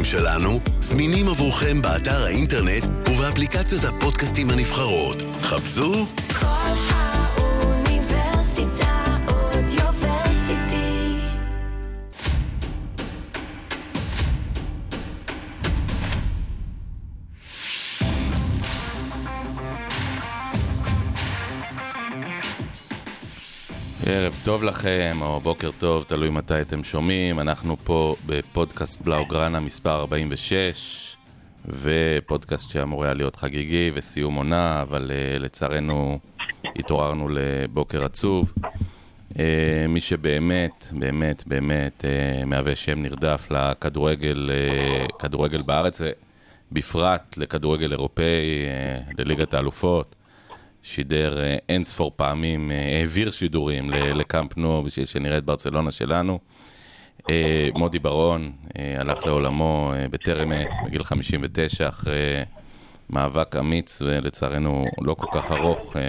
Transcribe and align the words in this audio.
הפודקאסטים 0.00 0.04
שלנו 0.04 0.60
זמינים 0.80 1.28
עבורכם 1.28 1.82
באתר 1.82 2.24
האינטרנט 2.24 2.84
ובאפליקציות 3.08 3.84
הפודקאסטים 3.84 4.50
הנבחרות. 4.50 5.22
חפשו 5.42 6.06
כל 6.40 6.59
ערב 24.12 24.40
טוב 24.44 24.62
לכם, 24.62 25.18
או 25.22 25.40
בוקר 25.40 25.70
טוב, 25.78 26.04
תלוי 26.04 26.30
מתי 26.30 26.60
אתם 26.60 26.84
שומעים. 26.84 27.40
אנחנו 27.40 27.76
פה 27.76 28.14
בפודקאסט 28.26 29.02
בלאוגרנה 29.02 29.60
מספר 29.60 30.00
46, 30.00 31.16
ופודקאסט 31.66 32.70
שאמור 32.70 33.04
היה 33.04 33.14
להיות 33.14 33.36
חגיגי 33.36 33.90
וסיום 33.94 34.34
עונה, 34.34 34.82
אבל 34.82 35.10
uh, 35.10 35.42
לצערנו 35.42 36.18
התעוררנו 36.76 37.28
לבוקר 37.28 38.04
עצוב. 38.04 38.52
Uh, 39.32 39.36
מי 39.88 40.00
שבאמת, 40.00 40.86
באמת, 40.92 41.44
באמת 41.46 42.04
uh, 42.04 42.44
מהווה 42.44 42.76
שם 42.76 43.02
נרדף 43.02 43.46
לכדורגל, 43.50 44.50
uh, 44.50 45.16
כדורגל 45.18 45.62
בארץ, 45.62 46.00
ובפרט 46.72 47.36
לכדורגל 47.38 47.92
אירופאי, 47.92 48.64
uh, 49.08 49.14
לליגת 49.18 49.54
האלופות. 49.54 50.14
שידר 50.82 51.40
אה, 51.40 51.56
אין 51.68 51.84
ספור 51.84 52.12
פעמים, 52.16 52.70
אה, 52.70 52.98
העביר 52.98 53.30
שידורים 53.30 53.90
לקאמפ 53.90 54.56
נו 54.56 54.82
בשביל 54.82 55.06
שנראה 55.06 55.38
את 55.38 55.44
ברצלונה 55.44 55.90
שלנו. 55.90 56.38
אה, 57.30 57.68
מודי 57.74 57.98
ברון 57.98 58.52
הלך 58.98 59.26
לעולמו 59.26 59.92
בטרם 60.10 60.52
עת, 60.52 60.68
בגיל 60.86 61.02
59, 61.02 61.88
אחרי 61.88 62.16
מאבק 63.10 63.56
אמיץ 63.56 64.02
ולצערנו 64.02 64.86
לא 65.00 65.14
כל 65.14 65.26
כך 65.32 65.52
ארוך, 65.52 65.96
אה, 65.96 66.02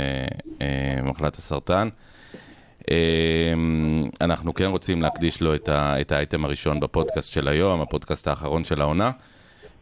אה, 0.62 1.02
מחלת 1.04 1.36
הסרטן. 1.36 1.90
אנחנו 4.22 4.54
כן 4.54 4.66
רוצים 4.66 5.02
להקדיש 5.02 5.42
לו 5.42 5.56
את 5.76 6.12
האייטם 6.12 6.46
הראשון 6.46 6.80
בפודקאסט 6.80 7.32
של 7.32 7.48
היום, 7.48 7.82
הפודקאסט 7.82 8.28
האחרון 8.28 8.64
של 8.64 8.82
העונה. 8.82 9.12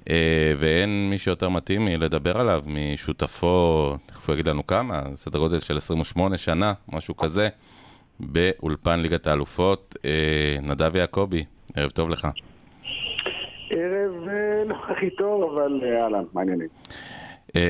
אה, 0.09 0.53
ואין 0.57 1.09
מי 1.09 1.17
שיותר 1.17 1.49
מתאים 1.49 1.85
מלדבר 1.85 2.37
עליו 2.37 2.63
משותפו, 2.67 3.95
תכף 4.05 4.29
הוא 4.29 4.33
יגיד 4.33 4.47
לנו 4.47 4.67
כמה, 4.67 5.03
סדר 5.13 5.39
גודל 5.39 5.59
של 5.59 5.77
28 5.77 6.37
שנה, 6.37 6.73
משהו 6.91 7.17
כזה, 7.17 7.49
באולפן 8.19 8.99
ליגת 8.99 9.27
האלופות, 9.27 9.95
אה, 10.05 10.57
נדב 10.61 10.95
יעקבי, 10.95 11.43
ערב 11.75 11.89
טוב 11.89 12.09
לך. 12.09 12.27
ערב 13.69 14.27
אה, 14.27 14.63
לא 14.65 14.75
הכי 14.89 15.09
טוב, 15.09 15.43
אבל 15.43 15.81
אה, 15.83 16.03
אהלן, 16.03 16.23
מה 16.33 16.41
העניינים? 16.41 16.67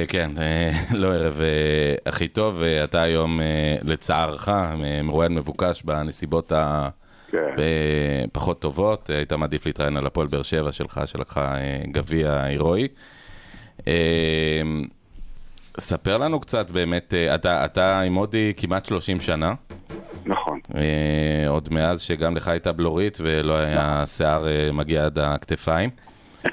כן, 0.07 0.31
לא 1.01 1.07
ערב 1.07 1.41
הכי 2.05 2.27
טוב, 2.27 2.61
אתה 2.83 3.01
היום, 3.01 3.39
לצערך, 3.83 4.49
מרואיין 5.03 5.35
מבוקש 5.35 5.83
בנסיבות 5.83 6.51
ה... 6.51 6.89
כן. 7.31 7.55
פחות 8.31 8.61
טובות, 8.61 9.09
היית 9.09 9.33
מעדיף 9.33 9.65
להתראיין 9.65 9.97
על 9.97 10.05
הפועל 10.05 10.27
באר 10.27 10.43
שבע 10.43 10.71
שלך, 10.71 11.01
שלקחה 11.05 11.55
אה, 11.55 11.81
גביע 11.91 12.41
הירואי. 12.43 12.87
אה, 13.87 14.61
ספר 15.79 16.17
לנו 16.17 16.39
קצת 16.39 16.69
באמת, 16.69 17.13
אה, 17.13 17.35
אתה, 17.35 17.65
אתה 17.65 18.01
עם 18.01 18.13
מודי 18.13 18.53
כמעט 18.57 18.85
30 18.85 19.19
שנה, 19.19 19.53
נכון. 20.25 20.59
אה, 20.75 21.47
עוד 21.47 21.69
מאז 21.71 22.01
שגם 22.01 22.35
לך 22.35 22.47
הייתה 22.47 22.71
בלורית 22.71 23.17
ולא 23.21 23.57
היה 23.57 24.03
שיער 24.07 24.47
אה, 24.47 24.71
מגיע 24.71 25.05
עד 25.05 25.19
הכתפיים. 25.19 25.89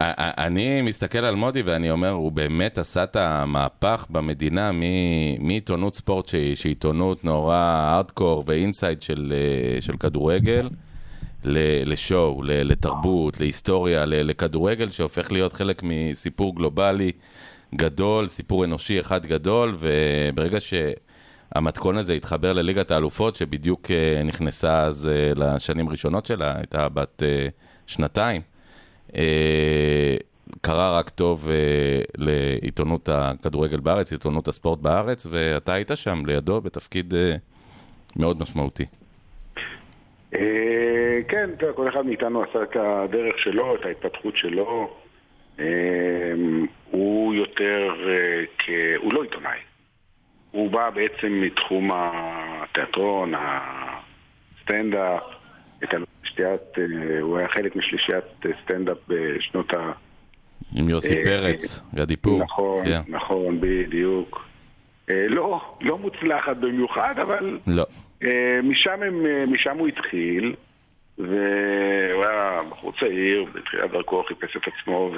אני 0.00 0.82
מסתכל 0.82 1.18
על 1.18 1.34
מודי 1.34 1.62
ואני 1.62 1.90
אומר, 1.90 2.10
הוא 2.10 2.32
באמת 2.32 2.78
עשה 2.78 3.02
את 3.02 3.16
המהפך 3.16 4.06
במדינה 4.10 4.70
מעיתונות 5.38 5.94
ספורט 5.94 6.28
שהיא 6.28 6.56
עיתונות 6.64 7.24
נורא 7.24 7.56
הארדקור 7.56 8.44
ואינסייד 8.46 9.02
של, 9.02 9.32
אה, 9.36 9.82
של 9.82 9.96
כדורגל, 9.96 10.68
לשואו, 11.44 12.42
לתרבות, 12.44 13.40
להיסטוריה, 13.40 14.06
לכדורגל 14.06 14.90
שהופך 14.90 15.32
להיות 15.32 15.52
חלק 15.52 15.82
מסיפור 15.82 16.56
גלובלי 16.56 17.12
גדול, 17.74 18.28
סיפור 18.28 18.64
אנושי 18.64 19.00
אחד 19.00 19.26
גדול, 19.26 19.76
וברגע 19.78 20.58
שהמתכון 20.60 21.96
הזה 21.96 22.12
התחבר 22.12 22.52
לליגת 22.52 22.90
האלופות, 22.90 23.36
שבדיוק 23.36 23.90
אה, 23.90 24.22
נכנסה 24.22 24.82
אז 24.82 25.10
אה, 25.12 25.32
לשנים 25.36 25.88
הראשונות 25.88 26.26
שלה, 26.26 26.56
הייתה 26.56 26.88
בת 26.88 27.22
שנתיים. 27.86 28.49
אה, 29.16 30.16
קרה 30.60 30.98
רק 30.98 31.08
טוב 31.08 31.48
אה, 31.50 32.00
לעיתונות 32.18 33.08
הכדורגל 33.08 33.80
בארץ, 33.80 34.12
עיתונות 34.12 34.48
הספורט 34.48 34.78
בארץ, 34.78 35.26
ואתה 35.30 35.74
היית 35.74 35.90
שם 35.94 36.26
לידו 36.26 36.60
בתפקיד 36.60 37.14
אה, 37.14 37.34
מאוד 38.16 38.40
משמעותי. 38.40 38.84
כן, 41.28 41.50
כל 41.74 41.88
אחד 41.88 42.06
מאיתנו 42.06 42.42
עשה 42.42 42.62
את 42.62 42.76
הדרך 42.76 43.38
שלו, 43.38 43.74
את 43.74 43.84
ההתפתחות 43.84 44.36
שלו. 44.36 44.96
הוא 46.90 47.34
יותר. 47.34 47.92
הוא 49.02 49.14
לא 49.14 49.22
עיתונאי. 49.22 49.58
הוא 50.50 50.70
בא 50.70 50.90
בעצם 50.90 51.40
מתחום 51.40 51.90
התיאטרון, 51.94 53.32
הסטנדאפ, 54.60 55.22
את 55.84 55.94
השלישיית, 55.94 56.78
אה, 56.78 57.20
הוא 57.20 57.38
היה 57.38 57.48
חלק 57.48 57.76
משלישיית 57.76 58.24
אה, 58.46 58.50
סטנדאפ 58.64 58.96
בשנות 59.08 59.74
ה... 59.74 59.92
עם 60.76 60.88
יוסי 60.88 61.18
אה, 61.18 61.24
פרץ, 61.24 61.82
גדי 61.94 62.16
פור. 62.16 62.42
נכון, 62.42 62.84
כן. 62.84 63.00
נכון, 63.08 63.60
בדיוק. 63.60 64.46
לא, 65.08 65.76
לא 65.80 65.98
מוצלחת 65.98 66.56
במיוחד, 66.56 67.14
אבל 67.18 67.58
לא. 67.66 67.84
משם, 68.62 69.02
הם, 69.02 69.52
משם 69.52 69.78
הוא 69.78 69.88
התחיל, 69.88 70.54
והוא 71.18 72.24
היה 72.24 72.60
בחור 72.70 72.92
צעיר, 73.00 73.44
בתחילת 73.52 73.90
דרכו 73.90 74.22
חיפש 74.28 74.56
את 74.56 74.62
עצמו, 74.66 75.10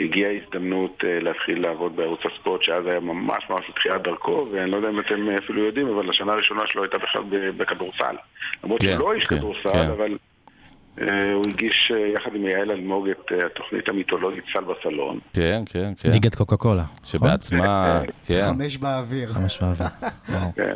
והגיעה 0.00 0.30
הזדמנות 0.32 1.04
אה, 1.04 1.20
להתחיל 1.20 1.62
לעבוד 1.62 1.96
בערוץ 1.96 2.20
הספורט, 2.32 2.62
שאז 2.62 2.86
היה 2.86 3.00
ממש 3.00 3.44
ממש 3.50 3.70
בתחילת 3.70 4.02
דרכו, 4.02 4.48
ואני 4.52 4.70
לא 4.70 4.76
יודע 4.76 4.88
אם 4.88 5.00
אתם 5.00 5.28
אפילו 5.44 5.64
יודעים, 5.64 5.88
אבל 5.88 6.10
השנה 6.10 6.32
הראשונה 6.32 6.62
שלו 6.66 6.82
הייתה 6.82 6.98
בכלל 6.98 7.22
בכדורסל. 7.56 8.16
למרות 8.64 8.80
כן, 8.80 8.88
שהוא 8.96 9.08
לא 9.08 9.14
איש 9.14 9.26
כן, 9.26 9.36
כדורסל, 9.36 9.72
כן. 9.72 9.90
אבל 9.90 10.16
אה, 11.00 11.32
הוא 11.32 11.44
הגיש 11.48 11.92
אה, 11.94 12.06
יחד 12.06 12.34
עם 12.34 12.46
יעל 12.46 12.70
אלמוג 12.70 13.08
את 13.08 13.32
אה, 13.32 13.46
התוכנית 13.46 13.88
המיתולוגית 13.88 14.44
סל 14.52 14.64
בסלון. 14.64 15.18
כן, 15.32 15.62
כן, 15.66 15.92
כן. 15.98 16.10
ליגת 16.10 16.34
קוקה 16.34 16.56
קולה. 16.56 16.84
שבעצמה, 17.04 18.00
כן. 18.28 18.34
חמש 18.46 18.76
באוויר. 18.76 19.30
וואו. 20.30 20.52
כן. 20.56 20.74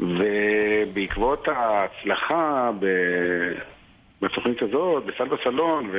ובעקבות 0.00 1.48
ההצלחה 1.48 2.70
ב- 2.80 3.52
בתוכנית 4.22 4.62
הזאת, 4.62 5.04
בסל 5.06 5.24
בסלון, 5.24 5.90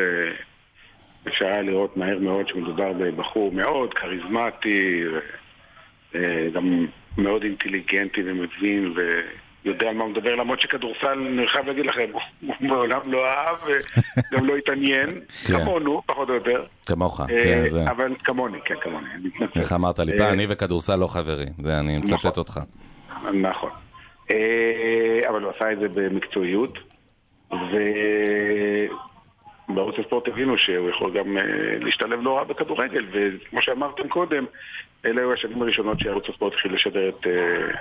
ואפשר 1.25 1.45
היה 1.45 1.61
לראות 1.61 1.97
מהר 1.97 2.19
מאוד 2.19 2.47
שמדובר 2.47 2.94
בבחור 2.94 3.51
מאוד 3.51 3.94
כריזמטי, 3.94 5.01
אה, 6.16 6.22
גם 6.53 6.85
מאוד 7.17 7.44
אינטליגנטי 7.44 8.22
ומבין 8.25 8.94
ויודע 9.66 9.89
על 9.89 9.95
מה 9.95 10.03
הוא 10.03 10.11
מדבר, 10.11 10.35
למרות 10.35 10.61
שכדורסל, 10.61 11.07
אני 11.38 11.47
חייב 11.47 11.67
להגיד 11.67 11.85
לכם, 11.85 12.06
הוא- 12.11 12.22
מעולם 12.59 13.00
לא 13.06 13.25
אהב 13.28 13.57
וגם 13.66 14.45
לא 14.45 14.56
התעניין, 14.57 15.09
כן. 15.47 15.59
כמונו, 15.59 16.01
פחות 16.06 16.29
או 16.29 16.34
יותר. 16.34 16.66
כמוך, 16.85 17.22
אה, 17.22 17.28
כן, 17.28 17.63
זה. 17.69 17.90
אבל 17.91 18.16
כמוני, 18.23 18.57
כן, 18.66 18.75
כמוני, 18.81 19.07
אני 19.16 19.23
מתנצל. 19.28 19.59
איך 19.59 19.73
אמרת 19.73 20.00
לי 20.00 20.11
אה, 20.13 20.17
פעם, 20.17 20.34
אני 20.34 20.45
וכדורסל 20.50 20.95
לא 20.95 21.07
חברים. 21.07 21.50
זה, 21.61 21.79
אני 21.79 21.97
מצטט 21.97 22.13
נכון. 22.13 22.31
אותך. 22.38 22.59
נכון. 23.34 23.69
אה, 24.31 25.22
אבל 25.29 25.41
הוא 25.44 25.51
עשה 25.55 25.72
את 25.72 25.79
זה 25.79 25.88
במקצועיות, 25.90 26.78
ובערוץ 29.69 29.96
הספורט 29.99 30.28
הבינו 30.28 30.58
שהוא 30.58 30.90
יכול 30.90 31.17
גם 31.20 31.37
אה, 31.37 31.43
להשתלב 31.79 32.20
לא 32.22 32.37
רע 32.37 32.43
בכדורגל, 32.43 33.05
וכמו 33.11 33.61
שאמרתם 33.61 34.08
קודם, 34.08 34.46
אלה 35.05 35.22
היו 35.22 35.34
השנים 35.34 35.61
הראשונות 35.61 35.99
שערוץ 35.99 36.29
הספורט 36.29 36.53
התחיל 36.53 36.73
לשדר 36.73 37.09
את 37.09 37.28
אה, 37.28 37.76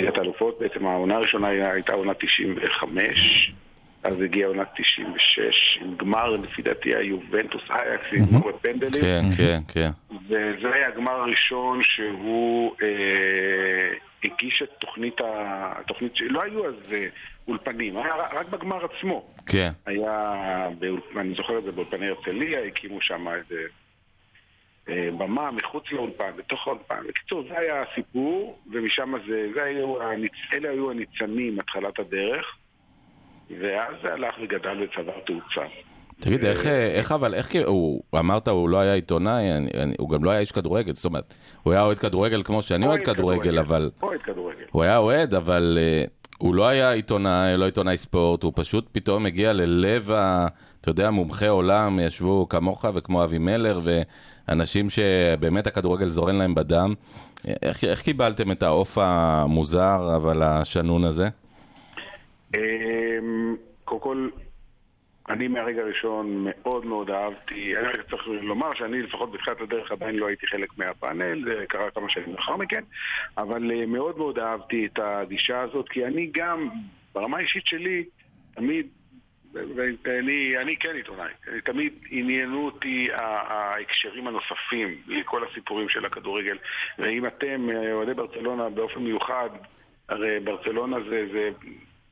ליגת 0.00 0.18
האלופות. 0.18 0.58
בעצם 0.60 0.86
העונה 0.86 1.16
הראשונה 1.16 1.48
היה- 1.48 1.72
הייתה 1.72 1.92
עונה 1.94 2.14
95, 2.14 3.52
אז 4.04 4.20
הגיעה 4.20 4.48
עונה 4.48 4.64
96, 4.64 5.78
עם 5.82 5.96
גמר, 5.96 6.36
לפי 6.36 6.62
דעתי, 6.62 6.94
היובנטוס 6.94 7.62
אייקס, 7.70 8.04
עם 8.12 8.24
פנדלים. 8.62 9.02
כן, 9.02 9.22
כן, 9.36 9.58
כן. 9.68 9.90
וזה 10.28 10.74
היה 10.74 10.88
הגמר 10.88 11.12
הראשון 11.12 11.80
שהוא 11.82 12.74
אה, 12.82 13.90
הגיש 14.24 14.62
את 14.62 14.68
תוכנית, 14.78 15.20
ה... 15.20 15.72
תוכנית 15.86 16.16
שלא 16.16 16.42
היו 16.42 16.66
אז 16.66 16.74
אה, 16.92 17.06
אולפנים, 17.48 17.96
היה 17.96 18.14
רק- 18.32 18.48
בגמר 18.48 18.84
עצמו. 18.84 19.26
כן. 19.46 19.72
היה, 19.86 20.68
באול... 20.78 21.00
אני 21.16 21.34
זוכר 21.34 21.58
את 21.58 21.64
זה 21.64 21.72
באולפני 21.72 22.08
הרצליה, 22.08 22.64
הקימו 22.64 23.00
שם 23.00 23.28
איזה 23.28 23.62
אה, 24.88 25.08
במה 25.18 25.50
מחוץ 25.50 25.92
לאולפן, 25.92 26.30
בתוך 26.36 26.66
האולפן. 26.66 27.02
בקיצור, 27.08 27.44
זה 27.48 27.58
היה 27.58 27.82
הסיפור, 27.82 28.58
ומשם 28.72 29.14
זה, 29.28 29.48
זה 29.54 29.64
היו 29.64 30.02
הניצ... 30.02 30.32
אלה 30.52 30.70
היו 30.70 30.90
הניצנים, 30.90 31.58
התחלת 31.60 31.98
הדרך. 31.98 32.56
ואז 33.60 33.94
זה 34.02 34.12
הלך 34.12 34.34
וגדל 34.42 34.82
וצבר 34.82 35.12
תאוצה. 35.26 35.68
תגיד, 36.20 36.44
איך, 36.44 36.66
איך 36.66 37.12
אבל, 37.12 37.34
איך, 37.34 37.56
הוא, 37.66 38.02
אמרת 38.18 38.48
הוא 38.48 38.68
לא 38.68 38.78
היה 38.78 38.94
עיתונאי, 38.94 39.52
אני, 39.52 39.70
אני, 39.82 39.94
הוא 39.98 40.10
גם 40.10 40.24
לא 40.24 40.30
היה 40.30 40.40
איש 40.40 40.52
כדורגל, 40.52 40.94
זאת 40.94 41.04
אומרת, 41.04 41.34
הוא 41.62 41.72
היה 41.72 41.82
אוהד 41.82 41.98
כדורגל 41.98 42.42
כמו 42.42 42.62
שאני 42.62 42.86
אוהד 42.86 43.02
כדורגל, 43.02 43.58
אבל, 43.58 43.90
אוהד 44.02 44.20
כדורגל. 44.20 44.64
הוא 44.70 44.82
היה 44.82 44.98
אוהד, 44.98 45.34
אבל 45.34 45.78
אה, 45.80 46.04
הוא 46.38 46.54
לא 46.54 46.68
היה 46.68 46.92
עיתונאי, 46.92 47.56
לא 47.56 47.64
עיתונאי 47.64 47.96
ספורט, 47.96 48.42
הוא 48.42 48.52
פשוט 48.54 48.88
פתאום 48.92 49.26
הגיע 49.26 49.52
ללב 49.52 50.10
ה... 50.10 50.46
אתה 50.80 50.90
יודע, 50.90 51.10
מומחי 51.10 51.46
עולם 51.46 52.00
ישבו 52.00 52.48
כמוך 52.48 52.84
וכמו 52.94 53.24
אבי 53.24 53.38
מלר, 53.38 53.80
ואנשים 53.84 54.90
שבאמת 54.90 55.66
הכדורגל 55.66 56.08
זורן 56.08 56.34
להם 56.34 56.54
בדם. 56.54 56.94
איך, 57.62 57.84
איך 57.84 58.02
קיבלתם 58.02 58.52
את 58.52 58.62
העוף 58.62 58.98
המוזר, 59.00 60.16
אבל 60.16 60.42
השנון 60.42 61.04
הזה? 61.04 61.28
אמ, 62.54 62.60
קודם 63.84 64.00
כל, 64.00 64.28
אני 65.30 65.48
מהרגע 65.48 65.82
הראשון 65.82 66.44
מאוד 66.44 66.86
מאוד 66.86 67.10
אהבתי, 67.10 67.76
אני 67.76 67.86
רק 67.86 68.10
צריך 68.10 68.26
לומר 68.26 68.74
שאני 68.74 69.02
לפחות 69.02 69.32
בתחילת 69.32 69.60
הדרך 69.60 69.92
עדיין 69.92 70.16
לא 70.16 70.26
הייתי 70.26 70.46
חלק 70.46 70.78
מהפאנל, 70.78 71.44
זה 71.44 71.64
קרה 71.68 71.90
כמה 71.90 72.10
שנים 72.10 72.34
לאחר 72.34 72.56
מכן, 72.56 72.84
אבל 73.38 73.70
אה, 73.70 73.86
מאוד 73.86 74.18
מאוד 74.18 74.38
אהבתי 74.38 74.86
את 74.86 74.98
הגישה 75.02 75.60
הזאת, 75.60 75.88
כי 75.88 76.06
אני 76.06 76.30
גם, 76.32 76.68
ברמה 77.14 77.36
האישית 77.36 77.66
שלי, 77.66 78.04
תמיד, 78.54 78.86
ואני 80.04 80.58
אני 80.58 80.76
כן 80.76 80.94
עיתונאי, 80.94 81.32
תמיד 81.64 81.92
עניינו 82.10 82.64
אותי 82.66 83.08
ההקשרים 83.12 84.26
הנוספים 84.26 84.94
לכל 85.06 85.44
הסיפורים 85.44 85.88
של 85.88 86.04
הכדורגל, 86.04 86.58
ואם 86.98 87.26
אתם, 87.26 87.70
אה, 87.70 87.92
אוהדי 87.92 88.14
ברצלונה 88.14 88.68
באופן 88.68 89.00
מיוחד, 89.00 89.50
הרי 90.08 90.40
ברצלונה 90.40 90.96
זה, 91.10 91.26
זה 91.32 91.50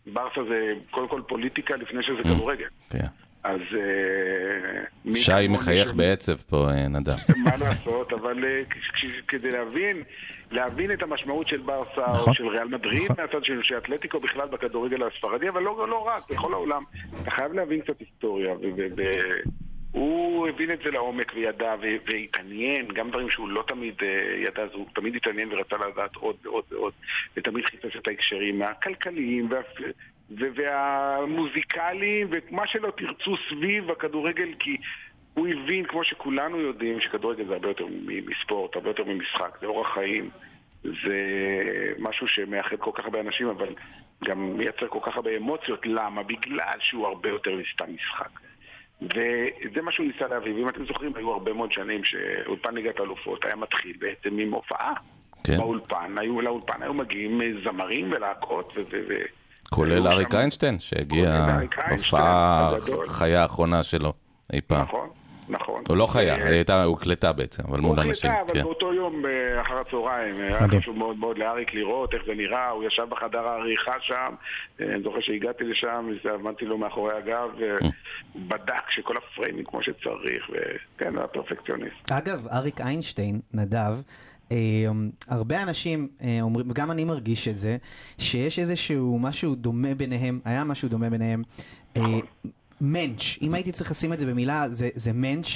ברסה 0.06 0.40
זה 0.48 0.72
קודם 0.90 1.08
כל 1.08 1.20
פוליטיקה 1.28 1.76
לפני 1.76 2.02
שזה 2.02 2.22
כדורגל. 2.22 2.68
כן. 2.90 3.06
אז... 3.44 3.60
אה, 3.74 5.14
שי 5.16 5.48
מחייך 5.48 5.94
בעצב 5.94 6.36
פה, 6.36 6.70
אה, 6.70 6.88
נדב. 6.88 7.12
מה 7.44 7.56
לעשות, 7.60 8.12
אבל 8.12 8.44
אה, 8.44 8.62
כדי 9.28 9.50
להבין, 9.50 10.02
להבין 10.50 10.92
את 10.92 11.02
המשמעות 11.02 11.48
של 11.48 11.60
ברסה 11.60 12.06
נכון. 12.08 12.28
או 12.28 12.34
של 12.34 12.48
ריאל 12.48 12.68
מדריד 12.68 13.10
נכון. 13.10 13.16
מהצד 13.18 13.44
של 13.44 13.60
של 13.62 13.78
אתלטיקו 13.78 14.20
בכלל 14.20 14.48
בכדורגל 14.48 15.02
הספרדי, 15.02 15.48
אבל 15.48 15.62
לא, 15.62 15.88
לא 15.88 16.06
רק, 16.06 16.30
בכל 16.30 16.52
העולם. 16.52 16.82
אתה 17.22 17.30
חייב 17.30 17.52
להבין 17.52 17.80
קצת 17.80 18.00
היסטוריה, 18.00 18.54
והוא 19.96 20.48
הבין 20.48 20.70
את 20.70 20.78
זה 20.84 20.90
לעומק 20.90 21.32
וידע 21.34 21.74
והתעניין, 22.06 22.86
גם 22.86 23.10
דברים 23.10 23.30
שהוא 23.30 23.48
לא 23.48 23.64
תמיד 23.68 23.94
אה, 24.02 24.36
ידע, 24.38 24.62
אז 24.62 24.70
הוא 24.72 24.86
תמיד 24.94 25.16
התעניין 25.16 25.52
ורצה 25.52 25.76
לדעת 25.76 26.16
עוד 26.16 26.36
ועוד 26.42 26.64
ועוד, 26.70 26.92
ותמיד 27.36 27.64
חיפש 27.64 27.96
את 27.96 28.08
ההקשרים 28.08 28.62
הכלכליים 28.62 29.48
והפ- 29.50 29.82
ו- 30.30 30.54
והמוזיקליים 30.54 32.28
ומה 32.30 32.66
שלא 32.66 32.92
תרצו 32.96 33.36
סביב 33.48 33.90
הכדורגל, 33.90 34.48
כי 34.58 34.76
הוא 35.34 35.48
הבין, 35.48 35.84
כמו 35.84 36.04
שכולנו 36.04 36.60
יודעים, 36.60 37.00
שכדורגל 37.00 37.46
זה 37.46 37.52
הרבה 37.52 37.68
יותר 37.68 37.86
מספורט, 38.26 38.76
הרבה 38.76 38.90
יותר 38.90 39.04
ממשחק, 39.04 39.58
זה 39.60 39.66
אורח 39.66 39.94
חיים, 39.94 40.30
זה 40.82 41.18
משהו 41.98 42.28
שמאחד 42.28 42.76
כל 42.78 42.90
כך 42.94 43.04
הרבה 43.04 43.20
אנשים, 43.20 43.48
אבל 43.48 43.68
גם 44.24 44.58
מייצר 44.58 44.88
כל 44.88 44.98
כך 45.02 45.16
הרבה 45.16 45.36
אמוציות. 45.36 45.86
למה? 45.86 46.22
בגלל 46.22 46.78
שהוא 46.80 47.06
הרבה 47.06 47.28
יותר 47.28 47.50
מסתם 47.56 47.94
משחק. 47.94 48.45
וזה 49.02 49.82
מה 49.82 49.92
שהוא 49.92 50.06
ניסה 50.06 50.26
להביא, 50.28 50.54
ואם 50.54 50.68
אתם 50.68 50.86
זוכרים, 50.86 51.12
היו 51.16 51.32
הרבה 51.32 51.52
מאוד 51.52 51.72
שנים 51.72 52.04
שאולפן 52.04 52.74
ליגת 52.74 53.00
האלופות 53.00 53.44
היה 53.44 53.56
מתחיל 53.56 53.96
בעצם 53.98 54.38
עם 54.38 54.54
הופעה. 54.54 54.92
כן. 55.44 55.56
באולפן, 55.56 56.18
היו, 56.18 56.40
לאולפן 56.40 56.82
היו 56.82 56.94
מגיעים 56.94 57.40
זמרים 57.64 58.12
ולהקות 58.12 58.72
ו... 58.76 58.80
ו- 58.80 58.96
ו- 59.08 59.46
כולל 59.70 60.08
אריק 60.08 60.34
איינשטיין, 60.34 60.78
שהגיע 60.78 61.24
כולל 61.24 61.56
אריק 61.56 61.78
איינשטיין, 61.78 62.22
הופעה 62.22 62.70
הגדול. 62.74 63.08
חיה 63.08 63.42
האחרונה 63.42 63.82
שלו 63.82 64.12
אי 64.52 64.60
פעם. 64.60 64.82
נכון, 64.82 65.08
נכון. 65.48 65.82
הוא 65.88 65.96
לא 65.96 66.06
חיה, 66.06 66.34
אה, 66.34 66.44
היא 66.44 66.54
הייתה 66.54 66.84
הוקלטה 66.84 67.32
בעצם, 67.32 67.62
אבל 67.68 67.80
מול 67.80 67.98
הוא 67.98 68.04
אנשים. 68.08 68.30
הקלטה, 68.30 68.44
אבל 68.46 68.54
כן. 68.54 68.62
באותו 68.62 68.94
יום 68.94 69.26
אה, 69.26 69.60
אחר 69.60 69.80
הצהריים, 69.80 70.40
היה 70.40 70.60
מדהים. 70.60 70.80
חשוב 70.80 70.96
מאוד 70.96 71.16
מאוד 71.16 71.38
לאריק 71.38 71.74
לראות 71.74 72.14
איך 72.14 72.22
זה 72.26 72.34
נראה, 72.34 72.68
הוא 72.68 72.84
ישב 72.84 73.06
בחדר 73.08 73.48
העריכה 73.48 73.92
שם, 74.00 74.34
אה, 74.80 74.94
אני 74.94 75.02
זוכר 75.02 75.20
שהגעתי 75.20 75.64
לשם, 75.64 76.08
עמדתי 76.34 76.64
לו 76.64 76.78
מאחורי 76.78 77.14
הגב, 77.16 77.48
ובדק 78.34 78.90
שכל 78.90 79.14
הפריימים 79.16 79.64
כמו 79.64 79.82
שצריך, 79.82 80.50
וכן, 80.50 81.12
הוא 81.12 81.18
היה 81.18 81.26
פרפקציוניסט. 81.26 82.12
אגב, 82.12 82.46
אריק 82.52 82.80
איינשטיין, 82.80 83.40
נדב, 83.54 83.96
אה, 84.52 84.56
הרבה 85.28 85.62
אנשים 85.62 86.08
אה, 86.22 86.38
אומרים, 86.42 86.70
וגם 86.70 86.90
אני 86.90 87.04
מרגיש 87.04 87.48
את 87.48 87.58
זה, 87.58 87.76
שיש 88.18 88.58
איזשהו 88.58 89.18
משהו 89.18 89.54
דומה 89.54 89.94
ביניהם, 89.94 90.40
היה 90.44 90.64
משהו 90.64 90.88
דומה 90.88 91.10
ביניהם. 91.10 91.42
אה, 91.96 92.02
מענץ', 92.80 93.38
אם 93.42 93.54
הייתי 93.54 93.72
צריך 93.72 93.90
לשים 93.90 94.12
את 94.12 94.18
זה 94.18 94.26
במילה, 94.26 94.66
זה, 94.70 94.88
זה 94.94 95.12
מענץ', 95.12 95.46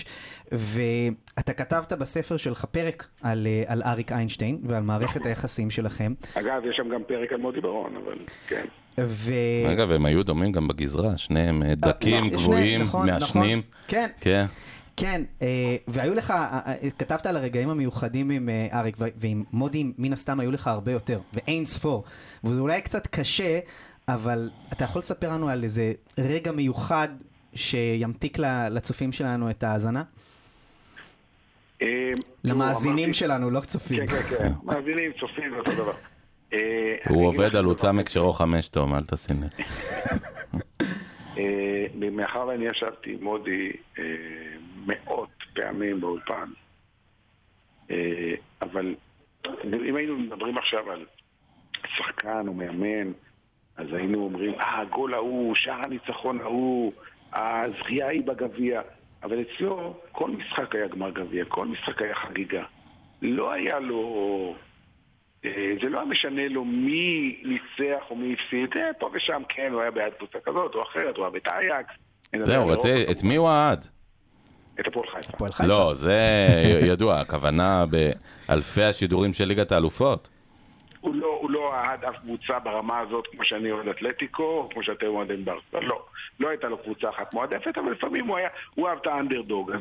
ואתה 0.53 1.53
כתבת 1.53 1.93
בספר 1.93 2.37
שלך 2.37 2.65
פרק 2.65 3.07
על, 3.23 3.47
אה, 3.47 3.63
על 3.67 3.83
אריק 3.83 4.13
איינשטיין 4.13 4.59
ועל 4.65 4.83
מערכת 4.83 5.27
היחסים 5.27 5.71
שלכם, 5.71 6.13
אגב, 6.35 6.63
יש 6.71 6.77
שם 6.77 6.89
גם 6.95 7.01
פרק 7.09 7.33
על 7.33 7.39
מוטי 7.41 7.61
ברון, 7.61 7.97
אבל 8.05 8.15
כן. 8.49 8.65
ו... 8.99 9.33
אגב, 9.73 9.93
הם 9.93 10.07
היו 10.07 10.23
דומים 10.23 10.53
גם 10.53 10.69
בגזרה, 10.69 11.17
שניהם 11.17 11.63
אה, 11.63 11.75
דקים, 11.75 12.25
שני- 12.25 12.31
גבוהים, 12.31 12.83
נכון, 12.83 13.07
מעשנים. 13.11 13.59
נכון. 13.59 13.71
כן, 13.89 14.07
כן. 14.21 14.45
כן, 14.97 15.23
אה, 15.43 15.77
והיו 15.89 16.15
לך, 16.15 16.31
אה, 16.31 16.61
אה, 16.67 16.91
כתבת 16.99 17.27
על 17.27 17.37
הרגעים 17.37 17.71
המיוחדים 17.71 18.31
עם 18.31 18.49
אה, 18.49 18.79
אריק, 18.81 18.97
ועם 19.17 19.45
מודי 19.53 19.93
מן 19.99 20.13
הסתם 20.13 20.41
היו 20.41 20.51
לך 20.51 20.67
הרבה 20.67 20.93
יותר, 20.93 21.21
ואין 21.35 21.65
ספור. 21.65 22.05
וזה 22.45 22.61
אולי 22.61 22.81
קצת 22.81 23.07
קשה, 23.07 23.59
אבל 24.15 24.51
אתה 24.73 24.85
יכול 24.85 24.99
לספר 24.99 25.29
לנו 25.29 25.49
על 25.49 25.63
איזה 25.65 25.93
רגע 26.19 26.53
מיוחד 26.53 27.09
שימתיק 27.55 28.39
ל- 28.39 28.69
לצופים 28.69 29.13
שלנו 29.13 29.51
את 29.51 29.63
ההאזנה? 29.63 30.03
אה, 31.83 32.13
למאזינים 32.45 33.13
שלנו, 33.13 33.51
לא 33.51 33.61
צופים. 33.61 34.07
כן, 34.07 34.13
כן, 34.17 34.39
כן, 34.39 34.53
מאזינים, 34.65 35.13
צופים, 35.21 35.51
זה 35.51 35.57
אותו 35.57 35.73
דבר. 35.73 35.93
אה, 36.53 36.97
הוא 37.09 37.27
עובד 37.27 37.57
על 37.57 37.65
עוצה 37.65 37.89
כזה. 37.89 37.93
מקשרו 37.93 38.33
חמש, 38.33 38.69
תום, 38.69 38.95
אל 38.95 39.05
תשים 39.05 39.37
לב. 39.43 39.51
אה, 41.39 41.87
מאחר 42.11 42.47
ואני 42.47 42.65
ישבתי 42.67 43.13
עם 43.13 43.25
מודי 43.25 43.73
מאות 44.87 45.29
פעמים 45.55 46.01
באולפן, 46.01 46.49
אבל 48.63 48.95
אם 49.89 49.97
היינו 49.97 50.19
מדברים 50.19 50.59
עכשיו 50.59 50.91
על 50.91 51.05
שחקן 51.97 52.49
או 52.49 52.55
מאמן, 52.55 53.13
אז 53.81 53.87
היינו 53.93 54.25
אומרים, 54.25 54.55
אה, 54.55 54.81
הגול 54.81 55.15
ההוא, 55.15 55.55
שער 55.55 55.81
הניצחון 55.85 56.41
ההוא, 56.41 56.93
הזכייה 57.33 58.09
היא 58.09 58.23
בגביע. 58.23 58.81
אבל 59.23 59.37
אצלו 59.41 59.95
כל 60.13 60.31
משחק 60.31 60.75
היה 60.75 60.89
גמר 60.89 61.11
גביע, 61.11 61.45
כל 61.45 61.67
משחק 61.67 62.03
היה 62.03 62.15
חגיגה. 62.15 62.63
לא 63.23 63.53
היה 63.53 63.79
לו... 63.79 64.55
אה, 65.45 65.73
זה 65.83 65.89
לא 65.89 65.99
היה 65.99 66.09
משנה 66.09 66.49
לו 66.49 66.65
מי 66.65 67.43
ניצח 67.45 68.05
או 68.11 68.17
מי 68.17 68.35
הפסיד, 68.35 68.71
אה, 68.77 68.91
פה 68.99 69.11
ושם 69.15 69.43
כן, 69.49 69.73
הוא 69.73 69.81
היה 69.81 69.91
בעד 69.91 70.13
קבוצה 70.19 70.39
כזאת 70.45 70.75
או 70.75 70.83
אחרת, 70.83 71.17
הוא 71.17 71.25
אהב 71.25 71.37
את 71.37 71.49
אייקס. 71.49 71.93
אין 72.33 72.45
זהו, 72.45 72.67
רצה, 72.67 72.95
לא, 72.95 73.11
את 73.11 73.23
מי 73.23 73.37
הוא 73.37 73.49
אהד? 73.49 73.85
את. 74.81 74.87
הפועל 74.87 75.53
חיפה. 75.53 75.67
לא, 75.67 75.95
זה 75.95 76.19
ידוע, 76.91 77.21
הכוונה 77.21 77.85
באלפי 78.49 78.83
השידורים 78.83 79.33
של 79.33 79.45
ליגת 79.45 79.73
האלופות. 79.73 80.29
הוא 81.01 81.15
לא, 81.15 81.39
הוא 81.41 81.51
לא 81.51 81.75
אהד 81.75 82.05
אף 82.05 82.17
קבוצה 82.17 82.59
ברמה 82.59 82.99
הזאת 82.99 83.27
כמו 83.33 83.45
שאני 83.45 83.71
אוהד 83.71 83.89
אתלטיקו, 83.89 84.43
או 84.43 84.69
כמו 84.73 84.83
שאתם 84.83 85.07
אוהדים 85.07 85.45
ברסה. 85.45 85.81
לא. 85.87 86.05
לא 86.41 86.49
הייתה 86.49 86.69
לו 86.69 86.79
קבוצה 86.79 87.09
אחת 87.11 87.35
מועדפת, 87.35 87.79
אבל 87.79 87.93
לפעמים 87.93 88.27
הוא 88.27 88.37
היה, 88.37 88.49
הוא 88.75 88.89
אהב 88.89 88.99
את 89.03 89.07
האנדרדוג. 89.07 89.71
אז 89.73 89.81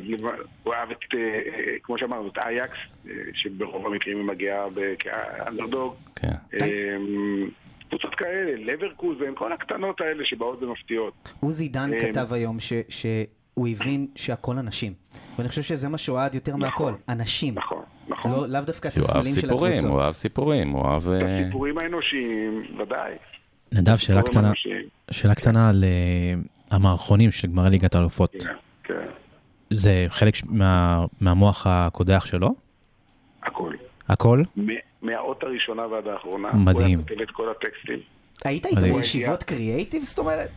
הוא 0.62 0.74
אהב 0.74 0.90
את, 0.90 0.98
אה, 1.14 1.18
אה, 1.18 1.74
כמו 1.82 1.98
שאמרנו, 1.98 2.28
את 2.28 2.38
אייקס, 2.38 2.76
אה, 3.08 3.12
שברוב 3.34 3.86
המקרים 3.86 4.16
היא 4.18 4.26
מגיעה 4.26 4.66
כאנדרדוג. 4.98 5.94
כן. 6.16 6.58
קבוצות 7.88 8.14
כאלה, 8.14 8.52
לברקוזן, 8.72 9.34
כל 9.34 9.52
הקטנות 9.52 10.00
האלה 10.00 10.24
שבאות 10.24 10.62
ומפתיעות. 10.62 11.32
עוזי 11.40 11.68
דן 11.68 11.90
כתב 12.00 12.32
היום 12.32 12.60
ש- 12.60 12.72
שהוא 13.54 13.68
הבין 13.68 14.06
שהכל 14.16 14.58
אנשים. 14.58 14.92
ואני 15.38 15.48
חושב 15.48 15.62
שזה 15.62 15.88
מה 15.88 15.98
שהוא 15.98 16.18
אהד 16.18 16.34
יותר 16.34 16.56
מהכל, 16.56 16.92
אנשים. 17.08 17.54
נכון, 17.54 17.82
נכון. 18.08 18.30
לא- 18.32 18.46
לאו 18.48 18.60
דווקא 18.60 18.88
את 18.88 18.92
כי 18.92 19.00
הוא 19.00 19.06
אהב 19.08 19.16
הסמלים 19.16 19.34
של 19.34 19.40
סיפורים, 19.40 19.72
הקבוצות. 19.72 19.90
הוא 19.90 20.00
אהב 20.02 20.12
סיפורים, 20.14 20.70
הוא 20.70 20.84
אהב... 20.86 21.08
אה, 21.08 21.38
הסיפורים 21.40 21.78
האנושיים, 21.78 22.62
ודאי. 22.82 23.12
נדב, 23.72 23.96
שאלה 23.96 24.22
קטנה, 24.22 24.48
אנושיים. 24.48 24.82
שאלה 25.10 25.34
קטנה 25.34 25.68
על 25.68 25.84
אה, 25.84 26.40
המערכונים 26.76 27.30
של 27.32 27.48
גמרי 27.48 27.70
ליגת 27.70 27.94
האלופות. 27.94 28.32
כן, 28.40 28.52
כן, 28.84 29.06
זה 29.70 30.06
חלק 30.08 30.34
מה- 30.46 31.04
מהמוח 31.20 31.66
הקודח 31.66 32.26
שלו? 32.26 32.54
הכל. 33.42 33.72
הכל? 34.08 34.42
מהאות 35.02 35.42
הראשונה 35.42 35.86
ועד 35.86 36.06
האחרונה. 36.06 36.52
מדהים. 36.52 36.76
הוא 36.76 37.04
היה 37.08 37.08
כותב 37.08 37.20
את 37.22 37.30
כל 37.30 37.48
הטקסטים. 37.50 37.98
היית 38.44 38.66
איתו. 38.66 38.80
בישיבות 38.80 39.42
קריאייטיב, 39.42 40.02
זאת 40.02 40.18
אומרת? 40.18 40.48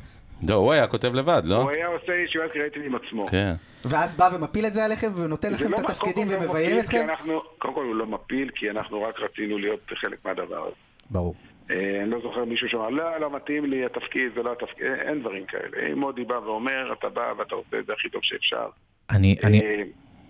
לא, 0.49 0.53
הוא 0.55 0.71
היה 0.73 0.87
כותב 0.87 1.13
לבד, 1.13 1.41
לא? 1.45 1.61
הוא 1.61 1.69
היה 1.71 1.87
עושה 1.87 2.13
ישיבת 2.25 2.51
קריאיטיב 2.53 2.83
עם 2.85 2.95
עצמו. 2.95 3.27
כן. 3.27 3.53
ואז 3.85 4.15
בא 4.15 4.29
ומפיל 4.33 4.65
את 4.65 4.73
זה 4.73 4.85
עליכם 4.85 5.11
ונותן 5.15 5.53
לכם 5.53 5.71
לא 5.71 5.77
את 5.77 5.89
התפקידים 5.89 6.27
ומביים 6.31 6.79
אתכם? 6.79 7.05
אנחנו- 7.09 7.41
קודם 7.57 7.73
כל 7.73 7.85
הוא 7.85 7.95
לא 7.95 8.05
מפיל, 8.05 8.49
כי 8.55 8.69
אנחנו 8.69 9.01
רק 9.03 9.19
רצינו 9.19 9.57
להיות 9.57 9.79
חלק 9.95 10.25
מהדבר 10.25 10.61
הזה. 10.65 10.75
ברור. 11.09 11.35
אה, 11.71 11.75
אני 12.03 12.11
לא 12.11 12.19
זוכר 12.23 12.45
מישהו 12.45 12.69
שאמר, 12.69 12.89
לא, 12.89 13.19
לא 13.19 13.35
מתאים 13.35 13.65
לי 13.65 13.85
התפקיד, 13.85 14.31
זה 14.35 14.43
לא 14.43 14.51
התפקיד, 14.51 14.85
אין- 14.85 14.99
אין 15.09 15.19
דברים 15.19 15.45
כאלה. 15.45 15.87
אם 15.91 15.99
מודי 15.99 16.23
בא 16.23 16.33
ואומר, 16.33 16.87
אתה 16.99 17.09
בא 17.09 17.33
ואתה 17.39 17.55
עושה 17.55 17.79
את 17.79 17.85
זה 17.85 17.93
הכי 17.93 18.09
טוב 18.09 18.21
שאפשר. 18.23 18.65
אני, 19.09 19.35
אני, 19.43 19.61
אה, 19.61 19.83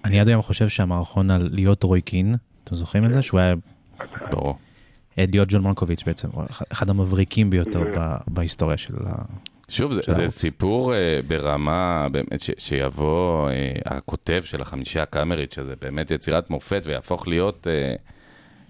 אני 0.06 0.20
עד 0.20 0.28
היום 0.28 0.42
חושב 0.42 0.70
שהמערכון 0.70 1.32
על 1.32 1.50
להיות 1.52 1.84
רוי 1.84 2.02
קין, 2.02 2.36
אתם 2.64 2.76
זוכרים 2.76 3.06
את 3.06 3.14
זה? 3.14 3.22
שהוא 3.22 3.40
היה 3.40 3.54
ברור. 4.32 4.58
אה, 5.20 5.26
להיות 5.32 5.48
ג'ון 5.52 5.62
מלקוביץ' 5.64 6.04
בעצם, 6.04 6.28
אחד- 6.72 6.90
המבריקים 6.90 7.50
ביותר 7.50 7.84
בהיסטוריה 8.28 8.78
של 8.78 8.94
ה... 9.08 9.12
שוב, 9.74 9.94
זה, 9.94 10.02
זה. 10.08 10.28
סיפור 10.28 10.94
אה, 10.94 11.20
ברמה, 11.28 12.08
באמת, 12.12 12.42
ש, 12.42 12.52
שיבוא 12.58 13.50
אה, 13.50 13.72
הכותב 13.86 14.42
של 14.46 14.62
החמישייה 14.62 15.04
הקאמרית, 15.04 15.52
שזה 15.52 15.74
באמת 15.82 16.12
יצירת 16.12 16.50
מופת, 16.50 16.82
ויהפוך 16.86 17.28
להיות 17.28 17.68
אה, 17.68 17.96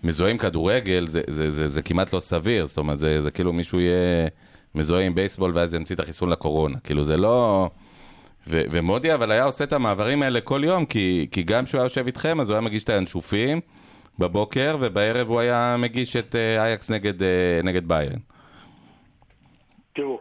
מזוהה 0.04 0.32
עם 0.32 0.38
כדורגל, 0.38 1.08
זה, 1.08 1.22
זה, 1.28 1.50
זה, 1.50 1.68
זה 1.68 1.82
כמעט 1.82 2.14
לא 2.14 2.20
סביר. 2.20 2.66
זאת 2.66 2.78
אומרת, 2.78 2.98
זה, 2.98 3.22
זה 3.22 3.32
כאילו 3.32 3.54
מישהו 3.54 3.80
יהיה 3.80 4.28
מזוהה 4.76 5.06
עם 5.06 5.16
בייסבול, 5.16 5.52
ואז 5.54 5.74
ימציא 5.74 5.96
את 5.96 6.00
החיסון 6.00 6.30
לקורונה. 6.30 6.78
כאילו, 6.84 7.04
זה 7.04 7.18
לא... 7.18 7.70
ו- 8.48 8.62
ומודי 8.72 9.14
אבל 9.14 9.32
היה 9.32 9.44
עושה 9.44 9.64
את 9.64 9.74
המעברים 9.74 10.22
האלה 10.24 10.42
כל 10.42 10.62
יום, 10.66 10.86
כי, 10.86 11.28
כי 11.32 11.44
גם 11.44 11.66
כשהוא 11.66 11.80
היה 11.80 11.86
יושב 11.86 12.06
איתכם, 12.06 12.40
אז 12.40 12.50
הוא 12.50 12.54
היה 12.54 12.62
מגיש 12.62 12.84
את 12.84 12.90
הינשופים 12.90 13.62
בבוקר, 14.20 14.78
ובערב 14.80 15.28
הוא 15.28 15.40
היה 15.40 15.76
מגיש 15.80 16.16
את 16.16 16.36
אייקס 16.60 16.92
נגד, 16.92 17.24
אה, 17.24 17.60
נגד 17.64 17.88
ביירן. 17.88 18.20
תראו, 19.94 20.20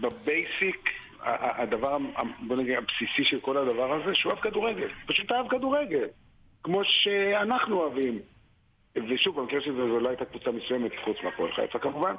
בבייסיק, 0.00 0.90
הדבר, 1.22 1.98
בוא 2.46 2.56
נגיד, 2.56 2.74
הבסיסי 2.78 3.24
של 3.24 3.40
כל 3.40 3.56
הדבר 3.56 3.92
הזה, 3.92 4.14
שהוא 4.14 4.32
אוהב 4.32 4.42
כדורגל. 4.42 4.88
פשוט 5.06 5.32
אהב 5.32 5.48
כדורגל. 5.48 6.06
כמו 6.62 6.84
שאנחנו 6.84 7.80
אוהבים. 7.80 8.18
ושוב, 8.96 9.40
במקרה 9.40 9.60
של 9.60 9.72
זה, 9.72 9.88
זו 9.88 10.00
לא 10.00 10.08
הייתה 10.08 10.24
קבוצה 10.24 10.50
מסוימת, 10.50 10.92
חוץ 11.04 11.16
מהפועל 11.22 11.52
חיפה 11.52 11.78
כמובן, 11.78 12.14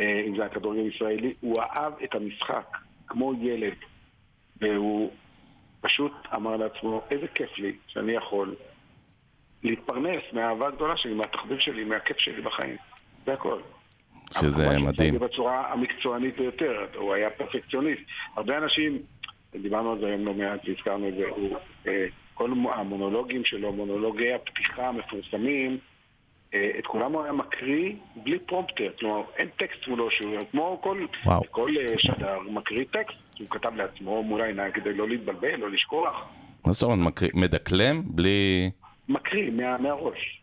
אה, 0.00 0.22
אם 0.26 0.36
זה 0.36 0.42
היה 0.42 0.50
כדורגל 0.50 0.86
ישראלי, 0.86 1.34
הוא 1.40 1.54
אהב 1.60 1.92
את 2.04 2.14
המשחק, 2.14 2.76
כמו 3.06 3.32
ילד. 3.40 3.76
והוא 4.60 5.10
פשוט 5.80 6.12
אמר 6.34 6.56
לעצמו, 6.56 7.02
איזה 7.10 7.28
כיף 7.28 7.58
לי 7.58 7.76
שאני 7.86 8.12
יכול 8.12 8.54
להתפרנס 9.62 10.22
מהאהבה 10.32 10.66
הגדולה 10.66 10.96
שלי, 10.96 11.14
מהתחביב 11.14 11.58
שלי, 11.58 11.84
מהכיף 11.84 12.18
שלי 12.18 12.42
בחיים. 12.42 12.76
זה 13.26 13.32
הכל. 13.32 13.60
שזה 14.34 14.78
מדהים. 14.78 15.12
זה 15.12 15.18
בצורה 15.18 15.72
המקצוענית 15.72 16.36
ביותר, 16.36 16.86
הוא 16.94 17.14
היה 17.14 17.30
פרפקציוניסט. 17.30 18.02
הרבה 18.36 18.58
אנשים, 18.58 18.98
דיברנו 19.62 19.92
על 19.92 20.00
זה 20.00 20.06
היום 20.06 20.24
לא 20.24 20.34
מעט 20.34 20.60
והזכרנו 20.68 21.08
את 21.08 21.14
זה, 21.14 21.24
הוא, 21.28 21.56
אה, 21.86 22.06
כל 22.34 22.50
המונולוגים 22.74 23.44
שלו, 23.44 23.72
מונולוגי 23.72 24.32
הפתיחה 24.32 24.88
המפורסמים, 24.88 25.78
אה, 26.54 26.70
את 26.78 26.86
כולם 26.86 27.12
הוא 27.12 27.22
היה 27.22 27.32
מקריא 27.32 27.92
בלי 28.16 28.38
פרומפטר, 28.38 28.90
כלומר 28.98 29.22
אין 29.36 29.48
טקסט 29.56 29.88
מולו, 29.88 30.10
שהוא 30.10 30.34
כמו 30.50 30.78
כל, 30.82 31.06
וואו. 31.24 31.42
כל 31.50 31.70
אה, 31.80 31.98
שדר, 31.98 32.38
מקריא 32.40 32.84
טקסט, 32.90 33.18
הוא 33.38 33.46
כתב 33.50 33.72
לעצמו 33.76 34.22
מול 34.22 34.40
העיניים 34.40 34.72
כדי 34.72 34.94
לא 34.94 35.08
להתבלבל, 35.08 35.56
לא 35.56 35.70
לשכוח, 35.70 36.28
מה 36.66 36.72
זאת 36.72 36.82
אומרת, 36.82 37.22
מדקלם 37.34 38.02
בלי... 38.04 38.70
מקריא 39.08 39.50
מה, 39.50 39.78
מהראש. 39.78 40.42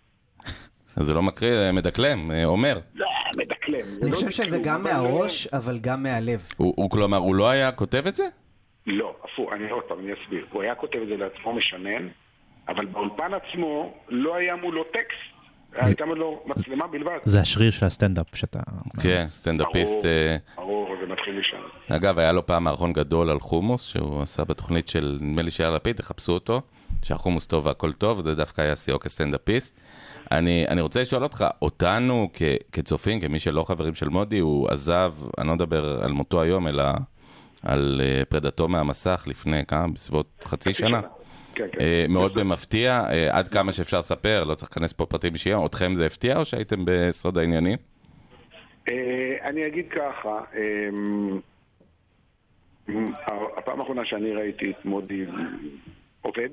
זה 1.04 1.14
לא 1.14 1.22
מקריא, 1.22 1.52
זה 1.52 1.72
מדקלם, 1.72 2.32
אה, 2.32 2.46
אומר. 2.46 2.80
לא, 2.96 3.08
מדקלם. 3.38 3.80
אני 4.02 4.12
לא 4.12 4.16
חושב 4.16 4.30
שזה 4.30 4.60
גם 4.64 4.84
מהראש, 4.84 5.48
אבל 5.48 5.80
גם 5.82 6.04
מהלב. 6.04 6.48
הוא 6.58 6.90
כלומר, 6.90 7.18
הוא 7.18 7.36
לא 7.36 7.50
היה 7.50 7.72
כותב 7.72 8.04
את 8.08 8.16
זה? 8.16 8.28
לא, 8.88 9.16
הפוך, 9.24 9.54
אני 9.54 9.70
עוד 9.70 9.84
פעם, 9.84 10.00
אני 10.00 10.14
אסביר. 10.14 10.46
הוא 10.52 10.62
היה 10.62 10.76
כותב 10.76 11.00
את 11.02 11.08
זה 11.08 11.18
לעצמו 11.18 11.54
משנן, 11.54 12.08
אבל 12.68 12.86
באולפן 12.86 13.32
עצמו 13.34 13.94
לא 14.10 14.36
היה 14.36 14.56
מולו 14.56 14.84
טקסט. 14.84 15.35
הייתה 15.76 16.06
מולו 16.06 16.44
מצלמה 16.46 16.88
בלבד. 16.88 17.18
זה 17.24 17.40
השריר 17.40 17.72
של 17.72 17.86
הסטנדאפ 17.86 18.26
שאתה... 18.34 18.60
כן, 19.02 19.26
סטנדאפיסט. 19.26 19.94
ברור, 19.94 20.06
אה, 20.06 20.38
ברור, 20.56 20.96
זה 21.02 21.14
מתחיל 21.14 21.40
משם. 21.40 21.58
אגב, 21.96 22.20
היה 22.20 22.32
לו 22.32 22.46
פעם 22.46 22.64
מערכון 22.64 22.94
גדול 22.94 23.30
על 23.30 23.40
חומוס, 23.40 23.84
שהוא 23.84 24.22
עשה 24.22 24.44
בתוכנית 24.44 24.90
של, 24.90 25.18
נדמה 25.22 25.42
לי 25.42 25.52
שיאיר 25.52 25.72
לפיד, 25.72 25.96
תחפשו 25.96 26.32
אותו, 26.32 26.62
שהחומוס 27.04 27.46
טוב 27.46 27.66
והכל 27.66 27.94
טוב, 27.94 28.22
זה 28.22 28.36
דווקא 28.36 28.62
היה 28.62 28.76
שיאו 28.76 29.00
כסטנדאפיסט. 29.00 29.80
אני, 30.32 30.66
אני 30.68 30.82
רוצה 30.82 31.02
לשאול 31.02 31.24
אותך, 31.24 31.46
אותנו 31.62 32.30
כ, 32.34 32.42
כצופים, 32.72 33.20
כמי 33.20 33.40
שלא 33.40 33.64
חברים 33.64 33.96
של 33.96 34.10
מודי, 34.10 34.40
הוא 34.40 34.70
עזב, 34.70 35.14
אני 35.38 35.48
לא 35.48 35.54
מדבר 35.54 36.04
על 36.04 36.12
מותו 36.12 36.42
היום, 36.42 36.68
אלא 36.68 36.84
על 37.62 38.02
אה, 38.04 38.26
פרידתו 38.26 38.68
מהמסך 38.68 39.24
לפני 39.28 39.66
כמה, 39.66 39.88
בסביבות 39.88 40.44
חצי 40.46 40.74
שנה. 40.74 41.02
כן, 41.56 41.68
כן. 41.72 41.82
אה, 41.82 42.06
מאוד 42.10 42.34
במפתיע, 42.34 43.04
אה, 43.10 43.38
עד 43.38 43.48
כמה 43.48 43.72
שאפשר 43.72 44.00
לספר, 44.00 44.44
לא 44.44 44.56
צריך 44.56 44.72
להיכנס 44.72 44.94
פה 44.94 45.06
פרטים 45.06 45.34
אישיים, 45.34 45.58
אתכם 45.66 45.96
זה 45.96 46.06
הפתיע 46.06 46.38
או 46.38 46.46
שהייתם 46.46 46.76
בסוד 46.86 47.38
העניינים? 47.38 47.78
אה, 48.90 49.38
אני 49.44 49.68
אגיד 49.68 49.86
ככה, 49.90 50.40
אמ, 50.58 51.40
הפעם 53.58 53.80
האחרונה 53.80 54.06
שאני 54.06 54.32
ראיתי 54.32 54.72
את 54.72 54.86
מודי 54.86 55.26
עובד, 56.22 56.50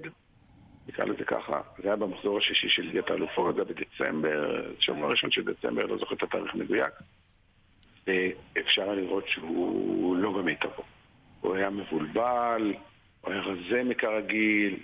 נקרא 0.89 1.05
לזה 1.05 1.25
ככה, 1.25 1.61
זה 1.83 1.89
היה 1.89 1.97
במחזור 1.97 2.39
השישי 2.39 2.69
של 2.69 2.83
ליגת 2.83 3.11
האלופות, 3.11 3.55
זה 3.55 3.65
בדצמבר, 3.65 4.71
שבוע 4.79 5.07
הראשון 5.07 5.31
של 5.31 5.45
דצמבר, 5.45 5.87
לא 5.87 5.99
זוכר 5.99 6.15
את 6.15 6.23
התאריך 6.23 6.55
מדויק. 6.55 6.93
אפשר 8.61 8.95
לראות 8.95 9.29
שהוא 9.29 10.17
לא 10.17 10.33
במיטבו. 10.33 10.83
הוא 11.41 11.57
היה 11.57 11.71
מבולבל, 11.71 12.75
הוא 13.23 13.33
היה 13.33 13.43
רזה 13.43 13.83
מכרגיל, 13.85 14.77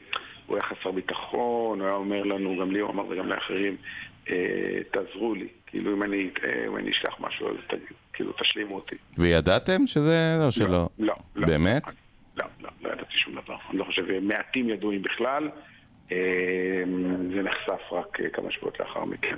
הוא 0.47 0.57
היה 0.57 0.65
חסר 0.65 0.91
ביטחון, 0.91 1.81
הוא 1.81 1.87
היה 1.87 1.97
אומר 1.97 2.23
לנו, 2.23 2.57
גם 2.61 2.71
לי 2.71 2.81
הוא 2.81 2.91
אמר 2.91 3.05
וגם 3.09 3.29
לאחרים, 3.29 3.77
אה, 4.31 4.79
תעזרו 4.91 5.35
לי, 5.35 5.49
כאילו 5.67 5.93
אם 5.93 6.03
אני 6.03 6.31
אטעה, 6.33 6.67
אם 6.67 6.77
אני 6.77 6.91
אשכח 6.91 7.15
משהו, 7.21 7.49
אז 7.49 7.57
תגיד, 7.67 7.97
כאילו 8.13 8.33
תשלימו 8.33 8.75
אותי. 8.75 8.97
וידעתם 9.19 9.87
שזה, 9.87 10.37
לא 10.41 10.51
שלא? 10.51 10.89
לא, 10.99 11.15
לא. 11.37 11.47
באמת? 11.47 11.83
לא, 12.37 12.45
לא, 12.61 12.71
לא 12.83 12.89
ידעתי 12.93 13.17
שום 13.17 13.35
דבר. 13.35 13.57
אני 13.71 13.79
לא 13.79 13.85
חושב, 13.85 14.21
מעטים 14.23 14.69
ידעו 14.69 14.93
אם 14.93 15.03
בכלל. 15.03 15.51
אה, 16.13 16.17
זה 17.35 17.43
נחשף 17.43 17.93
רק 17.93 18.21
אה, 18.21 18.29
כמה 18.33 18.51
שבועות 18.51 18.81
לאחר 18.81 19.05
מכן, 19.05 19.37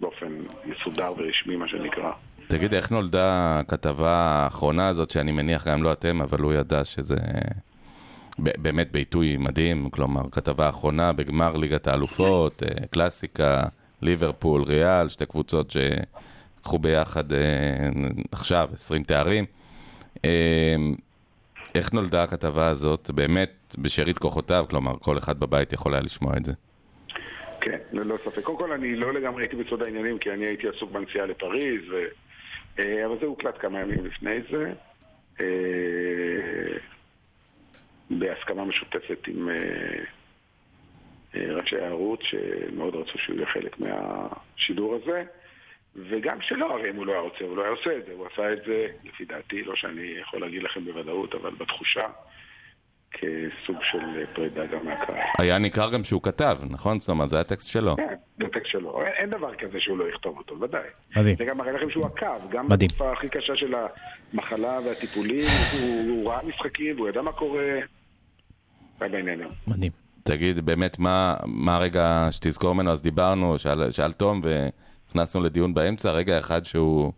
באופן 0.00 0.38
מסודר 0.64 1.12
ורשמי, 1.16 1.56
מה 1.56 1.68
שנקרא. 1.68 2.12
תגיד, 2.48 2.74
איך 2.74 2.90
נולדה 2.90 3.58
הכתבה 3.58 4.10
האחרונה 4.10 4.88
הזאת, 4.88 5.10
שאני 5.10 5.32
מניח 5.32 5.68
גם 5.68 5.82
לא 5.82 5.92
אתם, 5.92 6.20
אבל 6.20 6.40
הוא 6.40 6.52
ידע 6.52 6.84
שזה 6.84 7.16
באמת 8.38 8.92
בעיתוי 8.92 9.36
מדהים, 9.36 9.90
כלומר, 9.90 10.22
כתבה 10.32 10.68
אחרונה 10.68 11.12
בגמר 11.12 11.56
ליגת 11.56 11.86
האלופות, 11.86 12.62
אה, 12.62 12.86
קלאסיקה, 12.86 13.62
ליברפול, 14.02 14.62
ריאל, 14.62 15.08
שתי 15.08 15.26
קבוצות 15.26 15.70
שלקחו 15.70 16.78
ביחד 16.78 17.32
אה, 17.32 17.88
עכשיו 18.32 18.68
20 18.72 19.02
תארים. 19.02 19.44
אה, 20.24 20.76
איך 21.74 21.92
נולדה 21.92 22.22
הכתבה 22.22 22.68
הזאת? 22.68 23.10
באמת, 23.10 23.74
בשארית 23.78 24.18
כוחותיו, 24.18 24.66
כלומר, 24.70 24.96
כל 24.98 25.18
אחד 25.18 25.40
בבית 25.40 25.72
יכול 25.72 25.94
היה 25.94 26.02
לשמוע 26.02 26.36
את 26.36 26.44
זה. 26.44 26.52
כן, 27.60 27.78
ללא 27.92 28.16
ספק. 28.24 28.42
קודם 28.42 28.58
כל, 28.58 28.72
אני 28.72 28.96
לא 28.96 29.14
לגמרי 29.14 29.42
הייתי 29.42 29.56
בסוד 29.56 29.82
העניינים, 29.82 30.18
כי 30.18 30.30
אני 30.30 30.44
הייתי 30.44 30.68
עסוק 30.68 30.90
בנסיעה 30.92 31.26
לפריז, 31.26 31.80
ו... 31.92 31.96
אבל 32.78 33.16
זה 33.20 33.26
הוקלט 33.26 33.54
כמה 33.60 33.80
ימים 33.80 34.06
לפני 34.06 34.38
זה, 34.50 34.72
בהסכמה 38.10 38.64
משותפת 38.64 39.18
עם 39.26 39.48
אה, 39.48 39.54
אה, 41.34 41.54
ראשי 41.54 41.76
הערוץ, 41.76 42.20
שמאוד 42.22 42.94
רצו 42.94 43.18
שהוא 43.18 43.36
יהיה 43.36 43.46
חלק 43.46 43.76
מהשידור 43.80 44.94
הזה, 44.94 45.24
וגם 45.96 46.40
שלא, 46.40 46.72
הרי 46.72 46.90
אם 46.90 46.96
הוא 46.96 47.06
לא 47.06 47.12
היה 47.12 47.20
רוצה, 47.20 47.44
הוא 47.44 47.56
לא 47.56 47.62
היה 47.62 47.70
עושה 47.70 47.96
את 47.96 48.06
זה. 48.06 48.12
הוא 48.12 48.26
עשה 48.32 48.52
את 48.52 48.58
זה, 48.66 48.86
לפי 49.04 49.24
דעתי, 49.24 49.62
לא 49.62 49.76
שאני 49.76 50.14
יכול 50.20 50.40
להגיד 50.40 50.62
לכם 50.62 50.84
בוודאות, 50.84 51.34
אבל 51.34 51.50
בתחושה, 51.50 52.06
כסוג 53.12 53.76
של 53.82 54.24
פרידה 54.34 54.66
גם 54.66 54.86
מהקהל. 54.86 55.20
היה 55.38 55.58
ניכר 55.58 55.90
גם 55.90 56.04
שהוא 56.04 56.22
כתב, 56.22 56.58
נכון? 56.70 57.00
זאת 57.00 57.08
אומרת, 57.08 57.30
זה 57.30 57.40
הטקסט 57.40 57.70
שלו. 57.70 57.96
כן, 57.96 58.14
זה 58.38 58.48
טקסט 58.48 58.66
שלו. 58.66 59.02
אין, 59.02 59.12
אין 59.12 59.30
דבר 59.30 59.54
כזה 59.54 59.80
שהוא 59.80 59.98
לא 59.98 60.08
יכתוב 60.08 60.38
אותו, 60.38 60.60
ודאי. 60.60 60.88
מדהים. 61.16 61.36
זה 61.36 61.44
גם 61.44 61.58
מראה 61.58 61.72
לכם 61.72 61.90
שהוא 61.90 62.06
עקב, 62.06 62.50
גם. 62.50 62.68
בתקופה 62.68 63.12
הכי 63.12 63.28
קשה 63.28 63.56
של 63.56 63.74
המחלה 64.32 64.78
והטיפולים, 64.84 65.44
הוא, 65.72 66.10
הוא 66.10 66.30
ראה 66.30 66.42
משחקים 66.42 66.96
והוא 66.96 67.08
ידע 67.08 67.22
מה 67.22 67.32
קורה. 67.32 67.78
בעניינים. 68.98 69.48
מדהים. 69.66 69.92
תגיד, 70.22 70.60
באמת, 70.60 70.98
מה, 70.98 71.34
מה 71.46 71.76
הרגע 71.76 72.28
שתזכור 72.30 72.74
ממנו? 72.74 72.90
אז 72.90 73.02
דיברנו, 73.02 73.58
שאל, 73.58 73.92
שאל 73.92 74.12
תום, 74.12 74.40
ונכנסנו 74.44 75.42
לדיון 75.42 75.74
באמצע, 75.74 76.10
רגע 76.10 76.38
אחד 76.38 76.64
שהוא 76.64 77.12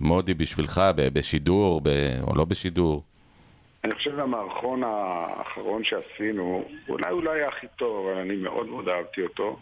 מודי 0.00 0.34
בשבילך, 0.34 0.80
ב, 0.96 1.08
בשידור, 1.12 1.80
ב, 1.80 1.88
או 2.22 2.36
לא 2.36 2.44
בשידור. 2.44 3.02
אני 3.84 3.94
חושב 3.94 4.10
שהמערכון 4.16 4.82
האחרון 4.84 5.84
שעשינו, 5.84 6.64
אולי 6.88 7.10
הוא 7.10 7.22
לא 7.22 7.30
היה 7.30 7.48
הכי 7.48 7.66
טוב, 7.76 8.06
אבל 8.06 8.18
אני 8.18 8.36
מאוד 8.36 8.66
מאוד 8.66 8.88
אהבתי 8.88 9.22
אותו. 9.22 9.58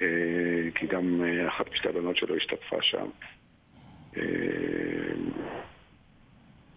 אה, 0.00 0.06
כי 0.74 0.86
גם 0.86 1.24
אה, 1.24 1.48
אחת 1.48 1.72
משתי 1.72 1.88
הבנות 1.88 2.16
שלו 2.16 2.36
השתתפה 2.36 2.76
שם. 2.82 3.06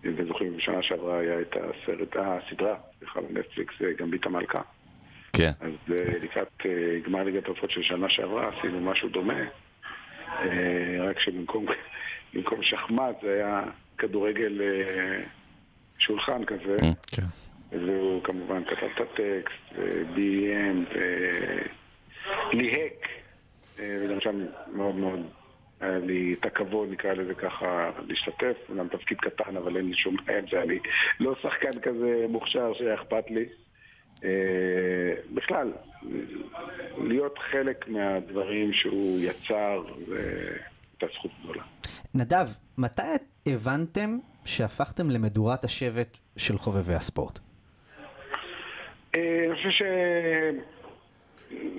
אה, 0.05 0.09
אם 0.09 0.15
אתם 0.15 0.27
זוכרים, 0.27 0.57
בשנה 0.57 0.83
שעברה 0.83 1.19
היה 1.19 1.41
את 1.41 1.55
הסרט, 1.55 2.15
הסדרה, 2.15 2.75
סליחה, 2.99 3.21
בנטפליקס, 3.21 3.73
אה, 3.81 3.93
גמבית 3.97 4.25
המלכה. 4.25 4.61
כן. 5.33 5.51
אז 5.59 5.71
אה, 5.91 6.17
לקראת 6.21 6.47
אה, 6.65 6.99
גמר 7.05 7.23
ליגת 7.23 7.45
העופות 7.45 7.71
של 7.71 7.83
שנה 7.83 8.09
שעברה 8.09 8.49
עשינו 8.49 8.81
משהו 8.81 9.09
דומה. 9.09 9.39
אה, 10.29 11.09
רק 11.09 11.19
שבמקום 11.19 11.65
במקום 12.33 12.63
שחמט 12.63 13.15
זה 13.21 13.33
היה 13.33 13.63
כדורגל 13.97 14.61
אה, 14.61 15.23
שולחן 15.99 16.45
כזה. 16.45 16.77
כן. 17.07 17.21
והוא 17.71 18.23
כמובן 18.23 18.63
כתב 18.65 18.87
את 18.95 19.01
הטקסט, 19.01 19.77
וביים, 19.77 20.85
וליהק, 22.53 23.07
אה, 23.79 23.97
וגם 24.05 24.19
שם 24.19 24.45
מאוד 24.73 24.95
מאוד 24.95 25.19
היה 25.83 25.97
לי 25.97 26.35
את 26.39 26.45
הכבוד, 26.45 26.89
נקרא 26.91 27.13
לזה 27.13 27.33
ככה, 27.33 27.91
להשתתף, 28.07 28.55
גם 28.77 28.87
תפקיד 28.87 29.17
קטן, 29.17 29.57
אבל 29.57 29.77
אין 29.77 29.85
לי 29.85 29.93
שום 29.93 30.15
היה 30.27 30.65
לי 30.65 30.79
לא 31.19 31.35
שחקן 31.41 31.79
כזה 31.81 32.25
מוכשר 32.29 32.73
שהיה 32.73 32.93
אכפת 32.93 33.23
לי. 33.29 33.45
אה, 34.23 34.29
בכלל, 35.33 35.71
להיות 36.97 37.39
חלק 37.51 37.87
מהדברים 37.87 38.73
שהוא 38.73 39.19
יצר, 39.19 39.83
זה 40.07 40.49
הייתה 40.91 41.15
זכות 41.15 41.31
גדולה. 41.43 41.63
נדב, 42.15 42.47
מתי 42.77 43.01
הבנתם 43.45 44.17
שהפכתם 44.45 45.09
למדורת 45.09 45.63
השבט 45.63 46.17
של 46.37 46.57
חובבי 46.57 46.93
הספורט? 46.93 47.39
אה, 49.15 49.45
אני 49.47 49.55
חושב 49.55 49.69
ש... 49.69 49.81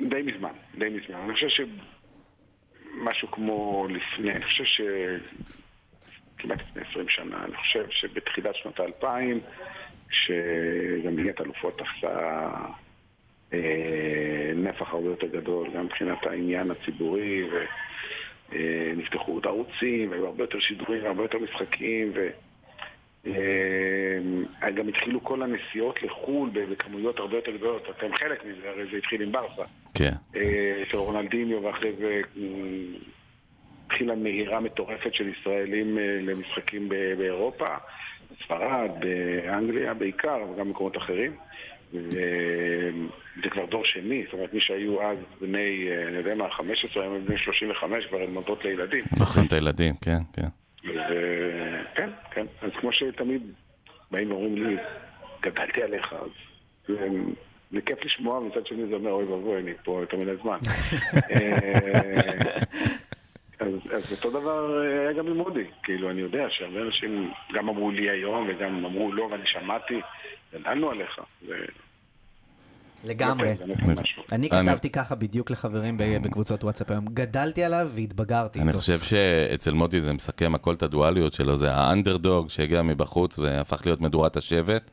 די 0.08 0.22
מזמן, 0.22 0.52
די 0.78 0.88
מזמן. 0.88 1.16
אני 1.16 1.34
חושב 1.34 1.48
שמשהו 2.94 3.30
כמו 3.30 3.86
לפני, 3.90 4.32
אני 4.32 4.44
חושב 4.44 4.64
ש... 4.64 4.80
כמעט 6.38 6.60
לפני 6.60 6.82
20 6.90 7.08
שנה, 7.08 7.44
אני 7.44 7.56
חושב 7.56 7.84
שבתחילת 7.90 8.54
שנות 8.54 8.80
האלפיים, 8.80 9.40
שגם 10.10 11.16
ליגת 11.18 11.40
אלופות 11.40 11.78
תפסה 11.78 12.48
אה, 13.52 14.52
נפח 14.56 14.94
הרבה 14.94 15.08
יותר 15.08 15.26
גדול, 15.26 15.70
גם 15.70 15.84
מבחינת 15.84 16.26
העניין 16.26 16.70
הציבורי, 16.70 17.42
ונפתחו 18.50 19.32
עוד 19.32 19.46
ערוצים, 19.46 20.10
והיו 20.10 20.26
הרבה 20.26 20.42
יותר 20.42 20.60
שידורים 20.60 21.02
והרבה 21.04 21.22
יותר 21.22 21.38
משחקים, 21.38 22.12
ו... 22.14 22.28
אה, 23.26 24.70
גם 24.74 24.88
התחילו 24.88 25.24
כל 25.24 25.42
הנסיעות 25.42 26.02
לחו"ל 26.02 26.50
בכמויות 26.70 27.18
הרבה 27.18 27.36
יותר 27.36 27.50
גדולות, 27.56 27.82
אתם 27.98 28.16
חלק 28.16 28.44
מזה, 28.44 28.68
הרי 28.68 28.84
זה 28.90 28.96
התחיל 28.96 29.22
עם 29.22 29.32
ברסה. 29.32 29.62
כן. 29.94 30.12
אה, 30.36 30.82
של 30.90 30.96
רונלדיניו, 30.96 31.62
ואחרי 31.62 31.92
זה 31.98 32.20
אה, 32.36 32.50
התחילה 33.86 34.14
נהירה 34.14 34.60
מטורפת 34.60 35.14
של 35.14 35.28
ישראלים 35.28 35.98
אה, 35.98 36.18
למשחקים 36.22 36.88
באירופה, 36.88 37.66
בספרד, 38.30 38.90
באנגליה 39.00 39.94
בעיקר, 39.94 40.36
אבל 40.36 40.58
גם 40.58 40.68
במקומות 40.68 40.96
אחרים. 40.96 41.36
וזה 41.92 43.50
כבר 43.50 43.66
דור 43.66 43.84
שני, 43.84 44.22
זאת 44.24 44.32
אומרת, 44.32 44.54
מי 44.54 44.60
שהיו 44.60 45.02
אז 45.02 45.18
בני, 45.40 45.88
אני 46.08 46.16
יודע 46.16 46.34
מה, 46.34 46.50
15, 46.50 47.02
היום 47.02 47.14
הם 47.14 47.24
בני 47.24 47.38
35, 47.38 48.06
כבר 48.06 48.18
הן 48.18 48.34
נולדות 48.34 48.64
לילדים. 48.64 49.04
לוקחים 49.20 49.46
את 49.46 49.52
הילדים, 49.52 49.94
כן, 50.00 50.18
כן. 50.32 50.63
וכן, 50.84 52.10
כן. 52.30 52.46
אז 52.62 52.70
כמו 52.80 52.92
שתמיד 52.92 53.42
באים 54.10 54.32
ואומרים 54.32 54.66
לי, 54.66 54.76
גדלתי 55.42 55.82
עליך, 55.82 56.12
אז 56.12 56.30
זה, 56.88 57.08
זה 57.70 57.80
כיף 57.80 58.04
לשמוע, 58.04 58.40
מצד 58.40 58.66
שני 58.66 58.86
זה 58.86 58.94
אומר, 58.94 59.10
אוי 59.10 59.24
ואבוי, 59.24 59.58
אני 59.58 59.72
פה 59.84 60.00
יותר 60.00 60.16
מדי 60.16 60.36
זמן. 60.42 60.58
אה, 61.30 62.64
אז, 63.60 63.72
אז 63.92 64.12
אותו 64.12 64.30
דבר 64.30 64.82
אה, 64.82 65.00
היה 65.00 65.12
גם 65.12 65.26
עם 65.26 65.36
מודי. 65.36 65.64
כאילו, 65.82 66.10
אני 66.10 66.20
יודע 66.20 66.46
שהרבה 66.50 66.82
אנשים 66.82 67.32
גם 67.52 67.68
אמרו 67.68 67.90
לי 67.90 68.10
היום 68.10 68.48
וגם 68.48 68.84
אמרו 68.84 69.12
לא, 69.12 69.22
ואני 69.22 69.46
שמעתי, 69.46 70.00
גדלנו 70.54 70.90
עליך. 70.90 71.20
ו... 71.48 71.52
לגמרי. 73.04 73.48
משהו. 74.00 74.22
אני 74.32 74.50
כתבתי 74.50 74.90
ככה 74.90 75.14
בדיוק 75.14 75.50
לחברים 75.50 75.96
בקבוצות 75.98 76.64
וואטסאפ 76.64 76.90
היום. 76.90 77.06
גדלתי 77.06 77.64
עליו 77.64 77.90
והתבגרתי 77.94 78.60
אני. 78.60 78.72
חושב 78.72 79.00
שאצל 79.00 79.72
מודי 79.72 80.00
זה 80.00 80.12
מסכם 80.12 80.54
הכל 80.54 80.74
את 80.74 80.82
הדואליות 80.82 81.32
שלו, 81.32 81.56
זה 81.56 81.72
האנדרדוג 81.72 82.50
שהגיע 82.50 82.82
מבחוץ 82.82 83.38
והפך 83.38 83.86
להיות 83.86 84.00
מדורת 84.00 84.36
השבט. 84.36 84.90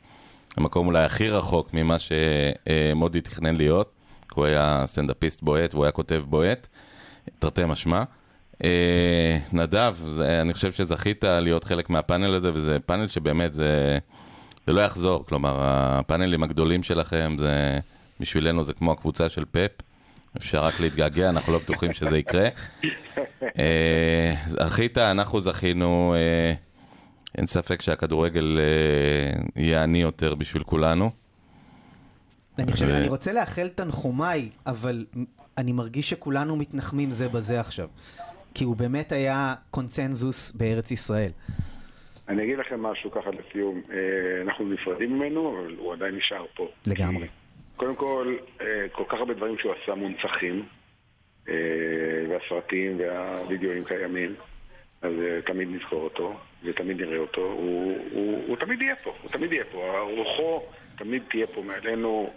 המקום 0.58 0.88
אולי 0.88 1.04
הכי 1.04 1.30
רחוק 1.30 1.70
ממה 1.74 1.96
שמודי 2.00 3.22
תכנן 3.22 3.56
להיות, 3.56 3.92
כי 4.22 4.34
הוא 4.36 4.46
היה 4.46 4.84
סטנדאפיסט 4.86 5.42
בועט 5.42 5.74
והוא 5.74 5.86
היה 5.86 5.92
כותב 5.92 6.24
בועט, 6.28 6.68
תרתי 7.40 7.62
משמע. 7.68 8.04
אה, 8.64 9.38
נדב, 9.54 9.96
זה, 10.10 10.42
אני 10.42 10.54
חושב 10.54 10.72
שזכית 10.72 11.24
להיות 11.24 11.64
חלק 11.64 11.90
מהפאנל 11.90 12.36
הזה, 12.36 12.54
וזה 12.54 12.78
פאנל 12.86 13.08
שבאמת 13.08 13.54
זה, 13.54 13.98
זה 14.68 14.74
לא 14.74 14.82
יחזור. 14.82 15.26
כלומר, 15.26 15.58
הפאנלים 15.62 16.44
הגדולים 16.44 16.84
שלכם, 16.84 17.36
זה, 17.40 17.80
בשבילנו 18.22 18.64
זה 18.64 18.74
כמו 18.74 18.92
הקבוצה 18.92 19.30
של 19.30 19.46
פפ. 19.52 19.72
אפשר 20.38 20.64
רק 20.64 20.80
להתגעגע, 20.80 21.30
אנחנו 21.30 21.54
לא 21.54 21.60
בטוחים 21.60 21.94
שזה 21.94 22.18
יקרה. 22.18 22.48
אה, 23.60 24.34
זכית, 24.48 24.98
אנחנו 24.98 25.42
זכינו, 25.42 26.16
אה, 26.16 26.54
אין 27.38 27.48
ספק 27.48 27.82
שהכדורגל 27.82 28.60
אה, 28.60 29.42
יהיה 29.56 29.84
עני 29.84 30.02
יותר 30.02 30.36
בשביל 30.36 30.64
כולנו. 30.64 31.12
אני 32.60 32.72
חושב, 32.72 32.86
אני 32.86 33.08
רוצה 33.08 33.34
לאחל 33.34 33.68
תנחומיי, 33.68 34.50
אבל 34.66 35.06
אני 35.58 35.72
מרגיש 35.72 36.10
שכולנו 36.10 36.56
מתנחמים 36.56 37.12
זה 37.12 37.30
בזה 37.30 37.60
עכשיו. 37.60 37.88
כי 38.54 38.64
הוא 38.64 38.76
באמת 38.76 39.12
היה 39.12 39.54
קונצנזוס 39.72 40.52
בארץ 40.52 40.92
ישראל. 40.92 41.32
אני 42.30 42.44
אגיד 42.44 42.58
לכם 42.60 42.84
משהו 42.84 43.12
ככה 43.12 43.30
לסיום. 43.30 43.82
אה, 43.92 44.42
אנחנו 44.46 44.66
נפרדים 44.66 45.20
ממנו, 45.20 45.50
אבל 45.50 45.76
הוא 45.78 45.94
עדיין 45.94 46.16
נשאר 46.16 46.46
פה. 46.56 46.68
לגמרי. 46.88 47.28
קודם 47.82 47.96
כל, 47.96 48.36
אה, 48.62 48.86
כל 48.92 49.04
כך 49.08 49.20
הרבה 49.20 49.34
דברים 49.34 49.58
שהוא 49.58 49.74
עשה 49.84 49.96
מונצחים, 49.96 50.66
אה, 51.50 51.54
והסרטים 52.30 53.00
והווידאוים 53.00 53.84
קיימים, 53.84 54.36
אז 55.02 55.12
אה, 55.22 55.42
תמיד 55.46 55.68
נזכור 55.72 56.04
אותו, 56.04 56.34
ותמיד 56.64 57.02
נראה 57.02 57.18
אותו. 57.18 57.42
הוא, 57.42 57.98
הוא, 58.12 58.44
הוא 58.48 58.58
תמיד 58.58 58.82
יהיה 58.82 58.96
פה, 58.96 59.14
הוא 59.22 59.32
תמיד 59.32 59.54
יהיה 59.54 59.64
פה. 59.72 60.00
רוחו 60.18 60.62
תמיד 60.98 61.24
תהיה 61.30 61.48
פה 61.48 61.62
מעלינו, 61.62 62.30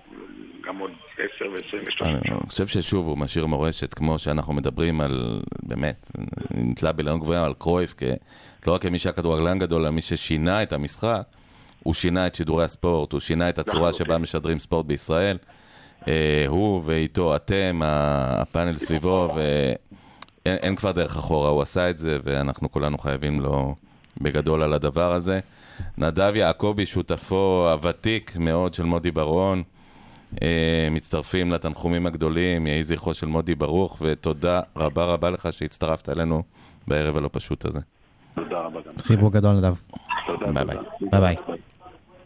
גם 0.61 0.79
עוד 0.79 0.91
10 1.15 1.25
ו-20 1.51 1.75
אני 1.75 1.85
ו-30 1.85 1.91
שנה. 1.91 2.09
אני 2.09 2.49
חושב 2.49 2.67
ששוב, 2.67 3.07
הוא 3.07 3.19
משאיר 3.19 3.47
מורשת, 3.47 3.95
כמו 3.95 4.19
שאנחנו 4.19 4.55
מדברים 4.55 5.01
על, 5.01 5.41
באמת, 5.63 6.11
נתלה 6.51 6.93
בלנו 6.93 7.21
גבוהה 7.21 7.45
על 7.45 7.55
קרויף, 7.59 7.95
לא 8.67 8.75
רק 8.75 8.83
כמי 8.83 8.99
שהיה 8.99 9.13
כדורגלן 9.13 9.59
גדול, 9.59 9.83
אלא 9.83 9.91
מי 9.91 10.03
ששינה 10.03 10.63
את 10.63 10.73
המשחק, 10.73 11.23
הוא 11.85 11.95
שינה 11.95 12.27
את 12.27 12.35
שידורי 12.35 12.65
הספורט, 12.65 13.13
הוא 13.13 13.21
שינה 13.21 13.49
את 13.49 13.59
הצורה 13.59 13.89
לחלוטין. 13.89 14.07
שבה 14.07 14.19
משדרים 14.19 14.59
ספורט 14.59 14.87
בישראל. 14.87 15.39
אה, 16.09 16.45
הוא 16.49 16.83
ואיתו, 16.85 17.37
אתם, 17.37 17.81
הפאנל 17.85 18.77
סביבו, 18.77 19.29
ואין 19.35 19.77
אין 20.45 20.77
כבר 20.77 20.93
דרך 20.93 21.17
אחורה, 21.17 21.49
הוא 21.49 21.63
עשה 21.63 21.91
את 21.91 21.99
זה, 21.99 22.19
ואנחנו 22.25 22.71
כולנו 22.71 22.99
חייבים 22.99 23.41
לו 23.41 23.75
בגדול 24.21 24.63
על 24.63 24.73
הדבר 24.73 25.13
הזה. 25.13 25.41
נדב 25.99 26.33
יעקבי, 26.37 26.87
שותפו 26.87 27.69
הוותיק 27.73 28.37
מאוד 28.37 28.75
של 28.75 28.85
מודי 28.85 29.11
ברון, 29.11 29.63
אה, 30.43 30.89
מצטרפים 30.91 31.53
לתנחומים 31.53 32.07
הגדולים, 32.07 32.67
יהי 32.67 32.85
זכרו 32.85 33.15
של 33.15 33.27
מודי 33.27 33.55
ברוך, 33.55 33.99
ותודה 34.01 34.61
רבה 34.77 35.05
רבה 35.05 35.31
לך 35.31 35.49
שהצטרפת 35.53 36.09
אלינו 36.09 36.43
בערב 36.89 37.17
הלא 37.17 37.31
פשוט 37.33 37.65
הזה. 37.65 37.81
תודה 38.35 38.61
רבה 38.61 38.81
גם. 38.81 38.99
חיבוק 38.99 39.33
גדול 39.33 39.53
נדב. 39.53 39.75
תודה. 40.27 40.65
ביי 41.11 41.21
ביי. 41.21 41.37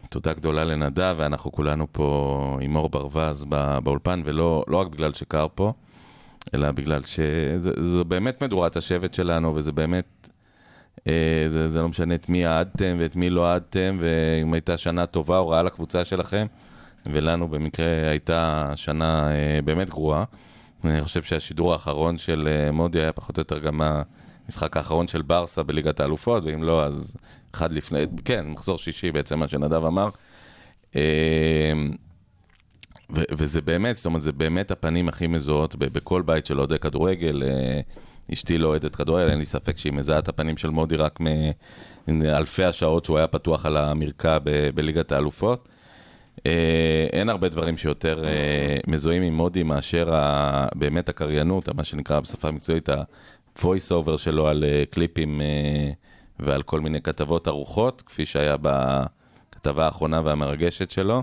תודה 0.08 0.32
גדולה 0.32 0.64
לנדב, 0.64 1.14
ואנחנו 1.18 1.52
כולנו 1.52 1.86
פה 1.92 2.58
עם 2.60 2.76
אור 2.76 2.88
ברווז 2.88 3.44
בא- 3.44 3.80
באולפן, 3.80 4.22
ולא 4.24 4.64
לא 4.68 4.76
רק 4.76 4.86
בגלל 4.86 5.12
שקר 5.12 5.46
פה, 5.54 5.72
אלא 6.54 6.70
בגלל 6.70 7.02
שזו 7.02 8.04
באמת 8.04 8.42
מדורת 8.42 8.76
השבט 8.76 9.14
שלנו, 9.14 9.54
וזה 9.54 9.72
באמת, 9.72 10.28
אה, 11.06 11.12
זה, 11.48 11.68
זה 11.68 11.78
לא 11.78 11.88
משנה 11.88 12.14
את 12.14 12.28
מי 12.28 12.46
אהדתם 12.46 12.96
ואת 12.98 13.16
מי 13.16 13.30
לא 13.30 13.46
אהדתם, 13.52 13.98
ואם 14.00 14.52
הייתה 14.54 14.78
שנה 14.78 15.06
טובה 15.06 15.38
או 15.38 15.48
רעה 15.48 15.62
לקבוצה 15.62 16.04
שלכם, 16.04 16.46
ולנו 17.06 17.48
במקרה 17.48 17.86
הייתה 18.10 18.72
שנה 18.76 19.30
אה, 19.32 19.60
באמת 19.64 19.90
גרועה. 19.90 20.24
אני 20.84 21.02
חושב 21.02 21.22
שהשידור 21.22 21.72
האחרון 21.72 22.18
של 22.18 22.48
אה, 22.50 22.72
מודי 22.72 23.00
היה 23.00 23.12
פחות 23.12 23.36
או 23.36 23.40
יותר 23.40 23.58
גם 23.58 23.80
המשחק 24.48 24.76
האחרון 24.76 25.08
של 25.08 25.22
ברסה 25.22 25.62
בליגת 25.62 26.00
האלופות, 26.00 26.42
ואם 26.46 26.62
לא, 26.62 26.84
אז 26.84 27.16
אחד 27.54 27.72
לפני, 27.72 28.04
כן, 28.24 28.46
מחזור 28.46 28.78
שישי 28.78 29.12
בעצם, 29.12 29.38
מה 29.38 29.48
שנדב 29.48 29.84
אמר. 29.84 30.08
אה, 30.96 31.72
ו- 33.16 33.22
וזה 33.32 33.60
באמת, 33.60 33.96
זאת 33.96 34.06
אומרת, 34.06 34.22
זה 34.22 34.32
באמת 34.32 34.70
הפנים 34.70 35.08
הכי 35.08 35.26
מזוהות 35.26 35.76
ב- 35.76 35.84
בכל 35.84 36.22
בית 36.22 36.46
של 36.46 36.58
אוהדי 36.58 36.78
כדורגל. 36.78 37.42
אה, 37.42 37.80
אשתי 38.32 38.58
לא 38.58 38.66
אוהדת 38.68 38.96
כדורגל, 38.96 39.30
אין 39.30 39.38
לי 39.38 39.44
ספק 39.44 39.78
שהיא 39.78 39.92
מזהה 39.92 40.18
את 40.18 40.28
הפנים 40.28 40.56
של 40.56 40.70
מודי 40.70 40.96
רק 40.96 41.18
מאלפי 42.08 42.64
השעות 42.64 43.04
שהוא 43.04 43.18
היה 43.18 43.26
פתוח 43.26 43.66
על 43.66 43.76
המרקע 43.76 44.38
ב- 44.44 44.70
בליגת 44.74 45.12
האלופות. 45.12 45.68
אה, 46.46 47.06
אין 47.12 47.28
הרבה 47.28 47.48
דברים 47.48 47.76
שיותר 47.76 48.24
מזוהים 48.86 49.22
עם 49.22 49.34
מודי 49.36 49.62
מאשר 49.62 50.12
באמת 50.74 51.08
הקריינות, 51.08 51.68
מה 51.74 51.84
שנקרא 51.84 52.20
בשפה 52.20 52.48
המקצועית 52.48 52.88
ה-voice 53.58 53.90
over 53.90 54.18
שלו 54.18 54.48
על 54.48 54.64
אה, 54.64 54.84
קליפים 54.90 55.40
אה, 55.40 55.90
ועל 56.38 56.62
כל 56.62 56.80
מיני 56.80 57.00
כתבות 57.00 57.48
ארוחות, 57.48 58.02
כפי 58.02 58.26
שהיה 58.26 58.56
בכתבה 58.62 59.84
האחרונה 59.84 60.20
והמרגשת 60.24 60.90
שלו. 60.90 61.22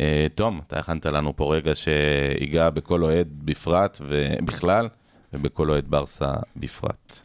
אה, 0.00 0.26
תום, 0.34 0.60
אתה 0.66 0.78
הכנת 0.78 1.06
לנו 1.06 1.36
פה 1.36 1.54
רגע 1.54 1.74
שיגע 1.74 2.70
בכל 2.70 3.02
אוהד 3.02 3.28
בפרט 3.44 4.00
ובכלל, 4.08 4.88
ובכל 5.32 5.70
אוהד 5.70 5.84
ברסה 5.88 6.32
בפרט. 6.56 7.20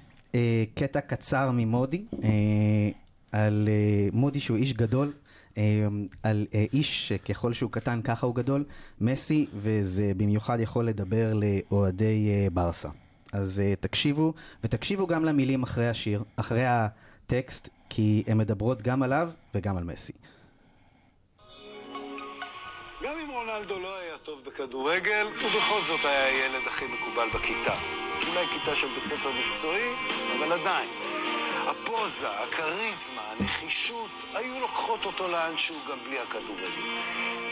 קטע 0.76 1.02
קצר 1.02 1.52
ממודי, 1.54 2.06
על 3.32 3.70
מודי 4.14 4.40
שהוא 4.40 4.58
איש 4.58 4.74
גדול, 4.74 5.12
על 6.24 6.46
איש 6.74 7.08
שככל 7.08 7.54
שהוא 7.54 7.72
קטן 7.72 8.02
ככה 8.02 8.26
הוא 8.26 8.36
גדול, 8.36 8.64
מסי, 9.02 9.46
וזה 9.56 10.12
במיוחד 10.18 10.60
יכול 10.60 10.88
לדבר 10.88 11.34
לאוהדי 11.34 12.30
ברסה. 12.54 12.90
אז 13.32 13.60
אה, 13.60 13.74
תקשיבו, 13.80 14.34
ותקשיבו 14.64 15.08
גם 15.08 15.26
למילים 15.26 15.64
אחרי 15.64 15.90
השיר, 15.90 16.24
אחרי 16.36 16.64
הטקסט, 16.66 17.70
כי 17.90 18.24
הן 18.28 18.38
מדברות 18.38 18.82
גם 18.82 19.04
עליו 19.04 19.30
וגם 19.56 19.78
על 19.78 19.84
מסי. 19.84 20.14
גם 23.04 23.14
אם 23.24 23.30
רונלדו 23.30 23.80
לא 23.80 24.00
היה 24.00 24.18
טוב 24.18 24.42
בכדורגל, 24.46 25.28
הוא 25.42 25.50
בכל 25.50 25.82
זאת 25.88 26.06
היה 26.06 26.26
הילד 26.26 26.68
הכי 26.68 26.86
מקובל 26.86 27.28
בכיתה. 27.36 27.74
אולי 28.30 28.46
כיתה 28.48 28.76
של 28.76 28.88
בית 28.88 29.06
ספר 29.06 29.30
מקצועי, 29.40 29.90
אבל 30.38 30.52
עדיין. 30.52 30.90
הפוזה, 31.68 32.30
הכריזמה, 32.30 33.22
הנחישות, 33.22 34.10
היו 34.34 34.60
לוקחות 34.60 35.06
אותו 35.06 35.28
לאן 35.28 35.58
שהוא 35.58 35.78
גם 35.90 35.98
בלי 36.08 36.20
הכדורגל. 36.20 36.72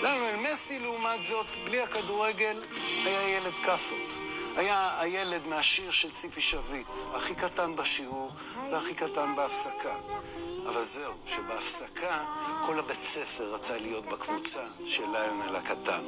ליונל 0.01 0.51
מסי, 0.51 0.79
לעומת 0.79 1.23
זאת, 1.23 1.45
בלי 1.65 1.81
הכדורגל, 1.81 2.61
היה 3.05 3.37
ילד 3.37 3.53
כאפות. 3.65 4.28
היה 4.55 4.99
הילד 4.99 5.47
מהשיר 5.47 5.91
של 5.91 6.11
ציפי 6.11 6.41
שביט, 6.41 6.87
הכי 7.13 7.35
קטן 7.35 7.75
בשיעור 7.75 8.31
והכי 8.71 8.93
קטן 8.93 9.35
בהפסקה. 9.35 9.95
אבל 10.67 10.81
זהו, 10.81 11.13
שבהפסקה 11.25 12.25
כל 12.65 12.79
הבית 12.79 13.05
ספר 13.05 13.53
רצה 13.53 13.77
להיות 13.77 14.05
בקבוצה 14.05 14.63
של 14.85 15.03
ליונל 15.11 15.55
הקטן. 15.55 16.01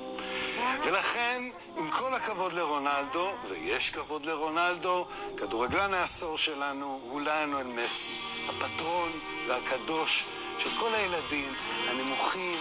ולכן, 0.83 1.49
עם 1.77 1.91
כל 1.91 2.13
הכבוד 2.13 2.53
לרונלדו, 2.53 3.31
ויש 3.49 3.91
כבוד 3.91 4.25
לרונלדו, 4.25 5.05
כדורגלן 5.37 5.93
העשור 5.93 6.37
שלנו 6.37 6.99
הוא 7.03 7.21
ליונל 7.21 7.63
מסי, 7.63 8.15
הפטרון 8.49 9.11
והקדוש 9.47 10.25
של 10.59 10.69
כל 10.79 10.93
הילדים 10.93 11.53
הנמוכים 11.89 12.55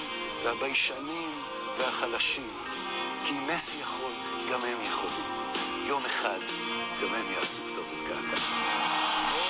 והביישנים 0.45 1.33
והחלשים. 1.79 2.51
כי 3.25 3.31
אם 3.31 3.47
מסי 3.47 3.77
יכול, 3.81 4.13
גם 4.53 4.65
הם 4.65 4.79
יכולים. 4.87 5.40
יום 5.91 6.03
אחד, 6.07 6.39
גם 7.03 7.15
הם 7.15 7.27
יעשו 7.35 7.61
כתובת 7.63 8.09
קעקע. 8.09 9.50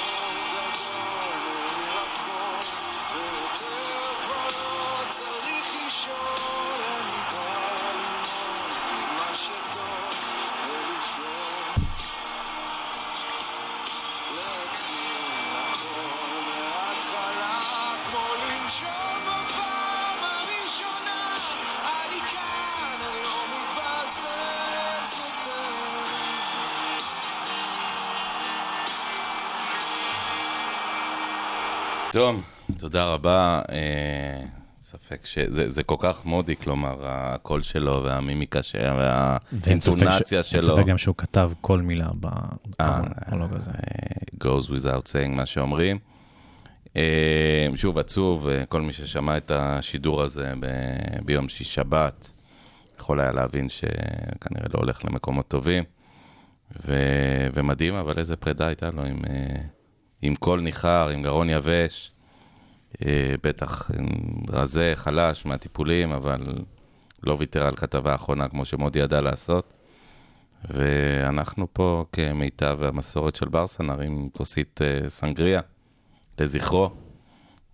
טוב, 32.13 32.43
תודה 32.79 33.05
רבה. 33.15 33.63
אה, 33.73 34.43
ספק 34.83 35.27
שזה 35.27 35.71
זה 35.71 35.83
כל 35.83 35.97
כך 35.99 36.25
מודי, 36.25 36.57
כלומר, 36.57 36.97
הקול 37.03 37.63
שלו 37.63 38.03
והמימיקה 38.05 38.63
ש- 38.63 38.75
ואין 38.75 39.81
ספק 39.81 39.93
ש- 39.97 40.03
והאינטונציה 40.03 40.39
אין 40.39 40.45
שלו. 40.63 40.63
ספק 40.77 40.87
גם 40.87 40.99
שהוא 40.99 41.15
כתב 41.19 41.51
כל 41.61 41.81
מילה 41.81 42.07
אה, 42.81 43.01
במונולוג 43.31 43.57
הזה. 43.57 43.71
אה, 43.71 44.45
goes 44.45 44.67
without 44.67 45.07
saying, 45.13 45.29
מה 45.29 45.47
שאומרים. 45.47 45.99
שוב, 47.77 47.99
עצוב, 47.99 48.47
כל 48.69 48.81
מי 48.81 48.93
ששמע 48.93 49.37
את 49.37 49.51
השידור 49.55 50.23
הזה 50.23 50.53
ב- 50.61 50.67
ביום 51.25 51.49
שיש 51.49 51.75
שבת, 51.75 52.31
יכול 53.01 53.21
היה 53.21 53.33
להבין 53.33 53.69
שכנראה 53.69 54.67
לא 54.75 54.79
הולך 54.79 55.05
למקומות 55.05 55.49
טובים. 55.49 55.85
ו- 56.87 57.49
ומדהים, 57.55 57.95
אבל 57.95 58.19
איזה 58.19 58.37
פרידה 58.37 58.67
הייתה 58.67 58.91
לו 58.91 59.05
עם, 59.05 59.19
עם 60.23 60.35
קול 60.35 60.61
ניחר, 60.61 61.09
עם 61.09 61.23
גרון 61.23 61.51
יבש. 61.51 62.11
אה, 63.07 63.35
בטח 63.43 63.91
רזה, 64.49 64.93
חלש 64.97 65.47
מהטיפולים, 65.47 66.13
אבל 66.13 66.41
לא 67.23 67.37
ויתר 67.39 67.67
על 67.67 67.77
כתבה 67.77 68.13
האחרונה 68.13 68.49
כמו 68.49 68.65
שמודי 68.65 68.99
ידע 68.99 69.21
לעשות. 69.21 69.75
ואנחנו 70.71 71.67
פה 71.73 72.05
כמיטב 72.13 72.79
המסורת 72.83 73.37
של 73.37 73.49
ברסה 73.49 73.83
נרים 73.83 74.29
כוסית 74.33 74.81
אה, 74.83 75.09
סנגריה 75.09 75.61
לזכרו, 76.39 76.91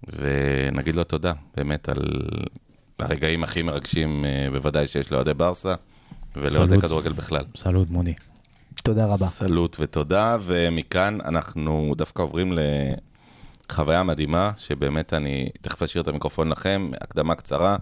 ונגיד 0.09 0.97
לו 0.97 1.05
תודה, 1.05 1.33
באמת, 1.57 1.89
על 1.89 1.99
הרגעים 2.99 3.45
הכי 3.45 3.63
מרגשים, 3.63 4.25
אה, 4.25 4.49
בוודאי 4.53 4.87
שיש 4.87 5.13
לאוהדי 5.13 5.35
ברסה, 5.35 5.75
ולאוהדי. 6.37 6.81
כדורגל 6.81 7.13
בכלל. 7.13 7.45
סלוד 7.57 7.91
מודי. 7.91 8.15
תודה 8.83 9.07
רבה. 9.07 9.17
סלוט 9.27 9.77
ותודה, 9.81 10.37
ומכאן 10.43 11.19
אנחנו 11.25 11.95
דווקא 11.97 12.23
עוברים 12.23 12.53
לחוויה 13.69 14.03
מדהימה, 14.03 14.51
שבאמת 14.57 15.12
אני 15.12 15.49
תכף 15.61 15.83
אשאיר 15.83 16.03
את 16.03 16.09
המיקרופון 16.09 16.49
לכם, 16.49 16.91
הקדמה 17.01 17.35
קצרה. 17.35 17.77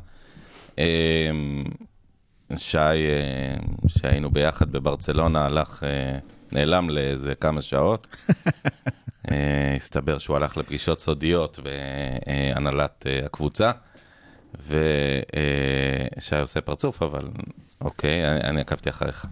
אה, 0.79 1.31
שי, 2.57 2.79
אה, 2.79 3.57
שהיינו 3.87 4.31
ביחד 4.31 4.73
בברצלונה, 4.73 5.47
הלך, 5.47 5.83
אה, 5.85 6.19
נעלם 6.53 6.91
לאיזה 6.91 7.35
כמה 7.35 7.63
שעות. 7.63 8.07
אה, 9.31 9.75
הסתבר 9.77 10.19
שהוא 10.19 10.37
הלך 10.37 10.57
לפגישות 10.57 11.01
סודיות 11.01 11.59
בהנהלת 11.63 13.07
הקבוצה, 13.25 13.71
ושי 14.67 16.37
עושה 16.41 16.61
פרצוף, 16.61 17.03
אבל 17.03 17.29
אוקיי, 17.81 18.41
אני 18.41 18.61
עקבתי 18.61 18.91
אחריך. 18.91 19.27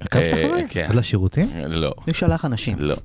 עקבת 0.00 0.22
אה, 0.22 0.32
אחריי? 0.46 0.66
כן. 0.68 0.86
עד 0.88 0.94
לשירותים? 0.94 1.48
לא. 1.66 1.94
הוא 2.04 2.14
שלח 2.14 2.44
אנשים. 2.44 2.76
לא. 2.78 2.96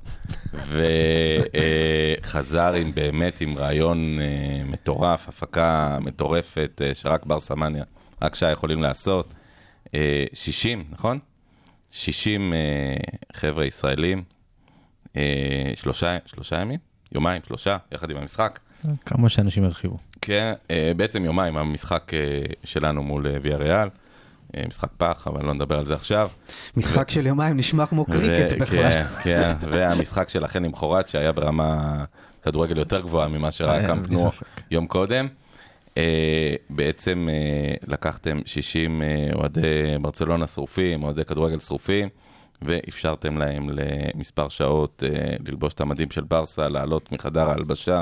וחזר 2.21 2.73
עם 2.73 2.91
באמת 2.95 3.41
עם 3.41 3.57
רעיון 3.57 4.19
אה, 4.19 4.63
מטורף, 4.65 5.29
הפקה 5.29 5.97
מטורפת 6.01 6.81
אה, 6.85 6.93
שרק 6.93 7.25
בר 7.25 7.39
סמניה, 7.39 7.83
רק 8.21 8.35
שי 8.35 8.51
יכולים 8.51 8.83
לעשות. 8.83 9.33
אה, 9.95 10.25
60, 10.33 10.83
נכון? 10.91 11.19
60 11.91 12.53
אה, 12.53 12.57
חבר'ה 13.33 13.65
ישראלים, 13.65 14.23
אה, 15.15 15.71
שלושה, 15.75 16.17
שלושה 16.25 16.61
ימים? 16.61 16.79
יומיים, 17.11 17.41
שלושה, 17.47 17.77
יחד 17.91 18.11
עם 18.11 18.17
המשחק. 18.17 18.59
כמה 19.05 19.29
שאנשים 19.29 19.63
הרחיבו. 19.63 19.97
כן, 20.21 20.53
אה, 20.71 20.91
בעצם 20.97 21.25
יומיים, 21.25 21.57
המשחק 21.57 22.11
אה, 22.13 22.19
שלנו 22.63 23.03
מול 23.03 23.27
אה, 23.27 23.37
ויה 23.41 23.57
ריאל. 23.57 23.87
משחק 24.67 24.89
פח, 24.97 25.27
אבל 25.27 25.45
לא 25.45 25.53
נדבר 25.53 25.77
על 25.77 25.85
זה 25.85 25.93
עכשיו. 25.93 26.29
משחק 26.77 27.09
של 27.09 27.27
יומיים 27.27 27.57
נשמע 27.57 27.85
כמו 27.85 28.05
קריקט 28.05 28.53
ו- 28.53 28.59
בכלל. 28.59 28.91
כן, 28.91 29.03
כן, 29.23 29.53
והמשחק 29.69 30.29
שלכן 30.29 30.65
עם 30.65 30.73
חורת, 30.73 31.09
שהיה 31.09 31.31
ברמה 31.31 32.03
כדורגל 32.43 32.77
יותר 32.77 33.01
גבוהה 33.01 33.27
ממה 33.27 33.51
שראה 33.51 33.81
אה, 33.81 33.87
קאמפ 33.87 34.09
נו. 34.09 34.31
יום 34.71 34.87
קודם. 34.87 35.27
אה, 35.97 36.55
בעצם 36.69 37.27
אה, 37.31 37.73
לקחתם 37.87 38.39
60 38.45 39.01
אה, 39.01 39.29
אוהדי 39.35 39.97
ברצלונה 40.01 40.47
שרופים, 40.47 41.03
אוהדי 41.03 41.25
כדורגל 41.25 41.59
שרופים, 41.59 42.09
ואפשרתם 42.61 43.37
להם 43.37 43.69
למספר 43.73 44.49
שעות 44.49 45.03
אה, 45.05 45.35
ללבוש 45.47 45.73
את 45.73 45.81
המדים 45.81 46.11
של 46.11 46.21
ברסה, 46.23 46.69
לעלות 46.69 47.11
מחדר 47.11 47.49
ההלבשה 47.49 48.01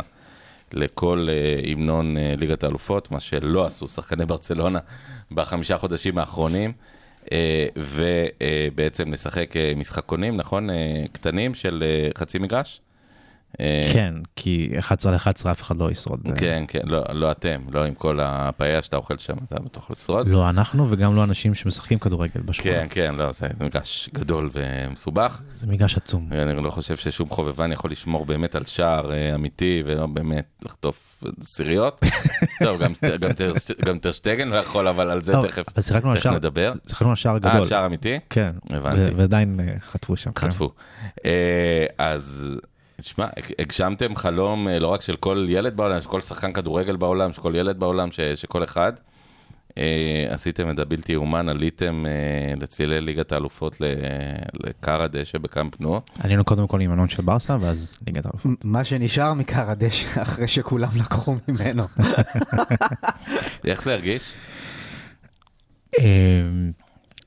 לכל 0.73 1.27
אה, 1.29 1.71
המנון 1.71 2.17
אה, 2.17 2.33
ליגת 2.37 2.63
האלופות, 2.63 3.11
מה 3.11 3.19
שלא 3.19 3.65
עשו 3.65 3.87
שחקני 3.87 4.25
ברצלונה 4.25 4.79
בחמישה 5.31 5.77
חודשים 5.77 6.17
האחרונים. 6.17 6.71
אה, 7.31 7.67
ובעצם 7.77 9.13
לשחק 9.13 9.53
משחקונים, 9.75 10.37
נכון? 10.37 10.69
קטנים 11.11 11.55
של 11.55 11.83
חצי 12.17 12.39
מגרש? 12.39 12.81
אה, 13.59 13.89
כן, 13.93 14.13
כי 14.35 14.73
11 14.79 15.11
על 15.11 15.15
11 15.15 15.51
אף 15.51 15.61
אחד 15.61 15.77
לא 15.77 15.91
ישרוד. 15.91 16.19
כן, 16.35 16.63
כן, 16.67 16.79
לא, 16.83 17.03
לא 17.13 17.31
אתם, 17.31 17.61
לא 17.71 17.85
עם 17.85 17.93
כל 17.93 18.19
הפאיה 18.21 18.83
שאתה 18.83 18.97
אוכל 18.97 19.17
שם, 19.17 19.33
אתה 19.47 19.59
בטוח 19.59 19.91
לשרוד. 19.91 20.27
לא 20.27 20.49
אנחנו 20.49 20.91
וגם 20.91 21.15
לא 21.15 21.23
אנשים 21.23 21.55
שמשחקים 21.55 21.99
כדורגל 21.99 22.41
בשכונה. 22.41 22.73
כן, 22.75 22.87
כן, 22.89 23.15
לא, 23.15 23.31
זה 23.31 23.47
מגרש 23.59 24.09
גדול 24.13 24.49
ומסובך. 24.53 25.41
זה 25.53 25.67
מגרש 25.67 25.97
עצום. 25.97 26.29
אני 26.31 26.63
לא 26.63 26.69
חושב 26.69 26.97
ששום 26.97 27.29
חובבן 27.29 27.71
יכול 27.71 27.91
לשמור 27.91 28.25
באמת 28.25 28.55
על 28.55 28.65
שער 28.65 29.11
אה, 29.11 29.35
אמיתי 29.35 29.83
ולא 29.85 30.07
באמת 30.07 30.45
לחטוף 30.65 31.23
סיריות. 31.41 32.01
טוב, 32.63 32.81
גם, 32.81 32.93
גם, 33.19 33.31
גם 33.85 33.99
טרשטגן 33.99 34.47
לא 34.47 34.55
יכול, 34.55 34.87
אבל 34.87 35.09
על 35.09 35.21
זה 35.21 35.33
תכף, 35.47 35.63
אבל 35.73 35.81
שיחקנו 35.81 36.11
על 36.11 36.15
תכף 36.15 36.23
שער, 36.23 36.35
נדבר. 36.35 36.73
שיחקנו 36.87 37.09
על 37.09 37.15
שער 37.15 37.33
אה, 37.33 37.39
גדול. 37.39 37.65
שער 37.65 37.85
אמיתי? 37.85 38.19
כן, 38.29 38.51
הבנתי. 38.69 39.15
ועדיין 39.15 39.59
אה, 39.59 39.73
חטפו 39.79 40.17
שם. 40.17 40.31
כן. 40.31 40.47
חטפו. 40.47 40.71
אה, 41.25 41.85
אז, 41.97 42.55
תשמע, 43.01 43.25
הגשמתם 43.59 44.15
חלום 44.15 44.67
אה, 44.67 44.79
לא 44.79 44.87
רק 44.87 45.01
של 45.01 45.15
כל 45.15 45.45
ילד 45.49 45.77
בעולם, 45.77 46.01
של 46.01 46.09
כל 46.09 46.21
שחקן 46.21 46.53
כדורגל 46.53 46.95
בעולם, 46.95 47.33
של 47.33 47.41
כל 47.41 47.53
ילד 47.55 47.79
בעולם, 47.79 48.11
ש, 48.11 48.19
שכל 48.19 48.63
אחד 48.63 48.93
אה, 49.77 49.83
עשיתם 50.29 50.69
את 50.69 50.79
הבלתי 50.79 51.11
יאומן, 51.13 51.49
עליתם 51.49 52.05
אה, 52.05 52.53
לצלילי 52.61 53.01
ליגת 53.01 53.31
האלופות 53.31 53.81
ל- 53.81 53.85
לקר 54.67 55.01
הדשא 55.01 55.37
בקאמפ 55.37 55.79
נו. 55.81 56.01
עלינו 56.19 56.43
קודם 56.43 56.67
כל 56.67 56.81
עם 56.81 56.93
אלון 56.93 57.09
של 57.09 57.21
ברסה, 57.21 57.57
ואז 57.61 57.97
ליגת 58.07 58.25
האלופות. 58.25 58.51
מה 58.65 58.83
שנשאר 58.83 59.33
מקר 59.33 59.69
הדשא 59.69 60.21
אחרי 60.21 60.47
שכולם 60.47 60.89
לקחו 60.95 61.35
ממנו. 61.47 61.83
איך 63.65 63.83
זה 63.83 63.93
הרגיש? 63.93 64.23
אמ, 65.99 66.71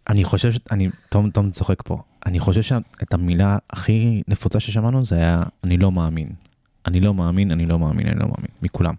אני 0.09 0.25
חושב, 0.25 0.53
ש- 0.53 0.59
אני, 0.71 0.89
תום, 1.09 1.31
תום 1.31 1.51
צוחק 1.51 1.83
פה, 1.85 1.99
אני 2.27 2.41
חושב 2.41 2.63
שאת 2.63 3.15
המילה 3.15 3.59
הכי 3.71 4.23
נפוצה 4.29 4.61
ששמענו 4.61 5.05
זה 5.05 5.17
היה 5.17 5.43
אני 5.65 5.77
לא 5.77 5.93
מאמין. 5.93 6.29
אני 6.87 7.01
לא 7.01 7.15
מאמין, 7.15 7.51
אני 7.51 7.67
לא 7.67 7.79
מאמין, 7.79 8.07
אני 8.09 8.21
לא 8.21 8.27
מאמין, 8.27 8.51
מכולם. 8.63 8.95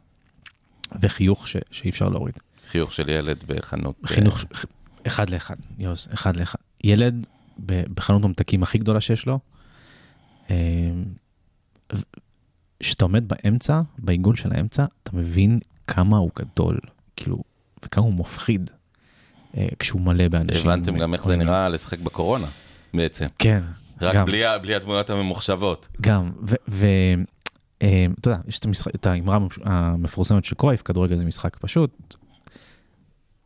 וחיוך 1.02 1.48
ש, 1.48 1.58
שאי 1.72 1.90
אפשר 1.90 2.10
להוריד. 2.10 2.34
חיוך 2.68 2.94
של 2.94 3.10
ילד 3.10 3.44
בחנות. 3.48 3.96
אה, 4.04 4.08
חינוך, 4.08 4.44
אחד 5.08 5.30
לאחד, 5.30 5.56
יוס, 5.80 6.08
אחד 6.13 6.38
לאחד. 6.38 6.60
ילד 6.84 7.28
בחנות 7.66 8.26
ממתקים 8.26 8.63
הכי 8.63 8.78
גדולה 8.78 9.02
שיש 9.02 9.26
לו, 9.26 9.40
אמ, 10.50 10.56
כשאתה 12.80 13.06
עומד 13.06 13.28
באמצע, 13.28 13.82
בעיגול 13.98 14.36
של 14.36 14.54
האמצע, 14.54 14.86
אתה 15.04 15.12
מבין 15.13 15.60
כמה 15.88 16.18
הוא 16.18 16.32
גדול, 16.40 16.80
כאילו, 17.16 17.44
וכמה 17.86 18.06
הוא 18.06 18.13
מפחיד 18.13 18.70
אה, 19.58 19.68
כשהוא 19.80 20.02
מלא 20.02 20.28
באנשים. 20.28 20.70
הבנתם 20.70 20.98
גם 20.98 21.13
איך 21.13 21.24
זה 21.24 21.30
עוינים. 21.30 21.48
נראה 21.48 21.70
לשחק 21.70 22.00
בקורונה, 22.00 22.48
בעצם. 22.93 23.26
כן, 23.39 23.62
רק 24.02 24.15
גם, 24.15 24.26
בלי 24.26 24.41
בלי 24.62 24.76
הדמויות 24.76 25.10
הממוחשבות. 25.10 25.88
גם, 26.02 26.32
ואתה 26.67 27.88
יודע, 28.30 28.38
יש 28.47 28.60
את 28.60 28.65
המשחק- 28.65 28.95
את 28.95 29.08
האמרה 29.08 29.36
המפ- 29.38 29.60
המפורסמת 29.65 30.45
של 30.45 30.56
קרויף, 30.56 30.82
כדורגל 30.82 31.17
זה 31.17 31.26
משחק 31.26 31.58
פשוט, 31.58 32.15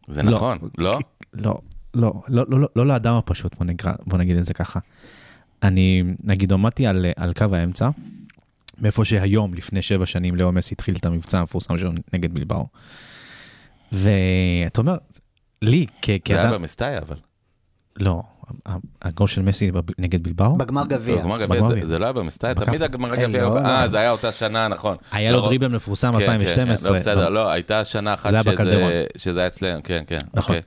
זה 0.08 0.24
לא. 0.24 0.32
נכון, 0.32 0.58
לא? 0.78 1.00
לא, 1.34 1.58
לא, 1.94 2.14
לא, 2.28 2.46
לא, 2.50 2.60
לא, 2.60 2.68
לא 2.76 2.86
לאדם 2.86 3.14
הפשוט, 3.16 3.56
בוא, 3.56 3.66
נקרא, 3.66 3.94
בוא 4.08 4.18
נגיד 4.18 4.38
את 4.38 4.46
זה 4.46 4.54
ככה. 4.54 4.80
אני, 5.64 6.04
נגיד, 6.24 6.54
עמדתי 6.54 6.88
על, 6.88 7.06
על 7.16 7.34
קו 7.34 7.46
האמצע, 7.56 7.90
מאיפה 8.78 9.06
שהיום, 9.06 9.54
לפני 9.54 9.82
שבע 9.82 10.06
שנים, 10.06 10.36
לאו 10.36 10.52
מסי 10.52 10.74
התחיל 10.74 10.96
את 10.96 11.06
המבצע 11.06 11.40
המפורסם 11.40 11.78
שלו 11.78 11.92
נגד 12.14 12.34
בלבאו. 12.34 12.68
ואתה 13.92 14.82
אומר, 14.82 14.98
לי, 15.62 15.86
כ- 16.02 16.06
זה 16.08 16.12
היה 16.12 16.20
כאדם, 16.20 16.52
במסתאי, 16.54 16.98
אבל. 16.98 17.16
לא, 18.00 18.24
הגול 19.02 19.28
של 19.28 19.42
מסי 19.42 19.72
נגד 20.00 20.24
בלבאו, 20.24 20.58
בגמר 20.58 20.86
גביע. 20.86 21.16
בגמר 21.16 21.46
גביע 21.46 21.68
זה-. 21.68 21.88
זה 21.88 22.00
לא 22.00 22.06
היה 22.06 22.14
במסתאי, 22.14 22.54
בקאפ. 22.54 22.66
תמיד 22.68 22.84
הגמר 22.84 23.14
אה, 23.14 23.24
גביע... 23.24 23.42
לא, 23.42 23.58
אה, 23.58 23.82
לא. 23.82 23.88
זה 23.88 24.00
היה 24.00 24.12
אותה 24.12 24.32
שנה, 24.32 24.68
נכון. 24.68 24.98
היה 25.12 25.32
לו 25.32 25.38
לא, 25.38 25.46
דריבל 25.46 25.68
מפורסם 25.68 26.12
כן, 26.12 26.18
כן, 26.26 26.32
2012. 26.32 26.92
לא, 26.92 26.98
בסדר, 26.98 27.30
לא, 27.30 27.52
הייתה 27.52 27.86
שנה 27.86 28.14
אחת 28.14 28.32
זה 28.32 28.38
שזה- 29.18 29.40
היה 29.40 29.48
אצלנו, 29.48 29.82
כן, 29.84 30.04
כן. 30.08 30.18
נכון. 30.34 30.56
אוקיי. 30.56 30.62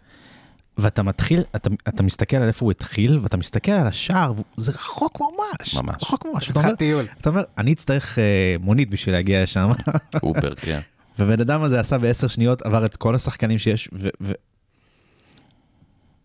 ואתה 0.78 1.02
מתחיל, 1.02 1.42
אתה, 1.56 1.70
אתה 1.88 2.02
מסתכל 2.02 2.36
על 2.36 2.48
איפה 2.48 2.64
הוא 2.64 2.70
התחיל, 2.70 3.18
ואתה 3.22 3.36
מסתכל 3.36 3.72
על 3.72 3.86
השער, 3.86 4.32
וזה 4.58 4.72
רחוק 4.72 5.20
ממש. 5.20 5.74
ממש. 5.74 6.02
רחוק 6.02 6.26
ממש. 6.34 6.48
ואתה 6.48 6.60
אומר, 6.60 6.74
טיול. 6.74 7.04
אתה 7.20 7.28
אומר, 7.30 7.42
אני 7.58 7.72
אצטרך 7.72 8.18
אה, 8.18 8.56
מונית 8.60 8.90
בשביל 8.90 9.14
להגיע 9.14 9.42
לשם. 9.42 9.70
אובר, 10.22 10.54
כן. 10.54 10.80
ובן 11.18 11.40
אדם 11.40 11.62
הזה 11.62 11.80
עשה 11.80 11.98
בעשר 11.98 12.28
שניות, 12.28 12.62
עבר 12.62 12.84
את 12.84 12.96
כל 12.96 13.14
השחקנים 13.14 13.58
שיש, 13.58 13.88
ו... 13.92 14.08
ו... 14.20 14.32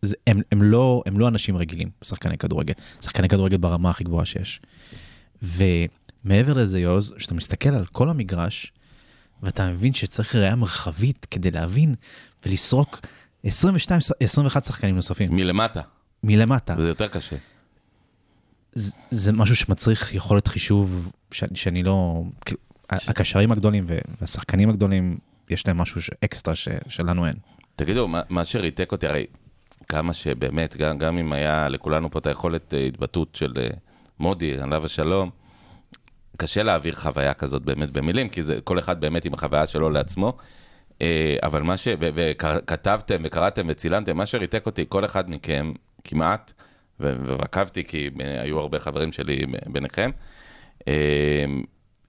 זה, 0.02 0.16
הם, 0.28 0.42
הם, 0.52 0.64
לא, 0.64 1.04
הם 1.06 1.20
לא 1.20 1.28
אנשים 1.28 1.58
רגילים, 1.58 1.90
שחקני 2.04 2.38
כדורגל. 2.38 2.74
שחקני 3.02 3.30
כדורגל 3.30 3.58
ברמה 3.58 3.90
הכי 3.90 4.04
גבוהה 4.04 4.26
שיש. 4.26 4.62
ומעבר 5.42 6.54
לזה, 6.54 6.80
יוז, 6.80 7.14
שאתה 7.18 7.34
מסתכל 7.34 7.70
על 7.70 7.86
כל 7.86 8.10
המגרש, 8.10 8.72
ואתה 9.44 9.70
מבין 9.72 9.94
שצריך 9.94 10.36
ראייה 10.36 10.56
מרחבית 10.56 11.28
כדי 11.32 11.52
להבין 11.52 11.96
ולסרוק 12.46 13.00
22, 13.44 14.00
21 14.24 14.64
שחקנים 14.64 14.96
נוספים 14.96 15.36
מלמטה, 15.36 15.82
מלמטה. 16.24 16.76
וזה 16.78 16.88
יותר 16.88 17.08
קשה. 17.08 17.36
זה, 18.72 18.92
זה 19.12 19.32
משהו 19.32 19.56
שמצריך 19.56 20.14
יכולת 20.14 20.48
חישוב 20.48 21.12
ש, 21.32 21.44
שאני 21.54 21.84
לא... 21.84 22.24
כאילו, 22.46 22.60
הקשרים 22.90 23.52
הגדולים 23.52 23.86
והשחקנים 24.22 24.70
הגדולים, 24.70 25.18
יש 25.50 25.68
להם 25.68 25.78
משהו 25.78 26.02
ש- 26.02 26.10
אקסטרה 26.26 26.56
ש, 26.56 26.68
שלנו 26.90 27.26
אין. 27.26 27.36
תגידו, 27.76 28.08
מה- 28.08 28.22
מה 28.30 28.46
שריתק 28.46 28.92
אותי, 28.92 29.08
הרי 29.08 29.26
כמה 29.88 30.14
שבאמת, 30.14 30.78
גם, 30.78 30.98
גם 30.98 31.18
אם 31.18 31.34
היה 31.34 31.70
לכולנו 31.70 32.12
פה 32.12 32.20
את 32.20 32.28
היכולת 32.28 32.74
אה, 32.74 32.80
התבטאות 32.86 33.36
של 33.36 33.54
אה, 33.58 33.68
מודי, 34.20 34.60
עליו 34.60 34.86
השלום, 34.86 35.30
קשה 36.38 36.64
להעביר 36.64 36.96
חוויה 36.96 37.34
כזאת 37.34 37.62
באמת 37.62 37.90
במילים, 37.90 38.30
כי 38.30 38.44
זה 38.44 38.60
כל 38.64 38.80
אחד 38.80 39.02
באמת 39.02 39.26
עם 39.26 39.34
החוויה 39.34 39.68
שלו 39.68 39.90
לעצמו. 39.90 40.38
אה, 41.02 41.38
אבל 41.44 41.62
מה 41.62 41.78
ש... 41.78 41.88
וכתבתם 42.00 43.22
וקראתם 43.24 43.66
וצילמתם, 43.70 44.18
מה 44.18 44.26
שריתק 44.26 44.66
אותי, 44.66 44.86
כל 44.90 45.06
אחד 45.06 45.30
מכם, 45.30 45.72
כמעט, 46.04 46.54
ועקבתי 47.00 47.84
כי 47.84 48.10
היו 48.20 48.60
הרבה 48.60 48.80
חברים 48.80 49.12
שלי 49.12 49.46
ביניכם, 49.66 50.10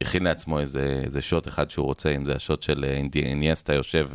הכין 0.00 0.22
לעצמו 0.24 0.60
איזה, 0.60 1.00
איזה 1.04 1.22
שוט 1.22 1.48
אחד 1.48 1.70
שהוא 1.70 1.86
רוצה, 1.86 2.10
אם 2.10 2.24
זה 2.24 2.34
השוט 2.36 2.62
של 2.62 2.84
אינדי- 2.84 3.22
איניאסטה 3.22 3.74
יושב 3.74 4.08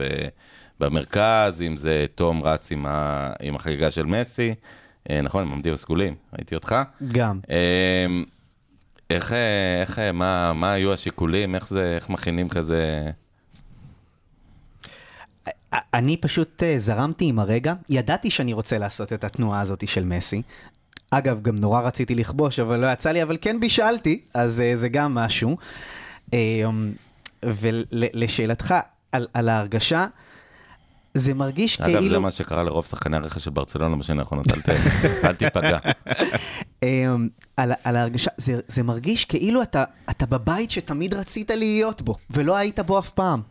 במרכז, 0.79 1.61
אם 1.61 1.77
זה 1.77 2.05
תום 2.15 2.43
רץ 2.43 2.71
עם, 2.71 2.85
ה, 2.85 3.31
עם 3.41 3.55
החגיגה 3.55 3.91
של 3.91 4.05
מסי, 4.05 4.55
אה, 5.09 5.21
נכון, 5.21 5.43
עם 5.43 5.51
עמדים 5.53 5.73
הסגולים, 5.73 6.15
ראיתי 6.33 6.55
אותך. 6.55 6.75
גם. 7.07 7.39
אה, 7.49 8.05
איך, 9.09 9.31
אה, 9.31 9.81
איך, 9.81 9.99
מה, 10.13 10.53
מה 10.53 10.71
היו 10.71 10.93
השיקולים, 10.93 11.55
איך 11.55 11.67
זה, 11.67 11.95
איך 11.95 12.09
מכינים 12.09 12.49
כזה... 12.49 13.11
אני 15.93 16.17
פשוט 16.17 16.63
זרמתי 16.77 17.25
עם 17.25 17.39
הרגע, 17.39 17.73
ידעתי 17.89 18.29
שאני 18.29 18.53
רוצה 18.53 18.77
לעשות 18.77 19.13
את 19.13 19.23
התנועה 19.23 19.61
הזאת 19.61 19.87
של 19.87 20.03
מסי. 20.03 20.41
אגב, 21.11 21.41
גם 21.41 21.55
נורא 21.55 21.81
רציתי 21.81 22.15
לכבוש, 22.15 22.59
אבל 22.59 22.79
לא 22.79 22.87
יצא 22.87 23.11
לי, 23.11 23.23
אבל 23.23 23.37
כן 23.41 23.59
בישלתי, 23.59 24.21
אז 24.33 24.63
זה 24.73 24.89
גם 24.89 25.15
משהו. 25.15 25.57
ולשאלתך 27.43 28.75
על, 29.11 29.27
על 29.33 29.49
ההרגשה, 29.49 30.05
זה 31.15 31.33
מרגיש 31.33 31.81
אגב, 31.81 31.91
זה 31.91 31.99
כאילו... 31.99 32.21
מה 32.21 32.31
שקרה 32.31 32.63
לרוב 32.63 32.85
שחקני 32.85 33.17
הרכש 33.17 33.43
של 33.43 33.49
ברצלונה 33.49 33.95
בשנים 33.95 34.19
האחרונות, 34.19 34.45
אל 35.25 35.33
תיפגע. 35.33 35.77
אמ, 36.83 37.27
על, 37.57 37.71
על 37.83 37.95
ההרגשה, 37.95 38.31
זה, 38.37 38.59
זה 38.67 38.83
מרגיש 38.83 39.25
כאילו 39.25 39.61
אתה, 39.61 39.83
אתה 40.09 40.25
בבית 40.25 40.71
שתמיד 40.71 41.13
רצית 41.13 41.51
להיות 41.51 42.01
בו, 42.01 42.15
ולא 42.29 42.55
היית 42.55 42.79
בו 42.79 42.99
אף 42.99 43.09
פעם. 43.09 43.41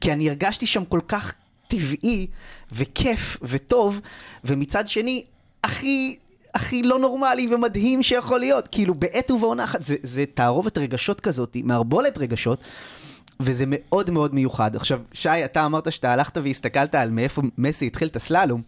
כי 0.00 0.12
אני 0.12 0.28
הרגשתי 0.28 0.66
שם 0.66 0.84
כל 0.84 1.00
כך 1.08 1.34
טבעי, 1.68 2.26
וכיף, 2.72 3.36
וטוב, 3.42 4.00
ומצד 4.44 4.88
שני, 4.88 5.24
הכי... 5.64 6.16
הכי 6.54 6.82
לא 6.82 6.98
נורמלי 6.98 7.54
ומדהים 7.54 8.02
שיכול 8.02 8.40
להיות. 8.40 8.68
כאילו, 8.68 8.94
בעת 8.94 9.30
ובעונה 9.30 9.64
אחת, 9.64 9.82
זה, 9.82 9.96
זה 10.02 10.24
תערובת 10.34 10.78
רגשות 10.78 11.20
כזאת, 11.20 11.56
מערבולת 11.64 12.18
רגשות, 12.18 12.58
וזה 13.40 13.64
מאוד 13.68 14.10
מאוד 14.10 14.34
מיוחד. 14.34 14.76
עכשיו, 14.76 15.00
שי, 15.12 15.44
אתה 15.44 15.66
אמרת 15.66 15.92
שאתה 15.92 16.12
הלכת 16.12 16.36
והסתכלת 16.36 16.94
על 16.94 17.10
מאיפה 17.10 17.42
מסי 17.58 17.86
התחיל 17.86 18.08
את 18.08 18.16
הסללום. 18.16 18.62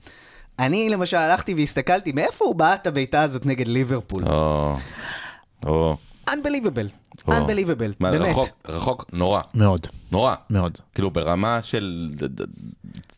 אני 0.59 0.89
למשל 0.89 1.17
הלכתי 1.17 1.55
והסתכלתי 1.55 2.13
מאיפה 2.13 2.45
הוא 2.45 2.55
בעט 2.55 2.83
את 2.83 2.87
הבעיטה 2.87 3.23
הזאת 3.23 3.47
נגד 3.47 3.69
ליברפול. 3.69 4.25
או, 4.29 4.77
או. 5.67 5.97
Unbelievable, 6.31 7.93
מה, 8.01 8.11
באמת. 8.11 8.29
רחוק, 8.31 8.49
רחוק, 8.69 9.05
נורא, 9.13 9.41
מאוד, 9.55 9.87
נורא. 10.13 10.35
מאוד. 10.51 10.79
כאילו 10.95 11.11
ברמה 11.11 11.63
של... 11.63 12.09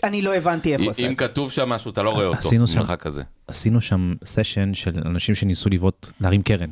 אני 0.05 0.23
לא 0.23 0.35
הבנתי 0.35 0.73
איפה 0.73 0.91
עשה 0.91 1.03
אם 1.07 1.13
את 1.13 1.17
זה. 1.19 1.29
כתוב 1.29 1.53
שם 1.53 1.69
משהו, 1.69 1.91
אתה 1.91 2.03
לא 2.03 2.11
רואה 2.11 2.27
אותו, 2.27 2.39
עשינו 2.39 2.67
שם- 2.67 2.79
ממרחק 2.79 3.01
כזה. 3.03 3.23
עשינו 3.49 3.81
שם 3.81 4.15
סשן 4.25 4.75
של 4.75 5.03
אנשים 5.07 5.35
שניסו 5.35 5.69
לבעוט, 5.69 6.11
להרים 6.21 6.43
קרן. 6.43 6.71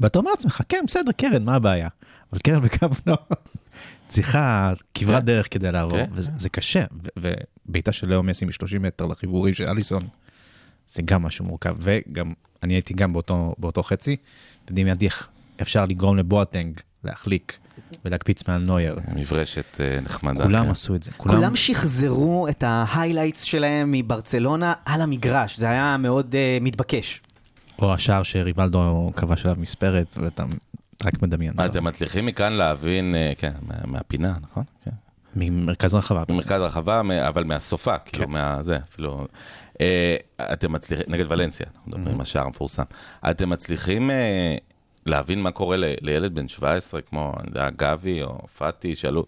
ואתה 0.00 0.18
אומר 0.18 0.30
לעצמך, 0.30 0.60
כן, 0.68 0.84
בסדר, 0.86 1.12
קרן, 1.12 1.44
מה 1.44 1.54
הבעיה? 1.54 1.88
אבל 2.34 2.40
קרן 2.40 2.60
בקו 2.60 2.86
לא. 3.06 3.16
צריכה 4.08 4.72
כברת 4.94 5.20
כן. 5.20 5.26
דרך 5.26 5.46
כדי 5.50 5.72
לעבור, 5.72 5.98
כן. 5.98 6.10
וזה 6.12 6.30
זה 6.36 6.48
קשה. 6.48 6.84
ובעיטה 7.16 7.92
של 7.92 8.08
לאו 8.08 8.22
מסי 8.22 8.44
מ-30 8.44 8.78
מטר 8.80 9.06
לחיבורים 9.06 9.54
של 9.54 9.64
אליסון, 9.64 10.02
זה 10.92 11.02
גם 11.02 11.22
משהו 11.22 11.44
מורכב. 11.44 11.76
וגם, 11.78 12.32
אני 12.62 12.74
הייתי 12.74 12.94
גם 12.94 13.12
באותו, 13.12 13.54
באותו 13.58 13.82
חצי, 13.82 14.16
יודעים 14.68 14.86
ידי 14.86 15.06
איך 15.06 15.28
אפשר 15.62 15.84
לגרום 15.84 16.16
לבואטנג 16.16 16.80
להחליק 17.04 17.58
ולהקפיץ 18.04 18.48
מעל 18.48 18.62
נויר. 18.62 18.96
מברשת 19.14 19.80
אה, 19.80 20.00
נחמדה. 20.00 20.44
כולם 20.44 20.64
כן. 20.64 20.70
עשו 20.70 20.94
את 20.94 21.02
זה. 21.02 21.12
כולם 21.16 21.56
שחזרו 21.56 22.48
את 22.48 22.64
ה 22.66 22.73
highlights 22.73 23.42
שלהם 23.42 23.92
מברצלונה 23.92 24.72
על 24.84 25.00
המגרש, 25.00 25.58
זה 25.58 25.70
היה 25.70 25.96
מאוד 25.96 26.32
uh, 26.32 26.64
מתבקש. 26.64 27.20
או 27.78 27.94
השער 27.94 28.22
שריבלדו 28.22 29.12
כבש 29.16 29.44
עליו 29.44 29.56
מספרת, 29.60 30.16
ואתה 30.22 30.44
רק 31.06 31.22
מדמיין. 31.22 31.52
מה, 31.56 31.66
אתם 31.66 31.84
מצליחים 31.84 32.26
מכאן 32.26 32.52
להבין, 32.52 33.14
אה, 33.14 33.32
כן, 33.38 33.52
מה- 33.62 33.74
מהפינה, 33.92 34.34
נכון? 34.42 34.64
כן. 34.84 34.90
ממרכז 35.36 35.94
רחבה. 35.94 36.22
ממרכז 36.28 36.50
הרחבה, 36.60 37.00
אבל 37.28 37.44
מהסופה, 37.44 37.98
כאילו, 37.98 38.28
מה... 38.28 38.58
זה, 38.62 38.76
אפילו... 38.90 39.26
אה, 39.80 40.16
אתם 40.52 40.72
מצליחים, 40.72 41.06
נגד 41.08 41.32
ולנסיה, 41.32 41.66
אנחנו 41.76 41.98
מדברים, 41.98 42.20
השער 42.20 42.44
המפורסם. 42.46 42.82
אתם 43.30 43.50
מצליחים 43.50 44.10
אה, 44.10 44.56
להבין 45.06 45.42
מה 45.42 45.50
קורה 45.50 45.76
ל- 45.76 45.94
לילד 46.00 46.34
בן 46.34 46.48
17, 46.48 47.00
כמו, 47.00 47.32
אני 47.40 47.48
יודע, 47.48 47.68
גבי 47.76 48.22
או 48.22 48.38
פאטי, 48.58 48.96
שאלו, 48.96 49.24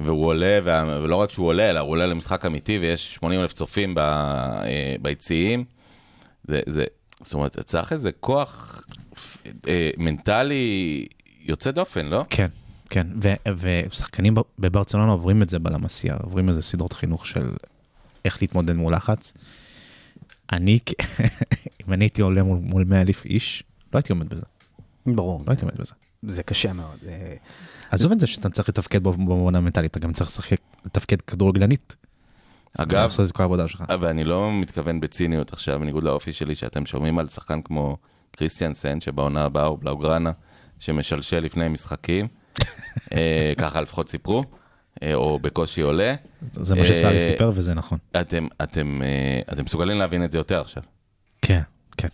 והוא 0.00 0.26
עולה, 0.26 0.58
וה- 0.64 0.98
ולא 1.02 1.16
רק 1.16 1.30
שהוא 1.30 1.46
עולה, 1.46 1.70
אלא 1.70 1.80
הוא 1.80 1.90
עולה 1.90 2.06
למשחק 2.06 2.46
אמיתי, 2.46 2.78
ויש 2.78 3.14
80 3.14 3.40
אלף 3.40 3.52
צופים 3.52 3.94
ב- 3.94 3.98
אה, 3.98 4.94
ביציעים. 5.02 5.64
זה, 6.44 6.60
זה, 6.66 6.84
זאת 7.20 7.34
אומרת, 7.34 7.60
צריך 7.60 7.92
איזה 7.92 8.12
כוח 8.12 8.80
אה, 9.68 9.90
מנטלי 9.96 11.06
יוצא 11.40 11.70
דופן, 11.70 12.06
לא? 12.06 12.24
כן, 12.30 12.46
כן, 12.90 13.06
ו- 13.22 13.50
ושחקנים 13.90 14.34
ב- 14.34 14.40
בברצלונה 14.58 15.12
עוברים 15.12 15.42
את 15.42 15.50
זה 15.50 15.58
בלמסייה, 15.58 16.16
עוברים 16.22 16.48
איזה 16.48 16.62
סדרות 16.62 16.92
חינוך 16.92 17.26
של 17.26 17.50
איך 18.24 18.42
להתמודד 18.42 18.74
מול 18.74 18.94
לחץ. 18.94 19.32
אני, 20.52 20.78
אם 21.86 21.92
אני 21.92 22.04
הייתי 22.04 22.22
עולה 22.22 22.42
מול, 22.42 22.58
מול 22.58 22.84
100 22.84 23.00
אלף 23.00 23.24
איש, 23.24 23.62
לא 23.94 23.98
הייתי 23.98 24.12
עומד 24.12 24.28
בזה, 24.28 24.42
ברור, 25.06 25.42
לא 25.46 25.52
הייתי 25.52 25.64
עומד 25.64 25.76
בזה. 25.80 25.94
זה 26.22 26.42
קשה 26.42 26.72
מאוד. 26.72 26.98
אה, 27.08 27.34
עזוב 27.90 28.12
את 28.12 28.20
זה 28.20 28.26
שאתה 28.26 28.50
צריך 28.50 28.68
לתפקד 28.68 29.02
במובן 29.02 29.54
המנטלי, 29.54 29.86
אתה 29.86 29.98
גם 29.98 30.12
צריך 30.12 30.30
לשחק, 30.30 30.56
לתפקד 30.84 31.20
כדורגלנית. 31.20 31.96
אגב, 32.78 33.04
לעשות 33.04 33.26
את 33.26 33.32
כל 33.32 33.42
העבודה 33.42 33.68
שלך. 33.68 33.84
ואני 34.00 34.24
לא 34.24 34.52
מתכוון 34.52 35.00
בציניות 35.00 35.52
עכשיו, 35.52 35.80
בניגוד 35.80 36.04
לאופי 36.04 36.32
שלי, 36.32 36.54
שאתם 36.54 36.86
שומעים 36.86 37.18
על 37.18 37.28
שחקן 37.28 37.62
כמו 37.62 37.96
קריסטיאנסן, 38.30 39.00
שבעונה 39.00 39.44
הבאה 39.44 39.64
הוא 39.66 39.78
בלאוגרנה, 39.78 40.32
שמשלשל 40.78 41.40
לפני 41.40 41.68
משחקים, 41.68 42.28
אה, 43.14 43.52
ככה 43.58 43.80
לפחות 43.80 44.08
סיפרו, 44.08 44.44
אה, 45.02 45.14
או 45.14 45.38
בקושי 45.38 45.80
עולה. 45.80 46.14
זה 46.52 46.74
מה 46.74 46.86
שסאלי 46.86 47.16
אה, 47.16 47.30
סיפר 47.32 47.52
וזה 47.54 47.74
נכון. 47.74 47.98
אתם, 48.20 48.46
אתם, 48.62 49.00
אתם 49.52 49.64
מסוגלים 49.64 49.98
להבין 49.98 50.24
את 50.24 50.32
זה 50.32 50.38
יותר 50.38 50.60
עכשיו. 50.60 50.82
כן, 51.42 51.60
כן, 51.96 52.08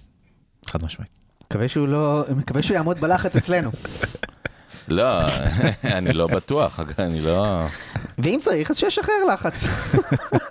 חד 0.67 0.85
משמעית. 0.85 1.19
מקווה 1.45 1.69
שהוא 1.69 1.89
לא, 1.89 2.25
מקווה 2.37 2.63
שהוא 2.63 2.75
יעמוד 2.75 3.01
בלחץ 3.01 3.37
אצלנו. 3.37 3.71
לא, 4.89 5.21
אני 5.99 6.13
לא 6.13 6.27
בטוח, 6.27 6.81
אני 6.99 7.21
לא... 7.21 7.67
ואם 8.19 8.39
צריך, 8.41 8.71
אז 8.71 8.79
שישחרר 8.79 9.25
לחץ. 9.33 9.65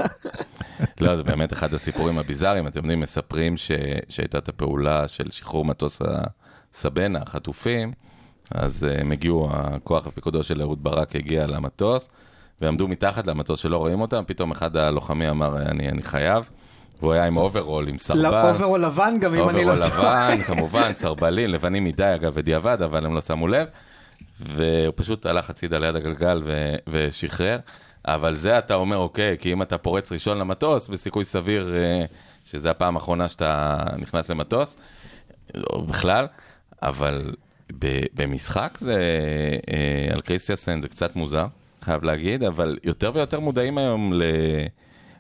לא, 1.02 1.16
זה 1.16 1.24
באמת 1.24 1.54
אחד 1.54 1.74
הסיפורים 1.74 2.18
הביזאריים. 2.18 2.68
אתם 2.68 2.80
יודעים, 2.80 3.00
מספרים 3.00 3.58
ש... 3.58 3.72
שהייתה 4.10 4.38
את 4.38 4.50
הפעולה 4.50 5.08
של 5.08 5.32
שחרור 5.32 5.66
מטוס 5.66 6.02
הסבנה, 6.74 7.20
החטופים, 7.22 7.92
אז 8.52 8.88
uh, 8.90 9.02
הם 9.02 9.12
הגיעו, 9.12 9.50
הכוח 9.52 10.08
הפיקודו 10.08 10.44
של 10.44 10.62
אהוד 10.62 10.84
ברק 10.84 11.16
הגיע 11.16 11.48
למטוס, 11.48 12.10
ועמדו 12.62 12.88
מתחת 12.88 13.28
למטוס 13.28 13.60
שלא 13.60 13.78
רואים 13.78 14.02
אותם, 14.02 14.24
פתאום 14.28 14.52
אחד 14.52 14.78
הלוחמים 14.78 15.30
אמר, 15.30 15.62
אני, 15.62 15.90
אני 15.90 16.04
חייב, 16.04 16.50
והוא 17.00 17.14
היה 17.14 17.26
עם 17.26 17.38
אוברול, 17.38 17.88
עם 17.88 17.98
סרבל. 17.98 18.50
אוברול 18.50 18.86
לבן 18.86 19.18
גם, 19.22 19.34
אם 19.34 19.50
אני 19.50 19.66
לא 19.66 19.72
אוברול 19.72 19.90
טועה. 19.90 20.34
לבן, 20.36 20.44
כמובן, 20.44 20.94
סרבלים, 20.94 21.50
לבנים 21.50 21.84
מדי, 21.84 22.12
אגב, 22.16 22.36
בדיעבד, 22.36 22.82
אבל 22.82 23.06
הם 23.06 23.16
לא 23.16 23.22
שמו 23.22 23.48
לב. 23.48 23.68
והוא 24.40 24.94
פשוט 24.96 25.26
הלך 25.26 25.50
הצידה 25.50 25.78
ליד 25.78 25.96
הגלגל 25.96 26.42
ו- 26.44 26.76
ושחרר. 26.88 27.60
אבל 28.08 28.36
זה 28.36 28.58
אתה 28.58 28.74
אומר, 28.76 28.98
אוקיי, 28.98 29.38
כי 29.40 29.54
אם 29.54 29.62
אתה 29.62 29.78
פורץ 29.78 30.12
ראשון 30.12 30.38
למטוס, 30.38 30.88
וסיכוי 30.90 31.26
סביר 31.26 31.74
אה, 31.76 32.06
שזה 32.46 32.72
הפעם 32.72 32.96
האחרונה 32.96 33.28
שאתה 33.28 33.78
נכנס 33.98 34.30
למטוס, 34.32 34.78
או 35.70 35.82
בכלל, 35.86 36.28
אבל 36.82 37.34
ב- 37.80 38.06
במשחק 38.14 38.78
זה, 38.82 38.96
אה, 39.72 40.14
על 40.14 40.22
קריסטיאסן 40.22 40.82
זה 40.82 40.88
קצת 40.88 41.16
מוזר, 41.16 41.46
חייב 41.82 42.04
להגיד, 42.04 42.44
אבל 42.44 42.78
יותר 42.84 43.12
ויותר 43.16 43.40
מודעים 43.40 43.78
היום 43.78 44.14
ל- 44.14 44.24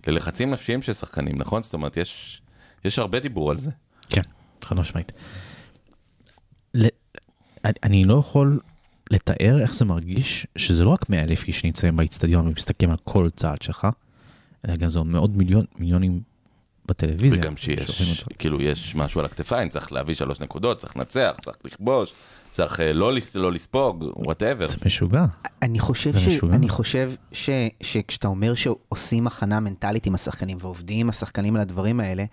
ללחצים 0.07 0.51
נפשיים 0.51 0.81
של 0.81 0.93
שחקנים, 0.93 1.35
נכון? 1.37 1.61
זאת 1.61 1.73
אומרת, 1.73 1.97
יש, 1.97 2.41
יש 2.85 2.99
הרבה 2.99 3.19
דיבור 3.19 3.51
על 3.51 3.59
זה. 3.59 3.71
כן, 4.09 4.21
חד 4.63 4.75
משמעית. 4.77 5.11
ל- 6.73 6.87
אני 7.83 8.03
לא 8.03 8.17
יכול 8.19 8.59
לתאר 9.11 9.61
איך 9.61 9.73
זה 9.73 9.85
מרגיש 9.85 10.47
שזה 10.55 10.83
לא 10.83 10.89
רק 10.89 11.09
100 11.09 11.23
אלף 11.23 11.47
איש 11.47 11.59
שנמצאים 11.59 11.95
באיצטדיון 11.95 12.47
ומסתכלים 12.47 12.91
על 12.91 12.97
כל 13.03 13.29
צעד 13.35 13.61
שלך, 13.61 13.87
אלא 14.67 14.75
גם 14.75 14.89
זה 14.89 14.99
עוד 14.99 15.07
מאות 15.07 15.31
מיליון, 15.35 15.65
מיליונים 15.79 16.21
בטלוויזיה. 16.85 17.39
וגם 17.39 17.57
שיש. 17.57 18.23
כאילו, 18.39 18.61
יש 18.61 18.95
משהו 18.95 19.19
על 19.19 19.25
הכתפיים, 19.25 19.69
צריך 19.69 19.91
להביא 19.91 20.15
שלוש 20.15 20.39
נקודות, 20.39 20.77
צריך 20.77 20.97
לנצח, 20.97 21.35
צריך 21.41 21.57
לכבוש, 21.65 22.13
צריך 22.51 22.79
אה, 22.79 22.93
לא, 22.93 23.11
לא 23.35 23.51
לספוג, 23.51 24.05
וואטאבר. 24.15 24.67
זה 24.67 24.77
משוגע. 24.85 25.25
אני 25.61 25.79
חושב, 25.79 26.19
ש... 26.19 26.27
משוגע. 26.27 26.55
אני 26.55 26.69
חושב 26.69 27.11
ש... 27.31 27.49
שכשאתה 27.81 28.27
אומר 28.27 28.53
שעושים 28.55 29.27
הכנה 29.27 29.59
מנטלית 29.59 30.05
עם 30.05 30.15
השחקנים 30.15 30.57
ועובדים 30.61 30.99
עם 30.99 31.09
השחקנים 31.09 31.55
על 31.55 31.61
הדברים 31.61 31.99
האלה, 31.99 32.25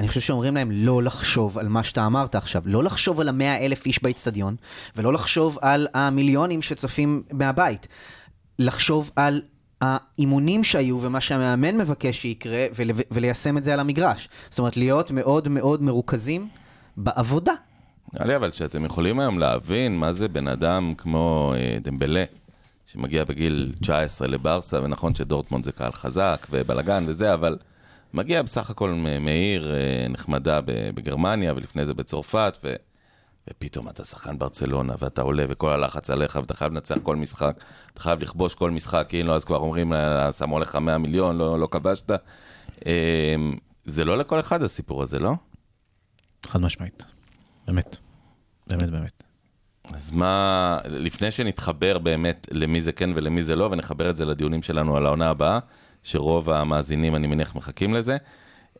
אני 0.00 0.08
חושב 0.08 0.20
שאומרים 0.20 0.54
להם 0.54 0.70
לא 0.70 1.02
לחשוב 1.02 1.58
על 1.58 1.68
מה 1.68 1.82
שאתה 1.82 2.06
אמרת 2.06 2.34
עכשיו, 2.34 2.62
לא 2.66 2.84
לחשוב 2.84 3.20
על 3.20 3.28
המאה 3.28 3.64
אלף 3.64 3.86
איש 3.86 4.02
באיצטדיון, 4.02 4.56
ולא 4.96 5.12
לחשוב 5.12 5.58
על 5.60 5.88
המיליונים 5.94 6.62
שצופים 6.62 7.22
מהבית. 7.32 7.88
לחשוב 8.58 9.10
על 9.16 9.42
האימונים 9.80 10.64
שהיו 10.64 10.98
ומה 11.02 11.20
שהמאמן 11.20 11.76
מבקש 11.76 12.22
שיקרה, 12.22 12.66
ול... 12.74 12.90
וליישם 13.10 13.58
את 13.58 13.64
זה 13.64 13.72
על 13.72 13.80
המגרש. 13.80 14.28
זאת 14.50 14.58
אומרת, 14.58 14.76
להיות 14.76 15.10
מאוד 15.10 15.48
מאוד 15.48 15.82
מרוכזים 15.82 16.48
בעבודה. 16.96 17.52
נראה 18.12 18.26
לי 18.26 18.36
אבל 18.36 18.50
שאתם 18.50 18.84
יכולים 18.84 19.20
היום 19.20 19.38
להבין 19.38 19.96
מה 19.98 20.12
זה 20.12 20.28
בן 20.28 20.48
אדם 20.48 20.94
כמו 20.98 21.54
אה, 21.56 21.78
דמבלה, 21.82 22.24
שמגיע 22.86 23.24
בגיל 23.24 23.72
19 23.80 24.28
לברסה, 24.28 24.82
ונכון 24.82 25.14
שדורטמונד 25.14 25.64
זה 25.64 25.72
קהל 25.72 25.92
חזק 25.92 26.46
ובלאגן 26.50 27.04
וזה, 27.06 27.34
אבל 27.34 27.56
מגיע 28.14 28.42
בסך 28.42 28.70
הכל 28.70 28.90
מעיר 29.20 29.74
אה, 29.74 30.06
נחמדה 30.08 30.60
בגרמניה, 30.66 31.52
ולפני 31.54 31.86
זה 31.86 31.94
בצרפת, 31.94 32.58
ו... 32.64 32.74
ופתאום 33.50 33.88
אתה 33.88 34.04
שחקן 34.04 34.38
ברצלונה, 34.38 34.94
ואתה 34.98 35.22
עולה, 35.22 35.44
וכל 35.48 35.70
הלחץ 35.70 36.10
עליך, 36.10 36.36
ואתה 36.36 36.54
חייב 36.54 36.72
לנצח 36.72 36.96
כל 37.02 37.16
משחק, 37.16 37.56
אתה 37.92 38.00
חייב 38.00 38.20
לכבוש 38.22 38.54
כל 38.54 38.70
משחק, 38.70 39.06
כי 39.08 39.20
אם 39.20 39.26
לא, 39.26 39.36
אז 39.36 39.44
כבר 39.44 39.56
אומרים, 39.56 39.92
"אה, 39.92 40.32
שמו 40.32 40.56
עליך 40.56 40.74
100 40.76 40.98
מיליון, 40.98 41.38
לא, 41.38 41.60
לא 41.60 41.68
כבשת. 41.70 42.10
אה, 42.86 43.34
זה 43.84 44.04
לא 44.04 44.18
לכל 44.18 44.40
אחד 44.40 44.62
הסיפור 44.62 45.02
הזה, 45.02 45.18
לא? 45.18 45.32
חד 46.46 46.60
משמעית. 46.60 47.04
באמת. 47.66 47.96
באמת, 48.66 48.90
באמת. 48.90 49.22
אז 49.94 50.10
מה, 50.10 50.78
לפני 50.84 51.30
שנתחבר 51.30 51.98
באמת 51.98 52.48
למי 52.50 52.80
זה 52.80 52.92
כן 52.92 53.10
ולמי 53.14 53.42
זה 53.42 53.56
לא, 53.56 53.68
ונחבר 53.72 54.10
את 54.10 54.16
זה 54.16 54.24
לדיונים 54.24 54.62
שלנו 54.62 54.96
על 54.96 55.06
העונה 55.06 55.30
הבאה, 55.30 55.58
שרוב 56.02 56.50
המאזינים, 56.50 57.16
אני 57.16 57.26
מניח, 57.26 57.54
מחכים 57.54 57.94
לזה. 57.94 58.16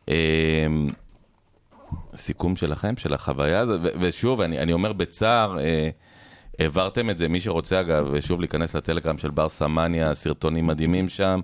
אמ, 0.07 0.13
סיכום 2.15 2.55
שלכם, 2.55 2.97
של 2.97 3.13
החוויה 3.13 3.59
הזאת, 3.59 3.81
ושוב, 3.99 4.41
אני, 4.41 4.59
אני 4.59 4.73
אומר 4.73 4.93
בצער, 4.93 5.59
אה, 5.59 5.89
העברתם 6.59 7.09
את 7.09 7.17
זה, 7.17 7.27
מי 7.27 7.41
שרוצה 7.41 7.79
אגב, 7.79 8.21
שוב 8.21 8.39
להיכנס 8.39 8.75
לטלגרם 8.75 9.17
של 9.17 9.29
בר 9.29 9.49
סמניה, 9.49 10.13
סרטונים 10.13 10.67
מדהימים 10.67 11.09
שם, 11.09 11.39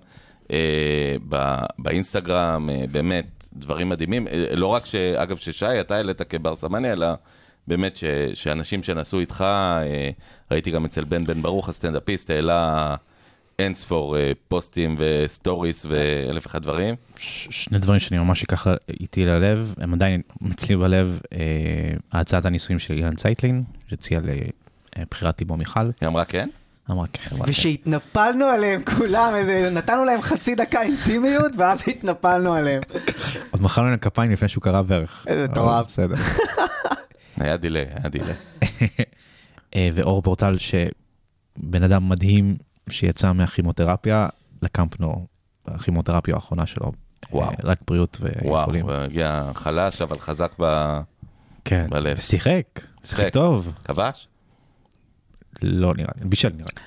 אה, 0.51 1.15
ב- 1.29 1.65
באינסטגרם, 1.79 2.69
אה, 2.69 2.85
באמת, 2.91 3.47
דברים 3.53 3.89
מדהימים. 3.89 4.27
אה, 4.27 4.55
לא 4.55 4.67
רק, 4.67 4.85
ש, 4.85 4.95
אגב, 4.95 5.37
ששי, 5.37 5.79
אתה 5.79 5.95
העלית 5.95 6.21
כבר 6.21 6.55
סמניה, 6.55 6.93
אלא 6.93 7.07
באמת 7.67 7.95
ש, 7.95 8.03
שאנשים 8.33 8.83
שנסעו 8.83 9.19
איתך, 9.19 9.41
אה, 9.41 10.09
ראיתי 10.51 10.71
גם 10.71 10.85
אצל 10.85 11.03
בן 11.03 11.23
בן 11.23 11.41
ברוך, 11.41 11.69
הסטנדאפיסט, 11.69 12.29
העלה 12.29 12.95
אין 13.59 13.73
ספור 13.73 14.17
אה, 14.17 14.31
פוסטים 14.47 14.95
ו 14.99 15.10
stories 15.10 15.85
ואלף 15.89 16.45
ואחד 16.45 16.61
דברים. 16.61 16.95
שני 17.17 17.79
דברים 17.79 17.99
שאני 17.99 18.19
ממש 18.19 18.43
אקח 18.43 18.67
איתי 18.99 19.25
ללב, 19.25 19.73
הם 19.77 19.93
עדיין 19.93 20.21
אצלי 20.51 20.75
בלב, 20.75 21.19
אה, 21.33 21.39
הצעת 22.11 22.45
הנישואים 22.45 22.79
של 22.79 22.93
אילן 22.93 23.15
צייטלין, 23.15 23.63
שהציע 23.89 24.19
לבחירת 24.97 25.35
ליבו 25.35 25.57
מיכל, 25.57 25.79
היא 26.01 26.07
אמרה 26.07 26.25
כן? 26.25 26.49
אמרה 26.91 27.05
כן. 27.13 27.35
ושהתנפלנו 27.47 28.45
עליהם 28.45 28.81
כולם, 28.97 29.31
איזה, 29.35 29.69
נתנו 29.73 30.03
להם 30.03 30.21
חצי 30.21 30.55
דקה 30.55 30.81
אינטימיות, 30.81 31.51
ואז 31.57 31.83
התנפלנו 31.87 32.53
עליהם. 32.53 32.81
עוד 33.51 33.61
מחאנו 33.61 33.87
להם 33.87 33.97
כפיים 33.97 34.31
לפני 34.31 34.47
שהוא 34.47 34.61
קרא 34.61 34.81
ברך. 34.81 35.25
איזה 35.27 35.47
מטורף. 35.47 35.85
בסדר. 35.85 36.15
היה 37.37 37.57
delay, 37.57 37.85
היה 37.95 38.09
delay. 38.09 38.33
אה, 39.75 39.89
ואור 39.93 40.21
פורטל 40.21 40.55
שבן 40.57 41.83
אדם 41.83 42.09
מדהים 42.09 42.57
שיצא 42.89 43.31
מהכימותרפיה 43.31 44.27
לקמפ 44.61 44.99
נו, 44.99 45.27
הכימותרפיה 45.67 46.35
האחרונה 46.35 46.65
שלו. 46.65 46.91
וואו. 47.31 47.49
אה, 47.49 47.55
רק 47.63 47.79
בריאות 47.87 48.17
וואו, 48.21 48.59
ויכולים. 48.59 48.85
הוא 48.85 48.93
הגיע 48.93 49.51
חלש, 49.55 50.01
אבל 50.01 50.19
חזק 50.19 50.51
ב... 50.59 50.97
כן, 51.65 51.87
בלב. 51.89 52.19
שיחק. 52.19 52.63
שיחק 53.03 53.29
טוב. 53.29 53.71
כבש? 53.83 54.27
לא 55.61 55.93
נראה 55.93 56.11
לי, 56.21 56.25
בישל 56.25 56.49
נראה 56.49 56.69
לי. 56.75 56.81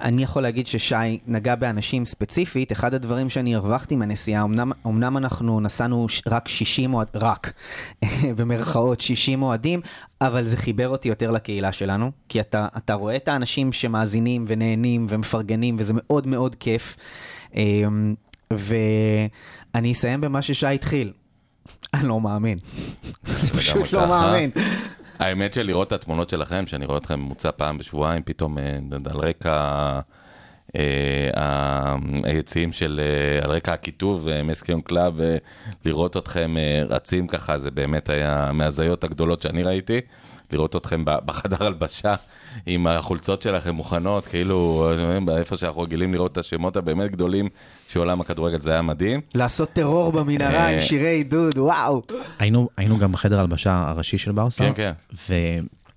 אני 0.00 0.22
יכול 0.22 0.42
להגיד 0.42 0.66
ששי 0.66 1.18
נגע 1.26 1.54
באנשים 1.54 2.04
ספציפית, 2.04 2.72
אחד 2.72 2.94
הדברים 2.94 3.28
שאני 3.28 3.54
הרווחתי 3.54 3.96
מהנסיעה, 3.96 4.42
אמנם, 4.42 4.72
אמנם 4.86 5.16
אנחנו 5.16 5.60
נסענו 5.60 6.06
רק 6.26 6.48
60 6.48 6.94
אוהד, 6.94 7.08
רק, 7.14 7.52
במרכאות 8.36 9.00
60 9.00 9.42
אוהדים, 9.42 9.80
אבל 10.20 10.44
זה 10.44 10.56
חיבר 10.56 10.88
אותי 10.88 11.08
יותר 11.08 11.30
לקהילה 11.30 11.72
שלנו, 11.72 12.10
כי 12.28 12.40
אתה, 12.40 12.68
אתה 12.76 12.94
רואה 12.94 13.16
את 13.16 13.28
האנשים 13.28 13.72
שמאזינים 13.72 14.44
ונהנים 14.48 15.06
ומפרגנים, 15.08 15.76
וזה 15.78 15.92
מאוד 15.96 16.26
מאוד 16.26 16.54
כיף. 16.54 16.96
אמ, 17.54 18.14
ואני 18.50 19.92
אסיים 19.92 20.20
במה 20.20 20.42
ששי 20.42 20.66
התחיל. 20.66 21.12
אני 21.94 22.08
לא 22.08 22.20
מאמין. 22.20 22.58
פשוט 23.56 23.92
לא. 23.92 24.08
מאמין. 24.08 24.50
האמת 25.20 25.54
שלראות 25.54 25.88
את 25.88 25.92
התמונות 25.92 26.30
שלכם, 26.30 26.66
שאני 26.66 26.86
רואה 26.86 26.98
אתכם 26.98 27.20
ממוצע 27.20 27.50
פעם 27.56 27.78
בשבועיים, 27.78 28.22
פתאום 28.22 28.58
אה, 28.58 28.78
על 29.10 29.16
רקע 29.16 30.00
אה, 30.76 31.96
היציעים 32.24 32.72
של, 32.72 33.00
אה, 33.02 33.44
על 33.44 33.50
רקע 33.50 33.72
הכיתוב, 33.72 34.28
אה, 34.28 34.42
Més 34.42 34.56
que 34.56 34.71
un 34.71 34.80
club, 34.80 35.20
לראות 35.84 36.16
אתכם 36.16 36.54
רצים 36.88 37.26
ככה, 37.26 37.58
זה 37.58 37.70
באמת 37.70 38.08
היה 38.08 38.50
מההזיות 38.54 39.04
הגדולות 39.04 39.42
שאני 39.42 39.62
ראיתי. 39.62 40.00
לראות 40.52 40.76
אתכם 40.76 41.02
בחדר 41.04 41.66
הלבשה 41.66 42.14
עם 42.66 42.86
החולצות 42.86 43.42
שלכם 43.42 43.74
מוכנות, 43.74 44.26
כאילו, 44.26 44.90
איפה 45.36 45.56
שאנחנו 45.56 45.82
רגילים 45.82 46.14
לראות 46.14 46.32
את 46.32 46.38
השמות 46.38 46.76
הבאמת 46.76 47.10
גדולים 47.10 47.48
של 47.88 47.98
עולם 47.98 48.20
הכדורגל, 48.20 48.60
זה 48.60 48.72
היה 48.72 48.82
מדהים. 48.82 49.20
לעשות 49.34 49.68
טרור 49.72 50.12
במנהרה 50.12 50.68
עם 50.68 50.74
אה, 50.74 50.80
שירי 50.80 51.08
עידוד, 51.08 51.58
וואו. 51.58 52.02
היינו, 52.38 52.68
היינו 52.76 52.98
גם 52.98 53.12
בחדר 53.12 53.40
הלבשה 53.40 53.84
הראשי 53.88 54.18
של 54.18 54.32
ברסה, 54.32 54.72
כן, 54.74 54.92
כן. 55.28 55.28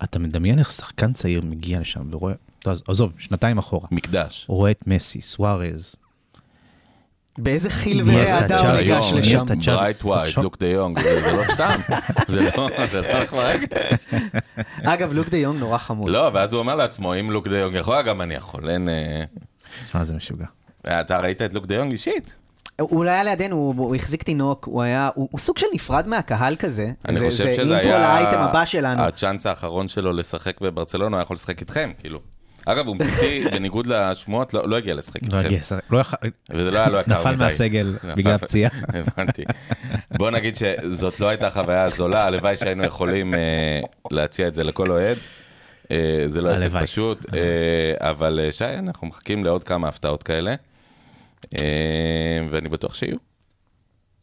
ואתה 0.01 0.19
מדמיין 0.19 0.59
איך 0.59 0.69
שחקן 0.69 1.13
צעיר 1.13 1.41
מגיע 1.41 1.79
לשם 1.79 2.07
ורואה, 2.11 2.33
עזוב, 2.87 3.13
שנתיים 3.17 3.57
אחורה, 3.57 3.87
מקדש. 3.91 4.45
הוא 4.47 4.57
רואה 4.57 4.71
את 4.71 4.87
מסי, 4.87 5.21
סוארז, 5.21 5.95
באיזה 7.37 7.69
חיל 7.69 8.01
ורעדה 8.05 8.59
הוא 8.59 8.77
ניגש 8.77 9.13
לשם. 9.13 9.29
אינייסטה, 9.29 9.53
צ'אבי. 9.61 9.77
ברייתווייט, 9.77 10.25
תחשוב- 10.27 10.43
לוק 10.43 10.57
דה 10.59 10.67
יונג, 10.67 10.99
זה 10.99 11.21
זה 11.21 11.37
לא 11.37 11.43
סתם, 11.53 11.79
זה 12.27 12.41
לא, 12.57 12.69
זה 12.91 13.01
לא. 13.01 13.07
אגב, 14.93 15.13
לוק 15.13 15.29
דה 15.29 15.37
יונג 15.37 15.59
נורא 15.59 15.77
חמוד. 15.77 16.09
לא, 16.09 16.29
ואז 16.33 16.53
הוא 16.53 16.59
אומר 16.59 16.75
לעצמו, 16.75 17.19
אם 17.19 17.31
לוק 17.31 17.47
דה 17.47 17.57
יונג 17.57 17.75
יכול, 17.75 18.01
גם 18.01 18.21
אני 18.21 18.33
יכול, 18.33 18.69
אין... 18.69 18.89
אה, 18.89 19.23
תשמע, 19.87 20.03
זה 20.03 20.13
משוגע. 20.13 20.45
אתה 20.87 21.19
ראית 21.19 21.41
את 21.41 21.53
לוק 21.53 21.65
דה 21.65 21.75
יונג 21.75 21.91
אישית? 21.91 22.33
הוא 22.81 23.05
לא 23.05 23.09
היה 23.09 23.23
לידינו, 23.23 23.55
הוא, 23.55 23.73
הוא 23.77 23.95
החזיק 23.95 24.23
תינוק, 24.23 24.65
הוא 24.65 24.81
היה, 24.81 25.09
הוא, 25.15 25.27
הוא 25.31 25.39
סוג 25.39 25.57
של 25.57 25.65
נפרד 25.73 26.07
מהקהל 26.07 26.55
כזה. 26.55 26.91
אני 27.07 27.17
זה, 27.17 27.25
חושב 27.25 27.43
זה 27.43 27.55
שזה 27.55 27.73
intro 27.75 27.91
היה 27.91 27.99
לאייטם 27.99 28.39
הבא 28.39 28.65
שלנו. 28.65 29.01
הצ'אנס 29.01 29.45
האחרון 29.45 29.87
שלו 29.87 30.13
לשחק 30.13 30.61
בברצלונה, 30.61 31.07
הוא 31.09 31.15
היה 31.15 31.23
יכול 31.23 31.35
לשחק 31.35 31.61
איתכם, 31.61 31.91
כאילו. 31.99 32.19
אגב, 32.65 32.87
הוא 32.87 32.95
מבחינתי, 32.95 33.43
בניגוד 33.51 33.87
לשמועות, 33.87 34.53
לא 34.53 34.69
לא 34.69 34.75
הגיע 34.75 34.95
לשחק 34.95 35.21
לא 35.23 35.37
איתכם. 35.37 35.47
הגיע, 35.47 35.61
שר- 35.61 35.77
לא 35.91 36.01
וזה 36.49 36.71
לא 36.71 36.77
היה 36.79 36.89
לו 36.89 36.99
יקר 36.99 37.19
מדי. 37.19 37.29
נפל 37.29 37.35
מהסגל 37.35 37.93
בגלל 38.15 38.37
פציעה. 38.37 38.71
הבנתי. 39.17 39.43
בוא 40.17 40.31
נגיד 40.31 40.55
שזאת 40.55 41.19
לא 41.19 41.27
הייתה 41.27 41.49
חוויה 41.49 41.89
זולה, 41.89 42.23
הלוואי 42.25 42.57
שהיינו 42.57 42.83
יכולים 42.83 43.33
אה, 43.33 43.39
להציע 44.11 44.47
את 44.47 44.53
זה 44.55 44.63
לכל 44.63 44.91
אוהד. 44.91 45.17
אה, 45.91 46.23
זה 46.27 46.41
לא 46.41 46.49
עסק. 46.49 46.69
פשוט, 46.81 47.25
אה, 47.35 48.09
אבל 48.09 48.39
שי, 48.51 48.65
אנחנו 48.65 49.07
מחכים 49.07 49.45
לעוד 49.45 49.63
כמה 49.63 49.87
הפתעות 49.87 50.23
כאלה, 50.23 50.55
ואני 52.51 52.69
בטוח 52.69 52.95
שיהיו. 52.95 53.32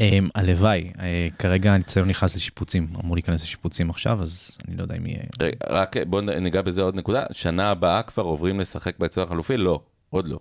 אמ, 0.00 0.28
הלוואי, 0.34 0.90
אה, 1.00 1.26
כרגע 1.38 1.72
הניסיון 1.72 2.08
נכנס 2.08 2.36
לשיפוצים, 2.36 2.86
אמור 3.04 3.16
להיכנס 3.16 3.42
לשיפוצים 3.42 3.90
עכשיו, 3.90 4.22
אז 4.22 4.58
אני 4.68 4.76
לא 4.76 4.82
יודע 4.82 4.96
אם 4.96 5.06
יהיה... 5.06 5.22
רק 5.70 5.96
בואו 6.06 6.22
ניגע 6.40 6.62
בזה 6.62 6.82
עוד 6.82 6.94
נקודה, 6.94 7.24
שנה 7.32 7.70
הבאה 7.70 8.02
כבר 8.02 8.22
עוברים 8.22 8.60
לשחק 8.60 8.98
ביצוע 8.98 9.24
החלופי? 9.24 9.56
לא, 9.56 9.80
עוד 10.10 10.28
לא. 10.28 10.38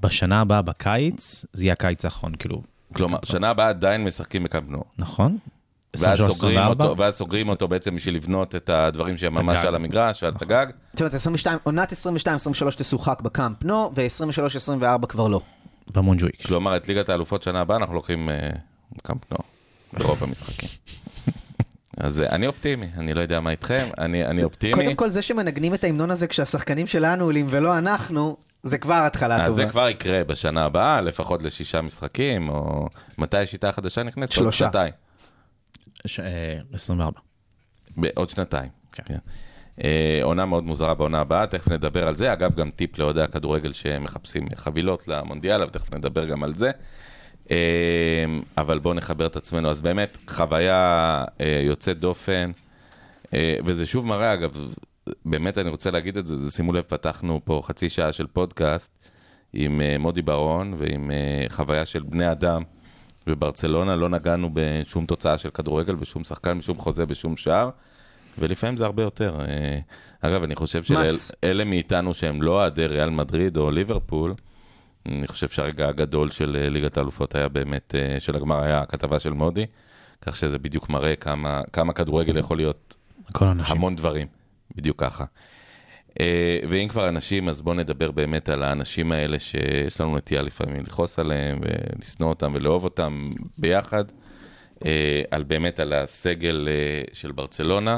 בשנה 0.00 0.40
הבאה, 0.40 0.62
בקיץ, 0.62 1.46
זה 1.52 1.64
יהיה 1.64 1.72
הקיץ 1.72 2.04
האחרון, 2.04 2.34
כאילו, 2.34 2.62
כלומר, 2.94 3.18
שנה 3.24 3.50
הבאה 3.50 3.68
עדיין 3.68 4.04
משחקים 4.04 4.44
בקאמפ 4.44 4.68
נו. 4.68 4.84
נכון? 4.98 5.38
ואז 5.96 6.02
23, 6.02 6.36
סוגרים 6.36 6.58
24? 6.58 6.84
אותו, 6.84 7.00
ואז 7.00 7.14
סוגרים 7.14 7.48
אותו 7.48 7.68
בעצם 7.68 7.96
בשביל 7.96 8.14
לבנות 8.14 8.54
את 8.54 8.68
הדברים 8.68 9.16
שהם 9.16 9.34
ממש. 9.34 9.64
על 9.64 9.74
המגרש, 9.74 10.22
על 10.22 10.32
הגג. 10.40 10.66
זאת 10.92 11.00
אומרת, 11.00 11.14
22, 11.14 11.58
עונת 11.62 11.92
22-23 11.92 11.96
תשוחק 12.76 13.20
בקאמפ 13.22 13.64
נו, 13.64 13.92
ו-23-24 13.96 15.06
כבר 15.06 15.28
לא. 15.28 15.40
במונג'וויק. 15.94 16.46
כלומר, 16.46 16.76
את 16.76 16.88
ליגת 16.88 17.08
האלופות 17.08 17.42
שנה 17.42 17.60
הבאה 17.60 17.76
אנחנו 17.76 17.94
לוקחים 17.94 18.28
אה, 18.92 18.98
קאמפ 19.02 19.32
נו, 19.32 19.38
ברוב 19.92 20.22
המשחקים. 20.22 20.68
אז 21.96 22.20
אה, 22.20 22.28
אני 22.28 22.46
אופטימי, 22.46 22.86
אני 22.96 23.14
לא 23.14 23.20
יודע 23.20 23.40
מה 23.40 23.50
איתכם, 23.50 23.88
אני 23.98 24.26
אני 24.26 24.44
אופטימי. 24.44 24.72
קודם 24.74 24.94
כל, 24.94 25.10
זה 25.10 25.22
שמנגנים 25.22 25.74
את 25.74 25.84
ההמנון 25.84 26.10
הזה 26.10 26.26
כשהשחקנים 26.26 26.86
שלנו 26.86 27.24
עולים 27.24 27.46
ולא 27.50 27.78
אנחנו, 27.78 28.36
זה 28.62 28.78
כבר 28.78 28.94
התחלה 28.94 29.36
אז 29.42 29.50
טובה. 29.50 29.64
זה 29.64 29.70
כבר 29.70 29.88
יקרה 29.88 30.24
בשנה 30.24 30.64
הבאה, 30.64 31.00
לפחות 31.00 31.42
לשישה 31.42 31.82
משחקים, 31.82 32.48
או 32.48 32.88
מתי 33.18 33.36
השיטה 33.38 33.68
החדשה 33.68 34.02
נכנסת? 34.02 34.32
עוד 34.32 34.42
שלושה. 34.42 34.64
שנתיים. 34.64 34.92
ש- 36.06 36.20
אה, 36.20 36.58
24. 36.72 37.20
בעוד 37.96 38.30
שנתיים. 38.30 38.68
כן. 38.92 39.02
כן. 39.06 39.18
אה, 39.84 40.20
עונה 40.22 40.46
מאוד 40.46 40.64
מוזרה 40.64 40.94
בעונה 40.94 41.20
הבאה, 41.20 41.46
תכף 41.46 41.68
נדבר 41.68 42.08
על 42.08 42.16
זה. 42.16 42.32
אגב, 42.32 42.54
גם 42.54 42.70
טיפ 42.70 42.98
לאוהדי 42.98 43.22
הכדורגל 43.22 43.72
שמחפשים 43.72 44.46
חבילות 44.56 45.08
למונדיאל, 45.08 45.62
אבל 45.62 45.70
תכף 45.70 45.94
נדבר 45.94 46.24
גם 46.24 46.44
על 46.44 46.54
זה. 46.54 46.70
אה, 47.50 47.56
אבל 48.56 48.78
בואו 48.78 48.94
נחבר 48.94 49.26
את 49.26 49.36
עצמנו. 49.36 49.70
אז 49.70 49.80
באמת, 49.80 50.18
חוויה 50.28 51.24
אה, 51.40 51.62
יוצאת 51.64 51.98
דופן, 51.98 52.50
אה, 53.34 53.56
וזה 53.64 53.86
שוב 53.86 54.06
מראה, 54.06 54.34
אגב, 54.34 54.74
באמת 55.24 55.58
אני 55.58 55.68
רוצה 55.68 55.90
להגיד 55.90 56.16
את 56.16 56.26
זה, 56.26 56.36
זה 56.36 56.50
שימו 56.50 56.72
לב, 56.72 56.82
פתחנו 56.82 57.40
פה 57.44 57.62
חצי 57.64 57.90
שעה 57.90 58.12
של 58.12 58.26
פודקאסט 58.26 58.90
עם 59.52 59.80
מודי 59.98 60.22
ברון 60.22 60.74
ועם 60.78 61.10
חוויה 61.48 61.86
של 61.86 62.02
בני 62.02 62.32
אדם. 62.32 62.62
בברצלונה 63.26 63.96
לא 63.96 64.08
נגענו 64.08 64.50
בשום 64.52 65.06
תוצאה 65.06 65.38
של 65.38 65.50
כדורגל, 65.50 65.94
בשום 65.94 66.24
שחקן, 66.24 66.58
בשום 66.58 66.76
חוזה, 66.76 67.06
בשום 67.06 67.36
שער, 67.36 67.70
ולפעמים 68.38 68.76
זה 68.76 68.84
הרבה 68.84 69.02
יותר. 69.02 69.36
אגב, 70.20 70.42
אני 70.42 70.54
חושב. 70.54 70.82
שאלה 70.82 71.64
מאיתנו 71.64 72.14
שהם 72.14 72.42
לא 72.42 72.50
אוהדי 72.50 72.86
ריאל 72.86 73.10
מדריד 73.10 73.56
או 73.56 73.70
ליברפול, 73.70 74.34
אני 75.08 75.26
חושב 75.26 75.48
שהרגע 75.48 75.88
הגדול 75.88 76.30
של 76.30 76.56
אה, 76.60 76.68
ליגת 76.68 76.96
האלופות 76.96 77.34
היה 77.34 77.48
באמת, 77.48 77.94
אה, 77.94 78.20
של 78.20 78.36
הגמר 78.36 78.60
היה 78.62 78.80
הכתבה 78.80 79.20
של 79.20 79.32
מודי, 79.32 79.66
כך 80.22 80.36
שזה 80.36 80.58
בדיוק 80.58 80.88
מראה 80.88 81.16
כמה, 81.16 81.62
כמה 81.72 81.92
כדורגל 81.92 82.38
יכול 82.38 82.56
להיות. 82.56 82.96
המון 83.70 83.96
דברים, 83.96 84.26
בדיוק 84.76 85.00
ככה. 85.00 85.24
אה, 86.20 86.60
ואם 86.68 86.88
כבר 86.88 87.08
אנשים, 87.08 87.48
אז 87.48 87.60
בואו 87.60 87.74
נדבר 87.74 88.10
באמת 88.10 88.48
על 88.48 88.62
האנשים 88.62 89.12
האלה 89.12 89.38
שיש 89.38 90.00
לנו 90.00 90.16
נטייה 90.16 90.42
לפעמים 90.42 90.82
לכעוס 90.82 91.18
עליהם 91.18 91.58
ולשנוא 91.62 92.28
אותם 92.28 92.52
ולאהוב 92.54 92.84
אותם 92.84 93.30
ביחד, 93.58 94.04
על 95.30 95.42
באמת 95.42 95.80
על 95.80 95.92
הסגל 95.92 96.68
של 97.12 97.32
ברצלונה, 97.32 97.96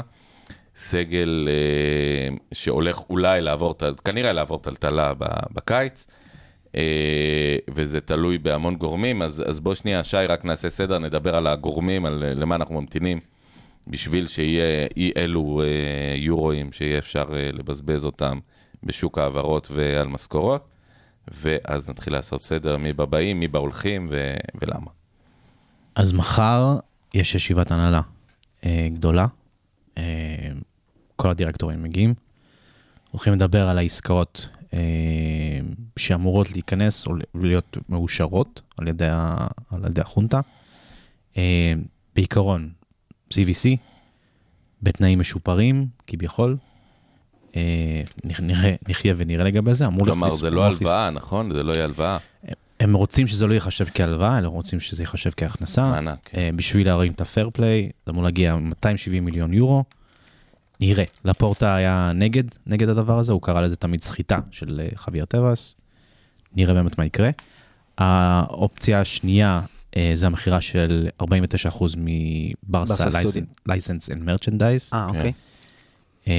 סגל 0.77 1.47
אה, 1.47 2.35
שהולך 2.51 2.99
אולי 3.09 3.41
לעבור, 3.41 3.75
כנראה 4.05 4.33
לעבור 4.33 4.59
טלטלה 4.59 5.13
בקיץ. 5.51 6.07
אה, 6.75 7.57
וזה 7.73 8.01
תלוי 8.01 8.37
בהמון 8.37 8.75
גורמים, 8.75 9.21
אז, 9.21 9.43
אז 9.47 9.59
בוא 9.59 9.75
שנייה, 9.75 10.03
שי, 10.03 10.17
רק 10.29 10.45
נעשה 10.45 10.69
סדר, 10.69 10.99
נדבר 10.99 11.35
על 11.35 11.47
הגורמים, 11.47 12.05
על 12.05 12.23
אה, 12.23 12.33
למה 12.33 12.55
אנחנו 12.55 12.81
ממתינים, 12.81 13.19
בשביל 13.87 14.27
שיהיה 14.27 14.87
אי 14.97 15.11
אלו 15.17 15.61
אה, 15.61 16.15
יורואים 16.15 16.71
שיהיה 16.71 16.99
אפשר 16.99 17.25
אה, 17.35 17.49
לבזבז 17.53 18.05
אותם 18.05 18.39
בשוק 18.83 19.17
ההעברות 19.17 19.67
ועל 19.71 20.07
משכורות, 20.07 20.67
ואז 21.27 21.89
נתחיל 21.89 22.13
לעשות 22.13 22.41
סדר 22.41 22.77
מי 22.77 22.93
בבאים, 22.93 23.39
מי 23.39 23.47
בהולכים 23.47 24.07
ו- 24.11 24.35
ולמה. 24.61 24.91
אז 25.95 26.13
מחר 26.13 26.77
יש 27.13 27.35
ישיבת 27.35 27.71
הנהלה 27.71 28.01
אה, 28.65 28.87
גדולה, 28.93 29.27
אה, 29.97 30.03
כל 31.15 31.29
הדירקטורים 31.29 31.83
מגיעים, 31.83 32.13
הולכים 33.11 33.33
לדבר 33.33 33.67
על 33.67 33.77
העסקאות 33.77 34.49
אה, 34.73 34.79
שאמורות 35.97 36.51
להיכנס 36.51 37.07
או 37.07 37.13
להיות 37.35 37.77
מאושרות 37.89 38.61
על 38.77 38.87
ידי, 38.87 39.07
ה, 39.11 39.47
על 39.71 39.85
ידי 39.85 40.01
החונטה. 40.01 40.41
אה, 41.37 41.73
בעיקרון, 42.15 42.69
CVC, 43.33 43.67
בתנאים 44.83 45.19
משופרים, 45.19 45.87
כביכול. 46.07 46.57
אה, 47.55 47.61
נח- 48.23 48.39
נראה, 48.39 48.75
נחיה 48.89 49.13
ונראה 49.17 49.43
לגבי 49.45 49.73
זה, 49.73 49.85
אמור 49.87 50.05
כלומר, 50.05 50.29
זה 50.29 50.49
לא 50.51 50.65
הלוואה, 50.65 51.09
נכון? 51.09 51.53
זה 51.53 51.63
לא 51.63 51.71
יהיה 51.73 51.83
הלוואה. 51.83 52.17
הם 52.79 52.93
רוצים 52.93 53.27
שזה 53.27 53.47
לא 53.47 53.53
ייחשב 53.53 53.85
כהלוואה, 53.93 54.37
אלא 54.37 54.47
רוצים 54.47 54.79
שזה 54.79 55.03
ייחשב 55.03 55.29
כהכנסה. 55.37 55.81
מענק, 55.91 56.19
כן. 56.23 56.37
אה, 56.37 56.49
בשביל 56.55 56.87
להרים 56.87 57.11
את 57.11 57.21
הפייר 57.21 57.49
פליי, 57.53 57.89
זה 58.05 58.11
אמור 58.11 58.23
להגיע 58.23 58.55
270 58.55 59.25
מיליון 59.25 59.53
יורו. 59.53 59.83
נראה. 60.79 61.03
לפורטה 61.25 61.75
היה 61.75 62.11
נגד, 62.15 62.43
נגד 62.67 62.89
הדבר 62.89 63.19
הזה, 63.19 63.33
הוא 63.33 63.41
קרא 63.41 63.61
לזה 63.61 63.75
תמיד 63.75 64.01
סחיטה 64.03 64.39
של 64.51 64.79
אה, 64.83 64.87
חאבייר 64.95 65.25
טבאס. 65.25 65.75
נראה 66.55 66.73
באמת 66.73 66.97
מה 66.97 67.05
יקרה. 67.05 67.29
האופציה 67.97 69.01
השנייה 69.01 69.61
אה, 69.97 70.11
זה 70.13 70.27
המכירה 70.27 70.61
של 70.61 71.07
49% 71.23 71.25
מברסה 71.97 73.07
license 73.69 74.09
and 74.11 74.21
merchandise. 74.27 74.93
אה, 74.93 75.07
אוקיי. 75.07 75.33
אה, 76.27 76.33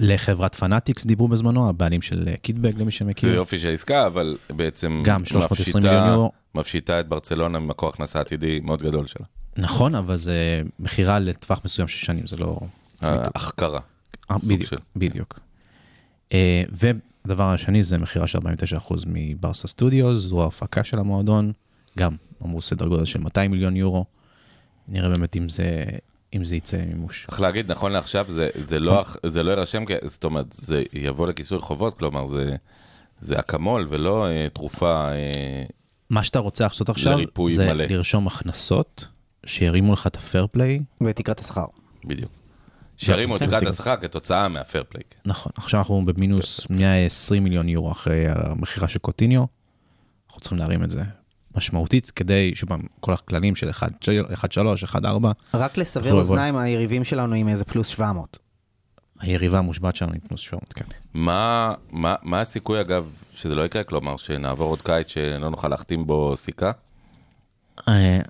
לחברת 0.00 0.54
פנאטיקס 0.54 1.06
דיברו 1.06 1.28
בזמנו, 1.28 1.68
הבעלים 1.68 2.02
של 2.02 2.28
אה, 2.28 2.36
קיטבג 2.36 2.74
למי 2.78 2.84
זה 2.84 2.90
שמכיר. 2.90 3.34
יופי 3.34 3.58
של 3.58 3.72
עסקה, 3.72 4.06
אבל 4.06 4.36
בעצם 4.50 5.02
גם 5.04 5.24
320 5.24 5.76
מפשיטה- 5.76 5.90
מיליון 5.90 6.08
יורו. 6.08 6.32
מפשיטה 6.54 7.00
את 7.00 7.08
ברצלונה 7.08 7.58
ממקור 7.58 7.88
הכנסה 7.88 8.20
עתידי 8.20 8.60
מאוד 8.62 8.82
גדול 8.82 9.06
שלה. 9.06 9.26
נכון, 9.56 9.94
אבל 9.94 10.16
זה 10.16 10.62
מכירה 10.78 11.18
לטווח 11.18 11.60
מסוים 11.64 11.88
של 11.88 11.98
שנים, 12.06 12.26
זה 12.26 12.36
לא... 12.36 12.60
החכרה. 13.34 13.80
בדיוק. 14.46 14.74
בדיוק. 14.96 15.40
והדבר 17.24 17.44
השני 17.44 17.82
זה 17.82 17.98
מכירה 17.98 18.26
של 18.26 18.38
49% 18.38 18.94
מברסה 19.06 19.68
סטודיוס, 19.68 20.20
זו 20.20 20.42
ההפקה 20.42 20.84
של 20.84 20.98
המועדון, 20.98 21.52
גם 21.98 22.16
אמרו 22.42 22.60
סדר 22.60 22.86
גודל 22.86 23.04
של 23.04 23.18
200 23.20 23.50
מיליון 23.50 23.76
יורו. 23.76 24.04
נראה 24.88 25.08
באמת 25.08 25.36
אם 25.36 25.48
זה, 25.48 25.84
אם 26.34 26.44
זה 26.44 26.56
יצא 26.56 26.76
מימוש. 26.76 27.24
צריך 27.26 27.40
להגיד, 27.40 27.70
נכון 27.70 27.92
לעכשיו, 27.92 28.26
זה, 28.28 28.48
זה, 28.54 28.80
לא, 28.80 29.04
זה 29.26 29.42
לא 29.42 29.50
יירשם, 29.50 29.84
זאת 30.02 30.24
אומרת, 30.24 30.52
זה 30.52 30.82
יבוא 30.92 31.26
לכיסוי 31.26 31.58
חובות, 31.58 31.98
כלומר, 31.98 32.26
זה, 32.26 32.56
זה 33.20 33.38
אקמול 33.38 33.86
ולא 33.90 34.26
אה, 34.26 34.46
תרופה, 34.52 35.12
אה, 35.12 35.62
מה 36.10 36.22
שאתה 36.22 36.38
רוצה 36.38 36.64
לעשות 36.64 36.88
עכשיו, 36.88 37.18
זה 37.48 37.72
מלא. 37.72 37.84
לרשום 37.84 38.26
הכנסות, 38.26 39.06
שירימו 39.46 39.92
לך 39.92 40.06
את 40.06 40.16
הפייר 40.16 40.46
פליי. 40.50 40.80
ותקרת 41.00 41.40
השכר. 41.40 41.64
בדיוק. 42.04 42.39
את 43.02 43.06
כן, 43.06 43.36
תקרת 43.36 43.48
תקרת 43.48 43.66
השכר 43.66 43.96
כתוצאה 43.96 44.48
מהפייר 44.48 44.84
פליי. 44.88 45.02
נכון, 45.24 45.52
עכשיו 45.56 45.80
אנחנו 45.80 46.02
במינוס 46.04 46.66
120 46.70 47.44
מיליון 47.44 47.68
יורו 47.68 47.92
אחרי 47.92 48.24
המכירה 48.28 48.88
של 48.88 48.98
קוטיניו. 48.98 49.44
אנחנו 50.28 50.40
צריכים 50.40 50.58
להרים 50.58 50.84
את 50.84 50.90
זה 50.90 51.02
משמעותית 51.56 52.10
כדי, 52.10 52.52
שוב 52.54 52.68
פעם, 52.68 52.82
כל 53.00 53.12
הכללים 53.12 53.56
של 53.56 53.70
1-3, 53.70 53.72
1-4, 54.94 54.96
רק 55.54 55.78
לסבר. 55.78 56.12
אוזניים, 56.12 56.56
היריבים 56.56 57.04
שלנו 57.04 57.34
עם 57.34 57.48
איזה 57.48 57.64
פלוס 57.64 57.88
700. 57.88 58.38
היריבה 59.20 59.58
המושבעת 59.58 59.96
שלנו 59.96 60.12
היא 60.12 60.20
פלוס 60.28 60.40
700, 60.40 60.72
כן. 60.72 60.84
מה, 61.14 61.74
מה, 61.90 62.14
מה 62.22 62.40
הסיכוי, 62.40 62.80
אגב, 62.80 63.06
שזה 63.34 63.54
לא 63.54 63.62
יקרה? 63.62 63.84
כלומר, 63.84 64.16
שנעבור 64.16 64.70
עוד 64.70 64.82
קיץ 64.82 65.08
שלא 65.08 65.50
נוכל 65.50 65.68
להחתים 65.68 66.06
בו 66.06 66.36
סיכה? 66.36 66.70
אה, 67.88 68.20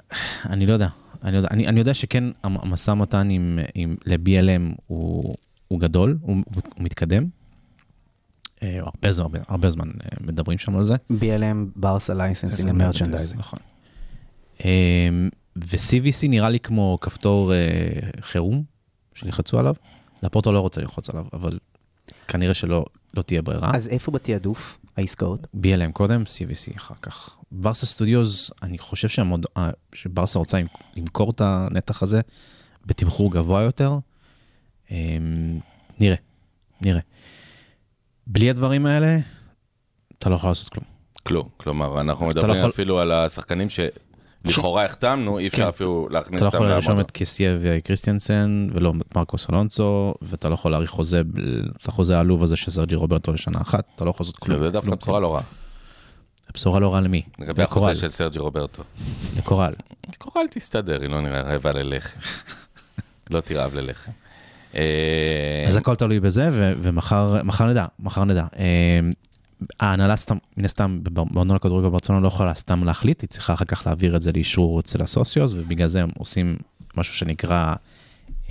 אני 0.50 0.66
לא 0.66 0.72
יודע, 0.72 0.88
אני, 1.24 1.36
יודע. 1.36 1.48
אני, 1.50 1.68
אני 1.68 1.78
יודע 1.80 1.94
שכן 1.94 2.24
המ- 2.42 2.56
המשא 2.62 2.90
ומתן 2.90 3.30
עם, 3.30 3.58
עם, 3.74 3.96
ל-BLM 4.06 4.74
הוא, 4.86 5.34
הוא 5.68 5.80
גדול, 5.80 6.18
הוא, 6.20 6.36
הוא, 6.54 6.62
מתקדם. 6.78 7.26
אה, 8.62 8.78
הרבה 8.78 9.12
זמן, 9.12 9.24
הרבה, 9.24 9.38
הרבה 9.48 9.70
זמן 9.70 9.88
אה, 9.88 10.08
מדברים 10.20 10.58
שם 10.58 10.76
על 10.76 10.84
זה. 10.84 10.94
BLM, 11.12 11.56
ברסה 11.76 12.14
licensing 12.14 12.70
ו 12.70 12.75
merchandising. 12.75 13.40
נכון. 13.40 13.58
אה, 14.64 15.08
ו-CVC 15.56 16.28
נראה 16.28 16.48
לי 16.48 16.60
כמו 16.60 16.98
כפתור 17.00 17.52
אה, 17.54 17.58
חירום 18.20 18.62
שילחצו 19.14 19.58
עליו. 19.58 19.74
לפורטו 20.22 20.52
לא 20.52 20.60
רוצה 20.60 20.80
ללחוץ 20.80 21.10
עליו, 21.10 21.26
אבל 21.32 21.58
כנראה 22.28 22.54
שלא 22.54 22.84
לא 23.14 23.22
תהיה 23.22 23.42
ברירה. 23.42 23.70
אז 23.74 23.88
איפה 23.88 24.10
בתעדוף 24.12 24.78
העסקאות? 24.96 25.46
BLM 25.56 25.92
קודם, 25.92 26.22
CVC 26.22 26.76
אחר 26.76 26.94
כך. 27.02 27.36
ברסה 27.52 27.86
סטודיוס, 27.86 28.50
אני 28.62 28.78
חושב 28.78 29.08
שהמוד... 29.08 29.46
שברסה 29.94 30.38
רוצה 30.38 30.58
למ- 30.58 30.66
למכור 30.96 31.30
את 31.30 31.40
הנתח 31.40 32.02
הזה 32.02 32.20
בתמחור 32.86 33.32
גבוה 33.32 33.62
יותר. 33.62 33.98
אה, 34.90 34.96
נראה, 36.00 36.16
נראה. 36.82 37.00
בלי 38.26 38.50
הדברים 38.50 38.86
האלה, 38.86 39.18
אתה 40.18 40.30
לא 40.30 40.34
יכול 40.34 40.50
לעשות 40.50 40.68
כלום. 40.68 40.84
כלום. 41.22 41.48
כלומר, 41.56 42.00
אנחנו 42.00 42.30
אתה 42.30 42.38
מדברים 42.38 42.54
לא 42.54 42.58
יכול- 42.58 42.70
אפילו 42.70 42.98
על 42.98 43.12
השחקנים 43.12 43.68
שלכאורה 43.70 44.84
החתמנו, 44.84 45.38
אי 45.38 45.46
אפשר 45.48 45.62
כן. 45.62 45.68
אפילו 45.68 46.08
להכניס 46.10 46.40
אתה 46.40 46.44
לא 46.44 46.46
אותם 46.46 46.56
יכול 46.56 46.68
לרשום. 46.68 47.00
את 47.00 47.10
קסיה 47.10 47.56
וקריסטיאנסן, 47.60 48.68
ולא 48.72 48.92
את 49.08 49.16
מרקוס 49.16 49.46
אלונסו, 49.50 50.14
ואתה 50.22 50.48
לא 50.48 50.54
יכול 50.54 50.70
להאריך 50.70 50.90
חוזה, 50.90 51.22
את 51.82 51.88
החוזה 51.88 52.16
העלוב 52.16 52.42
הזה 52.42 52.56
של 52.56 52.70
סרג'י 52.70 52.94
רוברטו 52.94 53.32
לשנה 53.32 53.58
אחת, 53.60 53.84
אתה 53.94 54.04
לא 54.04 54.10
יכול 54.10 54.24
לעשות 54.24 54.36
כלום. 54.36 54.58
זה 54.58 54.70
דווקא 54.70 54.86
כלום, 54.86 54.98
בשורה 54.98 55.18
כלום. 55.18 55.30
לא 55.30 55.34
רעה. 55.34 55.42
בשורה 56.54 56.80
לא 56.80 56.92
רעה 56.92 57.00
למי? 57.00 57.22
לגבי 57.38 57.62
לקורל. 57.62 57.90
החוזה 57.90 58.00
של 58.00 58.10
סרג'י 58.10 58.38
רוברטו. 58.38 58.82
לקורל. 59.36 59.72
קורל 60.18 60.46
תסתדר, 60.50 61.00
היא 61.00 61.10
לא 61.10 61.20
נראה 61.20 61.40
רעבה 61.40 61.72
ללחם. 61.72 62.20
לא 63.30 63.40
תרעב 63.40 63.74
ללחם. 63.74 64.10
אה, 64.74 65.64
אז 65.68 65.76
הכל 65.76 65.96
תלוי 65.96 66.20
בזה, 66.20 66.48
ו- 66.52 66.72
ומחר 66.82 67.42
מחר 67.42 67.66
נדע, 67.66 67.84
מחר 67.98 68.24
נדע. 68.24 68.46
אה, 68.58 69.00
ההנהלה 69.80 70.16
סתם, 70.16 70.36
מן 70.56 70.64
הסתם, 70.64 70.98
במועדון 71.02 71.56
הכדורגל 71.56 71.88
בברצלונה 71.88 72.20
לא 72.20 72.28
יכולה 72.28 72.54
סתם 72.54 72.84
להחליט, 72.84 73.20
היא 73.20 73.28
צריכה 73.28 73.54
אחר 73.54 73.64
כך 73.64 73.86
להעביר 73.86 74.16
את 74.16 74.22
זה 74.22 74.32
לאישור 74.32 74.80
אצל 74.80 75.02
הסוציוז, 75.02 75.54
ובגלל 75.54 75.88
זה 75.88 76.02
הם 76.02 76.10
עושים 76.18 76.56
משהו 76.96 77.14
שנקרא 77.14 77.74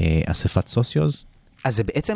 אה, 0.02 0.22
אספת 0.26 0.68
סוציוז. 0.68 1.26
אז 1.64 1.76
זה 1.76 1.84
בעצם 1.84 2.14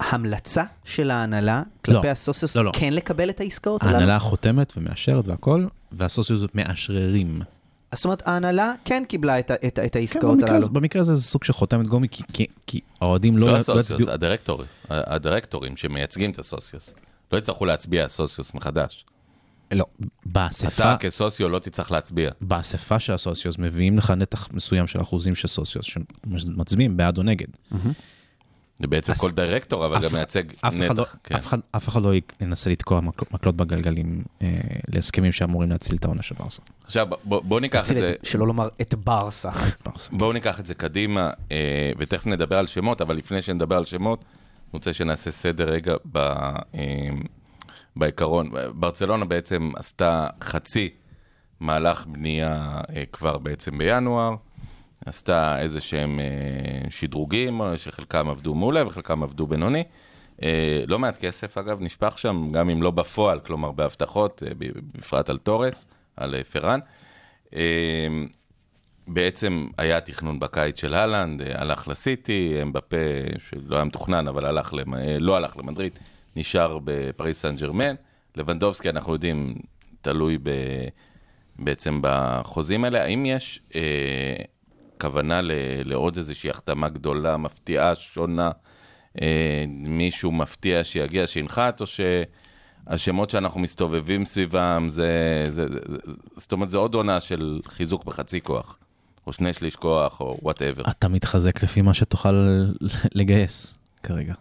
המלצה 0.00 0.64
של 0.84 1.10
ההנהלה 1.10 1.62
כלפי 1.84 2.06
לא, 2.06 2.12
הסוסיוס 2.12 2.56
לא, 2.56 2.64
לא. 2.64 2.72
כן 2.74 2.92
לקבל 2.92 3.30
את 3.30 3.40
העסקאות 3.40 3.82
הללו? 3.82 3.94
ההנהלה 3.94 4.18
חותמת 4.18 4.72
ומאשרת 4.76 5.28
והכל, 5.28 5.66
והסוציוז 5.92 6.46
מאשררים. 6.54 7.42
אז 7.90 7.98
זאת 7.98 8.04
אומרת, 8.04 8.28
ההנהלה 8.28 8.72
כן 8.84 9.02
קיבלה 9.08 9.38
את, 9.38 9.50
את, 9.50 9.64
את 9.64 9.92
כן, 9.92 9.98
העסקאות 9.98 10.38
במקרה, 10.38 10.54
הללו. 10.54 10.68
במקרה 10.68 11.02
הזה 11.02 11.14
זה 11.14 11.22
סוג 11.22 11.44
של 11.44 11.52
חותמת 11.52 11.86
גומי, 11.86 12.08
כי, 12.10 12.22
כי, 12.32 12.46
כי 12.66 12.80
האוהדים 13.00 13.36
לא, 13.36 13.46
לא 13.46 13.52
לא 13.52 13.56
הסוציוס, 13.56 13.90
יצביעו. 13.90 14.62
הדירקטורים, 14.88 15.76
שמייצגים 15.76 16.30
את 16.30 16.38
הסוציוס. 16.38 16.94
לא 17.32 17.38
יצטרכו 17.38 17.64
להצביע 17.64 18.04
הסוציוס 18.04 18.54
מחדש. 18.54 19.04
לא, 19.72 19.84
באספה, 20.26 20.68
אתה 20.68 20.96
כסוציו 21.00 21.48
לא 21.48 21.58
תצטרך 21.58 21.90
להצביע. 21.90 22.30
באספה 22.40 23.00
של 23.00 23.12
הסוציוס 23.12 23.58
מביאים 23.58 23.98
לך 23.98 24.10
נתח 24.10 24.48
מסוים 24.52 24.86
של 24.86 25.00
אחוזים 25.00 25.34
של 25.34 25.48
סוציוס 25.48 25.86
שמצביעים 25.86 26.96
בעד 26.96 27.18
או 27.18 27.22
נגד. 27.22 27.46
זה 28.78 28.86
בעצם 28.86 29.12
אז 29.12 29.20
כל 29.20 29.30
דירקטור, 29.30 29.86
אבל 29.86 30.02
גם 30.04 30.12
מייצג 30.12 30.42
אף 30.50 30.74
אחד, 30.74 30.96
לא, 30.96 31.02
נתח. 31.02 31.16
כן. 31.24 31.34
אף, 31.34 31.46
אחד, 31.46 31.58
אף 31.76 31.88
אחד 31.88 32.02
לא 32.02 32.10
ינסה 32.40 32.70
לתקוע 32.70 33.00
מקלות, 33.00 33.56
בגלגלים 33.56 34.22
אה, 34.42 34.48
להסכמים 34.88 35.32
שאמורים 35.32 35.70
להציל 35.70 35.96
את 35.96 36.04
העונה 36.04 36.22
של 36.22 36.34
ברסה. 36.38 36.62
עכשיו, 36.84 37.06
בוא- 37.24 37.42
בוא 37.42 37.60
ניקח 37.60 37.90
את 37.90 37.96
זה, 37.96 38.14
שלא 38.22 38.46
לומר 38.46 38.68
את 38.80 38.94
ברסה. 38.94 39.50
בואו 40.12 40.32
ניקח 40.32 40.60
את 40.60 40.66
זה 40.66 40.74
קדימה, 40.74 41.30
אה, 41.52 41.92
ותכף 41.98 42.26
נדבר 42.26 42.58
על 42.58 42.66
שמות, 42.66 43.00
אבל 43.00 43.16
לפני 43.16 43.42
שנדבר 43.42 43.76
על 43.76 43.84
שמות, 43.84 44.18
אני 44.20 44.28
רוצה 44.72 44.92
שנעשה 44.94 45.30
סדר 45.30 45.68
רגע 45.70 45.94
ב, 46.12 46.18
אה, 46.18 47.08
בעיקרון. 47.96 48.50
ברצלונה 48.74 49.24
בעצם 49.24 49.70
עשתה 49.76 50.26
חצי 50.42 50.88
מהלך 51.60 52.06
בנייה 52.06 52.80
אה, 52.96 53.02
כבר 53.12 53.38
בעצם 53.38 53.78
בינואר, 53.78 54.34
עשתה 55.06 55.60
איזה 55.60 55.80
שהם 55.80 56.20
אה, 56.20 56.90
שדרוגים, 56.90 57.62
אה, 57.62 57.78
שחלקם 57.78 58.28
עבדו 58.28 58.54
מעולה 58.54 58.86
וחלקם 58.86 59.22
עבדו 59.22 59.46
בינוני. 59.46 59.84
אה, 60.42 60.84
לא 60.86 60.98
מעט 60.98 61.18
כסף 61.18 61.58
אגב 61.58 61.82
נשפך 61.82 62.18
שם, 62.18 62.48
גם 62.52 62.70
אם 62.70 62.82
לא 62.82 62.90
בפועל, 62.90 63.40
כלומר 63.40 63.70
בהבטחות, 63.70 64.42
בפרט 64.58 65.30
על 65.30 65.38
תורס, 65.38 65.86
על. 66.16 66.34
אה, 67.54 68.08
בעצם 69.08 69.66
היה 69.78 70.00
תכנון 70.00 70.40
בקיץ 70.40 70.80
של 70.80 70.94
הלנד, 70.94 71.42
הלך 71.54 71.88
לסיטי, 71.88 72.58
אמבפה, 72.62 72.96
שלא 73.48 73.76
היה 73.76 73.84
מתוכנן, 73.84 74.28
אבל 74.28 74.46
הלך 74.46 74.74
למ... 74.74 74.94
לא 75.20 75.36
הלך 75.36 75.56
למדריד, 75.56 75.98
נשאר 76.36 76.78
בפריס 76.84 77.40
סן 77.40 77.56
ג'רמן. 77.56 77.94
לבנדובסקי, 78.36 78.90
אנחנו 78.90 79.12
יודעים, 79.12 79.54
תלוי 80.02 80.38
ב... 80.42 80.50
בעצם 81.58 81.98
בחוזים 82.02 82.84
האלה. 82.84 83.02
האם 83.02 83.26
יש 83.26 83.60
אה, 83.74 83.80
כוונה 85.00 85.42
ל... 85.42 85.52
לעוד 85.84 86.16
איזושהי 86.16 86.50
החתמה 86.50 86.88
גדולה, 86.88 87.36
מפתיעה, 87.36 87.94
שונה, 87.94 88.50
אה, 89.22 89.64
מישהו 89.68 90.32
מפתיע 90.32 90.84
שיגיע, 90.84 91.26
שינחת, 91.26 91.80
או 91.80 91.86
שהשמות 91.86 93.30
שאנחנו 93.30 93.60
מסתובבים 93.60 94.24
סביבם, 94.24 94.86
זה, 94.88 95.46
זה, 95.48 95.68
זה, 95.68 95.78
זה, 95.86 95.96
זאת 96.36 96.52
אומרת, 96.52 96.70
זה 96.70 96.78
עוד 96.78 96.94
עונה 96.94 97.20
של 97.20 97.60
חיזוק 97.66 98.04
בחצי 98.04 98.40
כוח, 98.40 98.78
או 99.26 99.32
שני 99.32 99.52
שליש 99.52 99.76
כוח, 99.76 100.20
או 100.20 100.38
whatever. 100.42 100.82
אתה 100.90 101.08
מתחזק 101.08 101.62
לפי 101.62 101.82
מה 101.82 101.94
שתוכל 101.94 102.64
לגייס 103.14 103.78
כרגע. 104.02 104.34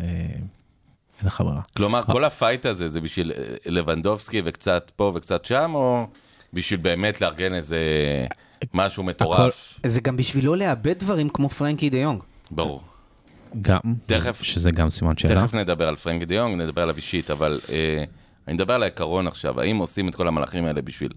אה, 0.00 0.04
אין 0.04 1.26
לך 1.26 1.40
ברירה. 1.40 1.62
כלומר, 1.76 2.02
כל 2.02 2.24
ה 2.24 2.31
fight 2.31 2.66
הזה 2.66 2.88
זה 2.88 3.00
בשביל 3.00 3.32
אה, 3.32 3.54
לבנדובסקי 3.66 4.42
וקצת 4.44 4.90
פה 4.96 5.12
וקצת 5.14 5.44
שם, 5.44 5.70
או 5.74 6.06
בשביל 6.52 6.80
באמת 6.80 7.20
לארגן 7.20 7.54
איזה 7.54 7.78
משהו 8.74 9.02
מטורף? 9.02 9.80
זה 9.86 10.00
גם 10.00 10.16
בשביל 10.16 10.46
לא 10.46 10.56
לאבד 10.56 10.98
דברים 10.98 11.28
כמו 11.28 11.48
פרנקי 11.48 11.90
דה 11.90 11.98
יונג. 11.98 12.20
ברור. 12.50 12.82
גם, 13.62 13.78
תכף- 14.06 14.42
שזה 14.42 14.70
גם 14.70 14.90
סימן 14.90 15.16
שאלה. 15.16 15.34
תכף 15.34 15.54
נדבר 15.54 15.88
על 15.88 15.96
פרנק 15.96 16.22
דה 16.22 16.34
יונג, 16.34 16.62
נדבר 16.62 16.82
עליו 16.82 16.96
אישית, 16.96 17.30
אבל 17.30 17.60
אה, 17.70 18.04
אני 18.48 18.54
מדבר 18.54 18.74
על 18.74 18.82
העיקרון 18.82 19.26
עכשיו, 19.26 19.60
האם 19.60 19.76
עושים 19.76 20.08
את 20.08 20.14
כל 20.14 20.28
המהלכים 20.28 20.64
האלה 20.64 20.82
בשביל 20.82 21.12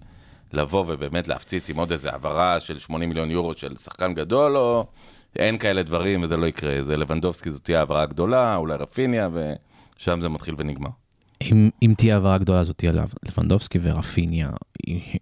לבוא 0.52 0.84
ובאמת 0.88 1.28
להפציץ 1.28 1.70
עם 1.70 1.76
עוד 1.76 1.92
איזה 1.92 2.10
העברה 2.10 2.60
של 2.60 2.78
80 2.78 3.08
מיליון 3.08 3.30
יורו 3.30 3.54
של 3.54 3.76
שחקן 3.76 4.14
גדול, 4.14 4.56
או 4.56 4.86
אין 5.36 5.58
כאלה 5.58 5.82
דברים 5.82 6.22
וזה 6.22 6.36
לא 6.36 6.46
יקרה, 6.46 6.82
זה 6.84 6.96
לבנדובסקי, 6.96 7.50
זאת 7.50 7.64
תהיה 7.64 7.78
העברה 7.78 8.06
גדולה, 8.06 8.56
אולי 8.56 8.74
רפיניה, 8.74 9.28
ושם 9.96 10.20
זה 10.22 10.28
מתחיל 10.28 10.54
ונגמר. 10.58 10.90
אם, 11.42 11.70
אם 11.82 11.94
תהיה 11.96 12.14
העברה 12.14 12.38
גדולה 12.38 12.64
זאת 12.64 12.78
תהיה 12.78 12.92
לב- 12.92 13.14
לבנדובסקי 13.22 13.78
ורפיניה, 13.82 14.48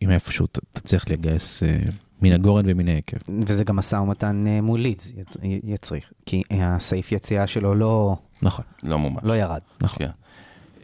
אם 0.03 0.11
איפשהו 0.11 0.47
תצליח 0.73 1.09
לגייס 1.09 1.63
אה, 1.63 1.77
מן 2.23 2.33
הגורן 2.33 2.65
ומן 2.69 2.89
היקב. 2.89 3.17
וזה 3.47 3.65
גם 3.65 3.77
משא 3.77 3.97
ומתן 3.97 4.45
אה, 4.47 4.61
מול 4.61 4.81
לידס 4.81 5.13
יצ- 5.17 5.37
יצריך. 5.65 6.13
כי 6.27 6.43
אה, 6.53 6.75
הסעיף 6.75 7.13
יציאה 7.13 7.47
שלו 7.47 7.75
לא, 7.75 8.17
נכון, 8.43 8.65
לא 8.83 8.99
מומש. 8.99 9.21
לא 9.23 9.37
ירד. 9.37 9.61
נכון. 9.81 9.99
כן. 9.99 10.11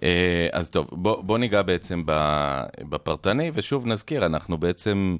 אה, 0.02 0.48
אז 0.52 0.70
טוב, 0.70 0.86
בוא, 0.92 1.22
בוא 1.22 1.38
ניגע 1.38 1.62
בעצם 1.62 2.02
ב- 2.06 2.62
בפרטני, 2.88 3.50
ושוב 3.54 3.86
נזכיר, 3.86 4.26
אנחנו 4.26 4.58
בעצם, 4.58 5.16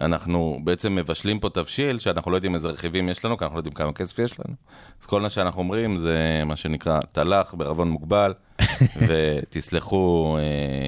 אנחנו 0.00 0.60
בעצם 0.64 0.94
מבשלים 0.94 1.38
פה 1.40 1.48
תבשיל, 1.50 1.98
שאנחנו 1.98 2.30
לא 2.30 2.36
יודעים 2.36 2.54
איזה 2.54 2.68
רכיבים 2.68 3.08
יש 3.08 3.24
לנו, 3.24 3.36
כי 3.38 3.44
אנחנו 3.44 3.56
לא 3.56 3.60
יודעים 3.60 3.74
כמה 3.74 3.92
כסף 3.92 4.18
יש 4.18 4.40
לנו. 4.40 4.54
אז 5.00 5.06
כל 5.06 5.20
מה 5.20 5.30
שאנחנו 5.30 5.60
אומרים 5.62 5.96
זה 5.96 6.16
מה 6.46 6.56
שנקרא 6.56 6.98
תל"ח 7.12 7.54
בערבון 7.54 7.90
מוגבל, 7.90 8.34
ותסלחו, 9.08 10.36
אה, 10.38 10.42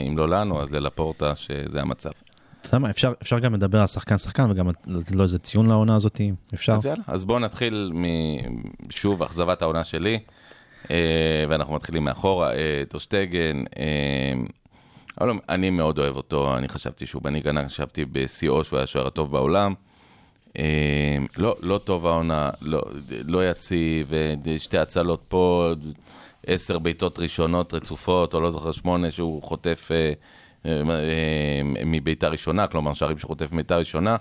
אם 0.08 0.18
לא 0.18 0.28
לנו, 0.28 0.62
אז 0.62 0.72
ללפורטה, 0.72 1.36
שזה 1.36 1.80
המצב. 1.80 2.10
אתה 2.64 2.76
יודע 2.76 2.78
מה, 2.78 2.90
אפשר, 2.90 3.12
אפשר 3.22 3.38
גם 3.38 3.54
לדבר 3.54 3.80
על 3.80 3.86
שחקן 3.86 4.18
שחקן 4.18 4.50
וגם 4.50 4.68
לתת 4.86 5.14
לו 5.14 5.22
איזה 5.22 5.38
ציון 5.38 5.68
לעונה 5.68 5.96
הזאת, 5.96 6.20
אפשר. 6.54 6.72
אז 6.72 6.86
יאללה, 6.86 7.02
אז 7.06 7.24
בואו 7.24 7.38
נתחיל 7.38 7.92
משוב, 8.88 9.22
אכזבת 9.22 9.62
העונה 9.62 9.84
שלי. 9.84 10.18
אה, 10.90 11.44
ואנחנו 11.48 11.74
מתחילים 11.74 12.04
מאחורה, 12.04 12.54
אה, 12.54 12.82
טושטגן. 12.88 13.64
אה, 13.78 14.32
אבל 15.20 15.32
אני 15.48 15.70
מאוד 15.70 15.98
אוהב 15.98 16.16
אותו, 16.16 16.56
אני 16.58 16.68
חשבתי 16.68 17.06
שהוא 17.06 17.22
בני 17.22 17.40
גנה, 17.40 17.64
חשבתי 17.64 18.04
בשיאו 18.04 18.64
שהוא 18.64 18.76
היה 18.76 18.84
השוער 18.84 19.06
הטוב 19.06 19.32
בעולם. 19.32 19.74
לא, 21.36 21.56
לא 21.60 21.78
טוב 21.78 22.06
העונה, 22.06 22.50
לא, 22.62 22.82
לא 23.24 23.50
יציב, 23.50 24.12
שתי 24.58 24.78
הצלות 24.78 25.22
פה, 25.28 25.72
עשר 26.46 26.78
בעיטות 26.78 27.18
ראשונות 27.18 27.74
רצופות, 27.74 28.34
או 28.34 28.40
לא 28.40 28.50
זוכר, 28.50 28.72
שמונה 28.72 29.10
שהוא 29.10 29.42
חוטף 29.42 29.90
מבעיטה 31.86 32.28
ראשונה, 32.28 32.66
כלומר 32.66 32.94
שערים 32.94 33.18
שחוטף 33.18 33.52
מבעיטה 33.52 33.76
ראשונה. 33.76 34.16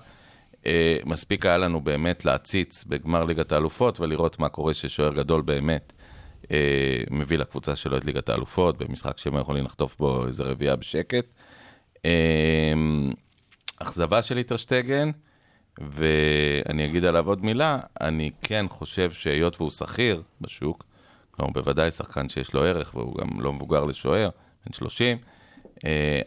אה, 0.65 0.97
מספיק 1.05 1.45
היה 1.45 1.57
לנו 1.57 1.81
באמת 1.81 2.25
להציץ 2.25 2.83
בגמר 2.83 3.23
ליגת 3.23 3.51
האלופות 3.51 3.99
ולראות 3.99 4.39
מה 4.39 4.49
קורה 4.49 4.73
ששוער 4.73 5.13
גדול 5.13 5.41
באמת 5.41 5.93
אה, 6.51 7.03
מביא 7.11 7.37
לקבוצה 7.37 7.75
שלו 7.75 7.97
את 7.97 8.05
ליגת 8.05 8.29
האלופות, 8.29 8.77
במשחק 8.77 9.17
שהם 9.17 9.37
יכולים 9.37 9.65
לחטוף 9.65 9.95
בו 9.99 10.27
איזה 10.27 10.43
רביעייה 10.43 10.75
בשקט. 10.75 11.25
אה, 12.05 12.73
אכזבה 13.79 14.21
של 14.21 14.37
איטרשטגן, 14.37 15.11
ואני 15.77 16.85
אגיד 16.85 17.05
עליו 17.05 17.27
עוד 17.27 17.45
מילה, 17.45 17.79
אני 18.01 18.31
כן 18.41 18.65
חושב 18.69 19.11
שהיות 19.11 19.61
והוא 19.61 19.71
שכיר 19.71 20.21
בשוק, 20.41 20.83
כלומר 21.31 21.51
בוודאי 21.51 21.91
שחקן 21.91 22.29
שיש 22.29 22.53
לו 22.53 22.63
ערך 22.63 22.95
והוא 22.95 23.17
גם 23.17 23.41
לא 23.41 23.53
מבוגר 23.53 23.83
לשוער, 23.83 24.29
בן 24.65 24.73
30, 24.73 25.17
אה, 25.17 25.23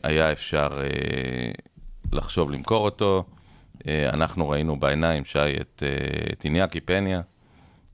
היה 0.03 0.33
אפשר 0.33 0.69
אה, 0.83 1.51
לחשוב 2.13 2.51
למכור 2.51 2.85
אותו. 2.85 3.25
אה, 3.89 4.09
אנחנו 4.09 4.49
ראינו 4.49 4.81
בעיניים, 4.81 5.25
שי, 5.25 5.39
את, 5.61 5.83
אה, 5.87 6.33
את 6.33 6.45
איניאקי 6.45 6.81
פניה, 6.81 7.21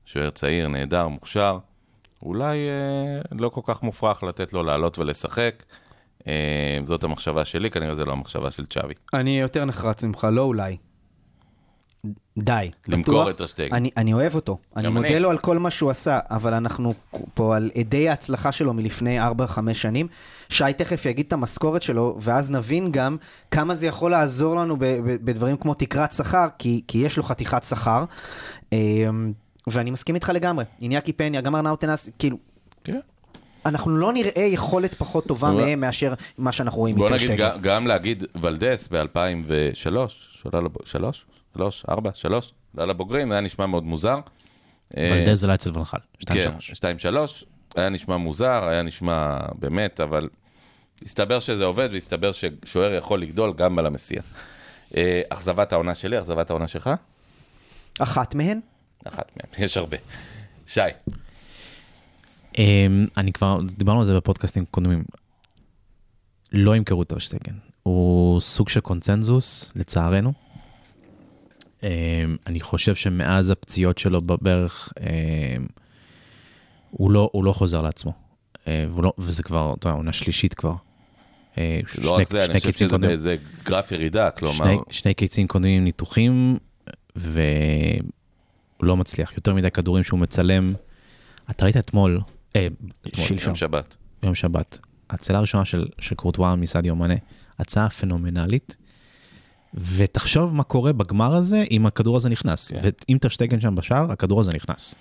שוער 0.05 0.29
צעיר, 0.29 0.67
נהדר, 0.67 1.07
מוכשר. 1.07 1.57
אולי 2.21 2.57
אה, 2.57 3.21
לא 3.31 3.49
כל 3.49 3.61
כך 3.63 3.83
מופרך 3.83 4.23
לתת 4.23 4.53
לו 4.53 4.63
לעלות 4.63 4.99
ולשחק. 4.99 5.63
אה, 6.27 6.79
זאת 6.85 7.03
המחשבה 7.03 7.45
שלי, 7.45 7.69
כנראה 7.69 7.95
זו 7.95 8.05
לא 8.05 8.11
המחשבה 8.11 8.51
של 8.51 8.65
צ'אבי. 8.65 8.93
אני 9.13 9.39
יותר 9.39 9.65
נחרץ 9.65 10.03
ממך, 10.03 10.27
לא 10.31 10.41
אולי. 10.41 10.77
די. 12.37 12.71
למכור 12.87 13.13
בטוח. 13.13 13.29
את 13.29 13.37
טרשטגן. 13.37 13.75
אני, 13.75 13.89
אני 13.97 14.13
אוהב 14.13 14.35
אותו. 14.35 14.57
אני 14.77 14.87
מודה 14.87 15.07
אני. 15.07 15.19
לו 15.19 15.29
על 15.29 15.37
כל 15.37 15.57
מה 15.57 15.69
שהוא 15.69 15.89
עשה, 15.91 16.19
אבל 16.29 16.53
אנחנו 16.53 16.93
פה 17.33 17.55
על 17.55 17.71
עדי 17.75 18.09
ההצלחה 18.09 18.51
שלו 18.51 18.73
מלפני 18.73 19.21
4-5 19.21 19.23
שנים. 19.73 20.07
שי 20.49 20.73
תכף 20.77 21.05
יגיד 21.05 21.25
את 21.27 21.33
המשכורת 21.33 21.81
שלו, 21.81 22.17
ואז 22.21 22.51
נבין 22.51 22.91
גם 22.91 23.17
כמה 23.51 23.75
זה 23.75 23.87
יכול 23.87 24.11
לעזור 24.11 24.55
לנו 24.55 24.77
ב- 24.77 24.85
ב- 24.85 25.25
בדברים 25.25 25.57
כמו 25.57 25.73
תקרת 25.73 26.11
שכר, 26.11 26.47
כי, 26.59 26.81
כי 26.87 26.97
יש 26.97 27.17
לו 27.17 27.23
חתיכת 27.23 27.63
שכר. 27.63 28.03
אמ, 28.71 29.33
ואני 29.67 29.91
מסכים 29.91 30.15
איתך 30.15 30.31
לגמרי. 30.33 30.65
איניאקי 30.81 31.13
פניה, 31.13 31.41
גם 31.41 31.55
ארנאו 31.55 31.75
תנס, 31.75 32.09
כאילו, 32.19 32.37
כן. 32.83 32.99
אנחנו 33.65 33.97
לא 33.97 34.13
נראה 34.13 34.41
יכולת 34.41 34.93
פחות 34.93 35.27
טובה 35.27 35.49
נו, 35.49 35.57
מהם 35.57 35.79
מאשר 35.79 36.13
מה 36.37 36.51
שאנחנו 36.51 36.79
רואים 36.79 36.95
בוא 36.95 37.09
נגיד. 37.09 37.31
גם, 37.37 37.61
גם 37.61 37.87
להגיד 37.87 38.23
ולדס 38.41 38.87
ב-2003, 38.87 39.89
שעולה 40.09 40.61
לב... 40.61 40.71
שלוש? 40.85 41.25
שלוש? 41.53 41.85
ארבע? 41.89 42.09
שלוש? 42.13 42.51
עלה 42.77 42.85
לבוגרים, 42.85 43.27
זה 43.27 43.33
היה 43.33 43.41
נשמע 43.41 43.65
מאוד 43.65 43.83
מוזר. 43.83 44.19
אה, 44.97 45.09
ולדז 45.11 45.39
זה 45.39 45.47
לא 45.47 45.53
אצל 45.53 45.77
ונחל. 45.77 45.97
כן, 46.25 46.51
2-3. 46.57 46.61
שתיים 46.61 46.99
שלוש, 46.99 47.45
היה 47.75 47.89
נשמע 47.89 48.17
מוזר, 48.17 48.67
היה 48.67 48.81
נשמע 48.83 49.37
באמת, 49.59 49.99
אבל 49.99 50.29
הסתבר 51.05 51.39
שזה 51.39 51.63
עובד, 51.63 51.89
והסתבר 51.93 52.31
ששוער 52.31 52.93
יכול 52.93 53.21
לגדול 53.21 53.53
גם 53.53 53.79
על 53.79 53.85
המסיע. 53.85 54.21
אה, 54.97 55.21
אכזבת 55.29 55.73
העונה 55.73 55.95
שלי, 55.95 56.19
אכזבת 56.19 56.49
העונה 56.49 56.67
שלך? 56.67 56.89
אחת 57.99 58.35
מהן? 58.35 58.59
אחת 59.03 59.31
מהן, 59.37 59.63
יש 59.65 59.77
הרבה. 59.77 59.97
שי, 60.67 60.81
אמ, 62.57 63.07
אני 63.17 63.33
כבר, 63.33 63.59
דיברנו 63.77 63.99
על 63.99 64.05
זה 64.05 64.15
בפודקאסטים 64.15 64.65
קודמים. 64.71 65.03
לא 66.51 66.75
ימכרו 66.75 67.01
את 67.01 67.07
טרשטגן. 67.07 67.55
הוא 67.83 68.41
סוג 68.41 68.69
של 68.69 68.79
קונצנזוס, 68.79 69.71
לצערנו. 69.75 70.33
אמ, 71.83 72.35
אני 72.47 72.59
חושב 72.59 72.95
שמאז 72.95 73.49
הפציעות 73.49 73.97
שלו 73.97 74.21
בברך, 74.21 74.93
אמ, 74.99 75.65
הוא 76.91 77.11
לא, 77.11 77.29
הוא 77.33 77.43
לא 77.43 77.53
חוזר 77.53 77.81
לעצמו. 77.81 78.13
אה, 78.67 78.85
והוא 78.89 79.03
לא, 79.03 79.13
וזה 79.17 79.43
כבר, 79.43 79.73
אתה 79.79 79.87
יודע, 79.87 79.97
עונה 79.97 80.13
שלישית 80.13 80.53
כבר. 80.53 80.75
לא 82.03 82.11
רק 82.11 82.27
זה, 82.27 82.45
אני 82.45 82.53
חושב 82.53 82.71
קיצים 82.71 82.87
שזה. 82.87 82.97
באיזה 82.97 83.35
גרף 83.63 83.91
ירידה, 83.91 84.31
כלומר, 84.31 84.53
שני, 84.55 84.77
שני 84.89 85.13
קיצים 85.13 85.47
קודמים 85.47 85.83
ניתוחים, 85.83 86.57
והוא 87.15 87.33
לא 88.81 88.97
מצליח. 88.97 89.33
יותר 89.35 89.53
מדי 89.53 89.71
כדורים 89.71 90.03
שהוא 90.03 90.19
מצלם. 90.19 90.73
אתה 91.49 91.65
ראית 91.65 91.77
אתמול, 91.77 92.21
אה, 92.55 92.67
שלשום. 93.15 93.47
יום 93.47 93.55
שבת. 93.55 93.95
יום 94.23 94.35
שבת, 94.35 94.79
הצלה 95.09 95.37
הראשונה 95.37 95.65
של, 95.65 95.87
של 95.99 96.15
קורטואה 96.15 96.55
מסעדיו 96.55 96.95
מאנה, 96.95 97.15
הצעה 97.59 97.89
פנומנלית, 97.89 98.77
ותחשוב 99.95 100.53
מה 100.53 100.63
קורה 100.63 100.93
בגמר 100.93 101.35
הזה 101.35 101.63
אם 101.71 101.85
הכדור 101.85 102.15
הזה 102.17 102.29
נכנס. 102.29 102.67
כן. 102.71 102.77
ואם 103.09 103.17
טרשטגן 103.21 103.61
שם 103.61 103.75
בשער, 103.75 104.11
הכדור 104.11 104.39
הזה 104.39 104.51
נכנס. 104.53 104.95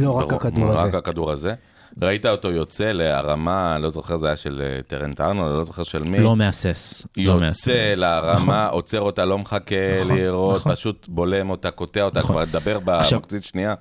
לא 0.00 0.12
רק 0.12 0.32
הכדור 0.32 0.70
רק 0.70 0.86
הזה. 0.86 0.98
הכדור 0.98 1.30
הזה. 1.30 1.54
ראית 2.02 2.26
אותו 2.26 2.50
יוצא 2.52 2.92
להרמה, 2.92 3.78
לא 3.78 3.90
זוכר, 3.90 4.18
זה 4.18 4.26
היה 4.26 4.36
של 4.36 4.62
אה, 4.64 4.82
טרנט 4.82 5.20
ארנולד, 5.20 5.54
לא 5.58 5.64
זוכר 5.64 5.82
של 5.82 6.02
מי. 6.02 6.18
לא 6.18 6.36
מהסס. 6.36 7.06
לא 7.16 7.40
מהסס. 7.40 7.66
יוצא 7.66 7.94
להרמה, 7.96 8.66
עוצר 8.66 9.00
אותה, 9.00 9.24
לא 9.24 9.38
מחכה 9.38 9.74
נכון, 10.04 10.16
לראות, 10.16 10.56
נכון. 10.56 10.74
פשוט 10.74 11.06
בולם 11.08 11.50
אותה, 11.50 11.70
קוטע 11.70 12.02
אותה, 12.02 12.20
נכון. 12.20 12.34
כבר 12.34 12.42
לדבר 12.42 12.78
עכשיו- 12.86 13.18
במחצית 13.18 13.44
שנייה. 13.44 13.74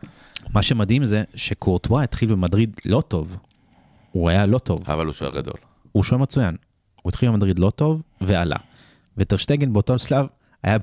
מה 0.54 0.62
שמדהים 0.62 1.06
זה 1.06 1.24
שקורטואה 1.36 2.04
התחיל 2.04 2.30
במדריד 2.32 2.76
לא 2.86 3.04
טוב. 3.08 3.36
הוא 4.12 4.30
היה 4.30 4.46
לא 4.46 4.58
טוב. 4.58 4.80
אבל 4.88 5.06
הוא 5.06 5.14
שוער 5.14 5.32
גדול. 5.32 5.54
הוא 5.92 6.04
שוער 6.04 6.22
מצוין. 6.22 6.56
הוא 7.02 7.10
התחיל 7.10 7.30
במדריד 7.30 7.60
לא 7.60 7.70
טוב 7.70 8.02
ועלה. 8.22 8.56
וטרשטגן 9.18 9.74
באותו 9.74 10.00
שלב 10.00 10.26
היה 10.64 10.78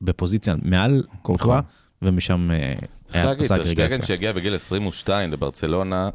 בפוזיציה 0.00 0.54
מעל 0.62 1.02
קורטואה, 1.22 1.60
ומשם 2.02 2.50
אה, 2.50 2.74
צריך 3.06 3.16
היה 3.16 3.24
להגיד, 3.24 3.44
פסק 3.44 3.56
טרשטגן 3.56 3.84
רגרסיה. 3.84 4.06
שהגיע 4.06 4.32
בגיל 4.32 4.54
22 4.54 5.32
לברצלונה, 5.32 6.10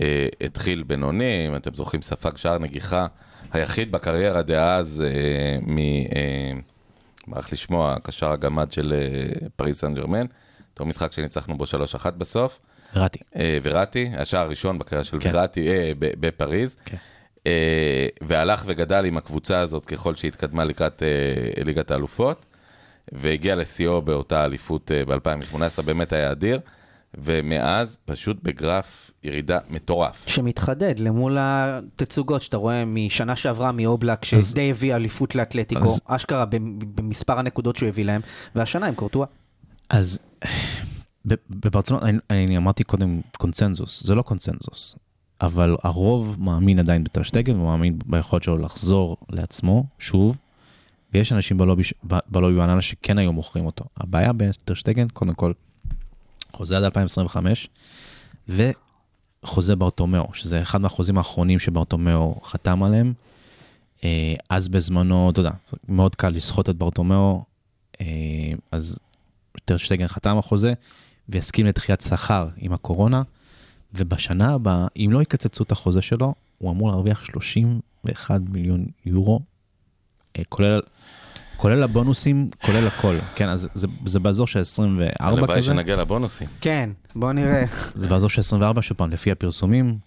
אה, 0.00 0.28
התחיל 0.40 0.82
בינוני, 0.82 1.46
אם 1.48 1.56
אתם 1.56 1.74
זוכרים, 1.74 2.02
ספג 2.02 2.36
שער 2.36 2.58
נגיחה, 2.58 3.06
היחיד 3.52 3.92
בקריירה 3.92 4.42
דאז 4.42 5.04
אה, 5.06 5.58
מ... 5.66 5.78
אה, 5.78 6.52
מערך 7.26 7.52
לשמוע, 7.52 7.92
הקשר 7.92 8.32
הגמד 8.32 8.72
של 8.72 8.92
אה, 8.92 9.48
פריס 9.56 9.80
סן 9.80 9.94
ג'רמן, 9.94 10.26
אותו 10.72 10.86
משחק 10.86 11.12
שניצחנו 11.12 11.58
בו 11.58 11.64
3-1 11.64 12.10
בסוף. 12.10 12.58
ראתי. 12.96 13.18
אה, 13.36 13.58
וראטי, 13.62 14.10
השער 14.16 14.40
הראשון 14.40 14.78
בקריירה 14.78 15.04
של 15.04 15.20
כן. 15.20 15.30
וראטי 15.32 15.68
אה, 15.68 15.92
בפריז. 15.98 16.76
כן. 16.84 16.96
אה, 17.46 18.06
והלך 18.20 18.64
וגדל 18.66 19.04
עם 19.04 19.16
הקבוצה 19.16 19.58
הזאת 19.60 19.86
ככל 19.86 20.14
שהתקדמה 20.14 20.64
לקראת 20.64 21.02
אה, 21.02 21.62
ליגת 21.64 21.90
האלופות, 21.90 22.44
והגיע 23.12 23.54
לשיאו 23.56 24.02
באותה 24.02 24.44
אליפות 24.44 24.90
אה, 24.92 25.04
ב-2018, 25.04 25.82
באמת 25.82 26.12
היה 26.12 26.32
אדיר, 26.32 26.60
ומאז 27.18 27.98
פשוט 28.04 28.36
בגרף 28.42 29.10
ירידה 29.24 29.58
מטורף. 29.70 30.24
שמתחדד 30.28 30.94
למול 30.98 31.36
התצוגות 31.40 32.42
שאתה 32.42 32.56
רואה 32.56 32.84
משנה 32.84 33.36
שעברה 33.36 33.72
מאובלק, 33.72 34.24
שדי 34.24 34.70
הביא 34.70 34.94
אליפות 34.94 35.34
לאתלטיקו, 35.34 35.82
אז- 35.82 36.00
אשכרה 36.04 36.44
במ- 36.44 36.78
במספר 36.94 37.38
הנקודות 37.38 37.76
שהוא 37.76 37.88
הביא 37.88 38.04
להם, 38.04 38.20
והשנה 38.54 38.86
עם 38.86 38.94
קורטואה. 38.94 39.26
אז 39.90 40.18
ב- 41.26 41.34
בברצלונה, 41.50 42.08
אני, 42.08 42.18
אני 42.30 42.56
אמרתי 42.56 42.84
קודם 42.84 43.20
קונצנזוס, 43.38 44.02
זה 44.06 44.14
לא 44.14 44.22
קונצנזוס, 44.22 44.96
אבל 45.40 45.76
הרוב 45.82 46.36
מאמין 46.38 46.78
עדיין 46.78 47.04
בטרשטגן 47.04 47.56
ומאמין 47.60 47.98
ביכולת 48.06 48.42
שלו 48.42 48.58
לחזור 48.58 49.16
לעצמו, 49.30 49.84
שוב, 49.98 50.36
ויש 51.14 51.32
אנשים 51.32 51.58
בלובי, 51.58 51.82
בלובי 52.02 52.56
בננה 52.56 52.82
שכן 52.82 53.18
היו 53.18 53.32
מוכרים 53.32 53.66
אותו. 53.66 53.84
הבעיה 53.96 54.32
בטרשטגן, 54.32 55.08
קודם 55.08 55.34
כל, 55.34 55.52
חוזה 56.52 56.76
עד 56.76 56.84
2025, 56.84 57.68
וחוזה 58.48 59.76
ברטומיאו, 59.76 60.34
שזה 60.34 60.62
אחד 60.62 60.80
מהחוזים 60.80 61.18
האחרונים 61.18 61.58
שברטומיאו 61.58 62.40
חתם 62.44 62.82
עליהם. 62.82 63.12
אה, 64.04 64.34
אז 64.50 64.68
בזמנו, 64.68 65.30
אתה 65.30 65.40
יודע, 65.40 65.50
מאוד 65.88 66.14
קל 66.14 66.28
לסחוט 66.28 66.68
את 66.68 66.76
ברטומיאו, 66.76 67.44
אה, 68.00 68.06
אז 68.72 68.98
טרשטגן 69.64 70.08
חתם 70.08 70.36
על 70.36 70.42
חוזה 70.42 70.72
והסכים 71.28 71.66
לדחיית 71.66 72.00
שכר 72.00 72.48
עם 72.56 72.72
הקורונה, 72.72 73.22
ובשנה 73.94 74.54
הבאה, 74.54 74.86
אם 74.96 75.08
לא 75.12 75.22
יקצצו 75.22 75.64
את 75.64 75.72
החוזה 75.72 76.02
שלו, 76.02 76.34
הוא 76.58 76.70
אמור 76.70 76.88
להרוויח 76.90 77.24
31 77.24 78.40
מיליון 78.48 78.86
יורו, 79.06 79.40
אה, 80.38 80.42
כולל, 80.48 80.80
כולל 81.56 81.82
הבונוסים, 81.82 82.50
כולל 82.64 82.86
הכל, 82.86 83.16
כן, 83.34 83.48
אז 83.48 83.68
זה, 83.74 83.86
זה 84.06 84.20
באזור 84.20 84.46
של 84.46 84.60
24 84.60 85.12
הלוואי 85.20 85.56
כזה, 85.56 85.62
שנגיע 85.62 85.96
לבונוסים. 85.96 86.48
כן, 86.60 86.90
בוא 87.14 87.32
נראה. 87.32 87.64
זה 87.94 88.08
באזור 88.08 88.28
של 88.28 88.40
24, 88.40 88.82
שוב 88.82 88.96
פעם, 88.96 89.10
לפי 89.10 89.30
הפרסומים, 89.30 89.98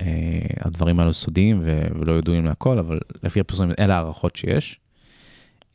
אה, 0.00 0.04
הדברים 0.60 1.00
האלו 1.00 1.14
סודיים 1.14 1.60
ו- 1.64 1.86
ולא 2.00 2.18
ידועים 2.18 2.44
להכל, 2.44 2.78
אבל 2.78 2.98
לפי 3.22 3.40
הפרסומים, 3.40 3.74
אלה 3.78 3.96
הערכות 3.96 4.36
שיש, 4.36 4.80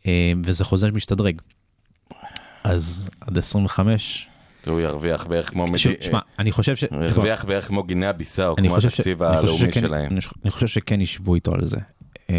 אה, 0.07 0.33
וזה 0.43 0.65
חוזה 0.65 0.87
שמשתדרג. 0.87 1.41
אז 2.63 3.09
עד 3.21 3.37
25, 3.37 4.27
הוא 4.72 4.82
ירוויח 4.82 5.26
בערך 5.26 5.49
כמו... 5.49 5.66
שמע, 6.01 6.20
אני 6.39 6.51
חושב 6.51 6.76
ש... 6.76 6.84
ירוויח 6.84 7.45
בערך 7.45 7.68
כמו 7.68 7.84
גינאה 7.84 8.14
ביסאו, 8.14 8.55
כמו 8.55 8.78
התקציב 8.78 9.24
הלאומי 9.24 9.72
שלהם. 9.74 10.11
אני 10.43 10.51
חושב- 10.51 10.68
שכן 10.68 11.01
ישבו 11.01 11.36
איתו 11.36 11.53
על 11.53 11.66
זה. 11.66 11.78
אה, 12.30 12.36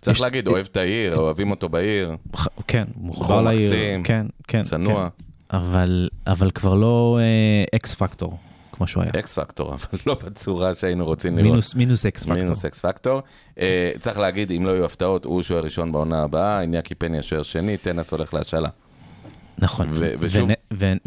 צריך 0.00 0.20
להגיד, 0.20 0.46
אוהב 0.48 0.66
את 0.70 0.76
העיר, 0.76 1.16
אוהבים 1.16 1.50
אותו 1.50 1.68
בעיר, 1.68 2.16
כן, 2.66 2.84
בחור 3.06 3.40
לעיר, 3.42 3.72
כן, 4.04 4.26
כן, 4.48 4.62
צנוע. 4.62 5.08
כן. 5.50 5.56
אבל, 6.26 6.50
כבר 6.54 6.74
לא 6.74 7.18
אה, 7.20 7.76
X 7.76 7.94
factor, 7.94 8.38
כמו 8.72 8.86
שהוא 8.86 9.02
היה. 9.02 9.12
X 9.18 9.38
factor, 9.38 9.74
אבל 9.74 9.98
לא 10.06 10.14
בצורה 10.24 10.74
שהיינו 10.74 11.04
רוצים 11.04 11.36
לראות. 11.36 11.50
מינוס, 11.50 11.74
מינוס 11.74 12.06
X 12.06 12.22
factor. 12.22 12.36
מינוס 12.36 12.64
X 12.64 12.80
factor. 12.80 13.22
אה, 13.60 13.90
צריך 13.98 14.18
להגיד, 14.18 14.50
אם 14.50 14.64
לא 14.66 14.70
יהיו 14.70 14.84
הפתעות, 14.84 15.24
הוא 15.24 15.42
שוער 15.42 15.64
ראשון 15.64 15.92
בעונה 15.92 16.22
הבאה, 16.22 16.60
איניאקי 16.60 16.94
פניה 16.94 17.22
שוער 17.22 17.42
שני, 17.42 17.76
טנס 17.76 18.12
הולך 18.12 18.34
להשאלה. 18.34 18.68
נכון, 19.58 19.88
ו- 19.92 20.12
ושוב- 20.20 20.48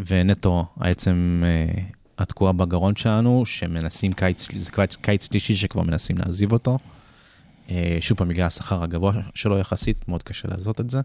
ונטו, 0.06 0.66
העצם 0.80 1.42
אה, 1.44 1.82
התקועה 2.18 2.52
בגרון 2.52 2.96
שלנו, 2.96 3.46
שמנסים 3.46 4.12
קיץ, 4.12 4.48
זה 4.56 4.70
קיץ, 4.70 4.96
קיץ 4.96 5.24
שלישי 5.26 5.54
שכבר 5.54 5.82
מנסים 5.82 6.18
להעזיב 6.18 6.52
אותו. 6.52 6.78
אה, 7.70 7.98
שוב 8.00 8.18
פעם, 8.18 8.28
בגלל 8.28 8.46
השכר 8.46 8.82
הגבוה 8.82 9.12
שלו 9.34 9.58
יחסית, 9.58 10.08
מאוד 10.08 10.22
קשה 10.22 10.48
לעשות 10.48 10.80
את 10.80 10.90
זה. 10.90 11.00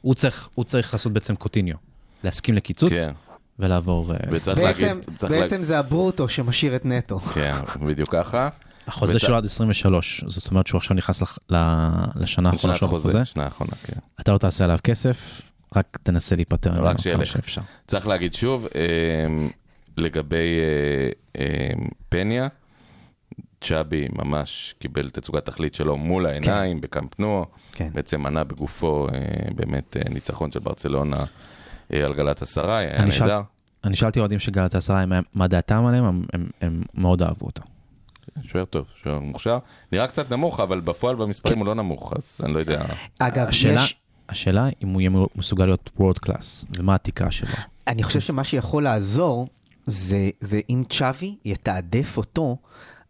הוא 0.00 0.14
צריך, 0.14 0.48
הוא 0.54 0.64
צריך 0.64 0.92
לעשות 0.92 1.12
בעצם 1.12 1.34
קוטיניו, 1.36 1.76
להסכים 2.24 2.54
לקיצוץ 2.54 2.92
כן, 2.92 3.12
ולעבור... 3.58 4.12
אה, 4.12 4.18
בעצם, 4.30 4.52
להגיד, 4.62 4.86
בעצם 5.28 5.62
זה 5.62 5.78
הברוטו 5.78 6.28
שמשאיר 6.28 6.76
את 6.76 6.84
נטו. 6.86 7.18
כן, 7.18 7.52
בדיוק 7.86 8.12
ככה. 8.12 8.48
החוזה 8.86 9.18
שלו 9.18 9.36
עד 9.36 9.44
23, 9.44 10.24
זאת 10.28 10.50
אומרת 10.50 10.66
שהוא 10.66 10.78
עכשיו 10.78 10.96
נכנס 10.96 11.22
לח- 11.22 11.38
ל- 11.50 11.90
לשנה 12.16 12.50
האחרונה 12.50 12.76
שלו 12.76 12.88
חוזה, 12.88 13.08
בחוזה. 13.08 13.24
שנה 13.24 13.44
האחרונה, 13.44 13.72
כן. 13.84 13.98
אתה 14.20 14.32
לא 14.32 14.38
תעשה 14.38 14.64
עליו 14.64 14.78
כסף, 14.84 15.42
רק 15.76 15.98
תנסה 16.02 16.36
להיפטר 16.36 16.72
ממנו 16.72 16.84
כמה. 17.14 17.26
שאפשר. 17.26 17.60
צריך 17.86 18.06
להגיד 18.06 18.34
שוב, 18.34 18.66
אה, 18.74 19.26
לגבי 19.96 20.58
אה, 20.60 21.08
אה, 21.44 21.70
פניה, 22.08 22.48
צ'אבי 23.60 24.08
ממש 24.12 24.74
קיבל 24.78 25.10
תצוגת 25.10 25.44
תכלית 25.46 25.74
שלו 25.74 25.96
מול 25.96 26.26
העיניים 26.26 26.80
בקאמפ 26.80 27.18
נו, 27.20 27.44
כן. 27.72 27.88
בעצם 27.94 28.22
מנע 28.22 28.44
בגופו 28.44 29.08
אה, 29.08 29.18
באמת 29.54 29.96
אה, 29.96 30.02
ניצחון 30.10 30.52
של 30.52 30.58
ברצלונה 30.60 31.24
על 31.92 32.14
גלת 32.14 32.42
אסריי, 32.42 32.86
היה 32.86 33.04
נהדר. 33.04 33.40
אני 33.84 33.96
שאלתי 33.96 34.20
אוהדים 34.20 34.38
של 34.38 34.50
גלת 34.52 34.74
עשרה 34.74 35.04
מה 35.34 35.46
דעתם 35.48 35.84
עליהם, 35.86 36.04
הם- 36.04 36.24
הם- 36.32 36.50
הם 36.60 36.82
מאוד 36.94 37.22
אהבו 37.22 37.46
אותו. 37.46 37.62
שוער 38.44 38.64
טוב, 38.64 38.86
שוער 39.02 39.20
מוכשר. 39.20 39.58
נראה 39.92 40.06
קצת 40.06 40.30
נמוך, 40.32 40.60
אבל 40.60 40.80
בפועל 40.80 41.16
במספרים 41.16 41.58
הוא 41.58 41.66
לא 41.66 41.74
נמוך, 41.74 42.12
אז 42.16 42.40
אני 42.44 42.54
לא 42.54 42.58
יודע. 42.58 42.84
אגב, 43.18 43.48
השאלה, 43.48 43.80
יש... 43.84 43.96
השאלה 44.28 44.68
אם 44.82 44.88
הוא 44.88 45.00
יהיה 45.00 45.10
מסוגל 45.36 45.64
להיות 45.64 45.90
וורד 45.96 46.18
קלאס, 46.18 46.64
ומה 46.78 46.94
התקרה 46.94 47.30
שלו. 47.30 47.48
אני 47.86 48.02
חושב 48.02 48.20
שמה 48.20 48.44
שיכול 48.44 48.82
לעזור, 48.82 49.48
זה, 49.86 50.30
זה 50.40 50.60
אם 50.70 50.82
צ'אבי 50.90 51.36
יתעדף 51.44 52.16
אותו 52.16 52.56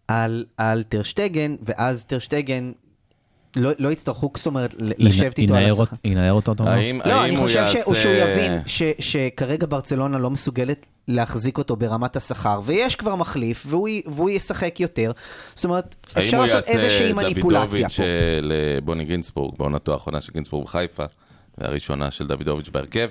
על, 0.08 0.44
על 0.56 0.82
טרשטגן, 0.82 1.56
ואז 1.62 2.04
טרשטגן 2.04 2.72
לא, 3.57 3.70
לא 3.78 3.88
יצטרכו, 3.88 4.30
זאת 4.36 4.46
אומרת, 4.46 4.74
לשבת 4.78 5.38
איתו 5.38 5.55
על 5.55 5.64
השכר. 5.64 5.96
ינער 6.05 6.32
אותו, 6.32 6.52
אתה 6.52 6.62
אומר? 6.62 6.72
האם 6.72 7.00
לא, 7.05 7.12
האם 7.12 7.24
אני 7.24 7.36
הוא 7.36 7.44
חושב 7.44 7.59
יעשה... 7.59 7.94
שהוא 7.94 8.12
יבין 8.12 8.61
ש, 8.66 8.82
שכרגע 8.98 9.66
ברצלונה 9.68 10.18
לא 10.18 10.30
מסוגלת 10.30 10.86
להחזיק 11.09 11.59
אותו 11.59 11.76
ברמת 11.76 12.16
השכר, 12.16 12.61
ויש 12.64 12.96
כבר 12.96 13.16
מחליף, 13.16 13.64
והוא, 13.68 13.88
והוא 14.07 14.30
ישחק 14.30 14.80
יותר. 14.80 15.12
זאת 15.55 15.64
אומרת, 15.64 15.94
האם 16.14 16.24
אפשר 16.24 16.36
הוא 16.36 16.46
לעשות 16.46 16.64
איזושהי 16.64 17.07
יעשה 17.07 17.14
מניפולציה 17.14 17.61
דוידוביץ' 17.66 17.96
פה. 17.96 18.02
אה, 18.02 18.38
לבוני 18.42 19.05
גינסבורג, 19.05 19.55
בעונתו 19.59 19.92
האחרונה 19.92 20.20
של 20.20 20.32
גינסבורג 20.32 20.64
בחיפה, 20.64 21.05
והראשונה 21.59 22.11
של 22.11 22.26
דוידוביץ' 22.26 22.68
בהרכב. 22.68 23.11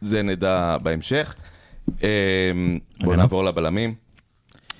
זה 0.00 0.22
נדע 0.22 0.76
בהמשך. 0.82 1.34
אה, 2.02 2.08
בואו. 3.02 3.16
נעבור 3.16 3.44
לבלמים. 3.44 3.94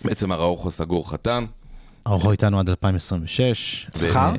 בעצם 0.04 0.32
הראוכו 0.32 0.70
סגור 0.70 1.10
חתם. 1.10 1.46
ארוחו 2.06 2.32
איתנו 2.32 2.60
עד 2.60 2.68
2026. 2.68 3.86
שכר? 3.96 4.32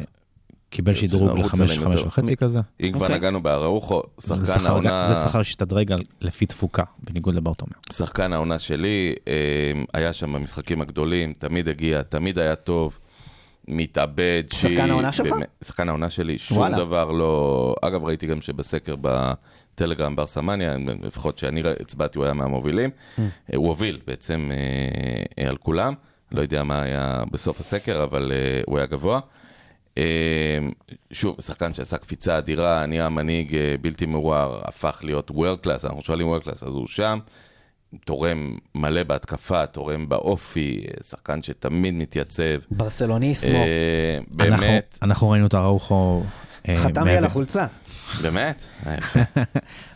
קיבל 0.70 0.93
שדרוג 0.93 1.39
לחמש. 1.39 1.78
וחצי 2.05 2.36
כזה. 2.36 2.59
אם 2.82 2.91
כבר 2.93 3.05
אוקיי. 3.05 3.17
נגענו 3.20 3.43
באראוכו, 3.43 4.03
זה 4.17 4.47
שחקן 4.47 4.65
העונה... 4.67 5.03
זה 5.07 5.15
שכר 5.15 5.43
שהשתדרג 5.43 5.91
על- 5.91 6.03
לפי 6.22 6.45
תפוקה, 6.45 6.84
בניגוד 7.03 7.36
לברטומר. 7.36 7.72
שחקן 7.93 8.34
העונה 8.34 8.59
שלי, 8.59 9.15
אה, 9.28 9.34
היה 9.93 10.13
שם 10.13 10.34
במשחקים 10.34 10.82
הגדולים, 10.82 11.34
תמיד 11.38 11.67
הגיע, 11.67 12.01
תמיד 12.01 12.39
היה 12.39 12.55
טוב, 12.55 12.97
מתאבד. 13.67 14.43
שחקן 14.53 14.70
שהיא- 14.76 14.91
העונה 14.91 15.11
שלך? 15.11 15.32
באמת, 15.34 15.47
שחקן 15.63 15.89
העונה 15.89 16.09
שלי, 16.09 16.38
שום 16.38 16.57
וואלה. 16.57 16.78
דבר 16.78 17.11
לא... 17.11 17.76
אגב, 17.82 18.03
ראיתי 18.03 18.28
גם 18.28 18.41
שבסקר 18.41 18.95
בטלגרם 19.01 20.15
ברסמניה, 20.15 20.76
לפחות 21.03 21.38
שאני 21.38 21.63
הצבעתי, 21.80 22.17
הוא 22.17 22.26
היה 22.26 22.34
מהמובילים. 22.34 22.89
Mm. 22.89 23.22
הוא 23.55 23.67
הוביל 23.67 23.99
בעצם 24.07 24.51
אה, 25.38 25.49
על 25.49 25.57
כולם, 25.57 25.93
לא 26.32 26.41
יודע 26.41 26.63
מה 26.63 26.82
היה 26.82 27.24
בסוף 27.32 27.59
הסקר, 27.59 28.03
אבל 28.03 28.32
הוא 28.65 28.78
היה 28.78 28.88
גבוה. 28.88 29.20
אה, 29.98 30.04
שוב, 31.12 31.36
שחקן 31.42 31.74
שעשה 31.74 31.98
קפיצה 31.98 32.38
אדירה, 32.38 32.86
נהיה 32.86 33.10
מנהיג 33.10 33.56
אה, 33.56 33.76
בלתי 33.82 34.06
מעורער, 34.06 34.60
הפך 34.64 35.00
להיות 35.04 35.32
world 35.32 35.60
class, 35.60 35.86
אנחנו 35.86 36.02
שואלים 36.02 36.28
world 36.28 36.43
class, 36.43 36.64
אז 36.64 36.74
הוא 36.74 36.88
שם. 36.88 37.20
תורם 38.06 38.56
מלא 38.76 39.04
בהתקפה, 39.04 39.66
תורם 39.66 40.10
באופי, 40.10 40.84
אה, 40.88 41.04
שחקן 41.04 41.44
שתמיד 41.44 41.94
מתייצב. 41.94 42.44
barcelonismo. 42.72 43.55
אה, 43.56 44.20
אנחנו- 44.40 44.68
באמת, 44.68 44.98
אנחנו 45.02 45.30
ראינו 45.30 45.48
את 45.48 45.56
אראוחו... 45.56 46.24
אה, 46.70 46.78
חתם 46.78 47.06
לי 47.06 47.18
על 47.18 47.26
החולצה. 47.26 47.66
באמת. 48.22 48.64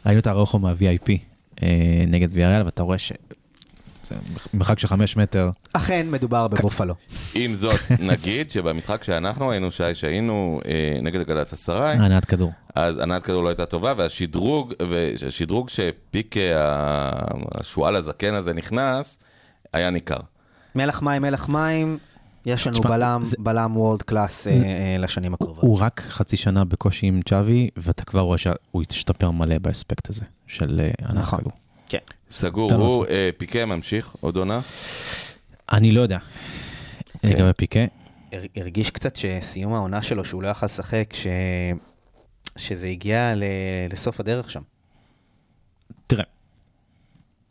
ראינו 0.05 0.19
את 0.19 0.27
אראוחו 0.27 0.59
מה-VIP 0.59 1.09
אה, 1.63 1.67
נגד 2.07 2.27
ויאריאל, 2.31 2.61
ואתה 2.65 2.83
רואה 2.83 2.97
ש... 2.97 3.11
זה 4.03 4.15
מרחק 4.53 4.79
של 4.79 4.87
חמש 4.87 5.17
מטר. 5.17 5.49
אכן 5.73 6.07
מדובר 6.11 6.47
בבופלו. 6.47 6.93
עם 7.35 7.55
זאת, 7.55 7.79
נגיד 7.99 8.51
שבמשחק 8.51 9.03
שאנחנו 9.03 9.51
היינו, 9.51 9.71
שי, 9.71 9.95
שהיינו 9.95 10.59
אה, 10.65 10.99
נגד 11.01 11.21
גלת 11.27 11.53
אסריי, 11.53 11.95
הנעת 11.97 12.25
כדור. 12.25 12.51
אז 12.75 12.97
הנעת 12.97 13.23
כדור 13.23 13.43
לא 13.43 13.49
הייתה 13.49 13.65
טובה, 13.65 13.93
והשדרוג, 13.97 14.73
והשדרוג 14.89 15.69
שפיק 15.69 16.37
אה, 16.37 17.11
השועל 17.55 17.95
הזקן 17.95 18.33
הזה 18.33 18.53
נכנס, 18.53 19.17
היה 19.73 19.89
ניכר. 19.89 20.17
מלח 20.75 21.01
מים, 21.01 21.21
מלח 21.21 21.49
מים, 21.49 21.97
יש 22.45 22.67
לנו 22.67 22.81
בלם, 22.81 23.21
זה- 23.25 23.35
בלם 23.39 23.77
וורד 23.77 24.01
קלאס 24.01 24.47
אה, 24.47 24.55
זה- 24.55 24.65
אה, 24.65 24.95
לשנים 24.99 25.33
הקרובות. 25.33 25.63
הוא 25.63 25.77
רק 25.79 26.01
חצי 26.09 26.37
שנה 26.37 26.65
בקושי 26.65 27.05
עם 27.05 27.21
צ'אבי, 27.29 27.69
ואתה 27.77 28.03
כבר 28.05 28.19
רואה 28.21 28.37
שהוא 28.37 28.83
השתפר 28.91 29.31
מלא 29.31 29.57
באספקט 29.57 30.09
הזה 30.09 30.25
של 30.47 30.79
אה, 30.83 30.89
הנעת 30.99 31.23
נכון. 31.23 31.39
כדור. 31.39 31.51
כן. 31.87 31.97
סגור, 32.37 32.73
הוא 32.73 33.05
אה, 33.09 33.29
פיקה 33.37 33.65
ממשיך, 33.65 34.15
עוד 34.21 34.37
עונה. 34.37 34.59
אני 35.71 35.91
לא 35.91 36.01
יודע. 36.01 36.17
כן. 37.21 37.27
לגבי 37.29 37.53
פיקה, 37.57 37.79
הר- 38.31 38.41
הרגיש 38.55 38.89
קצת 38.91 39.15
שסיום 39.15 39.73
העונה 39.73 40.01
שלו, 40.01 40.25
שהוא 40.25 40.43
לא 40.43 40.47
יכל 40.47 40.65
לשחק, 40.65 41.13
ש... 41.13 41.27
שזה 42.57 42.87
הגיע 42.87 43.35
ל... 43.35 43.43
לסוף 43.91 44.19
הדרך 44.19 44.51
שם. 44.51 44.61
תראה, 46.07 46.23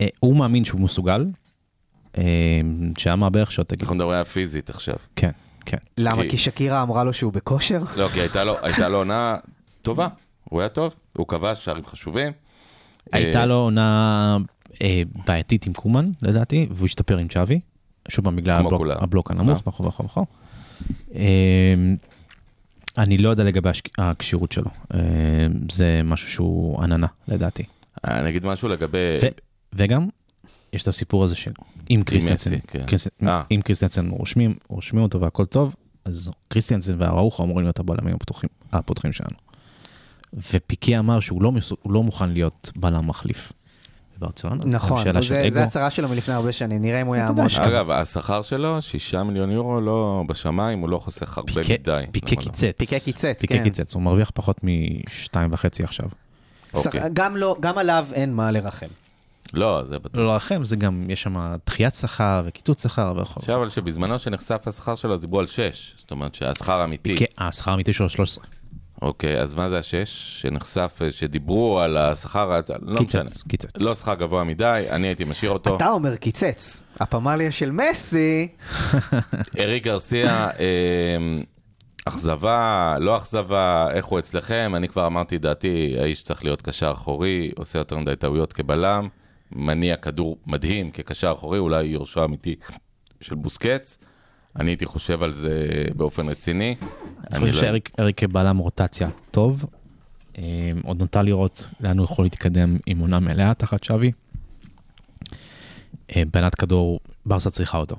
אה, 0.01 0.07
הוא 0.19 0.35
מאמין 0.35 0.65
שהוא 0.65 0.81
מסוגל, 0.81 1.25
אה, 2.17 2.23
שהיה 2.97 3.15
מהברך 3.15 3.51
תגיד, 3.67 3.81
אנחנו 3.81 3.95
מדברים 3.95 4.17
על 4.17 4.23
פיזית 4.23 4.69
עכשיו. 4.69 4.95
כן, 5.15 5.31
כן. 5.65 5.77
למה? 5.97 6.21
כי- 6.23 6.29
כי 6.29 6.37
שקירה 6.37 6.81
אמרה 6.81 7.03
לו 7.03 7.13
שהוא 7.13 7.33
בכושר? 7.33 7.81
לא, 7.95 8.07
כי 8.13 8.19
הייתה 8.19 8.43
לו, 8.43 8.55
הייתה 8.61 8.89
לו 8.89 8.97
עונה 8.97 9.35
טובה, 9.81 10.07
הוא 10.43 10.59
היה 10.59 10.69
טוב, 10.69 10.93
הוא 11.17 11.27
כבש 11.27 11.65
שערים 11.65 11.85
חשובים. 11.85 12.31
הייתה 13.11 13.39
אה, 13.39 13.45
לו 13.45 13.55
עונה 13.55 14.37
בעייתית 15.25 15.67
עם 15.67 15.73
קומן, 15.73 16.11
לדעתי, 16.21 16.67
והוא 16.71 16.85
השתפר 16.85 17.17
עם 17.17 17.27
צ'אבי. 17.27 17.59
שוב 18.09 18.25
פעם, 18.25 18.35
בגלל 18.35 18.59
הבלוק. 18.59 18.83
הבלוק 18.89 19.31
הנמוך, 19.31 19.57
אה. 19.67 19.69
וכו' 19.69 19.85
וכו' 19.85 20.05
וכו'. 20.05 20.25
אה, 21.15 21.73
אני 22.97 23.17
לא 23.17 23.29
יודע 23.29 23.43
לגבי 23.43 23.69
הכשירות 23.97 24.51
שלו. 24.51 24.69
אה, 24.93 24.99
זה 25.71 26.01
משהו 26.03 26.29
שהוא 26.29 26.83
עננה, 26.83 27.07
לדעתי. 27.27 27.63
אני 28.03 28.29
אגיד 28.29 28.45
משהו 28.45 28.69
לגבי... 28.69 28.97
ו- 29.21 29.27
וגם, 29.73 30.07
יש 30.73 30.83
את 30.83 30.87
הסיפור 30.87 31.23
הזה 31.23 31.35
של 31.35 31.51
אם 31.89 32.01
קריסטנסן, 32.05 32.55
מסי, 32.55 32.61
כן. 32.67 32.85
אה. 33.27 33.43
אם 33.51 33.61
קריסטנסן 33.61 34.09
רושמים, 34.09 34.55
רושמים 34.67 35.03
אותו 35.03 35.21
והכל 35.21 35.45
טוב, 35.45 35.75
אז 36.05 36.31
קריסטנסן 36.47 37.01
ואראוחו 37.01 37.43
אמורים 37.43 37.65
להיות 37.65 37.79
הבלמים 37.79 38.15
הפתוחים, 38.15 38.49
הפותחים 38.71 39.13
שלנו. 39.13 39.37
ופיקי 40.33 40.97
אמר 40.97 41.19
שהוא 41.19 41.43
לא, 41.43 41.51
לא 41.85 42.03
מוכן 42.03 42.29
להיות 42.29 42.71
בלם 42.75 43.07
מחליף. 43.07 43.51
גם 44.49 44.57
נכון. 44.65 45.03
זה 45.49 45.63
הצהרה 45.63 45.89
שלו 45.89 46.09
מלפני 46.09 46.33
הרבה 46.33 46.51
שנים, 46.51 46.81
נראה 46.81 47.01
אם 47.01 47.07
הוא 47.07 47.15
יעמוד. 47.15 47.39
אגב, 47.61 47.89
השכר 47.91 48.41
שלו, 48.41 48.81
שישה 48.81 49.23
מיליון 49.23 49.51
יורו, 49.51 49.81
לא 49.81 50.23
בשמיים, 50.27 50.79
הוא 50.79 50.89
לא 50.89 50.97
חוסך 50.97 51.37
הרבה 51.37 51.53
פיקה- 51.53 51.73
מדי. 51.73 52.03
פיקה 52.11 52.31
למעלה. 52.31 52.41
קיצץ. 52.51 52.77
פיקה 52.77 52.99
קיצץ, 52.99 53.41
פיקה 53.41 53.53
כן. 53.53 53.63
קיצץ, 53.63 53.93
הוא 53.93 54.01
מרוויח 54.03 54.31
פחות 54.33 54.57
משתיים 54.63 55.49
וחצי 55.53 55.83
עכשיו. 55.83 56.05
שח- 56.75 56.85
אוקיי. 56.85 57.01
גם, 57.13 57.37
לא, 57.37 57.55
גם 57.59 57.77
עליו 57.77 58.05
אין 58.13 58.33
מה 58.33 58.51
לרחם. 58.51 58.87
לא, 59.53 59.83
זה 59.85 59.99
בטוח. 59.99 60.15
לא 60.15 60.25
לרחם, 60.27 60.65
זה 60.65 60.75
גם, 60.75 61.05
יש 61.09 61.21
שם 61.21 61.35
דחיית 61.65 61.95
שכר 61.95 62.41
וקיצוץ 62.45 62.83
שכר 62.83 63.13
וכו'. 63.21 63.39
עכשיו, 63.39 63.55
אבל 63.59 63.69
שבזמנו 63.69 64.19
שנחשף 64.19 64.61
השכר 64.67 64.95
שלו, 64.95 65.13
אז 65.13 65.21
דיברו 65.21 65.39
על 65.39 65.47
שש. 65.47 65.93
זאת 65.97 66.11
אומרת 66.11 66.35
שהשכר 66.35 66.79
האמיתי. 66.81 67.15
פיקה- 67.17 67.25
השכר 67.47 67.71
האמיתי 67.71 67.93
שלו 67.93 68.09
13. 68.09 68.45
אוקיי, 69.03 69.41
אז 69.41 69.53
מה 69.53 69.69
זה 69.69 69.77
השש? 69.77 70.41
שנחשף, 70.41 70.99
אה, 71.01 71.11
שדיברו 71.11 71.79
על 71.79 71.97
השכר, 71.97 72.59
לא 72.81 72.99
קיצץ, 72.99 73.15
משנה. 73.15 73.29
קיצץ. 73.47 73.69
לא 73.81 73.95
שכר 73.95 74.13
גבוה 74.13 74.43
מדי, 74.43 74.85
אני 74.89 75.07
הייתי 75.07 75.23
משאיר 75.23 75.51
אותו. 75.51 75.75
אתה 75.75 75.89
אומר 75.89 76.15
קיצץ. 76.15 76.81
הפמליה 76.99 77.51
של 77.51 77.71
מסי, 77.71 78.47
אריק 79.59 79.83
גרסיה, 79.83 80.49
אה, 80.59 81.41
אכזבה, 82.05 82.95
לא 82.99 83.17
אכזבה, 83.17 83.87
איך 83.93 84.05
הוא 84.05 84.19
אצלכם? 84.19 84.71
אני 84.75 84.87
כבר 84.87 85.07
אמרתי 85.07 85.37
דעתי, 85.37 85.95
האיש 85.99 86.23
צריך 86.23 86.43
להיות 86.43 86.61
קשר 86.61 86.91
אחורי, 86.91 87.51
עושה 87.55 87.79
יותר 87.79 87.97
מדי 87.97 88.15
טעויות 88.15 88.53
כבלם, 88.53 89.07
מניע 89.51 89.95
כדור 89.95 90.37
מדהים 90.47 90.91
כקשר 90.91 91.31
אחורי, 91.31 91.59
אולי 91.59 91.83
יורשו 91.83 92.23
אמיתי 92.23 92.55
של 93.21 93.35
בוסקץ. 93.35 93.97
אני 94.59 94.71
הייתי 94.71 94.85
חושב 94.85 95.23
על 95.23 95.33
זה 95.33 95.65
באופן 95.95 96.29
רציני. 96.29 96.75
אני 97.31 97.39
חושב 97.39 97.53
לא- 97.53 97.59
שאריק 97.61 97.91
אריק 97.99 98.23
בלם 98.23 98.57
רוטציה 98.57 99.09
טוב. 99.31 99.65
אה, 100.37 100.43
עוד 100.83 100.99
נותר 100.99 101.21
לראות 101.21 101.67
לאן 101.79 101.97
הוא 101.97 102.05
יכול 102.05 102.25
להתקדם 102.25 102.77
עם 102.85 102.99
עונה 102.99 103.19
מלאה 103.19 103.53
תחת 103.53 103.83
שווי. 103.83 104.11
אה, 106.15 106.23
בענת 106.33 106.55
כדור, 106.55 106.99
ברסה 107.25 107.49
צריכה 107.49 107.77
אותו. 107.77 107.95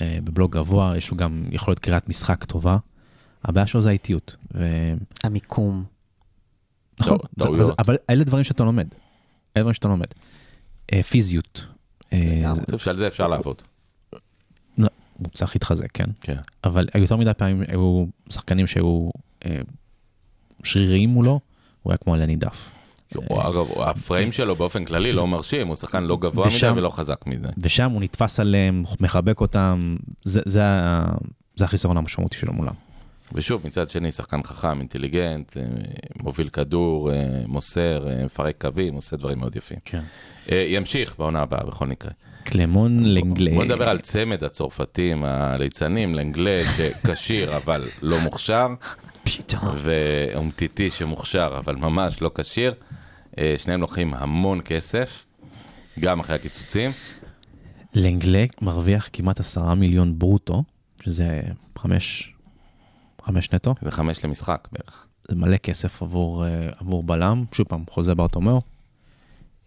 אה, 0.00 0.18
בבלוק 0.24 0.52
גבוה, 0.56 0.96
יש 0.96 1.10
לו 1.10 1.16
גם 1.16 1.44
יכולת 1.50 1.78
קריאת 1.78 2.08
משחק 2.08 2.44
טובה. 2.44 2.76
הבעיה 3.44 3.66
שלו 3.66 3.82
זה 3.82 3.88
האיטיות. 3.88 4.36
ו- 4.54 4.94
המיקום. 5.24 5.84
נכון, 7.00 7.18
טע- 7.18 7.44
טעויות. 7.44 7.74
אבל 7.78 7.96
אלה 8.10 8.24
דברים 8.24 8.44
שאתה 8.44 8.64
לומד. 8.64 8.86
אלה 9.56 9.62
דברים 9.62 9.74
שאתה 9.74 9.88
לומד. 9.88 10.06
אה, 10.92 11.02
פיזיות. 11.02 11.64
אני 12.12 12.42
חושב 12.64 12.78
שעל 12.78 12.96
זה 12.96 13.06
אפשר 13.06 13.28
לעבוד. 13.28 13.62
הוא 15.18 15.28
צריך 15.34 15.56
להתחזק, 15.56 15.88
כן. 15.94 16.10
כן. 16.20 16.36
אבל 16.64 16.86
יותר 16.94 17.16
מדי 17.16 17.30
פעמים 17.36 17.62
היו 17.68 18.04
שחקנים 18.30 18.66
שהיו 18.66 19.10
אה, 19.46 19.56
שריריים 20.64 21.10
מולו, 21.10 21.40
הוא 21.82 21.92
היה 21.92 21.96
כמו 21.96 22.14
עלה 22.14 22.26
נידף. 22.26 22.68
הוא, 23.14 23.42
אגב, 23.42 23.66
הפריים 23.80 24.32
שלו 24.32 24.56
באופן 24.56 24.84
כללי 24.84 25.12
לא 25.12 25.26
מרשים, 25.26 25.66
הוא 25.68 25.76
שחקן 25.76 26.04
לא 26.04 26.16
גבוה 26.16 26.48
ושם- 26.48 26.70
מדי 26.70 26.78
ולא 26.78 26.90
חזק 26.90 27.26
מדי. 27.26 27.48
ושם 27.58 27.90
הוא 27.90 28.02
נתפס 28.02 28.40
עליהם, 28.40 28.84
מחבק 29.00 29.40
אותם, 29.40 29.96
זה, 30.24 30.40
זה, 30.46 30.62
זה 31.56 31.64
החיסרון 31.64 31.96
המשמעותי 31.96 32.36
שלו 32.36 32.52
מולם. 32.52 32.74
ושוב, 33.32 33.66
מצד 33.66 33.90
שני, 33.90 34.12
שחקן 34.12 34.42
חכם, 34.42 34.78
אינטליגנט, 34.78 35.56
אה, 35.56 35.62
מוביל 36.22 36.48
כדור, 36.48 37.12
אה, 37.12 37.16
מוסר, 37.46 38.08
אה, 38.08 38.24
מפרק 38.24 38.54
קווים, 38.60 38.94
עושה 38.94 39.16
דברים 39.16 39.38
מאוד 39.38 39.56
יפים. 39.56 39.78
כן. 39.84 40.02
ימשיך 40.48 41.14
בעונה 41.18 41.40
הבאה 41.40 41.64
בכל 41.66 41.86
מקרה. 41.86 42.10
קלמון 42.46 43.04
לנגלה. 43.04 43.50
בוא 43.54 43.64
נדבר 43.64 43.88
על 43.88 43.98
צמד 43.98 44.44
הצרפתים, 44.44 45.24
הליצנים, 45.24 46.14
לנגלה 46.14 46.62
שכשיר 46.76 47.52
אבל 47.56 47.84
לא 48.02 48.20
מוכשר, 48.20 48.68
פתאום. 49.24 49.76
ואומטיטי 49.82 50.90
שמוכשר 50.90 51.54
אבל 51.58 51.76
ממש 51.76 52.22
לא 52.22 52.30
כשיר. 52.34 52.74
אה, 53.38 53.54
שניהם 53.58 53.80
לוקחים 53.80 54.14
המון 54.14 54.60
כסף, 54.64 55.24
גם 56.00 56.20
אחרי 56.20 56.36
הקיצוצים. 56.36 56.90
לנגלה 57.94 58.44
מרוויח 58.62 59.08
כמעט 59.12 59.40
עשרה 59.40 59.74
מיליון 59.74 60.18
ברוטו, 60.18 60.62
שזה 61.02 61.40
חמש, 61.78 62.32
חמש 63.22 63.52
נטו. 63.52 63.74
זה 63.82 63.90
חמש 63.90 64.24
למשחק 64.24 64.68
בערך. 64.72 65.06
זה 65.28 65.36
מלא 65.36 65.56
כסף 65.56 66.02
עבור, 66.02 66.46
אה, 66.46 66.68
עבור 66.78 67.02
בלם, 67.02 67.44
שוב 67.52 67.66
פעם, 67.66 67.84
חוזה 67.90 68.14
בארטומאו. 68.14 68.60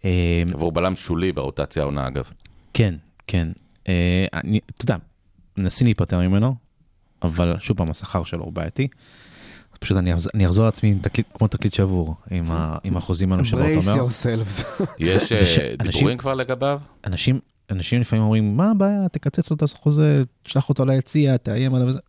אה, 0.04 0.42
עבור 0.54 0.72
בלם 0.72 0.96
שולי 0.96 1.32
ברוטציה 1.32 1.82
העונה 1.82 2.06
אגב. 2.06 2.30
כן, 2.74 2.94
כן. 3.26 3.48
אה, 3.88 4.26
אני, 4.34 4.60
אתה 4.76 4.84
יודע, 4.84 4.96
מנסים 5.56 5.86
להיפטר 5.86 6.18
ממנו, 6.28 6.54
אבל 7.22 7.56
שוב 7.60 7.76
פעם, 7.76 7.90
השכר 7.90 8.24
שלו 8.24 8.44
הוא 8.44 8.52
בעייתי. 8.52 8.88
פשוט 9.80 9.96
אני, 9.98 10.12
אני 10.34 10.46
אחזור 10.46 10.64
לעצמי 10.64 10.90
עם 10.90 10.98
תקליט, 10.98 11.26
כמו 11.34 11.48
תקליט 11.48 11.72
שבור, 11.74 12.14
עם, 12.30 12.44
ה, 12.50 12.78
עם 12.84 12.96
החוזים 12.96 13.32
האלו 13.32 13.44
brace 13.44 13.56
בארטומאו. 13.56 14.08
yourselves. 14.08 14.64
יש 14.98 15.32
אה, 15.32 15.42
וש- 15.42 15.58
דיבורים 15.58 15.76
אנשים- 15.86 16.18
כבר 16.18 16.34
לגביו? 16.34 16.80
אנשים, 17.06 17.40
אנשים 17.70 18.00
לפעמים 18.00 18.22
אומרים, 18.24 18.56
מה 18.56 18.70
הבעיה, 18.70 19.08
תקצץ 19.08 19.50
לו 19.50 19.56
את 19.56 19.62
החוזה, 19.62 20.22
תשלח 20.42 20.68
אותו 20.68 20.84
ליציע, 20.84 21.36
תאיים 21.36 21.74
עליו 21.74 21.88
וזה. 21.88 22.00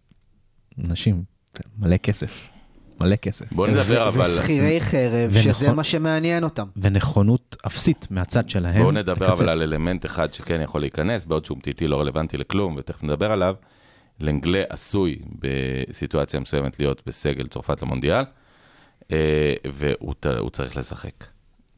אנשים, 0.90 1.24
מלא 1.80 1.98
כסף, 1.98 2.50
מלא 3.02 3.16
כסף. 3.16 3.54
בוא 3.54 3.68
נדבר 3.68 4.08
אבל... 4.08 4.22
ושכירי 4.22 4.82
חרב. 4.82 5.32
שזה 5.42 5.72
מה 5.72 5.84
שמעניין 5.84 6.44
אותם. 6.44 6.66
ונכונות 6.78 7.58
אפסית 7.68 8.08
מהצד 8.12 8.50
שלהם. 8.50 8.82
בואו 8.82 8.92
נדבר. 8.92 9.34
אבל 9.34 9.50
על 9.50 9.62
אלמנט 9.62 10.06
אחד 10.06 10.34
שכן 10.34 10.62
יכול 10.62 10.82
להיכנס, 10.82 11.26
בעוד 11.26 11.46
שהוא 11.46 11.56
אומטיטי 11.56 11.88
לא 11.88 12.00
רלוונטי 12.00 12.38
לכלום, 12.38 12.76
ותכף 12.78 13.04
נדבר 13.04 13.32
עליו. 13.32 13.56
לנגלה 14.22 14.64
עשוי 14.70 15.20
בסיטואציה 15.40 16.40
מסוימת 16.40 16.80
להיות 16.80 17.02
בסגל 17.06 17.48
צרפת 17.48 17.82
למונדיאל, 17.82 18.24
אה, 19.12 19.54
והוא 19.74 20.50
צריך 20.52 20.78
לשחק. 20.78 21.26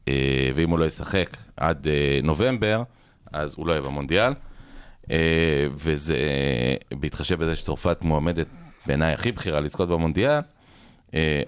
אה, 0.08 0.50
ואם 0.54 0.70
הוא 0.70 0.78
לא 0.78 0.84
ישחק 0.84 1.36
עד 1.56 1.88
אה, 1.88 2.20
נובמבר, 2.22 2.82
אז 3.32 3.54
הוא 3.56 3.66
לא 3.66 3.72
יהיה 3.72 3.82
במונדיאל. 3.82 4.32
וזה, 5.74 6.18
בהתחשב 6.94 7.40
בזה 7.40 7.56
שצרפת 7.56 8.04
מועמדת 8.04 8.46
בעיניי 8.86 9.12
הכי 9.12 9.32
בכירה 9.32 9.60
לזכות 9.60 9.88
במונדיאל, 9.88 10.40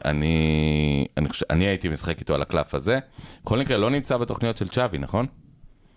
אני, 0.05 1.07
אני, 1.17 1.29
חושב, 1.29 1.47
אני 1.51 1.65
הייתי 1.65 1.89
משחק 1.89 2.21
איתו 2.21 2.35
על 2.35 2.43
הקלף 2.43 2.75
הזה. 2.75 2.99
בכל 3.45 3.59
מקרה, 3.59 3.77
לא 3.77 3.91
נמצא 3.91 4.17
בתוכניות 4.17 4.57
של 4.57 4.69
צ'אבי, 4.69 4.99
נכון? 4.99 5.27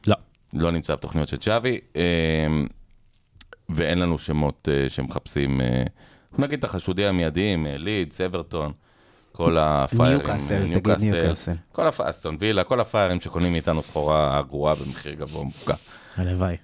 לא. 0.08 0.16
לא 0.54 0.72
נמצא 0.72 0.96
בתוכניות 0.96 1.28
של 1.30 1.38
צ'אבי, 1.38 1.80
אה, 1.96 2.02
ואין 3.70 4.00
לנו 4.00 4.20
שמות 4.20 4.70
אה, 4.72 4.90
שמחפשים, 4.90 5.62
אה, 5.62 5.84
נגיד 6.38 6.60
את 6.60 6.64
החשודים 6.64 7.06
המיידיים, 7.06 7.66
אה, 7.66 7.78
לידס, 7.78 8.22
אברטון, 8.22 8.72
כל 9.32 9.58
הפריירים, 9.58 10.18
ניוקאסל, 10.18 10.62
אה, 10.62 10.80
תגיד 10.80 10.98
ניוקאסל. 11.00 11.54
כל 11.72 11.88
הפ... 11.88 12.02
אסטון 12.02 12.38
וילה, 12.40 12.64
כל 12.64 12.80
הפריירים 12.80 13.22
שקונים 13.22 13.52
מאיתנו 13.52 13.84
סחורה 13.84 14.42
גרועה 14.48 14.76
במחיר 14.76 15.14
גבוה 15.14 15.44
מופקע. 15.44 15.74
הלוואי. 16.16 16.56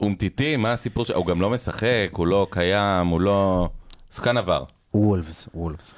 אומטיטי, 0.00 0.56
מה 0.56 0.72
הסיפור 0.72 1.04
שלו? 1.04 1.16
הוא 1.16 1.26
גם 1.26 1.40
לא 1.40 1.50
משחק, 1.50 2.08
הוא 2.12 2.26
לא 2.26 2.46
קיים, 2.50 3.06
הוא 3.06 3.20
לא... 3.20 3.68
שחקן 4.10 4.36
עבר. 4.36 4.64
וולפס, 4.94 5.48
וולפס. 5.54 5.94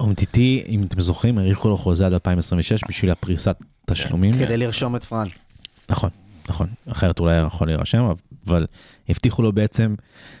אומטיטי, 0.00 0.64
אם 0.68 0.82
אתם 0.82 1.00
זוכרים, 1.00 1.38
האריכו 1.38 1.68
לו 1.68 1.76
חוזה 1.76 2.06
עד 2.06 2.12
2026 2.12 2.84
בשביל 2.88 3.10
הפריסת 3.10 3.56
תשלומים. 3.86 4.32
כדי 4.32 4.56
לרשום 4.56 4.96
את 4.96 5.04
פרן. 5.04 5.26
נכון, 5.88 6.10
נכון, 6.48 6.68
אחרת 6.88 7.20
אולי 7.20 7.34
היה 7.34 7.46
יכול 7.46 7.66
להירשם, 7.66 8.04
אבל 8.46 8.66
הבטיחו 9.08 9.42
לו 9.42 9.52
בעצם, 9.52 9.94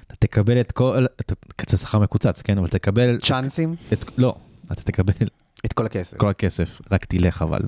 אתה 0.06 0.14
תקבל 0.16 0.60
את 0.60 0.72
כל, 0.72 1.06
תקצר 1.26 1.76
שכר 1.76 1.98
מקוצץ, 1.98 2.42
כן, 2.42 2.58
אבל 2.58 2.68
תקבל, 2.68 3.18
צ'אנסים? 3.18 3.76
את, 3.92 4.18
לא, 4.18 4.34
אתה 4.72 4.82
תקבל 4.82 5.12
את 5.64 5.72
כל 5.72 5.86
הכסף. 5.86 6.16
כל 6.16 6.28
הכסף, 6.28 6.80
רק 6.90 7.04
תלך 7.04 7.42
אבל, 7.42 7.60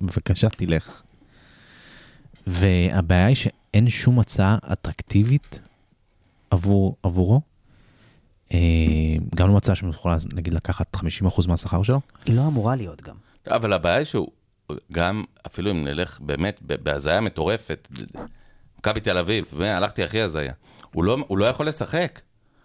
בבקשה 0.00 0.48
תלך. 0.48 1.02
והבעיה 2.46 3.26
היא 3.26 3.36
שאין 3.36 3.90
שום 3.90 4.20
הצעה 4.20 4.56
אטרקטיבית 4.72 5.60
עבור, 6.50 6.96
עבורו. 7.02 7.40
אה, 8.52 8.58
גם 9.34 9.48
לא 9.48 9.54
מצאה 9.54 9.74
שיכולה 9.74 10.16
נגיד 10.32 10.52
לקחת 10.52 10.96
50% 10.96 11.00
מהשכר 11.48 11.82
שלו. 11.82 12.00
היא 12.26 12.36
לא 12.36 12.46
אמורה 12.46 12.76
להיות 12.76 13.02
גם. 13.02 13.14
אבל 13.46 13.72
הבעיה 13.72 13.96
היא 13.96 14.04
שהוא, 14.04 14.28
גם, 14.92 15.24
אפילו 15.46 15.70
אם 15.70 15.84
נלך 15.84 16.20
באמת 16.20 16.60
בהזיה 16.62 17.20
מטורפת, 17.20 17.88
מכבי 18.78 19.00
תל 19.00 19.18
אביב, 19.18 19.44
והלכתי 19.56 20.02
הכי 20.04 20.20
הזיה, 20.20 20.52
הוא 20.92 21.04
לא, 21.04 21.16
הוא 21.28 21.38
לא 21.38 21.44
יכול 21.44 21.68
לשחק. 21.68 22.20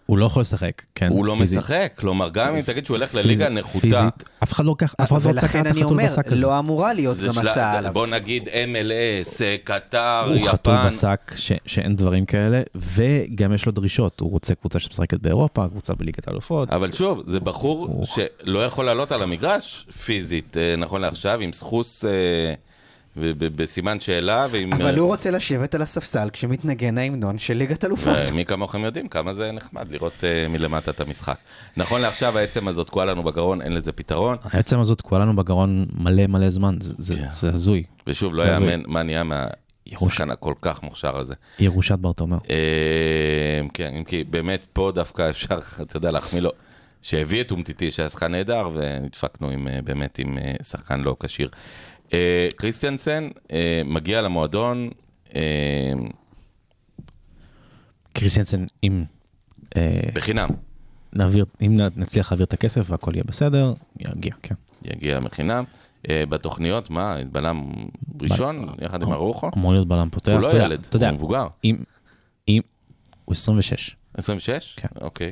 הוא 0.06 0.18
לא 0.18 0.26
יכול 0.26 0.42
לשחק, 0.42 0.82
כן. 0.96 1.08
הוא 1.10 1.26
לא 1.26 1.36
פיזית. 1.40 1.60
משחק, 1.60 1.94
כלומר, 1.96 2.30
גם 2.30 2.56
אם 2.56 2.62
תגיד 2.62 2.86
שהוא 2.86 2.98
ילך 2.98 3.16
לליגה 3.16 3.50
נחותה, 3.50 3.80
פיזית, 3.80 4.24
אף 4.44 4.52
אחד 4.52 4.66
לא 4.66 4.70
לוקח, 4.70 4.96
אף 5.02 5.12
אחד 5.12 5.24
לא 5.24 5.30
רוצה 5.30 5.30
ולכן 5.30 5.60
לקחת 5.60 5.66
אני 5.72 5.84
חתול 5.84 5.92
אומר, 5.92 6.06
בשק 6.06 6.32
הזה. 6.32 6.42
לא 6.42 6.60
אמורה 6.60 6.94
להיות 6.94 7.18
גם 7.18 7.38
הצעה 7.38 7.78
עליו. 7.78 7.94
בוא 7.94 8.08
נגיד 8.08 8.48
MLS, 8.48 9.42
קטר, 9.64 10.24
הוא 10.28 10.48
חתול 10.48 10.74
יפן, 10.74 10.88
בשק 10.88 11.34
שאין 11.66 11.96
דברים 11.96 12.26
כאלה, 12.26 12.62
וגם 12.76 13.54
יש 13.54 13.66
לו 13.66 13.72
דרישות, 13.72 14.20
הוא 14.20 14.32
רוצה 14.32 14.56
קבוצה 14.56 14.80
שמשחקת 14.80 15.20
באירופה, 15.20 15.68
קבוצה 15.68 15.94
בליגת 15.94 16.28
האלופות. 16.28 16.70
אבל 16.70 16.92
שוב, 16.92 17.24
זה 17.28 17.40
בחור 17.40 18.04
שלא 18.06 18.66
יכול 18.66 18.86
לעלות 18.86 19.12
על 19.12 19.24
המגרש 19.24 19.86
פיזית, 20.06 20.58
אה, 20.58 20.76
נכון 20.76 21.02
לעכשיו, 21.02 21.40
עם 21.40 21.54
סחוס 21.54 22.06
אה, 22.06 22.54
בסימן 23.56 24.00
שאלה, 24.00 24.48
ועם... 24.52 24.74
אבל 24.74 24.98
הוא 24.98 25.08
רוצה 25.08 25.32
לשבת 25.32 25.76
על 25.76 25.82
הספסל 25.82 26.30
כשמתנגן 26.34 26.98
ההמנון 26.98 27.38
של 27.38 27.54
ליגת 27.54 27.86
אלופות. 27.86 28.18
ומי 28.32 28.46
כמוכם 28.46 28.86
יודעים 28.86 29.08
כמה 29.08 29.34
זה 29.34 29.52
נחמד 29.52 29.92
לראות 29.92 30.14
uh, 30.20 30.50
מלמטה 30.50 30.92
את 30.92 31.02
המשחק. 31.02 31.38
נכון 31.78 32.02
לעכשיו 32.02 32.38
העצם 32.38 32.68
הזאת 32.68 32.88
תקועה 32.88 33.06
לנו 33.06 33.24
בגרון, 33.24 33.62
אין 33.62 33.74
לזה 33.74 33.92
פתרון. 33.92 34.38
העצם 34.44 34.80
הזאת 34.80 34.98
תקועה 34.98 35.22
לנו 35.22 35.36
בגרון 35.36 35.86
מלא 35.94 36.28
מלא 36.28 36.50
זמן, 36.50 36.76
זה- 36.80 36.94
זה 36.98 37.14
כן. 37.16 37.48
הזוי. 37.54 37.84
ושוב, 38.08 38.36
לא. 38.36 38.44
יאמן 38.44 38.82
מה 38.88 39.04
נהיה 39.04 39.24
מהשחקן 39.24 40.32
הכל 40.32 40.54
כך 40.62 40.84
מוכשר 40.84 41.18
הזה. 41.18 41.34
ירושת 41.60 41.96
ברטומאו. 42.00 42.38
אה, 42.50 42.56
כן, 43.74 43.94
אם 43.98 44.04
כי 44.04 44.24
באמת 44.24 44.66
פה 44.74 44.92
דווקא 44.96 45.30
אפשר, 45.30 45.60
אתה 45.82 45.98
יודע, 45.98 46.12
להחמיא 46.12 46.42
לו, 46.42 46.52
שהביא 47.02 47.42
את 47.42 47.52
אומטיטי, 47.52 47.92
שהיה 47.92 48.10
שחקן 48.10 48.32
נהדר, 48.32 48.70
ונדפקנו 48.74 49.50
עם, 49.50 49.68
אה, 49.68 49.80
באמת 49.84 50.20
עם 50.20 50.38
אה, 50.38 50.54
שחקן 50.64 51.02
לא 51.02 51.16
כשיר. 51.20 51.50
אה, 52.14 52.48
קריסטיאנסן 52.56 53.30
אה, 53.52 53.82
מגיע 53.86 54.22
למועדון, 54.22 54.90
אה, 55.36 55.94
קריסטיאנסן. 58.14 58.66
אה, 59.78 60.00
בחינם. 60.14 60.50
נעביר, 61.14 61.46
אם 61.62 61.80
נצליח 61.96 62.32
להעביר 62.32 62.46
את 62.46 62.54
הכסף 62.54 62.86
והכל 62.90 63.12
יהיה 63.16 63.24
בסדר, 63.24 63.74
יגיע, 64.00 64.32
כן. 64.44 64.56
יגיע 64.84 65.20
מחינם. 65.20 65.64
אה, 66.10 66.24
בתוכניות, 66.30 66.90
מה, 66.90 67.18
בלם 67.32 67.62
ראשון, 68.22 68.68
יחד 68.82 69.02
עם 69.02 69.12
ארוחו? 69.12 69.50
אמור 69.58 69.72
להיות 69.72 69.88
בלם 69.88 70.10
פותח. 70.10 70.32
הוא 70.32 70.40
לא 70.40 70.64
ילד, 70.64 70.88
הוא 70.94 71.12
מבוגר. 71.12 71.48
אם, 71.64 71.78
אם, 72.48 72.62
הוא 73.26 73.34
26. 73.34 73.96
26? 74.14 74.76
כן. 74.78 74.88
אוקיי. 75.02 75.32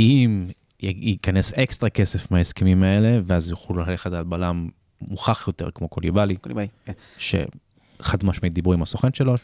אם 0.00 0.48
ייכנס 0.82 1.52
אקסטרה 1.52 1.90
כסף 1.90 2.30
מההסכמים 2.30 2.82
האלה, 2.82 3.20
ואז 3.24 3.50
יוכלו 3.50 3.76
ללכת 3.76 4.12
על 4.12 4.24
בלם 4.24 4.68
מוכח 5.00 5.44
יותר 5.46 5.70
כמו 5.74 5.88
קוליבאלי, 5.88 6.36
קוליבאלי, 6.36 6.68
כן. 6.84 6.92
שחד 7.18 8.24
משמעית 8.24 8.54
דיברו 8.54 8.72
עם 8.72 8.82
הסוכן 8.82 9.12
שלו, 9.12 9.34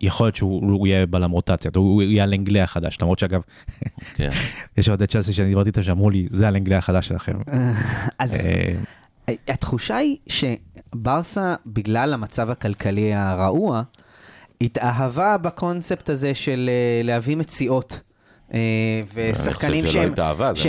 יכול 0.00 0.26
להיות 0.26 0.36
שהוא 0.36 0.72
הוא 0.72 0.86
יהיה 0.86 1.06
בלם 1.06 1.30
רוטציה, 1.30 1.70
הוא 1.76 2.02
יהיה 2.02 2.22
הלנגלה 2.22 2.62
החדש, 2.62 2.98
למרות 3.00 3.18
שאגב, 3.18 3.40
כן. 4.14 4.30
יש 4.76 4.88
אוהדי 4.88 5.06
צ'לסי 5.06 5.32
שאני 5.32 5.48
דיברתי 5.48 5.68
איתם 5.68 5.82
שאמרו 5.82 6.10
לי, 6.10 6.26
זה 6.30 6.48
הלנגלה 6.48 6.78
החדש 6.78 7.08
שלכם. 7.08 7.38
אז 8.18 8.46
אה, 8.46 9.34
התחושה 9.48 9.96
היא 9.96 10.16
שברסה, 10.28 11.54
בגלל 11.66 12.14
המצב 12.14 12.50
הכלכלי 12.50 13.14
הרעוע, 13.14 13.82
התאהבה 14.60 15.38
בקונספט 15.38 16.08
הזה 16.08 16.34
של 16.34 16.70
אה, 16.72 17.02
להביא 17.04 17.36
מציאות. 17.36 18.00
אה, 18.54 19.00
ושחקנים 19.14 19.86
שהם, 19.86 20.12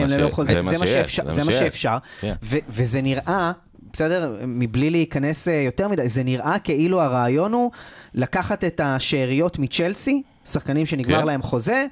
ללא 0.07 0.29
חוזה, 0.29 0.63
זה 0.63 0.77
מה 0.77 0.85
שיש, 0.85 0.93
שאפשר, 0.93 1.31
זה 1.31 1.43
מה. 1.43 1.51
שאפשר, 1.51 1.97
כן. 2.21 2.33
וזה 2.43 3.01
נראה, 3.01 3.51
בסדר, 3.93 4.35
מבלי 4.47 4.89
להיכנס 4.89 5.47
אה, 5.47 5.53
יותר 5.53 5.87
מדי, 5.87 6.09
זה 6.09 6.23
נראה 6.23 6.59
כאילו 6.59 7.01
הרעיון 7.01 7.53
הוא 7.53 7.71
לקחת 8.13 8.63
את 8.63 8.81
השאריות 8.83 9.59
מצ'לסי, 9.59 10.21
שחקנים 10.45 10.85
שנגמר 10.85 11.19
כן. 11.19 11.27
להם 11.27 11.41
חוזה, 11.41 11.85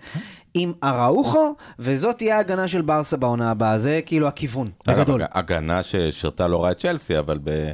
עם 0.53 0.73
אראוחו, 0.83 1.55
וזאת 1.79 2.17
תהיה 2.17 2.37
ההגנה 2.37 2.67
של 2.67 2.81
ברסה 2.81 3.17
בעונה 3.17 3.51
הבאה, 3.51 3.77
זה 3.77 3.99
כאילו 4.05 4.27
הכיוון, 4.27 4.69
בגדול. 4.87 5.21
אגב, 5.21 5.29
הגנה 5.33 5.83
ששירתה 5.83 6.47
לא 6.47 6.63
רע 6.63 6.71
את 6.71 6.79
צ'לסי, 6.79 7.19
אבל 7.19 7.39
ב, 7.43 7.71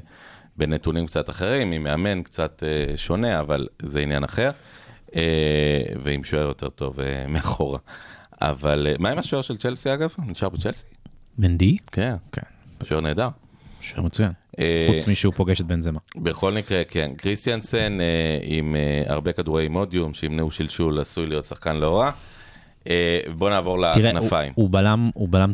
בנתונים 0.57 1.07
קצת 1.07 1.29
אחרים, 1.29 1.71
עם 1.71 1.83
מאמן 1.83 2.21
קצת 2.21 2.63
אה, 2.65 2.97
שונה, 2.97 3.39
אבל 3.39 3.67
זה 3.81 3.99
עניין 3.99 4.23
אחר, 4.23 4.51
ועם 6.03 6.23
שוער 6.23 6.47
יותר 6.47 6.69
טוב 6.69 6.99
אה, 6.99 7.25
מאחורה. 7.27 7.79
אבל 8.41 8.87
אה, 8.89 8.93
מה 8.99 9.09
עם 9.09 9.17
השוער 9.17 9.41
של 9.41 9.57
צ'לסי 9.57 9.93
אגב? 9.93 10.13
נשאר 10.27 10.49
בצ'לסי? 10.49 10.85
מנדי? 11.37 11.77
כן, 11.91 12.15
כן, 12.31 12.41
שוער 12.83 13.01
נהדר. 13.01 13.29
שוער 13.81 14.01
מצוין. 14.01 14.31
אה, 14.59 14.87
חוץ 14.89 15.07
משהוא 15.07 15.33
פוגש 15.33 15.61
את 15.61 15.65
בנזמה. 15.65 15.99
בכל 16.15 16.51
מקרה, 16.51 16.83
כן, 16.83 17.11
קריסטיאנסן 17.17 17.97
אה, 18.01 18.37
עם 18.43 18.75
אה, 18.75 19.03
הרבה 19.13 19.31
כדורי 19.31 19.67
מודיום 19.67 20.13
שימנעו 20.13 20.51
שלשול 20.51 20.99
עשוי 20.99 21.25
להיות 21.25 21.45
שחקן 21.45 21.75
לא 21.75 21.99
רע. 21.99 22.11
אה, 22.89 23.19
בוא 23.37 23.49
נעבור 23.49 23.77
תראה, 23.93 24.11
לכנפיים. 24.13 24.53
בלם, 24.71 25.09
הוא 25.13 25.27
בלם 25.31 25.51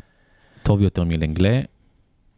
טוב 0.64 0.82
יותר 0.82 1.04
מלנגלה, 1.04 1.62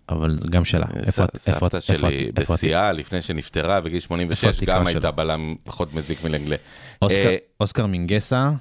אבל 0.09 0.37
גם 0.49 0.65
שאלה. 0.65 0.85
אה, 0.95 0.99
איפה 1.05 1.23
את- 1.23 1.37
סבתא 1.37 1.79
שלי 1.79 2.31
בשיאה 2.33 2.91
לפני 2.91 3.21
שנפטרה 3.21 3.81
בגיל 3.81 3.99
86 3.99 4.43
איפה 4.43 4.57
התקרה 4.57 4.79
גם? 4.79 4.87
הייתה 4.87 5.11
בלם 5.11 5.53
פחות 5.63 5.93
מזיק 5.93 6.23
מלנגלה. 6.23 6.55
אוסקר- 7.01 7.37
אה, 7.81 7.87
מינגסה, 7.87 8.51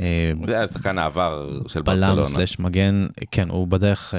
אה, 0.00 0.32
זה 0.46 0.56
היה 0.56 0.68
שחקן 0.68 0.98
העבר 0.98 1.48
של 1.68 1.82
בלם 1.82 2.00
ברצלונה. 2.00 2.24
סלש 2.24 2.58
מגן, 2.58 3.06
כן, 3.30 3.48
הוא 3.48 3.68
בדרך, 3.68 4.14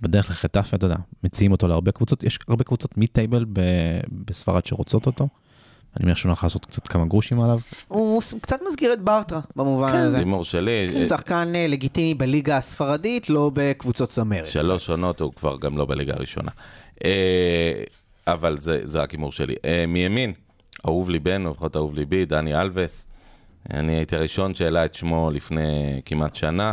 בדרך 0.00 0.30
לחטאפה, 0.30 0.76
אתה 0.76 0.86
יודע, 0.86 0.96
מציעים 1.24 1.52
אותו 1.52 1.68
להרבה 1.68 1.92
קבוצות, 1.92 2.22
יש 2.22 2.38
הרבה 2.48 2.64
קבוצות 2.64 2.98
מיד-טייבל 2.98 3.44
ב- 3.52 3.60
בספרד 4.12 4.66
שרוצות 4.66 5.06
אותו. 5.06 5.28
אני 5.96 6.04
מניח 6.04 6.16
שהוא 6.16 6.28
הולך 6.28 6.44
לעשות 6.44 6.64
קצת 6.64 6.88
כמה 6.88 7.04
גרושים 7.04 7.40
עליו. 7.40 7.58
הוא 7.88 8.22
קצת 8.40 8.60
מזכיר 8.68 8.92
את 8.92 9.00
בארטרה 9.00 9.40
במובן 9.56 9.94
הזה. 9.94 10.08
זה 10.08 10.18
הימור 10.18 10.44
שלי. 10.44 10.90
אה, 10.94 11.06
שחקן 11.06 11.52
אה, 11.54 11.66
לגיטימי 11.66 12.14
בליגה 12.14 12.56
הספרדית, 12.56 13.30
לא 13.30 13.50
בקבוצות 13.54 14.08
צמרת. 14.08 14.50
שלוש 14.50 14.90
עונות 14.90 15.20
הוא 15.20 15.32
כבר 15.32 15.56
גם 15.60 15.78
לא 15.78 15.84
בליגה 15.84 16.14
הראשונה. 16.14 16.50
אה, 17.04 17.82
אבל 18.26 18.58
זה, 18.58 18.80
זה 18.84 19.00
רק 19.00 19.10
הימור 19.10 19.32
שלי. 19.32 19.54
מימין, 19.88 20.32
אהוב 20.86 21.10
ליבנו, 21.10 21.50
לפחות 21.50 21.76
אהוב 21.76 21.94
ליבי, 21.94 22.24
דני 22.24 22.60
אלווס. 22.60 23.06
אני 23.70 23.96
הייתי 23.96 24.16
הראשון 24.16 24.54
שהעלה 24.54 24.84
את 24.84 24.94
שמו 24.94 25.30
לפני 25.30 26.00
כמעט 26.04 26.36
שנה. 26.36 26.72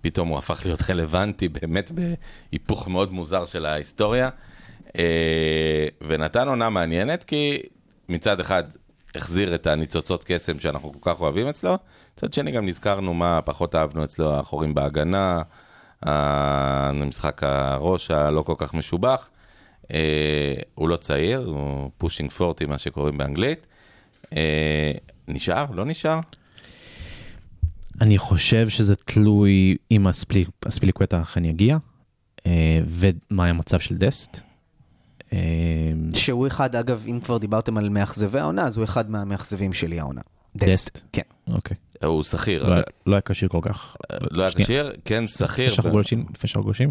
פתאום 0.00 0.28
הוא 0.28 0.38
הפך 0.38 0.62
להיות 0.64 0.90
רלוונטי 0.90 1.48
באמת 1.48 1.90
בהיפוך 1.90 2.88
מאוד 2.88 3.12
מוזר 3.12 3.44
של 3.44 3.66
ההיסטוריה. 3.66 4.28
ונתן 6.08 6.48
עונה 6.48 6.70
מעניינת 6.70 7.24
כי 7.24 7.62
מצד 8.08 8.40
אחד 8.40 8.64
החזיר 9.14 9.54
את 9.54 9.66
הניצוצות 9.66 10.24
קסם 10.26 10.60
שאנחנו 10.60 10.92
כל 11.00 11.10
כך 11.12 11.20
אוהבים 11.20 11.46
אצלו, 11.46 11.74
מצד 12.16 12.32
שני 12.32 12.50
גם 12.50 12.66
נזכרנו 12.66 13.14
מה 13.14 13.40
פחות 13.42 13.74
אהבנו 13.74 14.04
אצלו, 14.04 14.34
החורים 14.34 14.74
בהגנה, 14.74 15.42
המשחק 16.02 17.42
הראש 17.42 18.10
הלא 18.10 18.42
כל 18.42 18.54
כך 18.58 18.74
משובח. 18.74 19.30
אה, 19.92 20.54
הוא 20.74 20.88
לא 20.88 20.96
צעיר, 20.96 21.38
הוא 21.38 21.90
פושינג 21.98 22.30
פורטי, 22.30 22.64
מה 22.66 22.78
שקוראים 22.78 23.18
באנגלית. 23.18 23.66
אה, 24.36 24.92
נשאר? 25.28 25.66
לא 25.72 25.84
נשאר? 25.84 26.20
אני 28.00 28.18
חושב 28.18 28.68
שזה 28.68 28.96
תלוי 28.96 29.76
אם 29.90 30.06
הספלי- 30.06 30.44
הספיליקווטה 30.66 31.22
אכן 31.22 31.44
יגיע, 31.44 31.76
אה, 32.46 32.80
ומה 32.86 33.46
המצב 33.46 33.80
של 33.80 33.96
דסט. 33.96 34.40
אה, 35.32 35.38
שהוא 36.14 36.46
אחד, 36.46 36.76
אגב, 36.76 37.04
אם 37.08 37.20
כבר 37.24 37.38
דיברתם 37.38 37.78
על 37.78 37.88
מאכזבי 37.88 38.38
העונה, 38.38 38.66
אז 38.66 38.76
הוא 38.76 38.84
אחד 38.84 39.10
מהמאכזבים 39.10 39.72
שלי 39.72 40.00
העונה. 40.00 40.20
דסט? 40.56 41.00
כן. 41.12 41.22
אוקיי. 41.52 41.76
הוא 42.04 42.22
שכיר, 42.22 42.68
לא 42.68 42.74
היה- 42.74 42.82
לא 43.06 43.14
היה 43.14 43.20
כשיר 43.20 43.48
כל 43.48 43.58
כך. 43.62 43.96
לא 44.30 44.42
היה. 44.42 44.52
כשיר, 44.52 44.92
כן 45.04 45.28
שכיר. 45.28 45.46
לפני 45.46 45.70
שאנחנו 45.70 45.90
ו- 45.90 45.92
גולשים, 45.92 46.24
לפני 46.34 46.48
שאנחנו 46.48 46.62
גולשים. 46.66 46.90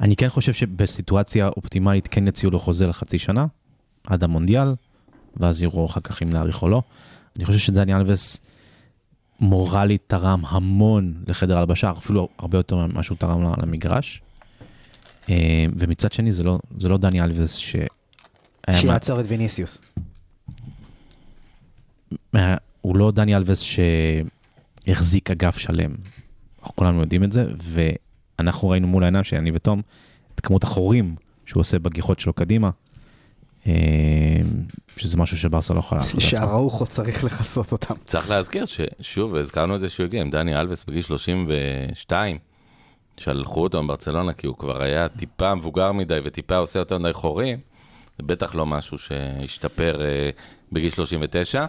אני 0.00 0.16
כן 0.16 0.28
חושב 0.28 0.52
שבסיטואציה 0.52 1.48
אופטימלית 1.48 2.08
כן 2.08 2.28
יציעו 2.28 2.52
לו 2.52 2.58
חוזה 2.58 2.86
לחצי 2.86 3.18
שנה, 3.18 3.46
עד 4.06 4.24
המונדיאל, 4.24 4.74
ואז 5.36 5.62
יראו 5.62 5.86
אחר 5.86 6.00
כך 6.00 6.22
אם 6.22 6.32
להאריך 6.32 6.62
או 6.62 6.68
לא. 6.68 6.82
אני 7.36 7.44
חושב 7.44 7.58
שדני 7.58 7.94
אלווס 7.94 8.40
מורלית 9.40 10.02
תרם 10.06 10.42
המון 10.48 11.14
לחדר 11.26 11.58
הלבשה, 11.58 11.92
אפילו 11.98 12.28
הרבה 12.38 12.58
יותר 12.58 12.76
ממה 12.86 13.02
שהוא 13.02 13.18
תרם 13.18 13.42
למגרש. 13.62 14.22
אה, 15.30 15.34
ומצד 15.78 16.12
שני 16.12 16.32
זה 16.32 16.44
לא, 16.44 16.58
זה 16.78 16.88
לא 16.88 16.98
דני 16.98 17.22
אלווס 17.22 17.56
שהיה 17.56 17.86
מה- 18.68 18.74
שיעצור 18.74 19.20
את 19.20 19.24
ויניסיוס. 19.28 19.82
מה- 22.32 22.56
הוא 22.80 22.96
לא 22.96 23.10
דני 23.10 23.36
אלווס 23.36 23.64
שהחזיק 24.86 25.30
אגף 25.30 25.58
שלם. 25.58 25.94
אנחנו 26.60 26.76
כולנו 26.76 27.00
יודעים 27.00 27.24
את 27.24 27.32
זה, 27.32 27.44
ואנחנו 28.38 28.68
ראינו 28.68 28.88
מול 28.88 29.02
העיניים 29.02 29.24
שאני 29.24 29.50
ותום 29.54 29.82
את 30.34 30.40
כמות 30.40 30.64
החורים 30.64 31.14
שהוא 31.46 31.60
עושה 31.60 31.78
בגיחות 31.78 32.20
שלו 32.20 32.32
קדימה, 32.32 32.70
אה, 33.66 33.72
שזה 34.96 35.16
משהו 35.16 35.36
שברסה 35.36 35.74
לא 35.74 35.78
יכולה 35.78 36.00
לעשות. 36.00 36.20
שהראוכו 36.20 36.86
צריך 36.86 37.24
לכסות 37.24 37.72
אותם. 37.72 37.94
צריך 38.04 38.30
להזכיר 38.30 38.64
ששוב, 38.66 39.34
הזכרנו 39.34 39.74
את 39.74 39.80
זה 39.80 39.88
שהוא 39.88 40.04
הגיע 40.06 40.20
עם 40.20 40.30
דני 40.30 40.60
אלווס 40.60 40.84
בגיל 40.84 41.02
32, 41.02 42.38
שלחו 43.22 43.62
אותו 43.62 43.82
מברצלונה 43.82 44.32
כי 44.32 44.46
הוא 44.46 44.56
כבר 44.58 44.82
היה 44.82 45.08
טיפה 45.08 45.54
מבוגר 45.54 45.92
מדי 45.92 46.18
וטיפה 46.24 46.56
עושה 46.56 46.78
יותר 46.78 46.98
מדי 46.98 47.12
חורים, 47.12 47.58
זה 48.18 48.26
בטח 48.26 48.54
לא 48.54 48.66
משהו 48.66 48.98
שהשתפר 48.98 50.04
אה, 50.04 50.30
בגיל 50.72 50.90
39. 50.90 51.64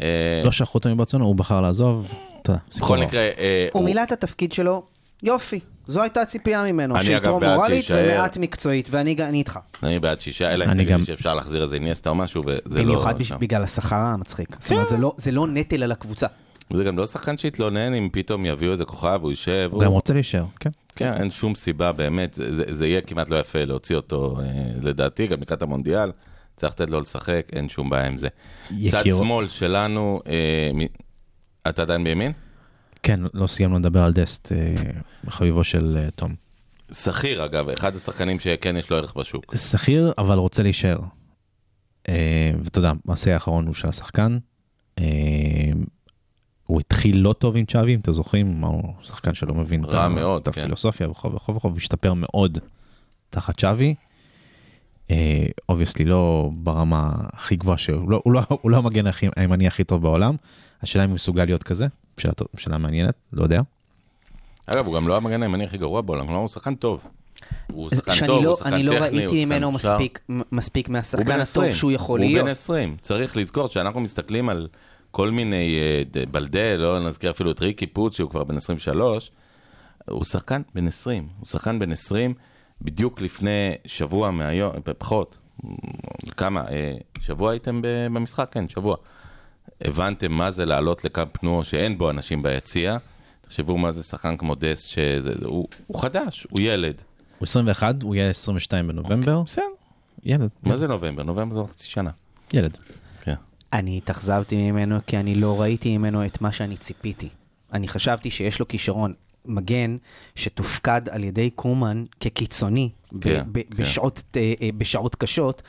אה, 0.00 0.06
לא 0.44 0.50
שלחו 0.52 0.78
אותו 0.78 0.88
מברצלונה, 0.88 1.24
הוא 1.24 1.34
בחר 1.36 1.60
לעזוב, 1.60 2.08
אתה 2.42 2.54
בכל 2.78 2.94
ארוך. 2.98 3.08
מקרה, 3.08 3.20
אה, 3.20 3.68
הוא 3.72 3.80
הוא- 3.80 3.84
מילא 3.88 4.02
את 4.02 4.12
התפקיד 4.12 4.52
שלו, 4.52 4.82
יופי. 5.22 5.60
זו 5.86 6.02
הייתה 6.02 6.20
הציפייה 6.20 6.64
ממנו, 6.64 6.94
שיתרום 7.02 7.40
בעד 7.40 7.56
מורלית. 7.56 7.84
ומעט 7.90 8.36
מקצועית, 8.36 8.88
ואני 8.90 9.16
אני 9.18 9.38
איתך. 9.38 9.58
אני 9.82 9.98
בעד 9.98 10.20
שישה, 10.20 10.52
אלא 10.52 10.64
אם 10.64 10.70
אני 10.70 10.84
תגיד 10.84 11.04
שאפשר 11.06 11.34
להחזיר 11.34 11.62
איזה 11.62 11.74
איניאסטה 11.74 12.10
או 12.10 12.14
משהו, 12.14 12.40
וזה 12.46 12.78
לא 12.78 12.84
במיוחד. 12.84 13.14
בגלל 13.40 13.62
השכר 13.62 13.96
המצחיק. 13.96 14.56
זאת 14.60 14.72
אומרת, 14.72 14.88
זה 14.88 14.96
לא- 14.96 15.14
זה 15.16 15.32
לא 15.32 15.46
נטל 15.48 15.82
על 15.82 15.92
הקבוצה. 15.92 16.26
זה 16.70 16.84
גם 16.84 16.98
לא 16.98 17.06
שחקן 17.06 17.38
שהתלונן 17.38 17.94
אם 17.94 18.08
פתאום 18.12 18.46
יביאו 18.46 18.72
איזה 18.72 18.84
כוכב, 18.84 19.18
הוא 19.22 19.30
יישב. 19.30 19.68
הוא 19.72 19.82
גם 19.82 19.90
רוצה 19.90 20.14
להישאר, 20.14 20.44
כן. 20.60 20.70
כן, 20.96 21.12
אין 21.12 21.30
שום 21.30 21.54
סיבה, 21.54 21.92
באמת, 21.92 22.34
זה, 22.34 22.64
זה, 22.74 22.86
יהיה 22.86 23.00
כמעט 23.00 23.30
לא 23.30 23.36
יפה 23.36 23.64
להוציא 23.64 23.96
אותו, 23.96 24.36
אה, 24.40 24.44
לדעתי, 24.82 25.26
גם 25.26 25.40
לקראת 25.40 25.62
המונדיאל, 25.62 26.12
צריך 26.56 26.72
לתת 26.72 26.90
לו 26.90 27.00
לשחק, 27.00 27.46
אין 27.52 27.68
שום 27.68 27.90
בעיה 27.90 28.06
עם 28.06 28.18
זה. 28.18 28.28
צד 28.68 28.74
יקירו- 29.06 29.24
שמאל 29.24 29.48
שלנו, 29.48 30.20
אה, 30.26 30.70
מ... 30.74 30.80
אתה 31.68 31.82
עדיין 31.82 32.04
בימין? 32.04 32.32
כן, 33.02 33.20
לא 33.34 33.46
סיימנו 33.46 33.78
לדבר 33.78 34.02
על 34.04 34.12
דסט, 34.12 34.52
אה, 34.52 34.74
חביבו 35.30 35.64
של 35.64 35.98
אה, 36.04 36.10
תום. 36.10 36.34
שכיר, 36.92 37.44
אגב, 37.44 37.68
אחד 37.68 37.96
השחקנים 37.96 38.40
שכן 38.40 38.76
יש 38.76 38.90
לו 38.90 38.96
ערך 38.96 39.14
בשוק. 39.16 39.56
שכיר, 39.56 40.12
אבל 40.18 40.38
רוצה 40.38 40.62
להישאר. 40.62 40.98
אה, 42.08 42.14
ואתה 42.64 42.78
יודע, 42.78 42.92
המעשה 43.06 43.34
האחרון 43.34 43.66
הוא 43.66 43.74
של 43.74 43.88
השחקן. 43.88 44.38
אה, 44.98 45.04
הוא 46.72 46.80
התחיל 46.80 47.18
לא 47.18 47.32
טוב 47.32 47.56
עם 47.56 47.64
צ'אבי, 47.64 47.94
אם 47.94 48.00
אתם 48.00 48.12
זוכרים, 48.12 48.64
הוא 48.64 48.92
שחקן 49.02 49.34
שלא 49.34 49.54
מבין 49.54 49.84
רע 49.84 50.04
ה- 50.04 50.08
מאוד, 50.08 50.42
את 50.42 50.54
כן. 50.54 50.60
הפילוסופיה 50.60 51.10
וכו' 51.10 51.32
וכו' 51.34 51.54
וכו', 51.54 51.74
והשתפר 51.74 52.12
מאוד 52.16 52.58
תחת 53.30 53.60
צ'אבי. 53.60 53.94
obviously 55.68 56.04
לא 56.04 56.50
ברמה 56.52 57.10
הכי 57.32 57.56
גבוהה 57.56 57.78
שהוא 57.78 58.10
לא, 58.10 58.20
הוא 58.24 58.32
לא, 58.32 58.40
הוא 58.48 58.70
לא 58.70 58.76
המגן 58.76 59.06
הכי- 59.06 59.26
הימני 59.36 59.66
הכי 59.66 59.84
טוב 59.84 60.02
בעולם, 60.02 60.36
השאלה 60.82 61.04
אם 61.04 61.08
הוא 61.08 61.14
מסוגל 61.14 61.44
להיות 61.44 61.62
כזה. 61.62 61.86
שאלה 62.18 62.32
שאלה 62.56 62.78
מעניינת, 62.78 63.14
לא 63.32 63.42
יודע. 63.42 63.60
אגב, 64.66 64.86
הוא 64.86 64.94
גם 64.94 65.08
לא 65.08 65.16
המגן 65.16 65.42
הימני 65.42 65.64
הכי 65.64 65.78
גרוע 65.78 66.00
בעולם, 66.00 66.24
כלומר, 66.26 66.40
הוא 66.40 66.48
שחקן 66.48 66.74
טוב. 66.74 67.08
הוא 67.72 67.90
שחקן 67.90 68.14
שאני 68.14 68.26
טוב, 68.26 68.44
לא- 68.44 68.48
הוא 68.48 68.56
שחקן 68.56 68.72
אני 68.74 68.82
לא 68.82 68.92
טכני, 68.94 69.06
הוא 69.08 69.16
ראיתי 69.16 69.28
שחקן 69.28 69.44
ממנו 69.48 69.70
מוכשר. 69.72 69.88
מספיק- 69.94 70.20
מ- 70.28 70.40
מספיק 70.52 70.86
הוא 70.86 70.92
מהשחקן 70.92 71.22
הטוב 71.30 71.40
20. 71.40 71.74
שהוא 71.74 71.92
יכול 71.92 72.20
הוא 72.20 72.26
להיות. 72.28 72.44
בן 72.44 72.50
20. 72.50 72.96
צריך 73.00 73.36
לזכור 73.36 73.68
שאנחנו 73.68 74.00
מסתכלים 74.00 74.48
על 74.48 74.68
כל 75.12 75.30
מיני 75.30 75.78
אה, 75.78 76.22
בלדה, 76.30 76.76
לא 76.76 77.08
נזכיר 77.08 77.30
אפילו 77.30 77.50
את 77.50 77.60
ריקי 77.60 77.86
פוט, 77.86 78.12
שהוא 78.12 78.30
כבר 78.30 78.44
בן 78.44 78.56
23. 78.56 79.30
הוא 80.08 80.24
שחקן 80.24 80.62
בן 80.74 80.86
20. 80.86 81.28
הוא 81.38 81.46
שחקן 81.46 81.78
בן 81.78 81.92
20 81.92 82.34
בדיוק 82.82 83.20
לפני 83.20 83.74
שבוע 83.86 84.30
מהיום, 84.30 84.72
פחות. 84.98 85.38
כמה? 86.36 86.60
אה, 86.68 86.94
שבוע 87.20 87.50
הייתם 87.50 87.80
במשחק? 87.82 88.48
כן, 88.50 88.68
שבוע. 88.68 88.96
הבנתם 89.80 90.32
מה 90.32 90.50
זה 90.50 90.64
לעלות 90.64 91.04
לקאמפ 91.04 91.42
נו 91.42 91.64
שאין 91.64 91.98
בו 91.98 92.10
אנשים 92.10 92.42
ביציע. 92.42 92.98
תחשבו 93.40 93.78
מה 93.78 93.92
זה 93.92 94.02
שחקן 94.02 94.36
כמו 94.36 94.54
דסט, 94.54 94.88
שהוא 94.88 95.68
הוא 95.86 96.00
חדש, 96.02 96.46
הוא 96.50 96.60
ילד. 96.60 97.02
הוא 97.38 97.46
21, 97.46 98.02
הוא 98.02 98.14
יהיה 98.14 98.30
22 98.30 98.88
בנובמבר. 98.88 99.42
בסדר. 99.42 99.64
ילד, 100.24 100.48
מה 100.62 100.78
זה 100.78 100.88
נובמבר? 100.88 101.22
נובמבר 101.22 101.54
זה 101.54 101.60
עוד 101.60 101.70
חצי 101.70 101.90
שנה. 101.90 102.10
ילד. 102.52 102.78
אני 103.72 103.96
התאכזבתי 103.98 104.70
ממנו 104.70 104.96
כי 105.06 105.16
אני 105.16 105.34
לא 105.34 105.60
ראיתי 105.60 105.98
ממנו 105.98 106.26
את 106.26 106.40
מה 106.40 106.52
שאני 106.52 106.76
ציפיתי. 106.76 107.28
אני 107.72 107.88
חשבתי 107.88 108.30
שיש 108.30 108.60
לו 108.60 108.68
כישרון 108.68 109.12
מגן 109.46 109.96
שתופקד 110.34 111.02
על 111.10 111.24
ידי 111.24 111.50
קומן 111.50 112.04
כקיצוני 112.20 112.88
כן, 113.20 113.42
ב- 113.52 113.60
כן. 113.60 113.82
בשעות, 113.82 114.22
אה, 114.36 114.52
אה, 114.62 114.68
בשעות 114.78 115.14
קשות. 115.14 115.62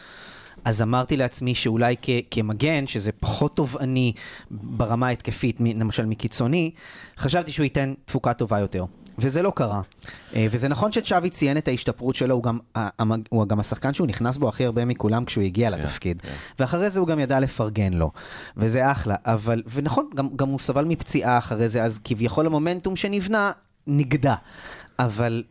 אז 0.65 0.81
אמרתי 0.81 1.17
לעצמי 1.17 1.55
שאולי 1.55 1.95
כ- 2.01 2.09
כמגן, 2.31 2.87
שזה 2.87 3.11
פחות 3.11 3.55
תובעני 3.55 4.13
ברמה 4.51 5.07
ההתקפית, 5.07 5.57
למשל 5.59 6.05
מקיצוני, 6.05 6.71
חשבתי 7.17 7.51
שהוא 7.51 7.63
ייתן 7.63 7.93
תפוקה 8.05 8.33
טובה 8.33 8.59
יותר. 8.59 8.85
וזה 9.19 9.41
לא 9.41 9.51
קרה. 9.55 9.81
אה, 10.35 10.47
וזה 10.51 10.67
נכון 10.67 10.91
שצ'אבי 10.91 11.29
ציין 11.29 11.57
את 11.57 11.67
ההשתפרות 11.67 12.15
שלו, 12.15 12.35
הוא 12.35 12.43
גם, 12.43 12.59
הוא 13.29 13.47
גם 13.47 13.59
השחקן 13.59 13.93
שהוא 13.93 14.07
נכנס 14.07 14.37
בו 14.37 14.49
הכי 14.49 14.65
הרבה 14.65 14.85
מכולם 14.85 15.25
כשהוא 15.25 15.43
הגיע 15.43 15.69
לתפקיד. 15.69 16.21
ואחרי 16.59 16.89
זה 16.89 16.99
הוא 16.99 17.07
גם 17.07 17.19
ידע 17.19 17.39
לפרגן 17.39 17.93
לו. 17.93 18.11
וזה 18.57 18.91
אחלה. 18.91 19.15
אבל, 19.25 19.63
ונכון, 19.73 20.09
גם, 20.15 20.29
גם 20.35 20.49
הוא 20.49 20.59
סבל 20.59 20.85
מפציעה 20.85 21.37
אחרי 21.37 21.69
זה, 21.69 21.83
אז 21.83 21.99
כביכול 22.03 22.45
המומנטום 22.45 22.95
שנבנה, 22.95 23.51
נגדע. 23.87 24.35
אבל 24.99 25.43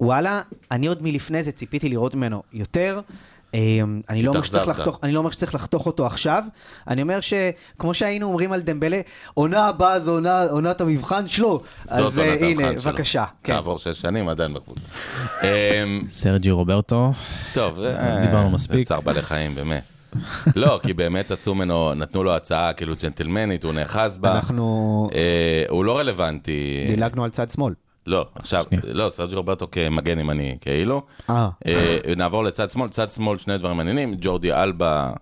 וואלה, 0.00 0.40
אני 0.70 0.86
עוד 0.86 1.02
מלפני 1.02 1.42
זה 1.42 1.52
ציפיתי 1.52 1.88
לראות 1.88 2.14
ממנו 2.14 2.42
יותר. 2.52 3.00
אה, 3.54 3.60
אני 4.08 4.22
לא 4.22 4.30
אומר 4.30 4.42
שצריך. 4.42 4.68
לחתוך, 4.68 4.98
אני 5.02 5.12
לא 5.12 5.18
אומר 5.18 5.30
שצריך 5.30 5.54
לחתוך 5.54 5.86
אותו 5.86 6.06
עכשיו, 6.06 6.44
אני 6.88 7.02
אומר 7.02 7.18
שכמו 7.20 7.94
שהיינו 7.94 8.26
אומרים 8.26 8.52
על 8.52 8.60
דמבלה, 8.60 9.00
עונה 9.34 9.66
הבאה 9.66 10.00
זו 10.00 10.12
עונה, 10.12 10.42
עונת 10.42 10.80
המבחן 10.80 11.28
שלו. 11.28 11.60
זאת 11.84 11.92
אז 11.92 12.18
אה, 12.18 12.26
עונת 12.28 12.40
הנה. 12.42 12.72
בבקשה. 12.72 13.24
כן. 13.44 13.52
כעבור 13.52 13.78
שש 13.78 14.00
שנים 14.00 14.28
עדיין 14.28 14.54
בקבוצה. 14.54 14.86
אמ, 15.42 16.02
סרג'י 16.10 16.50
רוברטו, 16.50 17.12
טוב, 17.54 17.76
זה- 17.80 17.96
דיברנו 18.22 18.50
מספיק. 18.50 18.88
צער 18.88 19.00
בעלי 19.00 19.22
חיים, 19.22 19.54
באמת. 19.54 19.82
לא, 20.56 20.80
כי 20.82 20.92
באמת 20.92 21.30
עשו 21.30 21.54
ממנו, 21.54 21.94
נתנו 21.94 22.24
לו 22.24 22.32
הצעה 22.36 22.72
כאילו 22.72 22.94
ג'נטלמנית, 23.02 23.64
הוא 23.64 23.72
נאחז 23.72 24.18
בה. 24.18 24.32
אנחנו 24.34 25.08
אה, 25.14 25.20
הוא 25.68 25.84
לא 25.84 25.98
רלוונטי. 25.98 26.84
דילגנו 26.88 27.24
על 27.24 27.30
צד 27.30 27.50
שמאל. 27.50 27.74
לא, 28.06 28.26
עכשיו, 28.34 28.64
לא, 28.84 29.10
סרג'י 29.10 29.34
רוברטו 29.34 29.70
כמגן 29.72 30.18
ימני, 30.18 30.56
כאילו. 30.60 31.02
אה. 31.30 31.48
אה, 31.66 31.98
נעבור 32.16 32.44
לצד 32.44 32.70
שמאל, 32.70 32.88
צד 32.88 33.10
שמאל 33.10 33.38
שני 33.38 33.58
דברים 33.58 33.76
מעניינים, 33.76 34.14
ג'ורדי 34.20 34.52
אלבה, 34.52 35.12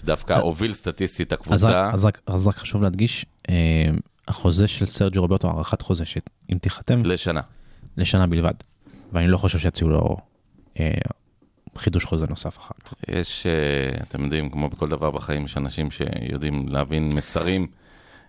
שדווקא 0.00 0.32
הוביל 0.32 0.74
סטטיסטית 0.74 1.26
את 1.26 1.32
הקבוצה. 1.32 1.90
אז, 1.90 2.04
רק, 2.04 2.20
אז 2.26 2.46
רק 2.46 2.56
חשוב 2.56 2.82
להדגיש, 2.82 3.26
אה, 3.48 3.54
החוזה 4.28 4.68
של 4.68 4.86
סרג'י 4.86 5.18
רוברטו, 5.18 5.48
הארכת 5.48 5.82
חוזה 5.82 6.04
שאם 6.04 6.58
תיחתם, 6.60 7.04
לשנה. 7.04 7.40
לשנה 7.96 8.26
בלבד. 8.26 8.54
ואני 9.12 9.28
לא 9.28 9.38
חושב 9.38 9.58
שיציעו 9.58 9.90
לו 9.90 10.16
אה, 10.80 10.90
חידוש 11.76 12.04
חוזה 12.04 12.26
נוסף 12.26 12.58
אחר 12.58 12.74
כך. 12.84 12.94
יש, 13.08 13.46
אה, 13.46 14.02
אתם 14.02 14.24
יודעים, 14.24 14.50
כמו 14.50 14.68
בכל 14.68 14.88
דבר 14.88 15.10
בחיים, 15.10 15.44
יש 15.44 15.56
אנשים 15.56 15.90
שיודעים 15.90 16.68
להבין 16.68 17.12
מסרים 17.12 17.66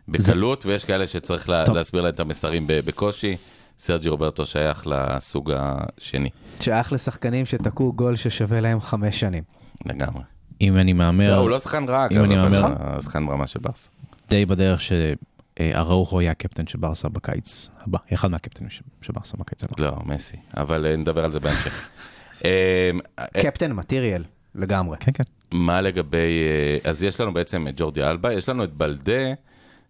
בקלות, 0.07 0.65
ויש 0.65 0.85
כאלה 0.85 1.07
שצריך 1.07 1.49
טוב. 1.65 1.75
להסביר 1.75 2.01
להם 2.01 2.13
את 2.13 2.19
המסרים 2.19 2.63
בקושי. 2.67 3.37
סרג'י 3.79 4.09
רוברטו 4.09 4.45
שייך 4.45 4.87
לסוג 4.87 5.51
השני, 5.55 6.29
שייך 6.59 6.93
לשחקנים 6.93 7.45
שתקעו 7.45 7.93
גול 7.93 8.15
ששווה 8.15 8.61
להם 8.61 8.79
חמש 8.79 9.19
שנים. 9.19 9.43
לגמרי. 9.85 10.21
אם 10.61 10.77
אני 10.77 10.93
מהמר, 10.93 11.29
לא, 11.31 11.35
הוא 11.35 11.49
לא 11.49 11.59
שחקן 11.59 11.85
רע, 11.89 12.07
אם 12.11 12.23
אני 12.23 12.35
מהמר- 12.35 12.93
הוא 12.93 13.01
שחקן 13.01 13.25
ברמה 13.25 13.47
של 13.47 13.59
ברסה. 13.59 13.89
די 14.29 14.45
בדרך 14.45 14.81
שאראוחו 14.81 16.21
יהיה 16.21 16.31
הקפטן 16.31 16.67
של 16.67 16.77
ברסה 16.77 17.09
בקיץ 17.09 17.69
הבא, 17.81 17.97
אחד 18.13 18.31
מהקפטנים 18.31 18.69
של 18.69 18.81
של 19.01 19.13
ברסה 19.13 19.37
בקיץ 19.37 19.63
הבא. 19.63 19.73
לא, 19.77 19.97
מסי, 20.05 20.37
אבל 20.57 20.85
אה, 20.85 20.95
נדבר 20.95 21.25
על 21.25 21.31
זה 21.31 21.39
בהמשך. 21.39 21.89
אה, 22.45 22.91
אה, 23.19 23.25
קפטן 23.41 23.71
מטריאל, 23.71 24.23
לגמרי. 24.55 24.97
כן, 24.99 25.11
כן. 25.13 25.23
מה 25.51 25.81
לגבי, 25.81 26.39
אז 26.83 27.03
יש 27.03 27.21
לנו 27.21 27.33
בעצם 27.33 27.67
את 27.67 27.73
ג'ורדי 27.77 28.03
אלבה, 28.03 28.33
יש 28.33 28.49
לנו 28.49 28.63
את 28.63 28.73
בלדה, 28.73 29.33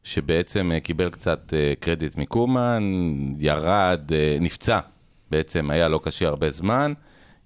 שבעצם 0.03 0.71
אה, 0.71 0.79
קיבל 0.79 1.09
קצת 1.09 1.53
אה, 1.53 1.73
קרדיט 1.79 2.17
מקומן, 2.17 2.83
ירד, 3.39 4.01
אה, 4.11 4.37
נפצע, 4.41 4.79
בעצם 5.31 5.69
היה 5.69 5.87
לא 5.87 5.99
קשה 6.03 6.27
הרבה 6.27 6.49
זמן, 6.49 6.93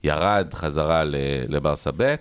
ירד 0.04 0.54
חזרה 0.54 1.04
לברסה 1.48 1.90
ב', 1.98 2.16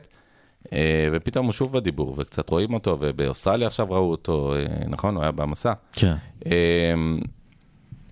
ופתאום 1.12 1.46
הוא 1.46 1.52
שוב 1.52 1.72
בדיבור, 1.72 2.14
וקצת 2.18 2.50
רואים 2.50 2.74
אותו, 2.74 2.96
ובאוסטרליה 3.00 3.66
עכשיו 3.66 3.86
ראו 3.90 4.10
אותו, 4.10 4.54
נכון? 4.88 5.14
הוא 5.14 5.22
היה 5.22 5.32
במסע. 5.32 5.72
כן. 5.92 6.14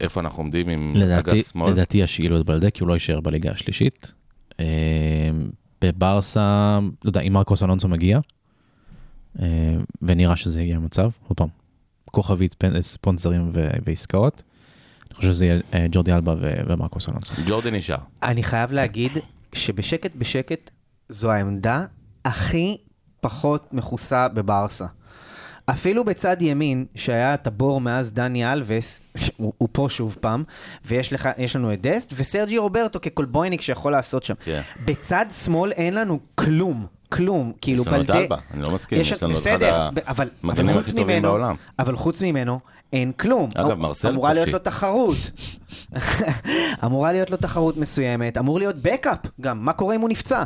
איפה 0.01 0.21
אנחנו 0.21 0.43
עומדים 0.43 0.69
עם 0.69 0.93
לדעתי, 0.97 1.31
אגף 1.31 1.53
שמאל? 1.53 1.71
לדעתי 1.73 1.99
ישאילו 1.99 2.41
את 2.41 2.47
בלדה 2.47 2.71
כי 2.71 2.83
הוא 2.83 2.89
לא 2.89 2.95
יישאר 2.95 3.21
בליגה 3.21 3.51
השלישית. 3.51 4.13
בברסה, 5.83 6.79
לא 7.05 7.09
יודע, 7.09 7.21
אם 7.21 7.33
מרקוס 7.33 7.63
אלונסו 7.63 7.89
מגיע, 7.89 8.21
אה, 9.43 9.47
ונראה 10.03 10.37
שזה 10.37 10.63
יהיה 10.63 10.77
המצב, 10.77 11.11
עוד 11.29 11.37
פעם, 11.37 11.49
כוכבית 12.11 12.55
ספונסרים 12.81 13.51
ו- 13.55 13.71
ועסקאות, 13.87 14.43
אני 15.09 15.15
חושב 15.15 15.29
שזה 15.29 15.45
יהיה 15.45 15.61
אה, 15.75 15.87
ג'ורדי 15.91 16.13
אלבה 16.13 16.35
ו- 16.41 16.61
ומרקוס 16.67 17.09
אלונסו. 17.09 17.35
ג'ורדי 17.47 17.71
נשאר. 17.71 17.97
אני 18.23 18.43
חייב 18.43 18.73
להגיד 18.73 19.13
שבשקט 19.53 20.11
בשקט 20.17 20.71
זו 21.09 21.31
העמדה 21.33 21.85
הכי 22.25 22.77
פחות 23.21 23.69
מכוסה 23.73 24.29
בברסה. 24.29 24.87
אפילו 25.71 26.05
בצד 26.05 26.43
ימין, 26.43 26.87
שהיה 26.95 27.35
את 27.35 27.47
הבור 27.47 27.81
מאז 27.81 28.13
דני 28.13 28.53
אלווס, 28.53 29.01
הוא, 29.37 29.53
הוא 29.59 29.69
פה 29.73 29.87
שוב 29.91 30.17
פעם, 30.21 30.45
ויש 30.85 31.13
לך, 31.13 31.29
לנו 31.57 31.73
את 31.73 31.81
דסט, 31.81 32.13
וסרג'י 32.17 32.59
רוברטו 32.59 33.01
כקולבויניק 33.01 33.61
שיכול 33.61 33.93
לעשות 33.93 34.23
שם. 34.23 34.35
כן. 34.45 34.61
בצד 34.85 35.27
שמאל 35.31 35.73
אין 35.73 35.95
לנו 35.95 36.21
כלום, 36.35 36.87
כלום. 37.09 37.53
כאילו 37.61 37.83
יש 37.83 37.89
לנו 37.89 38.01
את 38.01 38.07
בלדה... 38.07 38.21
אלבה, 38.21 38.37
אני 38.55 38.63
לא 38.63 38.75
מסכים, 38.75 39.01
יש 39.01 39.13
לנו 39.13 39.33
את 39.33 39.39
אחד 39.39 39.41
בסדר, 39.41 39.91
ב- 39.95 39.99
אבל, 39.99 40.09
אבל 40.09 40.29
המגנים 40.43 40.79
הכי 40.79 40.91
טובים 40.91 41.07
ממנו, 41.07 41.29
בעולם. 41.29 41.57
אבל 41.79 41.97
חוץ 41.97 42.23
ממנו, 42.23 42.61
אין 42.93 43.13
כלום. 43.13 43.51
אגב, 43.55 43.75
מרסל 43.75 44.09
אמורה 44.09 44.33
להיות 44.33 44.45
חופשי. 44.45 44.53
לו 44.53 44.59
תחרות. 44.59 45.17
אמורה 46.85 47.13
להיות 47.13 47.31
לו 47.31 47.37
תחרות 47.37 47.77
מסוימת, 47.77 48.39
אמור 48.39 48.59
להיות 48.59 48.77
בקאפ 48.83 49.19
גם, 49.41 49.65
מה 49.65 49.73
קורה 49.73 49.95
אם 49.95 50.01
הוא 50.01 50.09
נפצע? 50.09 50.45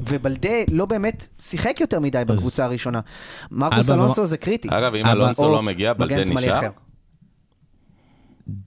ובלדה 0.00 0.54
לא 0.70 0.86
באמת 0.86 1.28
שיחק 1.40 1.80
יותר 1.80 2.00
מדי 2.00 2.22
בקבוצה 2.26 2.64
הראשונה. 2.64 3.00
מרקוס 3.50 3.90
אלונסו 3.90 4.26
זה 4.26 4.36
קריטי. 4.36 4.68
אגב, 4.70 4.94
אם 4.94 5.06
אלונסו 5.06 5.52
לא 5.52 5.62
מגיע, 5.62 5.92
בלדה 5.92 6.20
נשאר? 6.20 6.70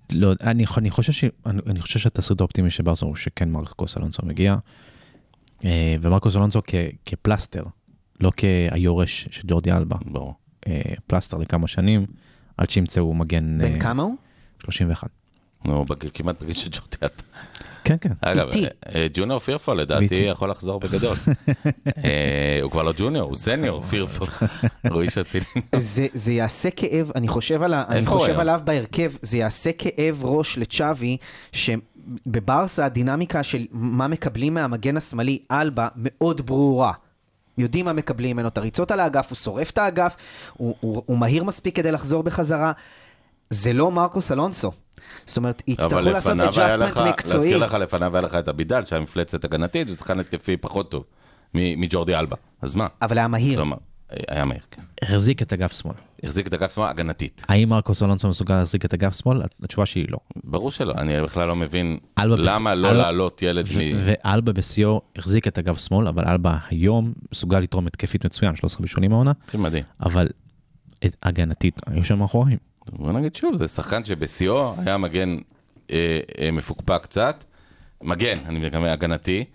לא, 0.09 0.33
אני, 0.41 0.65
אני 0.77 0.91
חושב 0.91 1.11
ש... 1.11 1.23
אני, 1.45 1.61
אני 1.67 1.81
חושב 1.81 1.99
שהתסריט 1.99 2.41
האופטימי 2.41 2.69
של 2.69 2.83
ברסה 2.83 3.05
הוא 3.05 3.15
שכן 3.15 3.51
מרקוס 3.51 3.97
אלונסו 3.97 4.21
מגיע, 4.25 4.55
ומרקוס 6.01 6.35
אלונסו 6.35 6.61
כ, 6.67 6.75
כפלסטר, 7.05 7.63
לא 8.19 8.31
כהיורש 8.37 9.27
של 9.31 9.41
ג'ורדי 9.47 9.71
אלבה, 9.71 9.95
ברור. 10.05 10.33
אה, 10.67 10.81
פלסטר 11.07 11.37
לכמה 11.37 11.67
שנים, 11.67 12.05
עד 12.57 12.69
שימצאו 12.69 13.13
מגן... 13.13 13.57
בן 13.61 13.73
אה, 13.75 13.79
כמה 13.79 14.03
הוא? 14.03 14.15
31. 14.63 15.09
נו, 15.65 15.85
בג- 15.85 16.09
כמעט 16.13 16.41
בגיל 16.41 16.53
של 16.55 16.69
ג'ורדי 16.69 16.97
אלבה. 17.03 17.15
כן, 17.83 17.95
כן. 18.01 18.09
אגב. 18.21 18.47
אה, 18.55 18.67
אה, 18.95 19.07
ג'וניור 19.13 19.39
פירפו 19.39 19.73
לדעתי. 19.73 20.15
יכול 20.15 20.49
לחזור 20.49 20.79
בגדול. 20.79 21.15
אה, 22.05 22.59
הוא 22.61 22.71
כבר 22.71 22.83
לא 22.83 22.93
ג'וניור, 22.97 23.27
הוא 23.29 23.35
סניור, 23.35 23.81
פירפו. 23.89 24.25
הוא 24.91 25.01
איש 25.01 25.17
אצילי. 25.17 25.45
זה, 26.13 26.31
יעשה 26.33 26.69
כאב, 26.71 27.11
אני 27.15 27.27
חושב? 27.27 27.63
עליו 28.39 28.61
בהרכב, 28.63 29.11
זה 29.21 29.37
יעשה 29.37 29.71
כאב 29.77 30.19
ראש 30.25 30.57
לצ'אבי, 30.57 31.17
שבברסה 32.25 32.85
הדינמיקה 32.85 33.43
של 33.43 33.65
מה 33.71 34.07
מקבלים 34.07 34.53
מהמגן 34.53 34.97
השמאלי, 34.97 35.39
אלבה, 35.51 35.87
מאוד 35.95 36.45
ברורה. 36.45 36.93
יודעים 37.57 37.85
מה 37.85 37.93
מקבלים 37.93 38.37
ממנו, 38.37 38.47
את 38.47 38.57
הריצות 38.57 38.91
על 38.91 38.99
האגף, 38.99 39.29
הוא 39.29 39.35
שורף 39.35 39.71
את 39.71 39.77
האגף, 39.77 40.15
הוא, 40.53 40.75
הוא, 40.79 41.03
הוא 41.05 41.17
מהיר 41.17 41.43
מספיק 41.43 41.75
כדי 41.75 41.91
לחזור 41.91 42.23
בחזרה. 42.23 42.71
זה 43.49 43.73
לא 43.73 43.91
מרקוס 43.91 44.31
אלונסו. 44.31 44.71
זאת 45.25 45.37
אומרת, 45.37 45.63
יצטרכו 45.67 46.01
לעשות 46.01 46.39
adjustment 46.39 46.97
מקצועי. 46.97 47.51
להזכיר 47.51 47.57
לך, 47.57 47.73
לפניו 47.73 48.15
היה 48.15 48.21
לך 48.21 48.35
את 48.35 48.49
אבידל, 48.49 48.85
שהיה 48.85 49.01
מפלצת 49.01 49.43
הגנתית, 49.45 49.89
ושחקן 49.89 50.19
התקפי 50.19 50.57
פחות 50.57 50.91
טוב 50.91 51.03
מג'ורדי 51.53 52.15
אלבה. 52.15 52.35
אז 52.61 52.75
מה? 52.75 52.87
אבל 53.01 53.17
היה 53.17 53.27
מהיר. 53.27 53.55
כלומר, 53.55 53.77
היה 54.27 54.45
מהיר, 54.45 54.61
כן. 54.71 54.81
החזיק 55.01 55.41
את 55.41 55.53
אגף 55.53 55.73
שמאל. 55.73 55.95
החזיק 56.23 56.47
את 56.47 56.53
אגף 56.53 56.75
שמאל 56.75 56.87
הגנתית. 56.87 57.43
האם 57.49 57.69
מרקוס 57.69 58.03
אלונסו 58.03 58.27
מסוגל 58.27 58.55
להחזיק 58.55 58.85
את 58.85 58.93
אגף 58.93 59.15
שמאל? 59.21 59.41
התשובה 59.63 59.85
שלי 59.85 60.05
לא. 60.09 60.17
ברור 60.43 60.71
שלא, 60.71 60.93
אני 60.97 61.21
בכלל 61.21 61.47
לא 61.47 61.55
מבין 61.55 61.97
למה 62.19 62.75
לא 62.75 62.93
להעלות 62.93 63.41
ילד 63.41 63.65
מ... 63.65 63.99
ואלבה 64.03 64.53
בשיאו 64.53 65.01
החזיק 65.15 65.47
את 65.47 65.59
אגף 65.59 65.77
שמאל, 65.77 66.07
אבל 66.07 66.27
אלבה 66.27 66.57
היום 66.69 67.13
מסוגל 67.31 67.59
לתרום 67.59 67.87
התקפית 67.87 68.25
מצוין, 68.25 68.55
13 68.55 68.81
בישולים 68.81 69.11
העונה, 69.11 69.31
הכי 69.47 69.57
מדהים. 69.57 69.83
אבל 70.05 70.27
הגנתית, 71.23 71.81
היו 71.87 72.03
שם 72.03 72.19
מאחורים. 72.19 72.57
בוא 72.89 73.11
נגיד 73.11 73.35
שוב, 73.35 73.55
זה 73.55 73.67
שחקן 73.67 74.05
שבשיאו 74.05 74.73
היה 74.77 74.97
מגן 74.97 75.37
אה, 75.91 76.19
אה, 76.39 76.51
מפוקפק 76.51 76.99
קצת, 77.03 77.43
מגן, 78.01 78.37
אני 78.45 78.59
מתכוון, 78.59 78.89
הגנתי, 78.89 79.45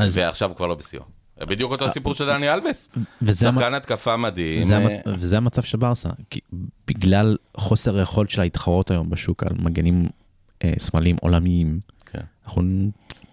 ועכשיו 0.00 0.48
הוא 0.48 0.56
כבר 0.56 0.66
לא 0.66 0.74
בשיאו. 0.74 1.15
בדיוק 1.40 1.72
אותו 1.72 1.90
סיפור 1.90 2.14
של 2.14 2.26
דני 2.26 2.52
אלבס. 2.54 2.90
שחקן 3.32 3.74
התקפה 3.74 4.16
מדהים. 4.16 4.62
זה, 4.62 4.76
אה. 4.76 4.96
וזה 5.06 5.36
המצב 5.36 5.62
של 5.62 5.78
ברסה, 5.78 6.08
כי 6.30 6.40
בגלל 6.86 7.36
חוסר 7.56 7.98
היכולת 7.98 8.30
שלה 8.30 8.44
להתחרות 8.44 8.90
היום 8.90 9.10
בשוק 9.10 9.42
על 9.42 9.52
מגנים 9.58 10.08
אה, 10.64 10.72
שמאליים 10.86 11.16
עולמיים, 11.20 11.80
כן. 12.06 12.20
אנחנו 12.46 12.62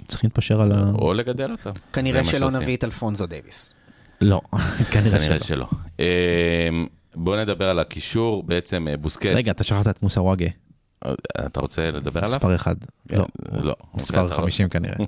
צריכים 0.08 0.28
להתפשר 0.28 0.62
על 0.62 0.72
ה... 0.72 0.92
או 0.96 1.14
לגדל 1.14 1.52
אותם. 1.52 1.72
כנראה 1.94 2.26
שלא. 2.26 2.52
נביא 2.52 2.78
את 2.78 2.84
אלפונזו 2.84 3.26
דייוויס. 3.26 3.74
לא, 4.22 4.42
כנראה 4.92 5.20
כנראה 5.20 5.40
שלא. 5.40 5.40
שלא. 5.40 5.68
אה, 6.00 6.70
בוא 7.16 7.38
נדבר 7.38 7.70
על 7.70 7.80
הקישור, 7.80 8.44
בעצם 8.44 8.88
אה, 8.88 8.98
בוסקץ. 8.98 9.36
רגע, 9.36 9.52
אתה 9.52 9.64
שכחת 9.64 9.88
את 9.88 10.04
מוסא 10.04 10.20
וואגה, 10.20 10.46
אה, 11.06 11.14
אתה 11.46 11.60
רוצה 11.60 11.92
לדבר 11.92 12.20
עליו? 12.20 12.36
מספר 12.36 12.56
אחד. 12.56 12.76
לא, 13.10 13.26
לא. 13.52 13.76
מספר 13.94 14.22
אוקיי, 14.22 14.36
אתה- 14.36 14.42
50 14.42 14.70
כנראה. 14.70 14.96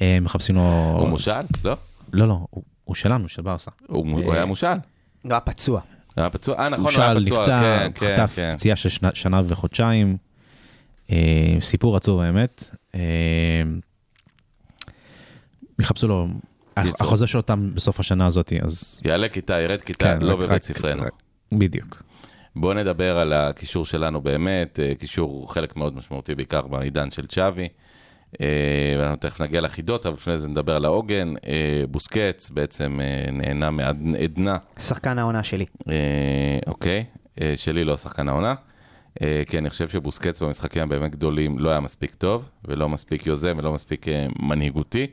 אה, 0.00 0.18
מחפשים 0.20 0.54
לו... 0.54 0.96
הוא 0.98 1.08
מושל? 1.08 1.32
לא. 1.64 1.76
לא, 2.16 2.28
לא, 2.28 2.38
הוא- 2.50 2.62
הוא 2.84 2.94
שלנו, 2.94 3.28
של 3.28 3.42
ברסה. 3.42 3.70
הוא 3.86 4.06
הוא 4.22 4.32
היה 4.34 4.44
מושל. 4.46 4.66
לא, 5.24 5.34
הפצוע. 5.36 5.80
היה 6.16 6.30
פצוע, 6.30 6.58
אה 6.58 6.68
נכון, 6.68 6.84
הוא 6.84 6.92
הוא 6.94 7.02
היה 7.02 7.14
פצוע, 7.20 7.38
נפצע, 7.38 7.60
כן, 7.60 7.90
כן, 7.94 8.16
חטף 8.16 8.32
כן. 8.36 8.54
פציעה 8.56 8.76
של 8.76 8.88
שנה- 8.88 9.10
שנה 9.14 9.40
וחודשיים. 9.48 10.16
אה, 11.12 11.16
סיפור 11.60 11.96
עצוב 11.96 12.20
האמת. 12.20 12.70
אה, 12.94 13.00
יחפשו 15.78 16.08
לו, 16.08 16.28
קיצור. 16.82 16.94
החוזה 17.00 17.26
שלו 17.26 17.42
תם 17.42 17.74
בסוף 17.74 18.00
השנה 18.00 18.26
הזאת, 18.26 18.52
אז... 18.64 19.00
יעלה 19.04 19.28
כיתה, 19.28 19.60
ירד 19.60 19.80
כיתה, 19.82 20.04
כן, 20.04 20.22
לא 20.22 20.32
רק- 20.32 20.38
בבית 20.38 20.50
רק- 20.50 20.62
ספרנו. 20.62 21.02
רק- 21.02 21.22
בדיוק. 21.52 22.02
בואו 22.56 22.74
נדבר 22.74 23.18
על 23.18 23.32
הקישור 23.32 23.84
שלנו 23.86 24.20
באמת, 24.20 24.80
אה, 24.80 24.92
קישור 24.94 25.54
חלק 25.54 25.76
מאוד 25.76 25.96
משמעותי 25.96 26.34
בעיקר 26.34 26.66
בעידן 26.66 27.10
של 27.10 27.26
צ'אבי. 27.26 27.68
אה, 28.40 28.46
ואנחנו 28.98 29.16
תכף 29.16 29.40
נגיע 29.40 29.60
לחידות, 29.60 30.06
אבל 30.06 30.14
לפני 30.14 30.38
זה 30.38 30.48
נדבר 30.48 30.76
על 30.76 30.84
העוגן. 30.84 31.34
אה, 31.46 31.84
בוסקץ 31.90 32.50
בעצם 32.50 33.00
אה, 33.00 33.30
נהנה 33.32 33.70
מעדנה, 33.70 34.56
שחקן 34.78 35.18
העונה 35.18 35.42
שלי. 35.42 35.64
אוקיי, 36.66 37.04
שלי 37.56 37.84
לא 37.84 37.96
שחקן 37.96 38.28
העונה. 38.28 38.54
כי 39.46 39.58
אני 39.58 39.70
חושב 39.70 39.88
שבוסקץ 39.88 40.42
במשחקים 40.42 40.82
הבאמת 40.82 41.10
גדולים 41.10 41.58
לא 41.58 41.70
היה 41.70 41.80
מספיק 41.80 42.14
טוב, 42.14 42.48
ולא 42.64 42.88
מספיק 42.88 43.26
יוזם 43.26 43.56
ולא 43.58 43.72
מספיק 43.72 44.06
מנהיגותי. 44.38 45.06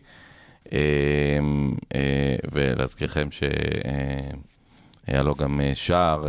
ולהזכירכם 2.52 3.28
שהיה 3.32 5.24
לו 5.24 5.36
גם 5.36 5.62
שער 5.74 6.28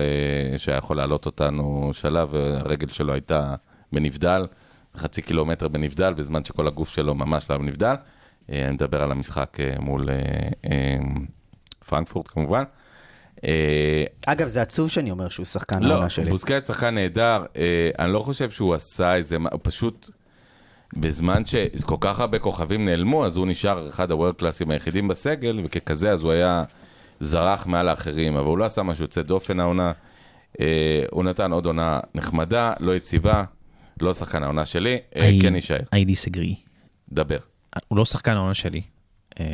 שהיה 0.59 0.79
יכול 0.79 0.97
להעלות 0.97 1.27
אותנו 1.27 1.91
שלב, 1.93 2.29
והרגל 2.33 2.89
שלו 2.89 3.13
הייתה 3.13 3.55
בנבדל, 3.93 4.47
חצי 4.97 5.23
קילומטר 5.23 5.69
בנבדל, 5.69 6.15
בזמן 6.15 6.45
שכל 6.45 6.67
הגוף 6.67 6.89
שלו 6.89 7.15
ממש 7.15 7.51
לא 7.51 7.59
בנבדל. 7.59 7.95
אה, 8.53 8.65
אני 8.65 8.75
מדבר 8.75 9.03
על 9.03 9.13
המשחק 9.13 9.61
אה, 9.61 9.75
מול 9.79 10.09
אה, 10.11 10.97
פרנקפורט 11.89 12.29
כמובן. 12.29 12.65
אגב, 14.27 14.47
זה 14.49 14.63
עצוב 14.63 14.91
שאני 14.91 15.11
אומר 15.11 15.29
שהוא 15.29 15.47
שחקן 15.47 15.83
לא, 15.83 15.95
העונה 15.95 16.09
שלי. 16.09 16.31
בוסקט 16.31 16.65
שחקן 16.65 16.95
נהדר, 16.95 17.45
אני 17.99 18.13
לא 18.13 18.19
חושב 18.19 18.51
שהוא 18.51 18.75
עשה 18.75 19.15
איזה, 19.15 19.37
פשוט, 19.63 20.11
בזמן 20.97 21.43
שכל 21.47 21.97
כך 22.01 22.21
הרבה 22.21 22.39
כוכבים 22.39 22.85
נעלמו, 22.85 23.27
אז 23.27 23.37
הוא 23.37 23.47
נשאר 23.47 23.89
אחד 23.89 24.11
הוורלד 24.11 24.35
קלאסים 24.35 24.71
היחידים 24.71 25.09
בסגל, 25.09 25.61
וככזה 25.65 26.11
אז 26.11 26.23
הוא 26.23 26.33
היה 26.33 26.65
זרח 27.21 27.67
מעל 27.67 27.89
האחרים, 27.89 28.37
אבל 28.37 28.47
הוא 28.47 28.59
לא 28.59 28.65
עשה 28.65 28.83
משהו 28.83 29.05
יוצא 29.05 29.23
דופן 29.23 29.61
העונה. 29.61 29.93
הוא 31.11 31.25
נתן 31.25 31.53
עוד 31.53 31.67
עונה 31.67 32.01
נחמדה, 32.15 32.73
לא 32.81 32.97
יציבה, 32.97 33.45
לא 34.01 34.15
שחקן 34.15 34.43
העונה 34.43 34.67
שלי, 34.67 34.99
אה, 35.17 35.31
I- 35.39 35.43
כן 35.43 35.55
יישאר. 35.55 35.79
I 35.95 36.09
disagree. 36.09 36.61
דבר. 37.13 37.39
הוא 37.89 37.99
לא 37.99 38.05
שחקן 38.05 38.33
העונה 38.33 38.55
שלי, 38.55 38.81
אה, 39.41 39.47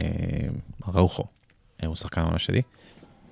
ראוכו, 0.89 1.25
אה, 1.83 1.89
הוא 1.89 1.97
שחקן 1.97 2.21
העונה 2.21 2.39
שלי, 2.39 2.63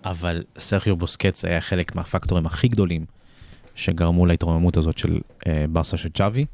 אבל 0.04 0.44
סרחיו 0.58 0.96
בוסקץ 0.96 1.44
היה 1.44 1.60
חלק 1.60 1.94
מהפקטורים 1.94 2.46
הכי 2.46 2.68
גדולים 2.68 3.04
שגרמו 3.74 4.26
להתרוממות 4.26 4.76
הזאת 4.76 4.98
של 4.98 5.18
אה, 5.46 5.64
ברסה 5.68 5.96
של 5.96 6.08
צ'אבי, 6.08 6.44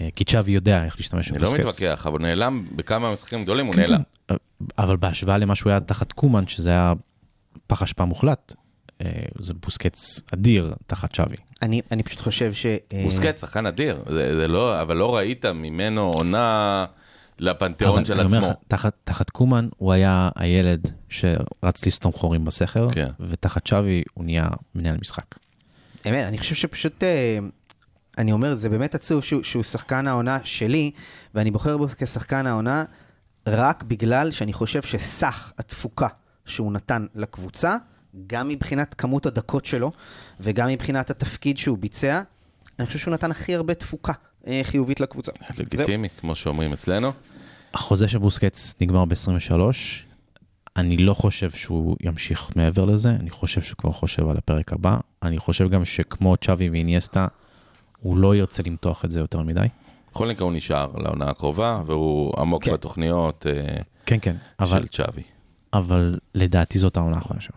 אה, 0.00 0.08
כי 0.16 0.24
צ'אבי 0.24 0.52
יודע 0.52 0.84
איך 0.84 0.96
להשתמש 0.96 1.30
אני 1.30 1.38
לא 1.38 1.46
בבוסקץ. 1.48 1.64
מתווכח, 1.66 2.06
אבל 2.06 2.18
נעלם 2.22 2.66
בכמה 2.76 3.12
משחקים 3.12 3.42
גדולים, 3.44 3.66
הוא 3.66 3.74
כן, 3.74 3.80
נעלם. 3.80 4.00
כן. 4.28 4.34
אבל 4.78 4.96
בהשוואה 4.96 5.38
למה 5.38 5.54
שהוא 5.54 5.70
היה 5.70 5.80
תחת 5.80 6.12
קומן, 6.12 6.46
שזה 6.46 6.70
היה 6.70 6.92
פח 7.66 7.82
אשפה 7.82 8.04
מוחלט, 8.04 8.54
אה, 9.00 9.06
זה 9.38 9.54
בוסקץ 9.54 10.20
אדיר 10.34 10.74
תחת 10.86 11.12
צ'אבי. 11.14 11.36
אני 11.62 11.80
אני 11.90 12.02
פשוט 12.02 12.20
חושב 12.20 12.52
ש... 12.52 12.66
אה, 12.66 13.02
בוסקט 13.04 13.38
שחקן 13.38 13.66
אדיר, 13.66 14.02
זה, 14.10 14.34
זה 14.34 14.48
לא, 14.48 14.80
אבל 14.80 14.96
לא 14.96 15.16
ראית 15.16 15.46
ממנו 15.46 16.12
עונה 16.12 16.84
לפנתיאון 17.40 18.04
של 18.04 18.12
אני 18.12 18.22
אומר 18.22 18.38
עצמו. 18.38 18.48
לך, 18.50 18.56
תחת, 18.68 18.94
תחת 19.04 19.30
קומן 19.30 19.68
הוא 19.76 19.92
היה 19.92 20.28
הילד 20.36 20.90
שרץ 21.08 21.86
לסתום 21.86 22.12
חורים 22.12 22.44
בסכר, 22.44 22.90
כן. 22.90 23.08
ותחת 23.20 23.68
צ'אבי 23.68 24.02
הוא 24.14 24.24
נהיה 24.24 24.48
מנהל 24.74 24.96
משחק. 25.00 25.34
אמת, 26.08 26.24
אני 26.26 26.38
חושב 26.38 26.54
שפשוט, 26.54 27.04
אה, 27.04 27.38
אני 28.18 28.32
אומר, 28.32 28.54
זה 28.54 28.68
באמת 28.68 28.94
עצוב 28.94 29.24
שהוא, 29.24 29.42
שהוא 29.42 29.62
שחקן 29.62 30.06
העונה 30.06 30.38
שלי, 30.44 30.90
ואני 31.34 31.50
בוחר 31.50 31.76
בו 31.76 31.86
כשחקן 31.98 32.46
העונה 32.46 32.84
רק 33.46 33.82
בגלל 33.82 34.30
שאני 34.30 34.52
חושב 34.52 34.82
שסך 34.82 35.52
התפוקה 35.58 36.08
שהוא 36.46 36.72
נתן 36.72 37.06
לקבוצה, 37.14 37.76
גם 38.26 38.48
מבחינת 38.48 38.94
כמות 38.94 39.26
הדקות 39.26 39.64
שלו, 39.64 39.92
וגם 40.40 40.68
מבחינת 40.68 41.10
התפקיד 41.10 41.58
שהוא 41.58 41.78
ביצע, 41.78 42.22
אני 42.78 42.86
חושב 42.86 42.98
שהוא 42.98 43.14
נתן 43.14 43.30
הכי 43.30 43.54
הרבה 43.54 43.74
תפוקה 43.74 44.12
אה, 44.46 44.60
חיובית 44.64 45.00
לקבוצה. 45.00 45.32
זהו. 45.32 45.64
לגיטימי, 45.64 46.08
כמו 46.20 46.34
שאומרים 46.34 46.72
אצלנו. 46.72 47.12
החוזה 47.74 48.08
של 48.08 48.18
בוסקץ 48.18 48.74
נגמר 48.80 49.04
ב-23, 49.04 49.52
אני 50.76 50.96
לא 50.96 51.14
חושב 51.14 51.50
שהוא 51.50 51.96
ימשיך 52.00 52.50
מעבר 52.56 52.84
לזה, 52.84 53.10
אני 53.10 53.30
חושב 53.30 53.60
שהוא 53.60 53.76
כבר 53.76 53.92
חושב 53.92 54.28
על 54.28 54.36
הפרק 54.36 54.72
הבא, 54.72 54.96
אני 55.22 55.38
חושב 55.38 55.68
גם 55.68 55.84
שכמו 55.84 56.36
צ'אבי 56.36 56.68
ואיניאסטה, 56.68 57.26
הוא 58.00 58.16
לא 58.16 58.36
ירצה 58.36 58.62
למתוח 58.66 59.04
את 59.04 59.10
זה 59.10 59.20
יותר 59.20 59.42
מדי. 59.42 59.66
בכל 60.12 60.28
מקרה 60.28 60.44
הוא 60.44 60.52
נשאר 60.52 60.92
לעונה 60.96 61.24
הקרובה, 61.30 61.82
והוא 61.86 62.40
עמוק 62.40 62.64
כן. 62.64 62.72
בתוכניות 62.72 63.46
אה, 63.46 63.82
כן, 64.06 64.16
כן, 64.22 64.36
אבל, 64.60 64.82
של 64.82 64.88
צ'אבי. 64.88 65.22
אבל 65.72 66.18
לדעתי 66.34 66.78
זאת 66.78 66.96
העונה 66.96 67.16
האחרונה 67.16 67.40
שלו. 67.40 67.56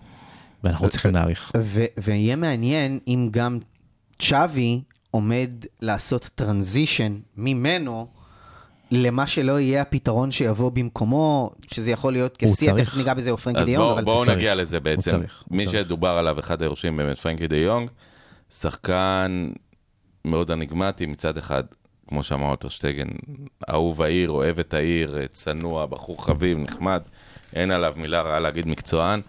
ואנחנו 0.63 0.89
צריכים 0.89 1.13
להעריך. 1.13 1.51
ויהיה 1.97 2.35
מעניין 2.35 2.99
אם 3.07 3.27
גם 3.31 3.59
צ'אבי 4.19 4.81
עומד 5.11 5.49
לעשות 5.81 6.29
טרנזישן 6.35 7.17
ממנו 7.37 8.07
למה 8.91 9.27
שלא 9.27 9.59
יהיה 9.59 9.81
הפתרון 9.81 10.31
שיבוא 10.31 10.69
במקומו, 10.71 11.51
שזה 11.67 11.91
יכול 11.91 12.13
להיות 12.13 12.37
הוא 12.41 12.53
כשיא, 12.55 12.71
צריך. 12.71 12.89
תכף 12.89 12.97
ניגע 12.97 13.13
בזה 13.13 13.31
או 13.31 13.37
פרנקי 13.37 13.59
אז 13.59 13.65
דיון, 13.65 13.81
בואו 13.81 13.93
אבל 13.93 14.03
בוא 14.03 14.25
צריך. 14.25 14.37
נגיע 14.37 14.55
לזה 14.55 14.79
בעצם. 14.79 15.11
צריך, 15.11 15.43
מי 15.51 15.65
צריך. 15.65 15.85
שדובר 15.85 16.09
עליו, 16.09 16.39
אחד 16.39 16.61
היורשים 16.61 16.97
באמת, 16.97 17.19
פרנקי 17.19 17.47
דה 17.47 17.55
יונג, 17.57 17.89
שחקן 18.49 19.49
מאוד 20.25 20.51
אניגמטי 20.51 21.05
מצד 21.05 21.37
אחד, 21.37 21.63
כמו 22.07 22.23
שאמר 22.23 22.49
אוטרשטגן, 22.49 23.07
אהוב 23.69 24.01
העיר, 24.01 24.29
אוהב 24.29 24.59
את 24.59 24.73
העיר, 24.73 25.17
צנוע, 25.27 25.85
בחור 25.85 26.25
חביב, 26.25 26.57
נחמד, 26.57 27.01
אין 27.55 27.71
עליו 27.71 27.93
מילה 27.97 28.21
רעה 28.21 28.39
להגיד 28.39 28.67
מקצוען. 28.67 29.21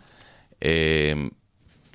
אה, 0.65 1.12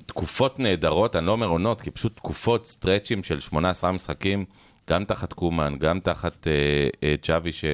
תקופות 0.06 0.58
נהדרות, 0.58 1.16
אני 1.16 1.26
לא 1.26 1.32
אומר 1.32 1.46
עונות, 1.46 1.80
כי 1.80 1.90
פשוט 1.90 2.16
תקופות, 2.16 2.66
סטרצ'ים 2.66 3.22
של 3.22 3.40
18 3.40 3.92
משחקים, 3.92 4.44
גם 4.90 5.04
תחת 5.04 5.32
קומן, 5.32 5.74
גם 5.78 6.00
תחת 6.00 6.46
אה, 6.46 6.88
אה, 7.02 7.14
צ'אבי, 7.22 7.52
ש, 7.52 7.64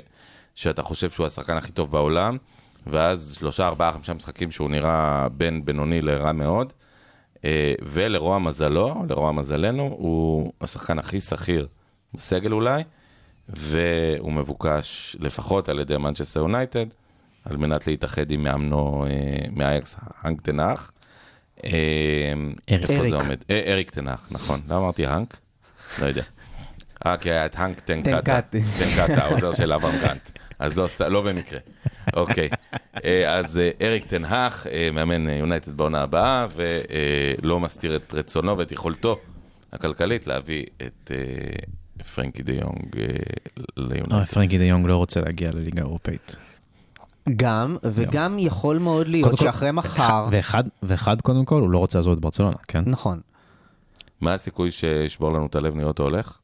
שאתה 0.55 0.83
חושב 0.83 1.11
שהוא 1.11 1.27
השחקן 1.27 1.57
הכי 1.57 1.73
טוב 1.73 1.91
בעולם, 1.91 2.37
ואז 2.87 3.37
שלושה, 3.39 3.67
ארבעה, 3.67 3.93
חמישה 3.93 4.15
משחקים 4.15 4.51
שהוא 4.51 4.71
נראה 4.71 5.29
בין 5.29 5.65
בינוני 5.65 6.01
לרע 6.01 6.33
מאוד. 6.33 6.73
אה, 7.45 7.75
ולרוע 7.83 8.39
מזלו, 8.39 8.95
לרוע 9.09 9.33
מזלנו, 9.33 9.83
הוא 9.83 10.53
השחקן 10.61 10.99
הכי 10.99 11.21
שכיר 11.21 11.67
בסגל 12.15 12.53
אולי, 12.53 12.83
והוא 13.49 14.33
מבוקש 14.33 15.17
לפחות 15.21 15.69
על 15.69 15.79
ידי 15.79 15.97
מנצ'סטר 15.97 16.41
יונייטד, 16.41 16.87
על 17.51 17.57
מנת 17.57 17.87
להתאחד 17.87 18.31
עם 18.31 18.43
מאמנו 18.43 19.07
אה, 19.07 19.49
מאייקס, 19.57 19.97
האנק 20.01 20.41
טן 20.41 20.58
האח. 20.58 20.93
אה. 21.65 21.71
איפה 22.69 23.09
זה. 23.09 23.17
עומד? 23.17 23.37
אה, 23.51 23.63
אריק 23.67 23.91
טן 23.91 24.04
האח, 24.04 24.29
נכון. 24.31 24.61
למה 24.69 24.79
אמרתי 24.79 25.07
האנק? 25.07 25.37
לא 26.01 26.07
יודע. 26.07 26.23
אה, 27.07 27.17
כי 27.17 27.31
היה 27.31 27.47
את 27.47 27.57
האנק 27.59 27.81
טן 27.81 27.98
קאטה, 27.98 28.41
טן 28.43 28.66
קאטה. 28.66 29.25
העוזר 29.25 29.53
של 29.53 29.73
אברהם 29.73 30.01
גרנט. 30.01 30.31
אז 30.59 30.77
לא, 30.77 30.87
לא 31.09 31.23
במקרה. 31.23 31.59
אוקיי, 32.15 32.49
אז 33.29 33.61
אריק 33.83 34.05
טן 34.05 34.26
האח, 34.26 34.67
מאמן 34.93 35.29
יונייטד 35.29 35.77
בעונה 35.77 36.03
הבאה, 36.03 36.47
ולא 36.57 37.61
מסתיר 37.61 37.97
את 37.97 38.15
רצונו 38.15 38.59
ואת 38.59 38.73
יכולתו 38.73 39.19
הכלכלית 39.73 40.27
להביא 40.27 40.65
את 40.87 41.11
פרנקי 42.15 42.43
דה 42.43 42.53
יונג 42.53 42.97
לא, 43.57 43.65
ליונייטד. 43.77 44.33
פרנקי 44.33 44.59
דה 44.59 44.65
יונג 44.65 44.87
לא 44.87 44.97
רוצה 44.97 45.21
להגיע 45.21 45.51
לליגה 45.53 45.83
האירופאית. 45.83 46.37
גם, 47.37 47.77
וגם 47.85 48.37
יכול 48.39 48.79
מאוד 48.79 49.09
להיות 49.09 49.39
שאחרי 49.39 49.71
מחר, 49.73 50.27
ואחד, 50.31 50.65
ואחד 50.83 51.21
קודם 51.21 51.45
כל, 51.45 51.61
הוא 51.61 51.71
לא 51.71 51.79
רוצה 51.79 51.99
לעזוב 51.99 52.13
את 52.13 52.21
ברצלונה, 52.21 52.57
כן? 52.69 52.83
נכון, 52.87 53.21
מה 54.21 54.33
הסיכוי 54.33 54.73
שישבור 54.73 55.33
לנו 55.33 55.47
את 55.47 55.55
הלב 55.55 55.75
נראה 55.75 55.89
אותו 55.89 56.03
הולך? 56.03 56.39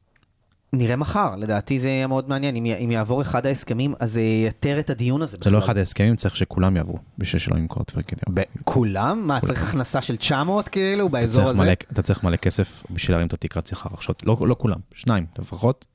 נראה 0.75 0.95
מחר, 0.95 1.35
לדעתי 1.35 1.79
זה 1.79 1.87
יהיה 1.89 2.07
מאוד 2.07 2.29
מעניין, 2.29 2.55
אם 2.55 2.65
י- 2.65 2.85
אם 2.85 2.91
יעבור 2.91 3.21
אחד 3.21 3.45
ההסכמים, 3.45 3.93
אז 3.99 4.11
זה 4.13 4.21
ייתר 4.21 4.79
את 4.79 4.89
הדיון 4.89 5.21
הזה 5.21 5.37
זה 5.41 5.49
לא 5.51 5.57
בכלל. 5.57 5.65
אחד 5.65 5.77
ההסכמים, 5.77 6.15
צריך 6.15 6.35
שכולם 6.37 6.77
יעברו, 6.77 6.97
בשביל 7.17 7.39
שלא 7.39 7.55
ימכור 7.55 7.83
את. 7.83 7.93
ב- 8.33 8.41
כולם? 8.65 9.27
מה, 9.27 9.39
צריך 9.39 9.63
הכנסה 9.63 10.01
של 10.01 10.15
900 10.17 10.67
כאילו, 10.67 11.09
באזור 11.09 11.49
הזה? 11.49 11.63
מלא- 11.63 11.71
אתה 11.91 12.01
צריך 12.01 12.23
מלא 12.23 12.35
כסף 12.35 12.83
בשביל 12.91 13.13
להרים 13.15 13.27
את 13.27 13.33
התקרת 13.33 13.67
שכר. 13.67 13.89
עכשיו, 13.93 14.15
לא 14.25 14.37
לא 14.41 14.55
כולם, 14.59 14.77
שניים 14.95 15.25
לפחות, 15.39 15.85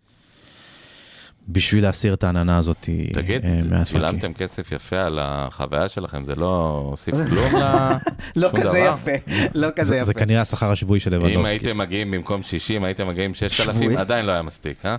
בשביל 1.48 1.82
להסיר 1.84 2.14
את 2.14 2.24
העננה 2.24 2.58
הזאת 2.58 2.88
תגיד, 3.12 3.44
אה. 3.72 3.84
שילמתם 3.84 4.32
כסף 4.32 4.72
יפה 4.72 5.00
על 5.00 5.18
החוויה 5.22 5.88
שלכם, 5.88 6.24
זה 6.24 6.34
לא 6.34 6.82
הוסיף 6.90 7.14
כלום 7.30 7.62
ל... 7.62 7.92
לא 8.36 8.50
כזה? 8.56 8.78
יפה, 8.78 9.10
לא 9.54 9.66
זה- 9.66 9.72
כזה 9.72 10.04
זה 10.04 10.12
יפה. 10.12 10.20
כנראה 10.20 10.40
השכר 10.40 10.70
השבועי 10.72 11.00
של 11.00 11.14
אם 11.14 11.20
לבנדובסקי. 11.20 11.48
הייתם 11.54 11.78
מגיעים 11.78 12.10
במקום 12.10 12.42
60, 12.42 12.84
הייתם 12.84 13.08
מגיעים 13.08 13.34
6,000, 13.34 13.74
שבועי? 13.82 13.96
עדיין 13.96 14.26
לא 14.26 14.32
היה 14.32 14.42
מספיק, 14.42 14.86
אה? 14.86 14.96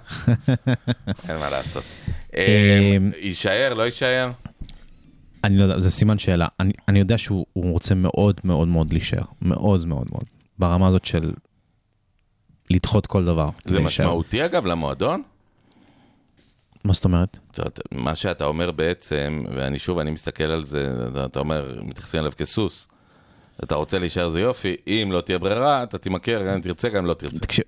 אין 1.30 1.38
מה 1.39 1.49
לעשות. 1.49 1.84
אה, 2.35 2.41
אה, 2.41 2.97
יישאר, 3.19 3.73
לא 3.73 3.84
יישאר? 3.84 4.31
אני 5.43 5.57
לא 5.57 5.63
יודע, 5.63 5.80
זה 5.80 5.91
סימן 5.91 6.17
שאלה. 6.17 6.47
אני, 6.59 6.71
אני 6.88 6.99
יודע 6.99 7.17
שהוא 7.17 7.45
הוא 7.53 7.71
רוצה 7.71 7.95
מאוד 7.95 8.41
מאוד 8.43 8.67
מאוד 8.67 8.93
להישאר. 8.93 9.23
מאוד 9.41 9.88
מאוד 9.88 10.07
מאוד. 10.11 10.23
ברמה 10.59 10.88
הזאת 10.88 11.05
של 11.05 11.31
לדחות 12.69 13.07
כל 13.07 13.26
דבר. 13.26 13.47
זה. 13.65 13.80
משמעותי 13.81 14.45
אגב 14.45 14.65
למועדון? 14.65 15.21
מה 16.84 16.93
זאת 16.93 17.06
אומרת? 17.06 17.38
מה 17.91 18.15
שאתה 18.15 18.45
אומר 18.45 18.72
בעצם, 18.72 19.43
ואני 19.56 19.80
שוב, 19.80 19.99
אני 19.99 20.11
מסתכל 20.11 20.43
על 20.43 20.64
זה, 20.64 20.88
אתה- 21.26 21.39
אומר, 21.39 21.80
מתייחסים 21.84 22.19
אליו 22.19 22.31
כסוס. 22.38 22.88
אתה 23.64 23.76
רוצה 23.76 23.99
להישאר 23.99 24.30
זה 24.30 24.39
יופי, 24.39 24.76
אם 24.88 25.10
לא 25.11 25.22
תהיה 25.22 25.39
ברירה, 25.39 25.84
אתה 25.84 25.97
תימכר, 25.97 26.43
גם 26.47 26.53
אם 26.53 26.61
תרצה, 26.61 26.89
גם 26.89 26.97
אם 26.97 27.06
לא 27.06 27.14
תרצה. 27.14 27.39
תקשיב, 27.39 27.65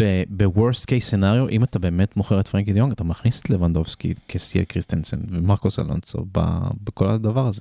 ב-worst 0.00 0.84
case 0.86 1.14
scenario, 1.14 1.50
אם 1.50 1.64
אתה 1.64 1.78
באמת 1.78 2.16
מוכר 2.16 2.40
את 2.40 2.48
פרנקי 2.48 2.72
דיונג, 2.72 2.92
אתה 2.92 3.04
מכניס 3.04 3.40
את 3.40 3.50
לבנדובסקי 3.50 4.14
כסיאל 4.28 4.64
קריסטנסן 4.64 5.16
ומרקוס 5.30 5.78
אלונסו 5.78 6.24
ב- 6.32 6.40
בכל 6.84 7.10
הדבר 7.10 7.46
הזה. 7.46 7.60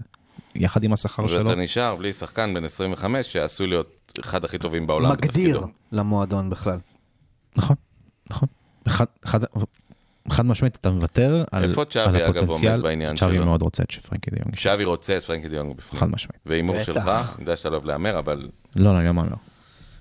יחד 0.55 0.83
עם 0.83 0.93
השכר 0.93 1.27
שלו. 1.27 1.45
ואתה 1.45 1.55
נשאר 1.55 1.95
בלי 1.95 2.13
שחקן 2.13 2.53
בן 2.53 2.65
25 2.65 3.31
שעשוי 3.33 3.67
להיות 3.67 4.13
אחד 4.19 4.45
הכי 4.45 4.57
טובים 4.57 4.87
בעולם 4.87 5.11
מגדיר 5.11 5.57
בתפקידו. 5.57 5.73
למועדון 5.91 6.49
בכלל. 6.49 6.77
נכון, 7.55 7.75
נכון. 8.29 8.47
אחד, 8.87 9.05
אחד, 9.25 9.39
חד 10.29 10.45
משמעית, 10.45 10.77
אתה 10.81 10.89
מוותר 10.89 11.43
על, 11.51 11.63
איפה 11.63 11.85
צ'אבי, 11.85 12.25
אגב, 12.25 12.37
הפוטנציאל. 12.37 12.71
עומד 12.71 12.83
בעניין 12.83 13.15
צ'אבי 13.17 13.35
שלו? 13.35 13.45
מאוד 13.45 13.61
רוצה 13.61 13.83
את 13.83 13.91
שפרנקי 13.91 14.31
דיונג. 14.31 14.55
שווי 14.55 14.83
רוצה 14.83 15.17
את 15.17 15.23
פרנקי 15.23 15.49
דיונג 15.49 15.77
בפנים. 15.77 15.99
חד 15.99 16.11
משמעית. 16.11 16.41
והימור. 16.45 16.83
שלך, 16.83 17.07
אני 17.07 17.15
יודע 17.39 17.55
שאתה 17.55 17.69
לא 17.69 17.75
אוהב 17.75 17.85
להמר, 17.85 18.19
אבל 18.19 18.49
לא, 18.75 18.93
לא, 18.93 18.99
אני 18.99 19.07
לא. 19.07 19.23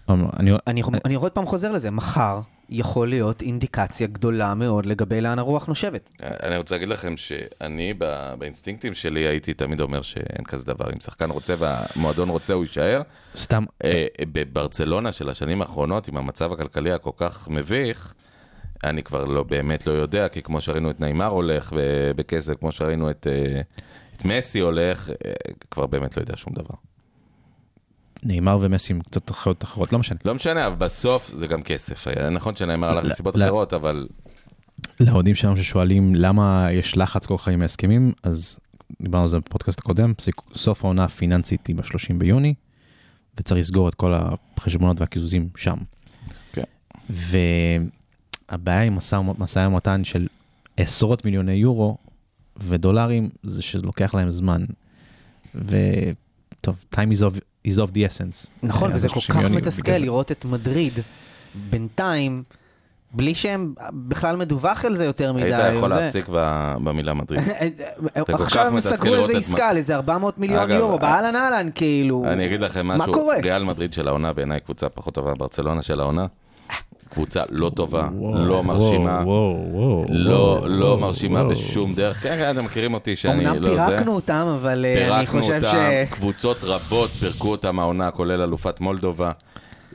לא, 0.08 0.16
לא, 0.40 0.58
אני, 1.04 1.14
עוד 1.14 1.32
פעם 1.32 1.46
חוזר 1.46 1.72
לזה, 1.72 1.90
מחר 1.90 2.40
יכול 2.68 3.08
להיות 3.08 3.42
אינדיקציה 3.42 4.06
גדולה 4.06 4.54
מאוד 4.54 4.86
לגבי 4.86 5.20
לאן 5.20 5.38
הרוח 5.38 5.66
נושבת. 5.66 6.08
אני 6.22 6.56
רוצה 6.56 6.74
להגיד 6.74 6.88
לכם 6.88 7.16
שאני 7.16 7.94
ב- 7.98 8.34
באינסטינקטים 8.38 8.94
שלי 8.94 9.20
הייתי 9.20 9.54
תמיד 9.54 9.80
אומר 9.80 10.02
שאין 10.02 10.44
כזה 10.44 10.64
דבר. 10.64 10.90
אם 10.92 11.00
שחקן 11.00 11.30
רוצה 11.30 11.54
והמועדון 11.58 12.28
רוצה, 12.28 12.54
הוא 12.54 12.64
יישאר. 12.64 13.02
סתם, 13.36 13.64
אה, 13.84 14.06
בברצלונה 14.32 15.12
של 15.12 15.28
השנים 15.28 15.62
האחרונות, 15.62 16.08
עם 16.08 16.16
המצב 16.16 16.52
הכלכלי 16.52 16.92
הכל 16.92 17.10
כך 17.16 17.48
מביך, 17.48 18.14
אני 18.84 19.02
כבר 19.02 19.24
לא, 19.24 19.42
באמת 19.42 19.86
לא 19.86 19.92
יודע, 19.92 20.28
כי 20.28 20.42
כמו 20.42 20.60
שראינו 20.60 20.90
את 20.90 21.00
נעימר 21.00 21.26
הולך 21.26 21.72
בכסף, 22.16 22.54
כמו 22.60 22.72
שראינו 22.72 23.10
את, 23.10 23.26
אה, 23.30 23.60
את 24.16 24.24
מסי 24.24 24.58
הולך, 24.58 25.10
אה, 25.10 25.32
כבר 25.70 25.86
באמת 25.86 26.16
לא 26.16 26.22
יודע 26.22 26.36
שום 26.36 26.52
דבר. 26.52 26.74
נאמר 28.22 28.58
ומסי 28.60 28.92
עם 28.92 29.00
קצת 29.00 29.30
אחריות 29.30 29.64
אחרות, 29.64 29.92
לא 29.92 29.98
משנה. 29.98 30.18
לא 30.24 30.34
משנה, 30.34 30.66
אבל 30.66 30.76
בסוף 30.76 31.30
זה 31.34 31.46
גם 31.46 31.62
כסף. 31.62 32.06
היה 32.06 32.30
נכון 32.30 32.56
שנאמר 32.56 32.90
הלך 32.90 33.04
מסיבות 33.04 33.36
לא. 33.36 33.44
אחרות, 33.44 33.72
אבל 33.72 34.08
לאוהדים 35.00 35.34
שלנו 35.34 35.56
ששואלים 35.56 36.14
למה 36.14 36.66
יש 36.72 36.96
לחץ 36.96 37.26
כל 37.26 37.36
כך 37.38 37.48
עם 37.48 37.62
ההסכמים, 37.62 38.12
אז 38.22 38.58
דיברנו 39.02 39.22
על 39.22 39.28
זה 39.28 39.38
בפודקאסט 39.38 39.78
הקודם, 39.78 40.12
סוף 40.54 40.84
העונה 40.84 41.04
הפיננסית 41.04 41.66
היא 41.66 41.76
ב-30 41.76 42.14
ביוני, 42.18 42.54
וצריך 43.40 43.60
לסגור 43.60 43.88
את 43.88 43.94
כל 43.94 44.14
החשבונות 44.16 45.00
והקיזוזים 45.00 45.48
שם. 45.56 45.76
כן. 46.52 46.62
והבעיה 48.52 48.82
עם 48.82 48.98
משא 49.38 49.58
ומתן 49.66 50.04
של 50.04 50.26
עשרות 50.76 51.24
מיליוני 51.24 51.52
יורו 51.52 51.96
ודולרים, 52.56 53.30
זה 53.42 53.62
שלוקח 53.62 54.14
להם 54.14 54.30
זמן. 54.30 54.64
וטוב, 55.54 56.84
time 56.94 56.98
is 56.98 57.20
of, 57.20 57.38
is 57.68 57.76
of 57.76 57.90
the 57.90 58.08
essence. 58.08 58.48
נכון, 58.62 58.90
אה, 58.90 58.96
וזה 58.96 59.08
כל 59.08 59.20
30 59.20 59.42
כך 59.44 59.50
מתסכל 59.50 59.92
בגלל 59.92 60.02
לראות 60.02 60.32
את 60.32 60.44
מדריד 60.44 60.98
בינתיים, 61.70 62.42
בלי 63.14 63.34
שהם 63.34 63.74
בכלל 63.92 64.36
מדווח 64.36 64.84
על 64.84 64.96
זה 64.96 65.04
יותר 65.04 65.32
מדי. 65.32 65.54
היית 65.54 65.76
יכול 65.76 65.88
זה. 65.88 66.00
להפסיק 66.00 66.28
ב- 66.32 66.74
במילה 66.84 67.14
מדריד. 67.14 67.40
כל 68.26 68.32
עכשיו 68.32 68.64
כך 68.64 68.72
הם 68.72 68.80
סגרו 68.80 69.14
איזה 69.14 69.38
עסקה 69.38 69.68
על 69.68 69.76
איזה 69.76 69.94
400 69.96 70.38
מיליון 70.38 70.60
אגב, 70.60 70.78
יורו, 70.78 70.92
אה, 70.92 70.98
באהלן 70.98 71.36
אהלן, 71.36 71.68
כאילו. 71.74 72.24
אני 72.26 72.46
אגיד 72.46 72.60
לכם 72.60 72.86
מה 72.86 72.96
משהו, 72.96 73.12
קורה? 73.12 73.36
ריאל 73.42 73.64
מדריד 73.64 73.92
של 73.92 74.08
העונה 74.08 74.32
בעיניי 74.32 74.60
קבוצה 74.60 74.88
פחות 74.88 75.14
טובה, 75.14 75.34
ברצלונה 75.34 75.82
של 75.82 76.00
העונה. 76.00 76.26
קבוצה 77.12 77.42
לא 77.50 77.70
טובה, 77.74 78.08
וואו, 78.14 78.44
לא 78.44 78.62
מרשימה, 78.62 79.22
וואו, 79.24 79.64
וואו, 79.70 80.04
לא 80.08 80.34
וואו, 80.34 80.68
לא 80.68 80.84
וואו, 80.84 80.98
מרשימה 80.98 81.38
וואו. 81.38 81.50
בשום 81.50 81.94
דרך. 81.94 82.22
כן, 82.22 82.36
כן, 82.38 82.50
אתם 82.50 82.64
מכירים 82.64 82.94
אותי 82.94 83.16
שאני 83.16 83.48
אמנם 83.48 83.62
לא 83.62 83.76
זה. 83.76 83.86
פירקנו 83.86 84.14
אותם, 84.14 84.46
אבל 84.56 84.84
אה, 84.84 85.18
אני 85.18 85.26
פירקנו 85.26 85.40
חושב 85.40 85.54
אותם, 85.54 86.06
ש... 86.06 86.12
קבוצות 86.12 86.56
רבות 86.62 87.10
פירקו 87.10 87.50
אותם 87.50 87.78
העונה, 87.78 88.10
כולל 88.10 88.42
אלופת 88.42 88.80
מולדובה. 88.80 89.30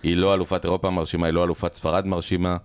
היא 0.04 0.18
לא 0.18 0.34
אלופת 0.34 0.66
אירופה 0.66 0.90
מרשימה, 0.90 1.26
היא 1.28 1.34
לא 1.34 1.44
אלופת 1.44 1.74
ספרד 1.74 2.08
מרשימה. 2.08 2.58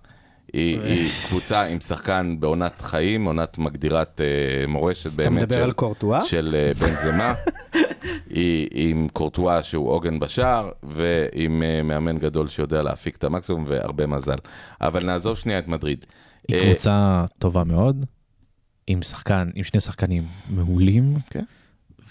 היא, 0.53 0.81
היא 0.81 1.09
קבוצה 1.27 1.63
עם 1.63 1.79
שחקן 1.81 2.35
בעונת 2.39 2.81
חיים, 2.81 3.25
עונת 3.25 3.57
מגדירת 3.57 4.21
אה, 4.21 4.67
מורשת 4.67 5.11
באמת. 5.11 5.43
מדבר 5.43 5.55
של, 5.55 5.61
על 5.61 5.71
קורטואה? 5.71 6.25
של 6.25 6.55
אה, 6.55 6.71
בן 6.73 6.95
זמה. 6.95 7.33
היא 8.29 8.67
עם 8.71 9.07
קורטואה 9.13 9.63
שהוא 9.63 9.89
עוגן 9.91 10.19
בשער, 10.19 10.69
ועם 10.83 11.63
אה, 11.63 11.81
מאמן 11.83 12.17
גדול 12.17 12.47
שיודע 12.47 12.83
להפיק 12.83 13.15
את 13.15 13.23
המקסימום, 13.23 13.65
והרבה 13.67 14.05
מזל. 14.07 14.35
אבל 14.81 15.05
נעזוב 15.05 15.37
שנייה 15.37 15.59
את 15.59 15.67
מדריד. 15.67 16.05
היא 16.47 16.57
אה, 16.57 16.63
קבוצה 16.65 17.25
טובה 17.39 17.63
מאוד, 17.63 18.05
עם 18.87 19.01
שחקן, 19.01 19.49
עם 19.55 19.63
שני 19.63 19.79
שחקנים 19.79 20.23
מעולים, 20.49 21.15
כן. 21.29 21.43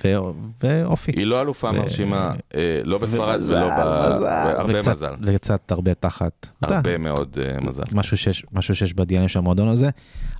ו- 0.04 0.16
ואופי. 0.62 1.12
היא 1.16 1.26
לא 1.26 1.40
אלופה 1.40 1.68
ו- 1.68 1.72
מרשימה, 1.72 2.32
אה, 2.54 2.80
לא 2.84 2.98
בספרד 2.98 3.36
ומזל, 3.40 3.54
ולא 3.56 3.68
ב... 4.10 4.14
מזל. 4.14 4.26
הרבה 4.58 4.78
וקצת- 4.78 4.90
מזל. 4.90 5.14
וקצת 5.22 5.70
הרבה 5.72 5.94
תחת. 5.94 6.48
הרבה 6.62 6.98
מאוד 6.98 7.36
מזל. 7.62 7.82
משהו 7.92 8.16
שיש, 8.16 8.46
משהו 8.52 8.74
שיש 8.74 8.94
ב-DNA 8.94 9.28
של 9.28 9.38
המועדון 9.38 9.68
הזה, 9.68 9.90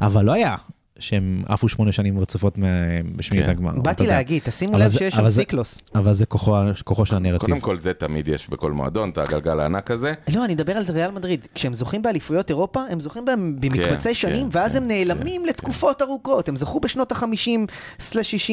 אבל 0.00 0.24
לא 0.24 0.32
היה 0.32 0.56
שהם 1.02 1.42
עפו 1.48 1.68
שמונה 1.68 1.92
שנים 1.92 2.18
רצופות 2.20 2.54
בשמינית 3.16 3.46
כן. 3.46 3.50
הגמר. 3.52 3.72
באתי 3.72 4.02
יודע. 4.02 4.16
להגיד, 4.16 4.42
תשימו 4.44 4.78
לב 4.78 4.90
שיש 4.90 5.14
אבל 5.14 5.22
שם 5.22 5.26
זה- 5.26 5.40
סיקלוס. 5.40 5.78
אבל 5.94 6.14
זה 6.14 6.26
כוחו, 6.26 6.54
כוחו 6.84 7.06
של 7.06 7.16
הנרטיב. 7.16 7.48
קודם 7.48 7.60
כל 7.60 7.78
זה 7.78 7.92
תמיד 7.94 8.28
יש 8.28 8.48
בכל 8.50 8.72
מועדון, 8.72 9.10
את 9.10 9.18
הגלגל 9.18 9.60
הענק 9.60 9.90
הזה. 9.90 10.12
לא, 10.34 10.44
אני 10.44 10.52
מדבר 10.54 10.76
על 10.76 10.84
ריאל 10.88 11.10
מדריד. 11.10 11.46
כשהם 11.54 11.74
זוכים 11.74 12.02
באליפויות 12.02 12.50
אירופה, 12.50 12.80
הם 12.90 13.00
זוכים 13.00 13.24
בהם 13.24 13.56
במקבצי 13.60 14.08
כן, 14.08 14.14
שנים, 14.14 14.50
כן, 14.50 14.58
ואז 14.58 14.72
כן, 14.76 14.82
הם 14.82 14.88
נעלמים 14.88 15.46
לתקופות 15.46 16.02
ארוכות. 16.02 16.48
הם 16.48 16.56
זכו 16.56 16.80
בשנות 16.80 17.12
ה-50/60 17.12 18.12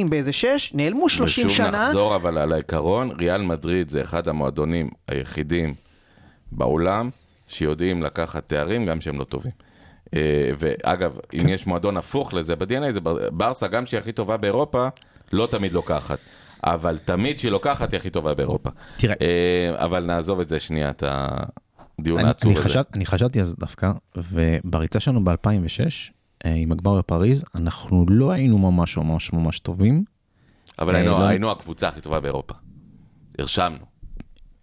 באיזה 0.09 0.31
6, 0.31 0.71
נעלמו 0.73 1.09
30 1.09 1.47
ושוב 1.47 1.57
שנה. 1.57 1.85
נחזור 1.88 2.15
אבל 2.15 2.38
על 2.38 2.53
העיקרון, 2.53 3.11
ריאל 3.19 3.41
מדריד 3.41 3.89
זה 3.89 4.01
אחד 4.01 4.27
המועדונים 4.27 4.89
היחידים 5.07 5.73
בעולם 6.51 7.09
שיודעים 7.47 8.03
לקחת 8.03 8.43
תארים 8.49 8.85
גם 8.85 9.01
שהם 9.01 9.19
לא 9.19 9.23
טובים. 9.23 9.51
אה, 10.15 10.19
ואגב, 10.60 11.11
אם 11.34 11.48
יש 11.49 11.68
מועדון 11.68 11.98
הפוך 11.98 12.34
לזה 12.34 12.56
ב-DNA, 12.56 12.91
זה 12.91 13.02
בר- 13.02 13.30
ברסה, 13.31 13.68
גם 13.68 13.86
שהיא 13.86 13.99
הכי 13.99 14.11
טובה 14.11 14.38
באירופה, 14.38 14.88
לא 15.34 15.48
תמיד 15.52 15.73
לוקחת. 15.73 16.18
אבל 16.64 16.98
תמיד 17.06 17.38
כשהיא 17.38 17.52
לוקחת, 17.52 17.91
היא 17.94 17.98
הכי 17.98 18.10
טובה 18.10 18.34
באירופה. 18.34 18.69
תראה. 18.98 19.15
אה, 19.22 19.86
אבל 19.86 20.06
נעזוב 20.06 20.40
את 20.40 20.49
זה 20.49 20.60
שנייה, 20.60 20.90
את 20.90 21.03
הדיון 21.99 22.26
העצוב 22.26 22.57
הזה. 22.57 22.69
חשב, 22.69 22.84
אני 22.94 23.06
חשבתי 23.06 23.40
על 23.40 23.45
זה 23.45 23.53
דווקא, 23.60 23.91
ובריצה 24.15 24.99
שלנו 24.99 25.23
ב-2006, 25.23 26.11
עם 26.45 26.72
הגמר 26.72 26.98
בפריז, 26.98 27.44
אנחנו 27.56 28.06
לא 28.10 28.31
היינו 28.31 28.57
ממש 28.57 28.98
ממש 28.98 29.34
ממש 29.34 29.60
טובים. 29.60 30.03
אבל 30.80 30.94
אה, 30.95 30.99
היינו, 30.99 31.11
לא- 31.19 31.27
היינו 31.27 31.52
הקבוצה 31.52 31.88
הכי 31.88 32.02
טובה 32.02 32.19
באירופה. 32.19 32.53
הרשמנו. 33.40 33.89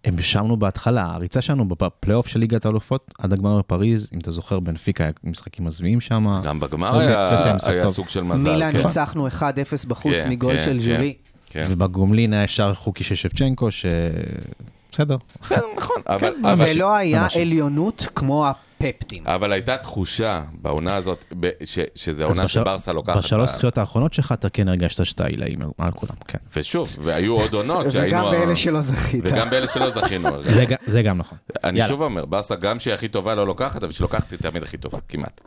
המשמנו 0.07 0.57
בהתחלה, 0.57 1.03
הריצה 1.05 1.41
שלנו 1.41 1.67
בפלייאוף 1.67 2.27
של 2.27 2.39
ליגת 2.39 2.65
האלופות 2.65 3.13
עד 3.19 3.33
הגמר 3.33 3.57
בפריז, 3.57 4.09
אם 4.13 4.19
אתה 4.19 4.31
זוכר, 4.31 4.59
בנפיקה 4.59 5.03
היה 5.03 5.13
משחקים 5.23 5.65
מזוויעים 5.65 6.01
שם. 6.01 6.27
גם 6.43 6.59
בגמר 6.59 6.97
היה- 6.99 7.29
היה 7.43 7.57
היה. 7.63 7.89
סוג 7.89 8.07
של 8.09 8.23
מזל. 8.23 8.51
מילה 8.51 8.71
כן. 8.71 8.77
ניצחנו 8.77 9.27
1-0 9.27 9.41
בחוץ 9.87 10.15
כן, 10.23 10.29
מגול 10.29 10.57
כן, 10.57 10.65
של 10.65 10.71
כן. 10.73 10.79
ז'ולי. 10.79 11.13
כן. 11.49 11.65
ובגומלין 11.69 12.33
היה 12.33 12.43
ישר 12.43 12.73
חוקי 12.73 13.03
של 13.03 13.15
שבצ'נקו, 13.15 13.71
ש... 13.71 13.85
בסדר. 14.91 15.17
בסדר, 15.41 15.61
נכון. 15.77 15.95
אבל- 16.07 16.27
כן, 16.27 16.53
זה 16.53 16.63
אבל- 16.63 16.77
לא 16.77 16.95
היה 16.95 17.25
משהו. 17.25 17.41
עליונות 17.41 18.07
כמו 18.15 18.47
הפפטים. 18.47 19.23
אבל 19.27 19.51
הייתה 19.51 19.77
תחושה 19.77 20.41
בעונה 20.61 20.95
הזאת, 20.95 21.25
ב- 21.39 21.49
ש- 21.65 21.79
שזה 21.95 22.25
אז 22.25 22.29
עונה 22.31 22.43
בשל- 22.43 22.59
שברסה 22.61 22.93
לוקחת. 22.93 23.17
בשלוש 23.17 23.51
זכיות 23.51 23.77
האחרונות 23.77 24.13
שלך 24.13 24.31
אתה 24.31 24.49
כן 24.49 24.67
הרגשת 24.67 25.05
שאתה 25.05 25.25
עילאי 25.25 25.55
מעל- 25.55 25.67
מעל 25.79 25.91
כולם, 25.91 26.13
כן. 26.27 26.37
ושוב, 26.55 26.97
והיו 27.01 27.33
עוד 27.35 27.53
עונות 27.53 27.85
שהיינו... 27.91 28.07
וגם 28.27 28.31
באלה 28.31 28.55
שלא 28.55 28.81
זכית. 28.81 29.23
וגם 29.27 29.49
באלה 29.49 29.67
שלא 29.73 29.89
זכינו. 29.89 30.29
זה 30.43 30.65
ג- 30.65 30.75
זה 30.87 31.01
גם 31.01 31.17
נכון. 31.17 31.37
אני 31.63 31.79
יאללה. 31.79 31.89
שוב 31.89 32.01
אומר, 32.01 32.25
ברסה 32.25 32.55
גם 32.55 32.79
שהיא 32.79 32.93
הכי 32.93 33.07
טובה 33.07 33.35
לא 33.35 33.47
לוקחת, 33.47 33.83
אבל 33.83 33.91
שלוקחת 33.91 34.31
היא 34.31 34.39
תמיד 34.39 34.63
הכי 34.63 34.77
טובה, 34.77 34.97
כמעט. 35.09 35.41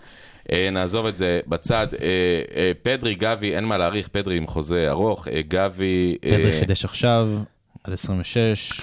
אה, 0.52 0.68
נעזוב 0.72 1.06
את 1.06 1.16
זה 1.16 1.40
בצד. 1.46 1.86
אה, 2.02 2.06
אה, 2.56 2.72
פדרי, 2.82 3.14
גבי, 3.14 3.56
אין 3.56 3.64
מה 3.64 3.78
להעריך, 3.78 4.08
פדרי 4.08 4.36
עם 4.36 4.46
חוזה 4.46 4.86
ארוך, 4.90 5.28
גבי... 5.48 6.16
פדרי 6.20 6.60
חידש 6.60 6.84
עכשיו, 6.84 7.28
עד 7.84 7.92
26. 7.92 8.80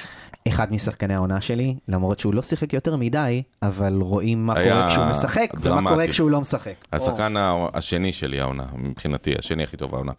אחד 0.47 0.71
משחקני 0.73 1.15
העונה 1.15 1.41
שלי, 1.41 1.75
למרות 1.87 2.19
שהוא 2.19 2.33
לא 2.33 2.41
שיחק 2.41 2.73
יותר 2.73 2.95
מדי, 2.95 3.43
אבל 3.61 3.93
רואים 4.01 4.45
מה 4.45 4.53
קורה 4.53 4.87
כשהוא 4.89 5.05
משחק, 5.05 5.49
ומה 5.53 5.61
דרמטי. 5.63 5.93
קורה 5.93 6.07
כשהוא 6.07 6.29
לא 6.31 6.41
משחק. 6.41 6.73
השחקן 6.93 7.37
ה- 7.37 7.67
השני 7.73 8.13
שלי 8.13 8.39
העונה, 8.39 8.65
מבחינתי, 8.77 9.33
השני 9.39 9.63
הכי 9.63 9.77
טוב 9.77 9.95
העונה. 9.95 10.11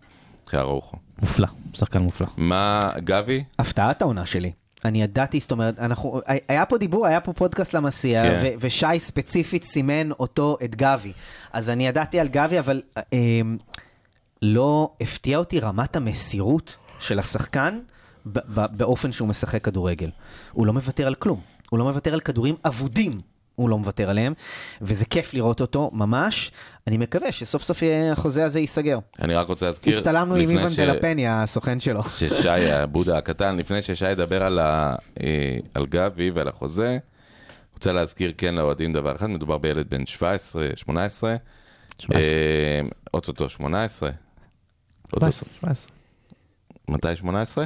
אחרי 0.48 0.60
ארוחו. 0.60 0.96
מופלא, 1.22 1.46
שחקן 1.74 1.98
מופלא. 2.02 2.26
מה, 2.36 2.80
גבי? 2.98 3.44
הפתעת 3.58 4.02
העונה 4.02 4.26
שלי. 4.26 4.52
אני 4.84 5.02
ידעתי, 5.02 5.40
זאת 5.40 5.50
אומרת, 5.50 5.78
אנחנו, 5.78 6.20
היה 6.48 6.66
פה 6.66 6.78
דיבור, 6.78 7.06
היה 7.06 7.20
פה 7.20 7.32
פודקאסט 7.32 7.74
למסיע, 7.74 8.22
כן. 8.22 8.38
ו- 8.42 8.54
ושי 8.60 8.86
ספציפית 8.98 9.64
סימן 9.64 10.10
אותו, 10.10 10.56
את 10.64 10.76
גבי. 10.76 11.12
אז 11.52 11.70
אני 11.70 11.86
ידעתי 11.86 12.20
על 12.20 12.28
גבי, 12.28 12.58
אבל 12.58 12.82
אה, 12.96 13.40
לא 14.42 14.90
הפתיע 15.00 15.38
אותי 15.38 15.60
רמת 15.60 15.96
המסירות 15.96 16.76
של 17.00 17.18
השחקן 17.18 17.78
באופן 18.72 19.12
שהוא 19.12 19.28
משחק 19.28 19.64
כדורגל. 19.64 20.10
הוא 20.52 20.66
לא 20.66 20.72
מוותר 20.72 21.06
על 21.06 21.14
כלום. 21.14 21.40
הוא 21.70 21.78
לא 21.78 21.84
מוותר 21.84 22.12
על 22.14 22.20
כדורים 22.20 22.54
אבודים. 22.64 23.20
הוא 23.54 23.68
לא 23.68 23.78
מוותר 23.78 24.10
עליהם, 24.10 24.32
וזה 24.82 25.04
כיף 25.04 25.34
לראות 25.34 25.60
אותו, 25.60 25.90
ממש. 25.92 26.50
אני 26.86 26.96
מקווה 26.98 27.32
שסוף 27.32 27.62
סוף 27.62 27.82
החוזה 28.12 28.44
הזה 28.44 28.60
ייסגר. 28.60 28.98
אני 29.22 29.34
רק 29.34 29.48
רוצה 29.48 29.66
להזכיר... 29.66 29.98
הצטלמנו 29.98 30.34
עם 30.34 30.50
איוון 30.50 30.70
ש- 30.70 30.78
דלפני, 30.78 31.28
הסוכן 31.28 31.80
שלו. 31.80 32.04
ששי, 32.04 32.48
הבודה 32.72 33.18
הקטן, 33.18 33.56
לפני 33.56 33.82
ששי 33.82 34.10
ידבר 34.10 34.42
על, 34.42 34.58
ה, 34.58 34.94
אה, 35.22 35.56
על 35.74 35.86
גבי 35.86 36.30
ועל 36.30 36.48
החוזה, 36.48 36.98
רוצה 37.74 37.92
להזכיר 37.92 38.32
כן 38.38 38.54
לאוהדים 38.54 38.92
דבר 38.92 39.16
אחד, 39.16 39.26
מדובר 39.26 39.58
בילד 39.58 39.90
בן 39.90 40.06
17, 40.06 40.66
18, 40.76 41.36
17. 41.98 42.32
אה, 42.32 42.80
אוטוטו 43.14 43.48
18, 43.48 44.10
אוטוטו- 45.12 45.20
17, 45.32 45.48
17. 45.60 45.88
מתי 46.88 47.16
18? 47.16 47.64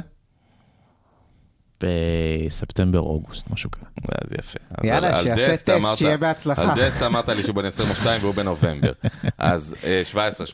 בספטמבר, 1.83 2.99
אוגוסט, 2.99 3.49
משהו 3.49 3.71
כזה. 3.71 3.85
אז 4.11 4.27
יפה. 4.39 4.59
אז 4.71 4.85
יאללה, 4.85 5.07
על- 5.07 5.13
על 5.13 5.23
שיעשה 5.23 5.51
דסט 5.51 5.65
טסט, 5.65 5.69
אמרת- 5.69 5.97
שיהיה 5.97 6.17
בהצלחה. 6.17 6.61
על 6.73 6.79
דסט 6.79 7.03
אמרת 7.03 7.29
לי 7.29 7.43
שהוא 7.43 7.55
בן 7.55 7.65
22 7.65 8.21
והוא 8.21 8.33
בנובמבר. 8.35 8.91
אז 9.37 9.75
אה, 9.83 10.01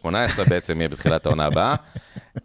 17-18 0.04 0.10
בעצם 0.50 0.78
יהיה 0.78 0.90
בתחילת 0.90 1.26
העונה 1.26 1.46
הבאה. 1.46 1.76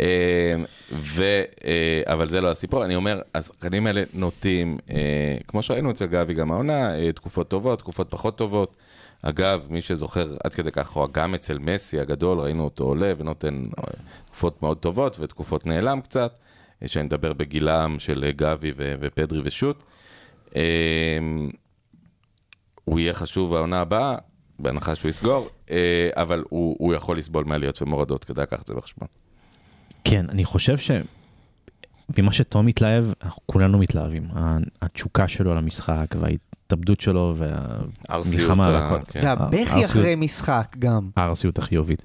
אה, 0.01 0.55
ו, 0.93 1.23
אה, 1.65 2.03
אבל 2.13 2.29
זה 2.29 2.41
לא 2.41 2.51
הסיפור, 2.51 2.85
אני 2.85 2.97
אומר, 2.97 3.21
השחקנים 3.35 3.87
האלה 3.87 4.03
נוטים, 4.15 4.79
אה, 4.91 4.97
כמו 5.49 5.63
שראינו 5.63 5.91
אצל 5.91 6.07
גבי 6.07 6.35
גם 6.35 6.53
העונה, 6.53 6.95
אה, 6.99 7.13
תקופות 7.13 7.49
טובות, 7.49 7.79
תקופות 7.79 8.07
פחות 8.11 8.39
טובות. 8.39 8.77
אגב, 9.23 9.61
מי 9.71 9.83
שזוכר 9.83 10.37
עד 10.45 10.55
כדי 10.55 10.71
כך, 10.71 10.97
או 10.97 11.09
גם 11.13 11.35
אצל 11.35 11.59
מסי 11.59 12.01
הגדול, 12.01 12.39
ראינו 12.41 12.65
אותו 12.65 12.85
עולה 12.85 13.13
ונותן 13.19 13.65
אה, 13.79 13.85
תקופות 14.27 14.63
מאוד 14.63 14.77
טובות 14.79 15.17
ותקופות 15.21 15.67
נעלם 15.67 16.01
קצת, 16.01 16.33
אה, 16.33 16.44
שאני 16.89 17.05
מדבר 17.05 17.33
בגילם 17.33 17.97
של 17.99 18.25
אה, 18.25 18.33
גבי 18.33 18.73
ו- 18.77 18.95
ופדרי 19.01 19.41
ושות'. 19.45 19.83
אה, 20.57 21.19
הוא 22.85 23.01
יהיה 23.01 23.15
חשוב 23.15 23.55
העונה 23.55 23.81
הבאה, 23.81 24.17
בהנחה 24.59 24.95
שהוא 24.95 25.09
יסגור, 25.09 25.49
אה, 25.71 26.11
אבל 26.13 26.45
הוא, 26.49 26.77
הוא 26.79 26.95
יכול 26.95 27.19
לסבול 27.19 27.45
מעליות 27.45 27.83
ומורדות, 27.83 28.25
כדאי 28.25 28.43
לקחת 28.43 28.63
את 28.63 28.67
זה 28.67 28.75
בחשבון. 28.75 29.09
כן, 30.05 30.27
אני 30.29 30.45
חושב 30.45 30.79
ש... 30.79 30.91
ממה 32.19 32.33
שתום 32.33 32.67
מתלהב, 32.67 33.05
אנחנו 33.23 33.43
כולנו 33.47 33.79
מתלהבים. 33.79 34.29
התשוקה 34.83 35.29
שלו 35.29 35.55
למשחק 35.55 36.15
וההתאבדות 36.21 37.01
שלו 37.01 37.35
והמלחמה 37.37 38.67
על 38.67 38.75
ה- 38.75 38.87
הכל. 38.89 39.05
כן. 39.09 39.21
והבכי 39.25 39.85
אחרי 39.85 40.15
משחק 40.17 40.77
גם. 40.79 41.11
הארסיות 41.17 41.59
החיובית. 41.59 42.03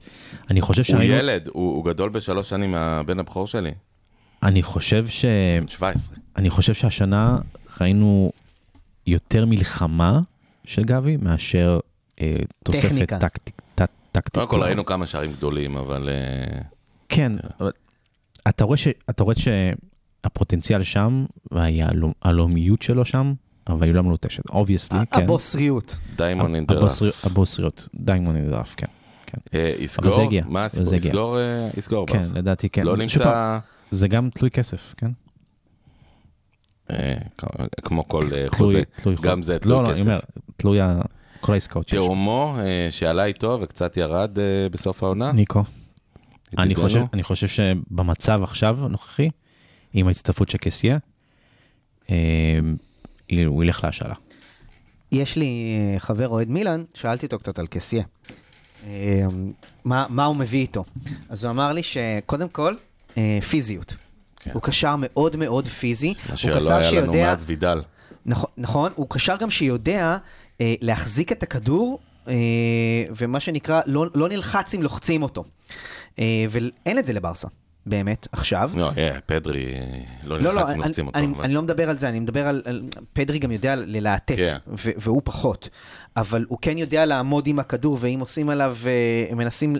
אני 0.52 0.62
חושב 0.62 0.82
הוא 0.82 0.86
שהיינו... 1.00 1.16
ילד, 1.16 1.48
הוא, 1.48 1.76
הוא 1.76 1.86
גדול 1.86 2.10
בשלוש 2.10 2.50
שנים 2.50 2.72
מהבן 2.72 3.20
הבכור 3.20 3.48
שלי, 3.48 3.72
אני 4.44 4.64
חושב 4.64 5.08
ש... 5.08 5.26
בן 5.62 5.68
17. 5.68 6.16
אני 6.38 6.50
חושב 6.50 6.74
שהשנה 6.74 7.38
ראינו 7.82 8.32
יותר 9.08 9.46
מלחמה 9.46 10.20
של 10.66 10.84
גבי 10.84 11.18
מאשר 11.22 11.80
אה, 12.22 12.36
תוספת 12.64 12.86
טכניקה. 12.88 13.20
טקטית. 13.20 13.62
טק- 13.76 13.86
טקטית. 14.12 14.34
קודם 14.34 14.48
כל 14.48 14.64
ראינו 14.64 14.86
כמה 14.86 15.08
שערים 15.08 15.32
גדולים, 15.32 15.78
אבל 15.78 16.10
אה, 16.10 16.60
כן, 17.10 17.32
אבל 17.60 17.72
אתה 18.48 18.64
רואה, 18.64 18.78
ש, 18.78 18.88
אתה 19.10 19.24
רואה 19.24 19.36
שהפוטנציאל 19.36 20.84
שם 20.84 21.26
והיהלומיות 21.52 22.82
שלו 22.82 23.06
שם, 23.06 23.34
אבל 23.68 23.88
היא 23.88 23.94
לא 23.94 24.04
מלוטשת. 24.04 24.50
obviously, 24.50 25.00
כן. 25.12 25.24
הבוסריות. 25.24 25.96
diamond 26.16 26.56
in 26.56 26.64
the 26.64 26.77
rough. 26.77 27.02
הבוסריות- 27.24 27.88
diamond 27.96 28.36
in 28.36 28.43
the 28.43 28.53
rough, 28.53 28.74
כן. 28.78 28.88
כן. 29.26 29.38
אה, 29.54 29.74
יסגור? 29.80 30.30
מה 30.46 30.66
הסיפור? 30.66 30.96
יסגור? 30.96 31.38
אה, 31.40 31.70
יסגור 31.78 32.08
כן. 32.08 32.20
לדעתי 32.36 32.70
כן. 32.70 32.84
לא 32.84 32.98
נמצא, 32.98 33.60
זה 33.92 34.08
גם 34.08 34.30
תלוי 34.30 34.52
כסף, 34.52 34.94
כן? 34.98 35.12
אה, 36.92 37.16
כמו 37.84 38.08
כל 38.08 38.24
אה, 38.24 38.28
תלוי- 38.30 38.50
חוזה, 38.50 38.82
גם. 39.22 39.44
זה 39.44 39.60
תלוי 39.60 39.76
לא, 39.78 39.82
לא, 39.84 39.88
אני 39.88 39.96
כסף. 39.96 40.06
אומר, 40.06 40.20
תלוי 40.58 40.80
כל 41.42 41.54
העסקאות 41.54 41.88
שיש. 41.88 42.00
תאומו 42.00 42.56
אה, 42.60 42.88
שעלה 42.92 43.26
איתו 43.26 43.58
וקצת 43.62 43.98
ירד 43.98 44.38
בסוף 44.72 45.04
העונה. 45.04 45.32
ניקו. 45.32 45.64
אני. 46.58 46.76
חושב, 46.76 47.02
אני 47.14 47.24
חושב 47.24 47.48
שבמצב 47.48 48.40
עכשיו 48.44 48.86
הנוכחי, 48.86 49.30
עם 49.94 50.08
ההצטרפות 50.08 50.50
של 50.50 50.58
קסיה, 50.58 50.98
הוא 53.46 53.64
ילך 53.64 53.84
להשאלה. 53.84 54.14
יש 55.12 55.36
לי 55.38 55.68
חבר 55.98 56.28
אוהד 56.28 56.50
מילאן, 56.50 56.84
שאלתי 56.94 57.26
אותו 57.26 57.40
קצת 57.40 57.60
על 57.60 57.68
קסיה. 57.68 58.04
מה, 59.86 60.06
מה 60.10 60.26
הוא 60.26 60.36
מביא 60.36 60.60
איתו? 60.60 60.84
אז 61.30 61.44
הוא 61.44 61.52
אמר 61.52 61.72
לי 61.72 61.84
שקודם 61.84 62.50
כל, 62.50 62.76
אה, 63.18 63.40
פיזיות. 63.50 63.96
כן. 64.40 64.52
הוא 64.54 64.62
קשר 64.62 64.96
מאוד 65.00 65.36
מאוד 65.36 65.68
פיזי. 65.68 66.08
מה 66.08 66.14
הוא 66.30 66.36
שלא 66.36 66.56
קשר 66.56 66.74
היה 66.74 66.92
לנו 67.02 67.14
שיודע... 67.14 67.24
מאז 67.30 67.44
וידל. 67.48 67.82
נכון, 68.26 68.50
נכון, 68.58 68.92
הוא 68.96 69.08
קשר 69.10 69.36
גם 69.38 69.50
שיודע 69.50 70.18
אה, 70.62 70.74
להחזיק 70.82 71.32
את 71.32 71.44
הכדור, 71.44 72.00
אה, 72.28 72.34
ומה 73.18 73.40
שנקרא, 73.40 73.82
לא, 73.86 74.06
לא 74.16 74.30
נלחץ 74.30 74.74
אם 74.76 74.84
לוחצים 74.84 75.24
אותו. 75.24 75.44
אה, 76.20 76.46
ואין 76.50 77.00
את 77.00 77.06
זה 77.06 77.14
לברסה, 77.14 77.48
באמת, 77.86 78.28
עכשיו. 78.32 78.72
לא, 78.76 78.92
אה, 78.98 79.18
פדרי 79.26 79.66
לא 80.24 80.38
לא, 80.40 80.44
לא, 80.44 80.54
נלחץ 80.54 80.70
אם 80.70 80.78
לוחצים 80.78 81.08
אותו. 81.08 81.20
אני, 81.20 81.28
אבל- 81.28 81.44
אני 81.44 81.54
לא 81.54 81.62
מדבר 81.62 81.90
על 81.90 81.98
זה, 81.98 82.10
אני 82.10 82.20
מדבר 82.20 82.48
על, 82.48 82.62
על 82.66 82.82
פדרי 83.14 83.40
גם 83.40 83.52
יודע 83.52 83.76
ללהטט, 83.76 84.36
כן. 84.36 84.58
ו- 84.68 84.92
והוא 84.98 85.22
פחות. 85.26 85.70
אבל 86.18 86.46
הוא 86.50 86.58
כן 86.62 86.78
יודע 86.78 87.06
לעמוד 87.06 87.48
עם 87.48 87.60
הכדור, 87.60 87.98
ואם 88.02 88.20
עושים 88.20 88.50
עליו, 88.50 88.78
אה, 89.30 89.36
מנסים 89.36 89.76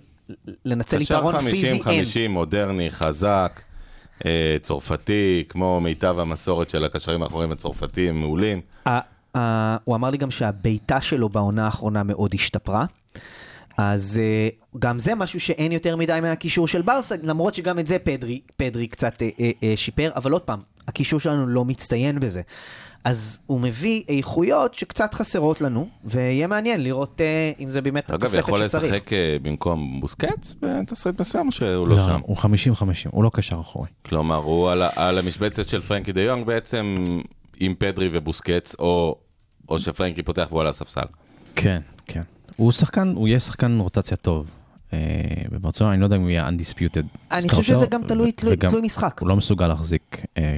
לנצל 0.66 1.00
קשר 1.00 1.16
יתרון 1.16 1.40
פיזי, 1.42 1.68
אין. 1.68 2.04
50-50, 2.28 2.30
מודרני, 2.30 2.90
חזק, 2.92 3.62
אה, 4.26 4.58
צרפתי, 4.62 5.44
כמו 5.50 5.82
מיטב 5.82 6.20
המסורת 6.20 6.70
של 6.70 6.84
הקשרים 6.84 7.24
האחוריים 7.24 7.52
הצרפתיים, 7.52 8.20
מעולים. 8.20 8.62
ה- 8.88 9.00
ה- 9.38 9.78
הוא 9.84 9.96
אמר 9.96 10.10
לי 10.10 10.18
גם 10.18 10.32
שהבעיטה 10.32 11.02
שלו 11.02 11.30
בעונה 11.30 11.66
האחרונה 11.66 12.04
מאוד 12.04 12.32
השתפרה. 12.34 12.86
אז 13.78 14.20
אה, 14.24 14.50
גם 14.80 15.00
זה 15.00 15.16
משהו 15.16 15.40
שאין 15.40 15.72
יותר 15.72 15.96
מדי 15.96 16.20
מהקישור 16.22 16.68
של 16.68 16.82
ברסה, 16.82 17.16
למרות 17.24 17.54
שגם 17.56 17.80
את 17.80 17.88
זה 17.88 18.00
פדרי, 18.00 18.42
פדרי 18.58 18.88
קצת 18.88 19.22
אה, 19.22 19.30
אה, 19.40 19.52
אה, 19.64 19.74
שיפר, 19.76 20.12
אבל 20.16 20.32
עוד 20.32 20.42
פעם, 20.42 20.60
הקישור 20.90 21.20
שלנו 21.20 21.48
לא 21.48 21.66
מצטיין 21.66 22.20
בזה. 22.20 22.42
אז 23.04 23.40
הוא 23.46 23.60
מביא 23.62 24.04
איכויות 24.10 24.74
שקצת 24.74 25.14
חסרות 25.14 25.62
לנו, 25.62 25.90
ויהיה 26.06 26.48
מעניין 26.48 26.84
לראות 26.84 27.22
אה, 27.22 27.52
אם 27.60 27.70
זה 27.70 27.82
באמת 27.82 28.10
אגב, 28.10 28.24
התוספת 28.24 28.40
יכול 28.40 28.68
שצריך. 28.68 28.94
לשחק 28.94 29.14
אה, 29.14 29.38
במקום 29.42 30.02
בוסקץ 30.02 30.56
בתסריט 30.62 31.20
מסוים, 31.20 31.48
או 31.48 31.52
שהוא 31.52 31.88
לא 31.88 31.96
לא, 31.96 32.02
שם? 32.02 32.20
הוא 32.24 32.38
50-50, 32.38 32.42
הוא 33.12 33.24
לא 33.24 33.32
קשר 33.34 33.60
אחורי. 33.62 33.88
כלומר, 34.06 34.36
הוא 34.36 34.70
על 34.70 34.84
על 34.96 35.18
המשבצת 35.18 35.68
של 35.68 35.82
פרנקי 35.82 36.12
דה 36.12 36.22
יונג 36.22 36.46
בעצם 36.46 36.98
עם 37.60 37.74
פדרי 37.80 38.10
ובוסקץ, 38.14 38.76
או 38.80 39.16
או 39.70 39.80
שפרנקי 39.80 40.24
פותח 40.24 40.48
והוא 40.50 40.62
על 40.62 40.68
הספסל. 40.68 41.06
כן, 41.56 41.82
כן. 42.06 42.22
הוא 42.56 42.72
שחקן, 42.72 43.14
הוא 43.16 43.28
יהיה 43.28 43.40
שחקן 43.40 43.80
רוטציה 43.80 44.18
טוב. 44.18 44.52
אה, 44.94 45.00
בברצלונה, 45.52 45.94
אני 45.94 46.00
לא 46.02 46.06
יודע 46.06 46.16
אם 46.16 46.22
הוא 46.22 46.30
יהיה 46.30 46.50
undisputed. 46.50 47.18
אני 47.32 47.50
חושב 47.50 47.74
שזה 47.74 47.86
גם 47.88 48.04
תלוי- 48.04 48.32
משחק. 48.84 49.18
הוא 49.22 49.30
לא 49.30 49.36
מסוגל 49.36 49.68
להחזיק 49.68 50.26
אה, 50.38 50.56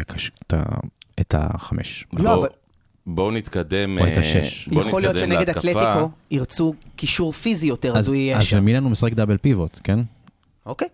את 1.19 1.35
החמש. 1.37 2.05
לא, 2.13 2.23
בואו- 2.23 2.39
אבל- 2.39 2.47
בואו 3.07 3.31
נתקדם. 3.31 3.97
או 3.99 4.07
את 4.07 4.11
אה, 4.17 4.19
השש. 4.19 4.67
יכול 4.71 5.01
להיות 5.01 5.17
שנגד. 5.17 5.49
אתלטיקו 5.49 6.09
ירצו 6.31 6.73
קישור 6.95 7.31
פיזי 7.31 7.67
יותר, 7.67 7.97
אז 7.97 8.07
הוא 8.07 8.15
יהיה 8.15 8.37
אז 8.37 8.43
שם. 8.45 8.57
במילאן 8.57 8.83
הוא 8.83 8.91
משחק 8.91 9.13
דאבל 9.13 9.37
פיבוט, 9.37 9.79
כן? 9.83 9.99
אוקיי. 10.65 10.87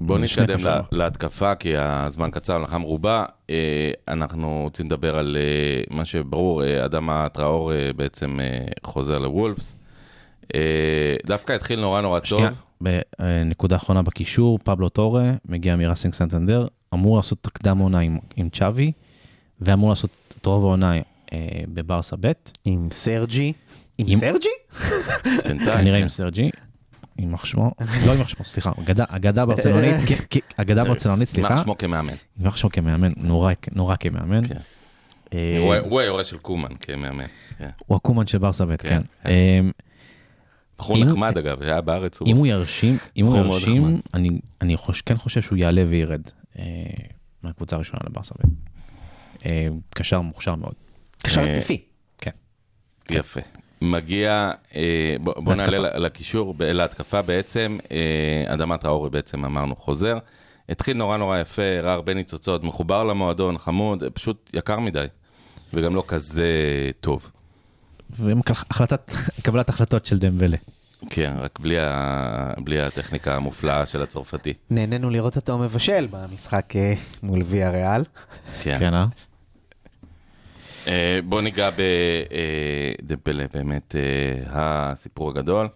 בואו 0.00 0.18
נתקדם. 0.18 0.58
לה- 0.64 0.80
להתקפה, 0.92 1.54
כי 1.54 1.72
הזמן 1.76 2.30
קצר, 2.30 2.64
מרובה. 2.78 3.24
אה, 3.50 3.56
אנחנו 4.08 4.60
רוצים 4.64 4.86
לדבר 4.86 5.16
על 5.16 5.36
מה 5.90 6.04
שברור, 6.04 6.64
אה, 6.64 6.84
אדמה 6.84 7.28
טראורה 7.28 7.72
אה, 7.72 7.90
בעצם 7.96 8.38
חוזר 8.84 9.18
לוולפס. 9.18 9.76
אה, 10.54 10.60
דווקא 11.26 11.52
התחיל 11.52 11.80
נורא 11.80 12.00
נורא 12.00 12.20
טוב. 12.20 12.42
בנקודה 12.80 13.76
אחרונה 13.76 14.02
בקישור, 14.02 14.58
פבלו 14.64 14.88
טורה 14.88 15.32
מגיע 15.48 15.76
מראסינג 15.76 16.14
סנטנדר, 16.14 16.66
אמור 16.94 17.16
לעשות 17.16 17.38
את 17.42 17.46
הקדם 17.46 17.78
עונה 17.78 17.98
עם, 17.98 18.18
עם 18.36 18.48
צ'אבי, 18.48 18.92
ואמור 19.60 19.90
לעשות 19.90 20.10
את 20.40 20.46
רוב 20.46 20.64
העונה 20.64 20.94
אה, 21.32 21.38
בברסה 21.68 22.16
ב', 22.20 22.32
עם 22.64 22.88
סרג'י. 22.92 23.52
עם 23.98 24.06
עם- 24.06 24.12
סרג'י? 24.18 24.48
כנראה. 25.64 25.98
עם 25.98 26.08
סרג'י, 26.08 26.50
יימח 27.18 27.44
שמו, 27.44 27.70
לא 28.06 28.12
יימח 28.12 28.28
שמו, 28.28 28.44
סליחה, 28.44 28.72
אגדה- 28.80 29.04
אגדה 29.08 29.46
ברצלונית, 29.46 29.94
אגדה 30.60 30.84
ברצלונית, 30.84 31.28
סליחה, 31.28 31.48
יימח 31.48 31.64
שמו 31.64 31.78
כמאמן. 31.78 32.14
יימח 32.40 32.56
שמו 32.56 32.70
כמאמן, 32.70 33.12
נורא- 33.16 33.52
נורא 33.72 33.94
כמאמן. 34.00 34.46
כן. 34.48 34.54
אה, 35.34 35.58
הוא- 35.88 36.00
היורש 36.00 36.30
של 36.30 36.36
קומן 36.38 36.68
כמאמן. 36.80 37.24
כן. 37.58 37.68
הוא 37.86 37.96
הקומן 37.96 38.26
של 38.26 38.38
ברסה 38.38 38.64
ב', 38.66 38.76
כן, 38.76 38.88
כן. 38.88 39.02
אה, 39.30 39.60
בחור 40.80 40.96
אם- 40.96 41.02
נחמד 41.02 41.38
אגב, 41.38 41.62
היה 41.62 41.80
בארץ. 41.80 42.22
אם 42.26 42.36
הוא 42.36 42.46
ירשים, 42.46 42.96
אם 43.16 43.26
הוא 43.26 43.36
ירשים. 43.38 44.00
אני, 44.14 44.30
אני 44.60 44.76
חוש, 44.76 45.02
כן 45.02 45.16
חושב 45.16 45.42
שהוא 45.42 45.58
יעלה 45.58 45.84
וירד 45.88 46.20
אה, 46.58 46.64
מהקבוצה 47.42 47.76
הראשונה 47.76 48.00
לברסה. 48.10 48.34
אה, 49.50 49.66
קשר 49.94 50.20
מוכשר 50.20 50.54
מאוד. 50.54 50.72
קשר 51.22 51.40
אה, 51.40 51.56
התקפי. 51.56 51.82
כן. 52.18 52.30
יפה. 53.10 53.40
מגיע, 53.82 54.50
אה, 54.76 55.16
בוא. 55.20 55.54
נעלה 55.54 55.98
לקישור, 55.98 56.54
להתקפה 56.60 57.22
בעצם, 57.22 57.78
אה, 57.92 58.54
אדמת 58.54 58.84
האורי 58.84 59.10
בעצם 59.10 59.44
אמרנו 59.44 59.76
חוזר. 59.76 60.18
התחיל 60.68 60.96
נורא 60.96 61.16
נורא 61.16 61.38
יפה, 61.38 61.62
הראה 61.78 61.92
הרבה 61.92 62.14
ניצוצות, 62.14 62.64
מחובר 62.64 63.04
למועדון, 63.04 63.58
חמוד, 63.58 64.04
פשוט 64.14 64.50
יקר 64.54 64.80
מדי, 64.80 65.06
וגם 65.74 65.94
לא 65.94 66.04
כזה 66.06 66.50
טוב. 67.00 67.30
והחלטת, 68.16 69.12
קבלת 69.42 69.68
החלטות 69.68 70.06
של 70.06 70.18
דמבלה. 70.18 70.56
כן, 71.10 71.34
רק 71.38 71.58
בלי, 71.58 71.78
ה... 71.78 72.52
בלי 72.64 72.80
הטכניקה 72.80 73.36
המופלאה 73.36 73.86
של 73.86 74.02
הצרפתי. 74.02 74.52
נהנינו 74.70 75.10
לראות 75.10 75.36
אותו 75.36 75.58
מבשל 75.58 76.08
במשחק 76.10 76.76
אה, 76.76 76.94
מול 77.22 77.40
ויה 77.44 77.70
ריאל. 77.70 78.02
כן. 78.62 78.76
כן, 78.78 78.94
אה? 78.94 79.06
אה, 80.86 81.20
בוא 81.24 81.42
ניגע 81.42 81.70
בדמבלה, 83.00 83.44
באמת 83.54 83.96
אה, 83.96 84.42
הסיפור 84.48 85.30
הגדול. 85.30 85.68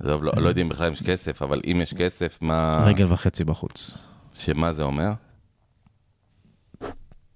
עזוב, 0.00 0.24
לא, 0.24 0.32
לא 0.36 0.48
יודעים 0.48 0.68
בכלל 0.68 0.86
אם 0.86 0.92
יש 0.92 1.02
כסף, 1.02 1.42
אבל 1.42 1.60
אם 1.66 1.80
יש 1.82 1.94
כסף, 1.94 2.38
מה, 2.40 2.84
רגל 2.86 3.12
וחצי 3.12 3.44
בחוץ. 3.44 3.98
שמה 4.38 4.72
זה 4.72 4.82
אומר? 4.82 5.12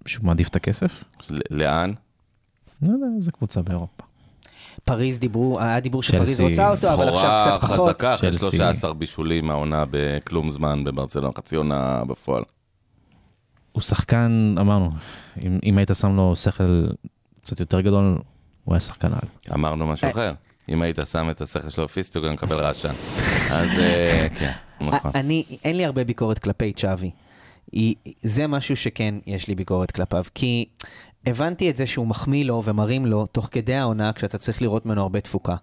שהוא 0.07 0.27
מעדיף 0.27 0.49
את 0.49 0.57
הכסף? 0.57 1.05
לאן? 1.51 1.93
לא 2.83 2.93
יודע, 2.93 3.07
איזה 3.17 3.33
קבוצה 3.33 3.63
באירופה. 3.63 4.10
פריז 4.85 5.21
דיברו, 5.21 5.61
היה 5.61 5.81
דיבור 5.81 6.03
שפריז 6.03 6.41
רוצה 6.41 6.71
אותו, 6.71 6.95
אבל 6.95 7.09
עכשיו 7.09 7.21
סחורה 7.21 7.59
קצת 7.59 7.67
פחות. 7.67 7.89
חזקה 7.89 8.15
אחרי 8.15 8.31
צ'לסי. 8.31 8.57
13 8.57 8.95
בישולים 8.95 9.47
מהעונה 9.47 9.85
בכלום 9.91 10.51
זמן 10.51 10.85
בברצלונה, 10.85 11.29
חצי 11.37 11.57
עונה 11.57 12.03
בפועל. 12.07 12.43
הוא 13.73 13.83
שחקן, 13.83 14.55
אמרנו, 14.61 14.91
אם, 15.47 15.59
אם 15.65 15.79
היית 15.79 15.91
שם 16.01 16.17
לו 16.17 16.37
שכל 16.37 16.87
קצת 17.43 17.61
יותר 17.61 17.81
גדול, 17.81 18.19
הוא 18.65 18.75
היה 18.75 18.81
שחקן 18.81 19.09
על. 19.13 19.55
אמרנו 19.55 19.87
משהו 19.87 20.07
אה. 20.07 20.13
אחר. 20.13 20.33
אם 20.69 20.83
היית 20.83 20.99
שם 21.13 21.31
את 21.31 21.41
השכל 21.41 21.69
שלו 21.69 21.85
בפיסטי, 21.85 22.19
הוא 22.19 22.27
גם 22.27 22.33
מקבל 22.33 22.57
רעשן. 22.57 22.89
אז 23.59 23.69
אה, 23.79 24.27
כן, 24.39 24.53
נכון. 24.81 25.11
אני, 25.15 25.45
אין 25.65 25.77
לי 25.77 25.85
הרבה 25.85 26.05
ביקורת 26.05 26.39
כלפי 26.39 26.73
צ'אבי. 26.73 27.11
היא- 27.73 27.95
זה 28.23 28.47
משהו 28.47 28.77
שכן 28.77 29.15
יש 29.27 29.49
לי 29.49 29.55
ביקורת 29.55 29.91
כלפיו, 29.91 30.25
כי 30.35 30.65
הבנתי 31.27 31.71
את 31.71 31.77
זה 31.77 31.87
שהוא 31.87 32.07
מחמיא 32.07 32.45
לו 32.45 32.63
ומרים 32.65 33.07
לו 33.07 33.27
תוך 33.27 33.49
כדי 33.51 33.75
העונה 33.75 34.13
כשאתה 34.13 34.39
צריך 34.39 34.63
לראות 34.63 34.87
ממנו 34.87 35.03
הרבה 35.03 35.21
תפוקה. 35.21 35.57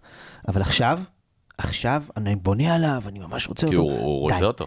אבל 0.48 0.62
עכשיו, 0.62 1.00
עכשיו 1.58 2.04
אני 2.18 2.36
בונה 2.36 2.76
עליו, 2.76 3.02
אני 3.08 3.20
ממש 3.20 3.48
רוצה 3.48 3.68
כי 3.70 3.76
אותו. 3.76 3.90
הוא 3.90 4.00
הוא 4.00 4.30
די. 4.30 4.34
רוצה 4.34 4.46
אותו. 4.46 4.66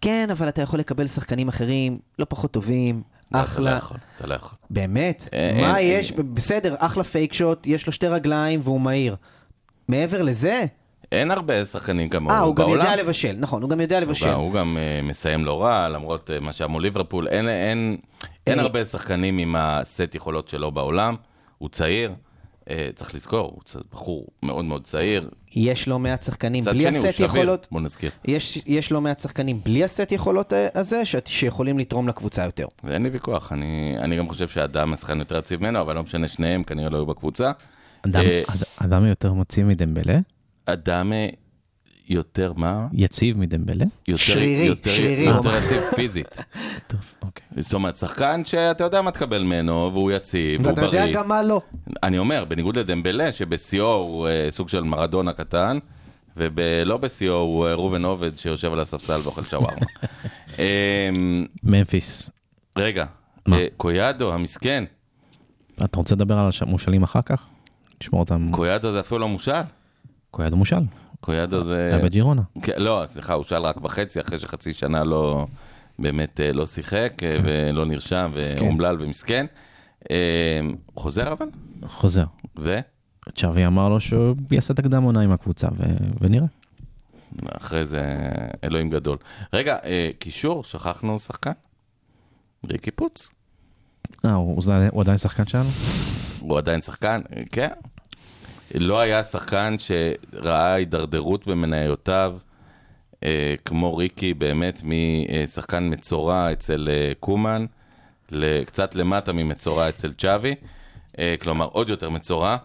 כן, 0.00 0.28
אבל 0.32 0.48
אתה 0.48 0.62
יכול 0.62 0.78
לקבל 0.80 1.06
שחקנים 1.06 1.48
אחרים, 1.48 1.98
לא 2.18 2.26
פחות 2.28 2.50
טובים, 2.50 3.02
אתה 3.28 3.38
לא 3.38 3.42
אחלה. 3.42 3.70
יכול, 3.76 3.96
אתה 4.16 4.26
לא 4.26 4.34
יכול. 4.34 4.58
באמת? 4.70 5.28
אה, 5.34 5.58
מה 5.60 5.78
אין- 5.78 6.00
יש? 6.00 6.12
בסדר, 6.12 6.74
אחלה 6.78 7.04
פייק 7.04 7.32
שוט, 7.32 7.66
יש 7.66 7.86
לו 7.86 7.92
שתי 7.92 8.06
רגליים 8.08 8.60
והוא 8.62 8.80
מהיר. 8.80 9.16
מעבר 9.88 10.22
לזה, 10.22 10.64
אין 11.12 11.30
הרבה 11.30 11.64
שחקנים 11.64 12.08
כמוהו 12.08 12.34
אה, 12.34 12.40
הוא 12.40 12.56
גם 12.56 12.64
בעולם. 12.66 12.80
יודע 12.84 12.96
לבשל, 13.02 13.36
נכון, 13.38 13.62
הוא 13.62 13.70
גם 13.70 13.80
יודע 13.80 13.96
הוא 13.96 14.04
לבשל. 14.04 14.28
גם- 14.30 14.38
הוא 14.40 14.52
גם 14.52 14.76
אה, 14.78 15.02
מסיים 15.02 15.44
לא 15.44 15.62
רע, 15.62 15.88
למרות 15.88 16.30
אה, 16.30 16.40
מה 16.40 16.52
שהיה 16.52 16.68
מול 16.68 16.82
ליברפול. 16.82 17.28
אין- 17.28 17.96
אין 18.46 18.52
אין 18.52 18.58
אה. 18.58 18.64
הרבה 18.64 18.84
שחקנים 18.84 19.38
עם 19.38 19.54
הסט 19.58 20.14
יכולות 20.14 20.48
שלו 20.48 20.70
בעולם. 20.72 21.14
הוא 21.58 21.68
צעיר, 21.68 22.12
אה, 22.70 22.88
צריך 22.94 23.14
לזכור, 23.14 23.50
הוא 23.54 23.62
צ- 23.64 23.76
בחור 23.92 24.26
מאוד 24.42 24.64
מאוד 24.64 24.84
צעיר. 24.84 25.30
יש 25.56 25.88
לא 25.88 25.98
מעט 25.98 26.22
שחקנים 26.22 26.64
בלי 26.64 26.80
שני 26.92 27.08
הסט 27.08 27.20
יכולות, 27.20 27.66
בוא 27.70 27.80
נזכיר. 27.80 28.10
יש, 28.24 28.58
יש 28.66 28.92
לא 28.92 29.00
מעט 29.00 29.18
שחקנים 29.20 29.60
בלי 29.64 29.84
הסט 29.84 30.12
יכולות 30.12 30.52
אה, 30.52 30.68
הזה, 30.74 31.04
ש, 31.04 31.16
שיכולים 31.26 31.78
לתרום 31.78 32.08
לקבוצה 32.08 32.44
יותר. 32.44 32.66
ואין 32.84 33.02
לי 33.02 33.08
ויכוח, 33.08 33.52
אני, 33.52 33.94
אני 33.98 34.16
גם 34.16 34.28
חושב 34.28 34.48
שאדם 34.48 34.96
שחקן 34.96 35.18
יותר 35.18 35.38
יציב 35.38 35.60
ממנו, 35.60 35.80
אבל 35.80 35.94
לא 35.94 36.02
משנה, 36.02 36.28
שניהם 36.28 36.62
כנראה 36.62 36.90
לא 36.90 36.96
היו 36.96 37.06
בקבוצה. 37.06 37.50
אדם, 38.06 38.20
אה, 38.20 38.42
אד- 38.48 38.64
אדם 38.86 39.06
יותר 39.06 39.32
מוציא 39.32 39.64
מדמבלה, 39.64 40.18
אדם 40.66 41.12
יותר 42.10 42.52
מה? 42.56 42.86
יציב 42.92 43.38
מדמבלה. 43.38 43.84
יותר, 44.08 44.22
שרירי, 44.22 44.64
יותר, 44.64 44.90
שרירי, 44.90 45.22
יותר 45.22 45.50
יציב 45.56 45.82
פיזית. 45.96 46.26
יותר- 46.74 46.96
אוקיי. 47.22 47.62
זאת 47.62 47.74
אומרת, 47.74 47.96
שחקן 47.96 48.44
שאתה 48.44 48.84
יודע 48.84 49.02
מה 49.02 49.10
תקבל 49.10 49.42
ממנו, 49.42 49.90
והוא 49.92 50.12
יציב, 50.12 50.60
והוא 50.60 50.70
ואתה 50.70 50.82
יודע 50.86 51.02
בריא. 51.04 51.14
גם 51.14 51.28
מה 51.28 51.42
לא. 51.42 51.60
אני 52.02 52.18
אומר, 52.18 52.44
בניגוד 52.48 52.78
לדמבלה, 52.78 53.32
שבשיאו 53.32 53.92
הוא 53.92 54.28
אה, 54.28 54.46
סוג 54.50 54.68
של 54.68 54.82
מרדונה 54.82 55.32
קטן, 55.32 55.78
ולא 56.36 56.96
בשיאו 56.96 57.34
הוא 57.34 57.66
אה, 57.66 57.74
ראובן 57.74 58.04
עובד 58.04 58.38
שיושב 58.38 58.72
על 58.72 58.80
הספסל 58.80 59.20
ואוכל 59.22 59.42
שווארמה. 59.42 59.86
אמ, 60.58 61.46
ממפיס. 61.62 62.30
רגע? 62.78 63.04
אה, 63.52 63.66
קויאדו 63.76 64.32
המסכן, 64.34 64.84
אתה 65.84 65.98
רוצה 65.98 66.14
לדבר 66.14 66.38
על 66.38 66.50
המושאלים 66.60 67.02
אחר 67.02 67.22
כך? 67.22 67.42
נשמור 68.02 68.20
אותם. 68.20 68.48
קויאדו 68.52 68.92
זה 68.92 69.00
אפילו 69.00 69.18
לא 69.20 69.28
מושל. 69.28 69.52
קויאדו 70.30 70.56
מושל. 70.56 70.80
קויאדו 71.20 71.64
זה... 71.64 71.86
היה 71.94 72.04
בג'ירונה. 72.04 72.42
כן, 72.62 72.72
לא, 72.82 73.02
סליחה, 73.06 73.32
הוא 73.32 73.44
שאל 73.44 73.62
רק 73.62 73.76
בחצי, 73.76 74.20
אחרי 74.20 74.38
שחצי 74.38 74.74
שנה 74.74 75.04
לא, 75.04 75.46
באמת 75.98 76.40
אה, 76.40 76.52
לא 76.52 76.66
שיחק, 76.66 77.12
אה, 77.22 77.36
ולא 77.44 77.86
נרשם. 77.86 78.32
ואומלל 78.34 78.96
ומסכן. 79.00 79.46
אה, 80.10 80.60
חוזר 80.96 81.32
אבל? 81.32 81.46
חוזר. 81.86 82.24
ו? 82.58 82.78
צ'אבי 83.34 83.66
אמר 83.66 83.88
לו 83.88 84.00
שהוא 84.00 84.36
יעשה 84.50 84.74
את 84.74 84.78
הקדם 84.78 85.02
עונה 85.02 85.20
עם 85.20 85.32
הקבוצה, 85.32 85.68
ו- 85.76 85.84
ונראה. 86.20 86.46
אחרי 87.48 87.86
זה 87.86 88.02
אלוהים 88.64 88.90
גדול. 88.90 89.18
רגע, 89.52 89.76
קישור, 90.18 90.64
שכחנו 90.64 91.18
שחקן? 91.18 91.52
ריקי 92.70 92.90
פוץ. 92.90 93.30
אה, 94.24 94.32
הוא 94.34 94.62
הוא 94.92 95.00
עדיין- 95.02 95.18
שחקן 95.18 95.46
שלנו? 95.46 95.68
הוא 96.40 96.58
עדיין 96.58 96.80
שחקן, 96.80 97.20
כן. 97.52 97.68
לא 98.74 99.00
היה 99.00 99.22
שחקן 99.22 99.76
שראה 99.78 100.74
הידרדרות 100.74 101.46
במניותיו, 101.46 102.36
אה, 103.24 103.54
כמו 103.64 103.96
ריקי, 103.96 104.34
באמת 104.34 104.82
משחקן 104.84 105.92
מצורע 105.92 106.52
אצל 106.52 106.88
אה, 106.90 107.12
קומן, 107.20 107.66
קצת 108.66 108.94
למטה 108.94 109.32
ממצורע 109.32 109.88
אצל 109.88 110.12
צ'אבי, 110.12 110.54
אה, 111.18 111.34
כלומר 111.40 111.68
עוד 111.72 111.88
יותר 111.88 112.10
מצורע. 112.10 112.56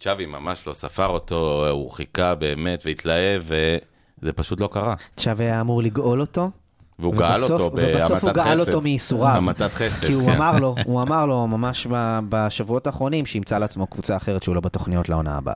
צ'אבי 0.00 0.26
ממש 0.26 0.66
לא 0.66 0.72
ספר 0.72 1.06
אותו, 1.06 1.68
הוא 1.70 1.90
חיכה 1.90 2.34
באמת 2.34 2.82
והתלהב, 2.86 3.42
וזה 3.46 4.32
פשוט 4.32 4.60
לא 4.60 4.68
קרה. 4.72 4.94
צ'אבי 5.16 5.44
היה 5.44 5.60
אמור 5.60 5.82
לגאול 5.82 6.20
אותו. 6.20 6.50
והוא 6.98 7.14
גאל 7.14 7.30
ובסוף- 7.32 7.50
אותו 7.50 7.70
בהמתת 7.70 7.94
חסד. 7.96 8.12
ובסוף 8.12 8.24
הוא 8.24 8.32
גאל 8.32 8.60
אותו 8.60 8.80
מייסוריו. 8.80 9.36
המתת 9.36 9.70
חסד, 9.74 10.06
כי 10.06 10.12
הוא 10.12 10.24
כן. 10.26 10.32
אמר 10.36 10.58
לו, 10.58 10.74
הוא 10.86 11.02
אמר 11.02 11.26
לו 11.26 11.46
ממש 11.46 11.86
בשבועות 12.28 12.86
האחרונים 12.86 13.26
שימצא 13.26 13.58
לעצמו 13.58 13.86
קבוצה 13.86 14.16
אחרת 14.16 14.42
שהוא 14.42 14.54
לא 14.54 14.60
בתוכניות 14.60 15.08
לעונה 15.08 15.34
הבאה. 15.38 15.54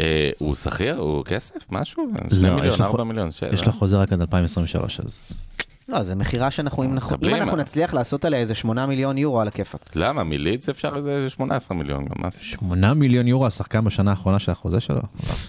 אה, 0.00 0.30
הוא 0.38 0.54
שכיר? 0.54 0.96
הוא 0.98 1.24
כסף? 1.24 1.56
משהו? 1.70 2.04
שני 2.34 2.48
לא, 2.48 2.54
מיליון, 2.54 2.74
יש 2.74 2.80
לו 2.80 2.86
ארבע 2.86 2.98
חו- 2.98 3.04
מיליון. 3.04 3.32
ש- 3.32 3.42
יש 3.52 3.64
לו 3.66 3.72
חוזה 3.72 3.96
רק 3.96 4.12
עד 4.12 4.20
2023, 4.20 5.00
אז... 5.00 5.46
לא, 5.88 6.02
זה 6.02 6.14
מכירה 6.14 6.50
שאנחנו, 6.50 6.82
אם 6.82 6.92
אנחנו- 6.92 7.16
אם. 7.22 7.34
אנחנו 7.34 7.56
נצליח 7.56 7.94
לעשות 7.94 8.24
עליה 8.24 8.40
איזה 8.40 8.54
8 8.54 8.86
מיליון 8.86 9.18
יורו 9.18 9.40
על 9.40 9.48
הכיפאק. 9.48 9.80
למה? 9.94 10.24
מלידס 10.24 10.68
אפשר 10.68 10.92
איזה 10.96 11.26
18 11.30 11.76
מיליון 11.78 12.04
גם, 12.04 12.14
מה 12.18 12.28
עשית? 12.28 12.44
8 12.44 12.94
מיליון 12.94 13.26
יורו 13.28 13.46
השחקן 13.46 13.84
בשנה 13.84 14.10
האחרונה 14.10 14.38
של 14.38 14.52
החוזה 14.52 14.80
שלו? 14.80 14.96
לא, 14.96 15.02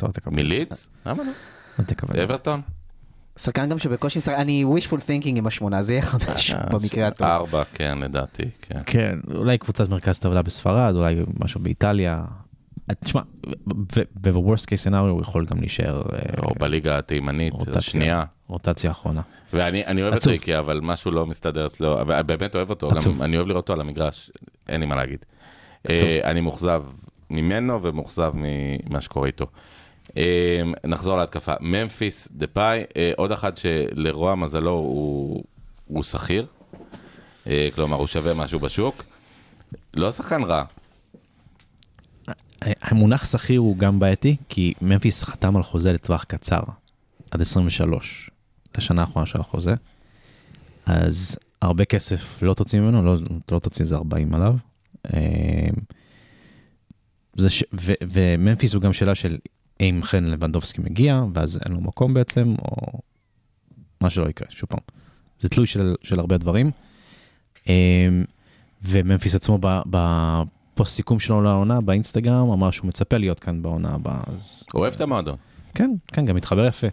לא. 0.04 0.32
מלידס? 0.32 0.90
למה 1.06 1.24
לא? 1.24 2.24
אברטון? 2.24 2.62
שחקן 3.38 3.70
גם 3.70 3.78
שבקושי 3.78 4.18
משחק, 4.18 4.34
אני 4.38 4.66
wishful 4.76 4.98
thinking 4.98 5.38
עם 5.38 5.48
השמונה, 5.48 5.82
זה 5.82 5.94
יהיה 5.94 6.02
חמש 6.02 6.52
אה, 6.52 6.70
במקרה 6.72 7.08
הטוב. 7.08 7.28
ארבע, 7.28 7.64
כן, 7.74 7.98
לדעתי, 8.02 8.44
כן. 8.62 8.80
כן, 8.86 9.20
אולי 9.36 9.58
קבוצת 9.58 9.90
מרכז 9.90 10.20
טבלה 10.20 10.42
בספרד, 10.42 10.96
אולי 10.96 11.16
משהו 11.40 11.60
באיטליה. 11.60 12.26
אה, 12.90 12.96
תשמע, 12.96 13.22
ב-worst 14.22 14.66
case 14.66 14.88
scenario 14.88 14.96
הוא 14.96 15.22
יכול 15.22 15.46
גם 15.46 15.60
להישאר 15.60 16.02
אה, 16.14 16.20
או 16.44 16.54
בליגה 16.60 16.98
התימנית. 16.98 17.54
השנייה. 17.76 18.24
רוטציה 18.48 18.92
אחרונה. 18.92 19.22
ואני 19.54 19.86
אני 19.86 20.02
אוהב 20.02 20.14
את. 20.14 20.28
ריקי, 20.28 20.58
אבל 20.60 20.80
משהו 20.84 21.12
לא 21.12 21.26
מסתדר 21.26 21.66
אצלו, 21.66 22.02
אבל 22.02 22.22
באמת 22.22 22.56
אוהב 22.56 22.70
אותו. 22.70 22.92
אני 23.22 23.38
אוהב 23.38 23.48
לראות 23.48 23.64
אותו 23.64 23.74
על 23.74 23.82
המגרש, 23.82 24.32
אין 24.70 24.80
לי 24.80 24.86
מה 24.86 24.96
להגיד. 24.96 25.26
אה, 25.90 26.20
אני 26.24 26.42
מאוכזב 26.42 26.84
ממנו 27.30 27.82
ומאוכזב 27.82 28.32
ממה 28.36 29.02
שקורה 29.02 29.28
איתו. 29.28 29.46
אה, 30.18 30.62
נחזור 30.84 31.18
להתקפה. 31.18 31.54
ממפיס, 31.62 32.28
דה 32.32 32.48
פאי, 32.48 32.84
אה, 32.98 33.12
עוד 33.18 33.32
אחד 33.32 33.58
שלרוע 33.58 34.36
מזלו 34.36 34.72
הוא, 34.72 35.44
הוא 35.88 36.04
שכיר, 36.04 36.46
אה, 37.48 37.70
כלומר 37.76 37.98
הוא 37.98 38.08
שווה 38.08 38.34
משהו 38.34 38.60
בשוק. 38.60 39.04
לא 39.94 40.12
שחקן 40.12 40.44
רע, 40.44 40.64
המונח 42.82 43.26
שכיר 43.26 43.60
הוא 43.60 43.78
גם 43.78 44.00
בעייתי, 44.00 44.36
כי 44.50 44.74
ממפיס 44.82 45.24
חתם 45.24 45.58
על 45.58 45.64
חוזה 45.64 45.94
לטווח 45.94 46.24
קצר, 46.24 46.62
עד 47.32 47.42
23, 47.42 48.30
לשנה 48.78 49.02
האחרונה 49.02 49.26
של 49.26 49.40
החוזה. 49.40 49.74
אז 50.86 51.38
הרבה 51.62 51.86
כסף 51.86 52.42
לא 52.42 52.54
תוציא 52.54 52.80
ממנו, 52.80 53.04
לא, 53.04 53.16
לא 53.52 53.60
תוציא 53.60 53.86
איזה 53.86 53.96
40 53.96 54.34
עליו. 54.34 54.54
ש... 57.48 57.64
וממפיס 58.02 58.74
הוא 58.74 58.82
גם 58.82 58.94
שאלה 58.94 59.16
של 59.16 59.38
אם 59.80 60.00
חן 60.04 60.24
לבנדובסקי 60.24 60.82
מגיע, 60.82 61.24
ואז 61.34 61.60
אין 61.66 61.74
לו 61.74 61.82
מקום 61.82 62.14
בעצם, 62.14 62.56
או 62.62 63.00
מה 64.02 64.10
שלא 64.10 64.30
יקרה, 64.30 64.48
שוב 64.52 64.70
פעם. 64.70 64.80
זה 65.40 65.50
תלוי 65.50 65.68
של, 65.68 65.96
של 66.02 66.20
הרבה 66.20 66.38
דברים. 66.38 66.72
אה, 67.70 68.08
וממפיס 68.84 69.36
עצמו 69.36 69.58
ב- 69.62 69.82
בפוסט 69.90 70.96
סיכום 70.96 71.20
שלו 71.20 71.42
לעונה 71.42 71.82
באינסטגרם 71.82 72.52
אמר 72.52 72.72
שהוא 72.72 72.88
מצפה 72.88 73.18
להיות 73.18 73.40
כאן 73.40 73.62
בעונה 73.62 73.90
הבאה. 73.94 74.22
אז 74.28 74.64
אוהב 74.74 74.94
את 74.94 75.02
המועדון. 75.02 75.36
כן, 75.76 75.92
כן, 76.08 76.26
גם 76.26 76.36
מתחבר 76.36 76.68
יפה. 76.68 76.88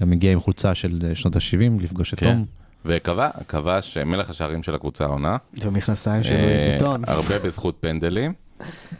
גם 0.00 0.12
הגיע 0.12 0.32
עם 0.32 0.40
חולצה 0.40 0.74
של 0.74 1.02
אה, 1.08 1.14
שנות 1.14 1.36
ה-70 1.36 1.82
לפגוש 1.82 2.14
את 2.14 2.18
כן. 2.20 2.32
תום. 2.34 2.44
וקבע, 2.84 3.30
כבש 3.48 3.96
מלך 3.98 4.30
השערים 4.30 4.62
של 4.62 4.74
הקבוצה 4.74 5.04
העונה. 5.04 5.36
ומכנסיים 5.62 6.22
של 6.22 6.32
אה, 6.32 6.42
לואי 6.42 6.72
ויטון. 6.72 7.00
הרבה 7.06 7.38
בזכות 7.44 7.76
פנדלים. 7.80 8.32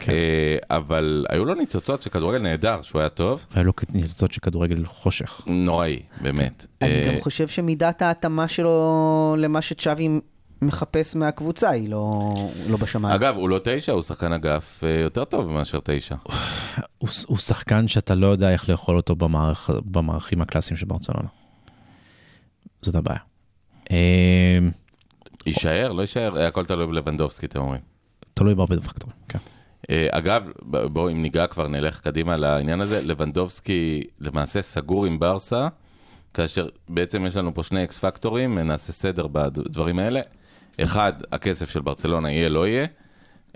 כן. 0.01 0.13
אה, 0.13 0.77
אבל 0.77 1.27
היו 1.29 1.45
לו 1.45 1.55
ניצוצות 1.55 2.03
של 2.03 2.11
כדורגל 2.11 2.39
נהדר, 2.39 2.83
שהוא 2.83 3.01
היה 3.01 3.09
טוב. 3.09 3.47
והיו 3.55 3.65
לו 3.65 3.73
ניצוצות 3.93 4.33
של 4.33 4.41
כדורגל 4.41 4.85
חושך. 4.85 5.41
נוראי, 5.47 6.03
באמת. 6.21 6.67
אני 6.83 6.91
אה, 6.91 7.13
גם 7.13 7.21
חושב 7.21 7.49
שמידת 7.49 8.03
ההתאמה 8.03 8.49
שלו 8.49 9.37
למה 9.39 9.63
שצ'אבי 9.63 10.09
מחפש 10.63 11.17
מהקבוצה 11.17 11.71
היא 11.71 11.89
לא 11.89 12.29
לא 12.69 12.77
בשמיים. 12.77 13.15
אגב, 13.15 13.37
הוא 13.37 13.49
לא 13.49 13.61
תשע, 13.65 13.93
הוא 13.93 14.03
שחקן 14.03 14.33
אגף 14.33 14.85
אה, 14.85 14.91
יותר 14.91 15.25
טוב 15.25 15.51
מאשר 15.51 15.79
תשע. 15.85 16.15
הוא, 16.99 17.09
הוא 17.27 17.39
שחקן 17.39 17.89
שאתה 17.89 18.15
לא 18.15 18.27
יודע 18.27 18.51
איך 18.51 18.69
לאכול 18.69 18.97
אותו 18.97 19.17
במערכ, 19.17 19.71
במערכים 19.85 20.43
הקלאסיים 20.43 20.77
של 20.77 20.87
ברצלונה. 20.87 21.29
זאת 22.83 22.95
הבעיה. 22.95 23.19
יישאר, 25.47 25.93
לא 25.93 26.01
יישאר, 26.01 26.39
הכל 26.39 26.65
תלוי 26.65 26.87
בלבנדובסקי, 26.87 27.47
אתם 27.47 27.61
אומרים. 27.61 27.81
תלוי 28.35 28.55
בהרבה 28.55 28.81
פקטורים. 28.81 29.16
אה, 29.91 30.07
אגב, 30.11 30.43
בואו 30.93 31.11
אם 31.11 31.23
ניגע 31.23 31.47
כבר, 31.47 31.69
נלך 31.69 32.01
קדימה 32.01 32.37
לעניין 32.37 32.81
הזה. 32.81 33.07
לבנדובסקי 33.07 34.03
למעשה 34.21 34.63
סגור 34.63 35.07
עם 35.07 35.19
ברסה, 35.19 35.69
כאשר 36.35 36.69
בעצם 36.89 37.27
יש 37.27 37.37
לנו 37.37 37.55
פה 37.55 37.63
שני 37.63 37.85
אקס 37.85 37.99
פקטורים, 37.99 38.59
נעשה 38.59 38.93
סדר 38.93 39.27
בדברים 39.27 39.99
האלה. 39.99 40.21
אחד, 40.81 41.13
הכסף 41.33 41.71
של 41.71 41.81
ברצלונה 41.81 42.31
יהיה, 42.31 42.49
לא 42.49 42.67
יהיה, 42.69 42.87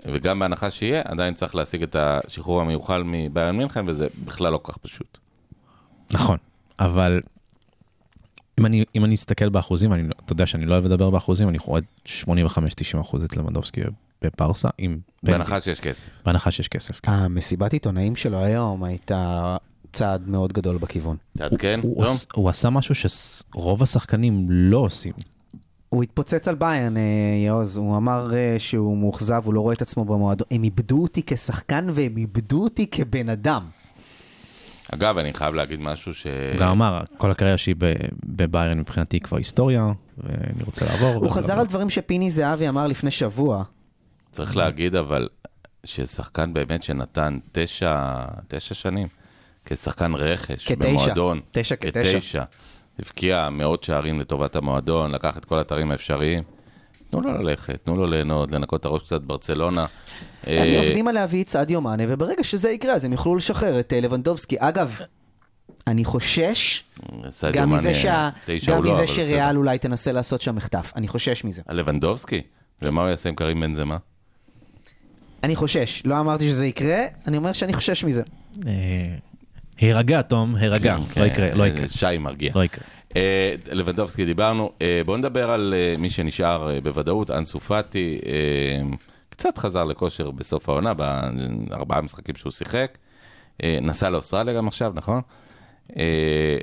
וגם 0.05 0.39
בהנחה 0.39 0.71
שיהיה, 0.71 1.01
עדיין 1.05 1.33
צריך 1.33 1.55
להשיג 1.55 1.83
את 1.83 1.95
השחרור 1.95 2.61
המיוחל 2.61 3.03
מביירן 3.05 3.57
מינכן, 3.57 3.89
וזה 3.89 4.07
בכלל 4.25 4.51
לא 4.51 4.57
כל 4.57 4.71
כך 4.71 4.77
פשוט. 4.77 5.17
נכון, 6.11 6.37
אבל 6.79 7.21
אם 8.59 8.65
אני, 8.65 8.85
אם 8.95 9.05
אני 9.05 9.15
אסתכל 9.15 9.49
באחוזים, 9.49 9.93
אני, 9.93 10.03
לא- 10.03 10.13
אתה 10.25 10.33
יודע 10.33 10.45
שאני 10.45 10.65
לא 10.65 10.73
אוהב 10.73 10.85
לדבר 10.85 11.09
באחוזים, 11.09 11.49
אני 11.49 11.57
רואה 11.61 11.81
85-90 12.07 12.21
אחוז 13.01 13.23
את 13.23 13.37
לבנדובסקי 13.37 13.81
בפרסה, 14.23 14.69
עם 14.77 14.97
בהנחה 15.23 15.61
שיש 15.61 15.79
כסף. 15.79 16.05
בהנחה 16.25 16.51
שיש 16.51 16.67
כסף. 16.67 16.99
כן. 17.03 17.11
המסיבת 17.11 17.73
עיתונאים 17.73 18.15
שלו 18.15 18.37
היום 18.43 18.83
הייתה 18.83 19.55
צעד 19.93 20.27
מאוד 20.29 20.53
גדול 20.53 20.77
בכיוון. 20.77 21.17
תעדכן, 21.37 21.79
הוא, 21.83 21.95
תום? 22.03 22.13
עש- 22.13 22.25
הוא 22.33 22.49
עשה 22.49 22.69
משהו 22.69 22.95
שרוב 22.95 23.83
השחקנים 23.83 24.45
לא 24.49 24.77
עושים. 24.77 25.13
הוא 25.89 26.03
התפוצץ 26.03 26.47
על 26.47 26.55
ביין, 26.55 26.97
אה, 26.97 27.01
יעוז, 27.45 27.77
הוא 27.77 27.97
אמר 27.97 28.33
אה, 28.33 28.55
שהוא 28.59 28.97
מאוכזב, 28.97 29.41
הוא 29.45 29.53
לא 29.53 29.61
רואה 29.61 29.73
את 29.73 29.81
עצמו 29.81 30.05
במועדון. 30.05 30.47
הם 30.51 30.63
איבדו 30.63 31.01
אותי 31.01 31.21
כשחקן 31.25 31.87
והם 31.93 32.17
איבדו 32.17 32.63
אותי 32.63 32.87
כבן 32.91 33.29
אדם. 33.29 33.65
אגב, 34.93 35.17
אני 35.17 35.33
חייב 35.33 35.55
להגיד 35.55 35.79
משהו 35.81 36.13
ש... 36.13 36.27
הוא 36.51 36.59
גם 36.59 36.69
אמר, 36.69 37.01
כל 37.17 37.31
הקריירה 37.31 37.57
שלי 37.57 37.73
בביירן 38.25 38.79
מבחינתי 38.79 39.17
היא 39.17 39.21
כבר 39.21 39.37
היסטוריה, 39.37 39.91
ואני 40.17 40.63
רוצה 40.65 40.85
לעבור. 40.85 41.07
הוא 41.13 41.29
חזר 41.29 41.59
על 41.59 41.65
דברים 41.65 41.89
שפיני 41.89 42.31
זהבי 42.31 42.69
אמר 42.69 42.87
לפני 42.87 43.11
שבוע. 43.11 43.63
צריך 44.31 44.57
להגיד 44.57 44.95
אבל 44.95 45.29
ששחקן 45.83 46.53
באמת 46.53 46.83
שנתן 46.83 47.39
תשע, 47.51 48.25
תשע 48.47 48.75
שנים 48.75 49.07
כשחקן 49.65 50.15
רכש 50.15 50.67
כתשע. 50.67 50.89
במועדון, 50.89 51.41
תשע 51.51 51.75
כתשע. 51.75 52.13
כתשע, 52.13 52.43
הבקיע 52.99 53.49
מאות 53.49 53.83
שערים 53.83 54.19
לטובת 54.19 54.55
המועדון, 54.55 55.11
לקח 55.11 55.37
את 55.37 55.45
כל 55.45 55.57
האתרים 55.57 55.91
האפשריים. 55.91 56.43
תנו 57.07 57.21
לו 57.21 57.31
ללכת, 57.31 57.79
תנו 57.83 57.95
לו 57.95 58.05
ליהנות, 58.05 58.51
לנקות 58.51 58.79
את 58.79 58.85
הראש 58.85 59.01
קצת 59.01 59.21
ברצלונה. 59.21 59.85
הם 60.43 60.67
אה, 60.67 60.79
עובדים 60.79 61.07
על 61.07 61.15
להביא 61.15 61.43
את 61.43 61.47
סעדיו 61.47 61.81
מאנה, 61.81 62.03
וברגע 62.07 62.43
שזה 62.43 62.69
יקרה, 62.69 62.93
אז 62.93 63.05
הם 63.05 63.11
יוכלו 63.11 63.35
לשחרר 63.35 63.79
את 63.79 63.93
אה, 63.93 63.99
לבנדובסקי. 63.99 64.55
אגב, 64.59 64.99
אני 65.87 66.05
חושש 66.05 66.83
גם 67.53 67.69
מזה, 67.69 67.93
שה... 67.93 68.29
גם 68.67 68.83
לא, 68.83 68.91
מזה 68.91 69.07
שריאל. 69.07 69.57
אולי 69.57 69.77
תנסה 69.77 70.11
לעשות 70.11 70.41
שם 70.41 70.55
מחטף. 70.55 70.91
אני 70.95 71.07
חושש 71.07 71.43
מזה. 71.43 71.61
לבנדובסקי? 71.69 72.41
ומה 72.81 73.01
הוא 73.01 73.09
יעשה 73.09 73.29
עם 73.29 73.35
קרים 73.35 73.61
בן 73.61 73.73
זמה? 73.73 73.97
אני 75.43 75.55
חושש. 75.55 76.01
לא 76.05 76.19
אמרתי 76.19 76.49
שזה 76.49 76.65
יקרה, 76.65 77.01
אני 77.27 77.37
אומר 77.37 77.53
שאני 77.53 77.73
חושש 77.73 78.03
מזה. 78.03 78.23
אה, 78.67 78.71
הירגע, 79.77 80.21
תום, 80.21 80.55
הירגע. 80.55 80.97
לא 81.17 81.25
יקרה, 81.25 81.53
לא 81.55 81.67
יקרה. 81.67 81.87
שי 81.87 82.17
מרגיע. 82.17 82.51
לא 82.55 82.63
יקרה. 82.63 82.83
אה, 83.15 83.55
לבנדובסקי 83.71 84.25
דיברנו, 84.25 84.71
אה, 84.81 85.01
בואו 85.05 85.17
נדבר 85.17 85.51
על 85.51 85.73
אה, 85.77 85.95
מי 85.97 86.09
שנשאר 86.09 86.69
אה, 86.69 86.81
בוודאות, 86.81 87.31
אנסו 87.31 87.59
פאטי, 87.59 88.19
אה, 88.25 88.95
קצת 89.29 89.57
חזר 89.57 89.83
לכושר 89.83 90.31
בסוף 90.31 90.69
העונה, 90.69 90.93
בארבעה 90.93 92.01
משחקים 92.01 92.35
שהוא 92.35 92.51
שיחק, 92.51 92.97
אה, 93.63 93.79
נסע 93.81 94.09
לאוסטרליה 94.09 94.53
גם 94.53 94.67
עכשיו, 94.67 94.91
נכון? 94.95 95.21
אה, 95.97 96.03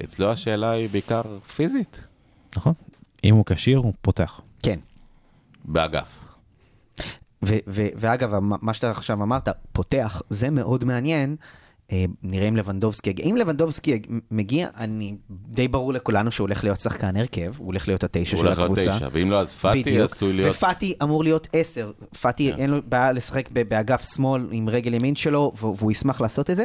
אצלו 0.05 0.31
השאלה 0.31 0.71
היא 0.71 0.89
בעיקר 0.93 1.23
פיזית, 1.57 2.07
נכון? 2.57 2.73
אם 3.25 3.35
הוא 3.35 3.45
כשיר, 3.47 3.79
הוא 3.79 3.93
פותח. 4.03 4.41
כן. 4.63 4.79
באגף. 5.65 6.21
ו- 7.45 7.59
ו- 7.67 7.89
ואגב, 7.97 8.33
מה 8.41 8.75
שאתה 8.75 8.91
עכשיו 8.91 9.23
אמרת, 9.23 9.49
פותח, 9.73 10.23
זה 10.31 10.51
מאוד 10.51 10.85
מעניין. 10.85 11.37
אה, 11.93 12.05
נראה 12.23 12.49
אם 12.49 12.57
לבנדובסקי 12.57 13.11
יגיע. 13.11 13.25
אם 13.25 13.37
לבנדובסקי 13.37 14.03
מגיע, 14.31 14.69
אני, 14.77 15.17
די 15.31 15.69
ברור 15.69 15.93
לכולנו 15.93 16.31
שהוא 16.31 16.45
הולך 16.45 16.65
להיות 16.65 16.81
שחקן 16.81 17.17
הרכב, 17.17 17.53
הוא 17.59 17.67
הולך 17.67 17.89
להיות 17.89 18.05
התשע 18.05 18.37
הוא 18.37 18.43
של 18.43 18.47
הולך 18.47 18.59
להיות 18.59 18.71
הקבוצה. 18.71 18.97
תשע, 18.97 19.09
ואם 19.13 19.31
לא, 19.31 19.41
אז 19.41 19.53
פאטי 19.53 19.81
בדיוק. 19.81 20.11
עשוי 20.11 20.33
להיות... 20.33 20.55
ופאטי 20.55 20.95
אמור 21.03 21.25
להיות 21.25 21.49
עשר. 21.53 21.93
פאטי 22.21 22.53
כן. 22.53 22.59
אין 22.59 22.71
לו 22.71 22.79
בעיה 22.87 23.13
לשחק 23.13 23.49
באגף 23.51 24.15
שמאל 24.15 24.49
עם 24.51 24.69
רגל 24.69 24.95
ימין 24.95 25.17
שלו, 25.17 25.53
והוא 25.57 25.93
ישמח 25.93 26.21
לעשות 26.21 26.51
את 26.51 26.57
זה. 26.57 26.65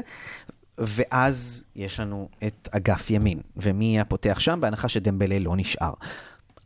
ואז 0.77 1.63
יש 1.75 1.99
לנו 1.99 2.29
את 2.47 2.69
אגף 2.71 3.09
ימין. 3.09 3.39
ומי 3.57 3.85
יהיה 3.85 4.01
הפותח 4.01 4.39
שם? 4.39 4.61
בהנחה 4.61 4.89
שדמבלה 4.89 5.39
לא 5.39 5.55
נשאר. 5.55 5.93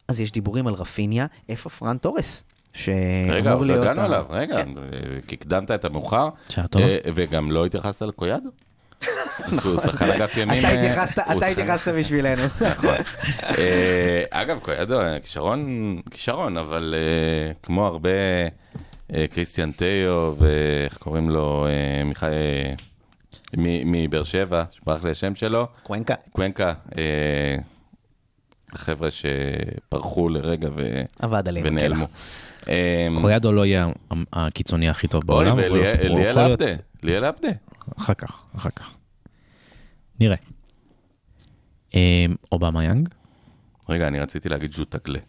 אז 0.08 0.20
יש 0.20 0.32
דיבורים 0.32 0.68
על 0.68 0.74
רפיניה, 0.74 1.26
איפה 1.50 1.70
פרן 1.70 1.98
תורס? 1.98 2.44
רגע, 3.30 3.49
שאמור 3.49 3.66
להיות... 3.66 3.82
הגענו 3.82 4.02
ה- 4.02 4.06
עליו, 4.06 4.26
רגע, 4.30 4.56
כן. 4.56 4.70
כי 5.28 5.36
הקדמת 5.36 5.72
את 5.72 5.86
המאוחר. 5.86 6.30
אה, 6.76 6.98
וגם 7.16 7.52
לא 7.52 7.66
התייחסת 7.66 8.02
לקויאדו. 8.02 8.49
הוא 9.64 9.78
שחקן 9.78 10.06
אגף 10.06 10.38
ימין. 10.38 10.60
אתה 10.60 10.68
אה, 10.68 10.74
התייחסת, 10.74 11.20
אתה 11.38 11.45
התייחסת 11.45 11.88
בשבילנו. 11.88 12.41
אה, 13.44 14.24
אגב, 14.30 14.60
קויאדו, 14.60 14.99
כישרון, 15.22 16.02
כישרון, 16.12 16.58
אבל 16.58 16.95
כמו 17.64 17.86
הרבה, 17.88 18.10
קריסטיאן 19.32 19.72
תיאו, 19.72 20.36
ואיך 20.38 20.98
קוראים 20.98 21.30
לו, 21.30 21.68
מיכאל, 22.06 22.32
מבאר 23.58 24.24
שבע, 24.24 24.64
שברח 24.72 25.04
לי 25.04 25.12
השם 25.12 25.36
שלו, 25.36 25.68
קוונקה. 25.84 26.16
קוונקה, 26.32 26.74
החבר'ה 28.74 29.10
שפרחו 29.12 30.30
לרגע 30.30 30.70
עליהם. 31.48 31.66
ונעלמו. 31.66 32.08
אה, 32.69 33.07
קויאדו 33.22 33.52
לא 33.52 33.65
יהיה 33.65 33.88
הקיצוני 34.34 34.89
הכי 34.89 35.07
טוב 35.07 35.23
בעולם, 35.26 35.60
להיות- 35.60 36.38
עבדה, 36.38 36.65
ליאל 37.03 37.23
עבדה. 37.26 37.48
אחר 37.98 38.14
כך, 38.14 38.41
אחר 38.56 38.69
כך. 38.69 38.94
נראה. 40.19 40.35
אה, 41.95 42.26
אובמה 42.52 42.84
יאנג, 42.84 43.10
רגע, 43.89 44.07
אני 44.07 44.19
רציתי 44.19 44.49
להגיד 44.49 44.73
ז'וטגלה. 44.73 45.19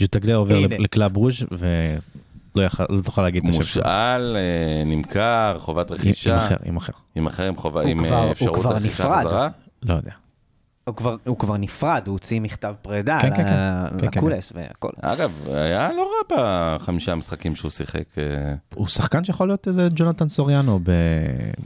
ז'וטגלה 0.00 0.34
עובר. 0.34 0.56
לקלאב 0.78 1.16
ברוז' 1.16 1.36
ולא 1.50 2.66
לא 2.90 3.02
תוכל 3.02 3.22
להגיד 3.22 3.42
את 3.42 3.48
השם. 3.48 3.58
מושאל, 3.58 4.36
אה, 4.36 4.82
נמכר, 4.86 5.56
חובת 5.58 5.90
רכישה. 5.90 6.34
עם 6.34 6.44
אחר, 6.46 6.56
עם 6.64 6.76
אחר. 6.76 6.92
עם 7.14 7.26
אחר, 7.26 8.16
עם 8.22 8.30
אפשרות 8.30 8.66
רכישה. 8.66 9.04
חזרה. 9.20 9.48
לא 9.82 9.94
יודע. 9.94 10.12
הוא 10.90 10.96
כבר, 10.96 11.16
הוא 11.26 11.38
כבר 11.38 11.56
נפרד, 11.56 12.02
הוא 12.06 12.12
הוציא 12.12 12.40
מכתב 12.40 12.74
פרידה 12.82 13.18
כן, 13.22 13.30
כן, 13.30 13.36
כן. 13.36 13.44
כן, 13.98 14.10
כן, 14.10 14.18
לקולס 14.18 14.52
והכל. 14.54 14.88
אגב, 15.00 15.32
היה 15.48 15.88
לא 15.92 16.10
רע 16.32 16.36
בחמישה 16.78 17.12
המשחקים 17.12 17.56
שהוא 17.56 17.70
שיחק. 17.70 18.18
אה, 18.18 18.54
הוא 18.74 18.86
שחקן 18.88 19.24
שיכול 19.24 19.48
להיות 19.48 19.68
איזה 19.68 19.88
ג'ונתן 19.94 20.28
סוריאנו 20.28 20.80
ב- 20.82 20.90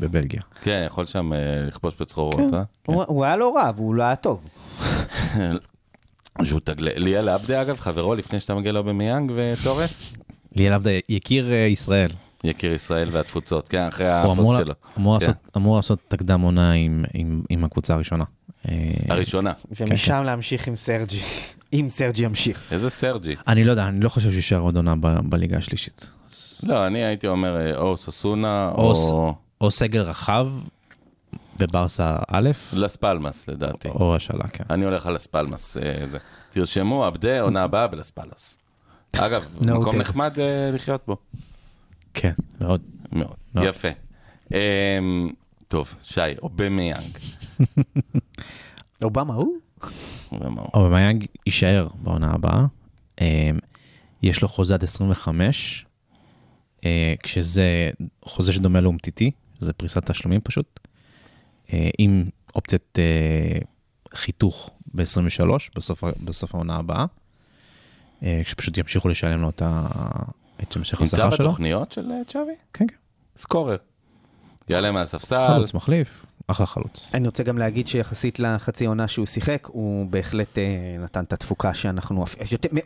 בבלגיה. 0.01 0.41
כן, 0.63 0.85
יכול 0.87 1.07
שם 1.07 1.33
אה, 1.33 1.39
לכבוש 1.67 1.95
בצרורות, 2.01 2.37
כן. 2.51 2.55
אה? 2.57 2.63
הוא, 2.87 3.05
הוא 3.07 3.25
היה 3.25 3.37
לא 3.37 3.53
רע, 3.57 3.71
והוא 3.77 3.95
לא 3.95 4.03
היה 4.05 4.17
טוב. 4.17 4.41
ז'וטגלה. 6.43 6.91
ליאל 6.97 7.29
עבדה, 7.29 7.63
אגב, 7.63 7.79
חברו, 7.79 8.15
לפני 8.15 8.41
שאתה 8.41 8.55
מגיע 8.55 8.73
לו 8.73 8.85
במיאנג 8.85 9.33
ותורס, 9.37 10.13
ליאל 10.57 10.73
עבדה 10.73 10.91
יקיר 11.09 11.53
אה, 11.53 11.57
ישראל. 11.57 12.11
יקיר 12.45 12.73
ישראל 12.73 13.09
והתפוצות, 13.13 13.69
כן, 13.69 13.87
אחרי 13.89 14.07
הוא 14.23 14.33
הפוסט 14.33 14.51
שלו. 14.65 14.75
אמור 14.99 15.19
כן. 15.21 15.27
לעשות- 15.27 15.51
אמור 15.57 15.77
לעשות 15.77 15.99
את 16.09 16.22
קדם 16.22 16.41
עונה 16.41 16.73
עם- 16.73 17.05
עם 17.15 17.43
עם 17.51 17.65
הקבוצה 17.65 17.95
הראשונה. 17.95 18.25
אה, 18.69 18.75
הראשונה. 19.09 19.53
ומשם 19.81 20.23
להמשיך 20.23 20.69
עם 20.69 20.77
סרג'י, 20.77 21.21
אם 21.73 21.87
סרג'י 21.89 22.25
ימשיך. 22.25 22.63
איזה 22.71 22.91
סרג'י. 22.91 23.37
אני 23.49 23.65
לא 23.65 23.71
יודע, 23.71 23.89
אני 23.89 24.01
לא 24.01 24.09
חושב 24.09 24.29
שהוא 24.29 24.37
יישאר 24.37 24.59
עוד 24.61 24.77
עונה 24.77 24.95
ב- 24.97 25.31
בליגה 25.31 25.59
השלישית. 25.59 26.11
לא, 26.67 26.87
אני 26.87 27.05
הייתי 27.05 27.27
אומר 27.27 27.57
אה, 27.57 27.77
או 27.77 27.97
אוסאסונה 27.97 28.71
או 28.75 29.35
או 29.61 29.71
סגל 29.71 30.01
רחב 30.01 30.49
בברסה 31.59 32.17
א', 32.29 32.51
לס 32.73 32.97
פלמאס, 32.97 33.49
לדעתי. 33.49 33.89
או 33.89 34.17
השאלה, 34.17 34.49
כן. 34.49 34.65
אני 34.71 34.85
הולך 34.85 35.07
על 35.07 35.15
לס 35.15 35.27
פלמאס. 35.27 35.77
אה. 35.77 36.05
תרשמו, 36.51 37.05
עבדה, 37.05 37.41
עונה 37.41 37.63
הבאה 37.63 37.87
בלס 37.87 38.11
פלמאס. 38.11 38.59
אגב. 39.17 39.45
מקום 39.61 39.97
נחמד 39.97 40.33
לחיות 40.75 41.01
בו. 41.07 41.17
כן, 42.15 42.33
מאוד. 42.61 42.81
מאוד. 43.13 43.37
מאוד. 43.55 43.67
יפה. 43.67 43.89
אמ, 44.53 45.31
טוב, 45.69 45.95
שי, 46.05 46.21
אובמיאנג. 46.43 47.19
אובמה 49.05 49.35
הוא? 49.35 49.59
אובמה. 50.33 50.63
אובמיאנג 50.75 51.27
יישאר 51.47 51.89
בעונה 52.03 52.31
הבאה. 52.31 52.67
אה, 53.21 53.51
יש 54.23 54.43
לו 54.43 54.49
חוזה 54.49 54.75
עד 54.75 54.85
25, 54.85 55.87
אה, 56.85 57.15
כשזה 57.23 57.91
חוזה 58.25 58.53
שדומה 58.53 58.81
לאומטיטי, 58.81 59.31
זה 59.61 59.73
פריסת 59.73 60.11
תשלומים 60.11 60.41
פשוט, 60.41 60.81
אה, 61.73 61.91
עם 61.99 62.25
אופציית 62.55 62.99
חיתוך 64.15 64.71
ב-23, 64.95 65.47
בסוף, 65.77 66.05
בסוף 66.25 66.55
העונה 66.55 66.77
הבאה, 66.77 67.05
אה, 68.23 68.41
כשפשוט 68.45 68.79
ימשיכו 68.79 69.09
לשלם 69.09 69.41
לו 69.41 69.51
את, 69.51 69.63
המשך 70.77 71.01
נמצא 71.01 71.17
השכר 71.17 71.37
שלו. 71.37 71.49
בתוכניות 71.49 71.93
של 71.93 72.11
צ'אבי? 72.29 72.53
כן, 72.73 72.87
כן. 72.87 72.95
סקורר. 73.37 73.77
יעלה 74.69 74.93
מהספסל. 74.93 75.49
חלוץ 75.55 75.75
מחליף, 75.75 76.27
אחלה 76.47 76.67
חלוץ. 76.67 77.09
אני 77.15 77.27
רוצה 77.27 77.43
גם 77.43 77.59
להגיד 77.59 77.87
שיחסית 77.89 78.39
לחצי 78.39 78.87
עונה 78.87 79.09
שהוא 79.09 79.27
שיחק, 79.27 79.67
הוא 79.67 80.07
בהחלט 80.07 80.59
אה, 80.59 80.65
נתן 81.01 81.25
את 81.25 81.33
התפוקה 81.33 81.75
שאנחנו... 81.75 82.25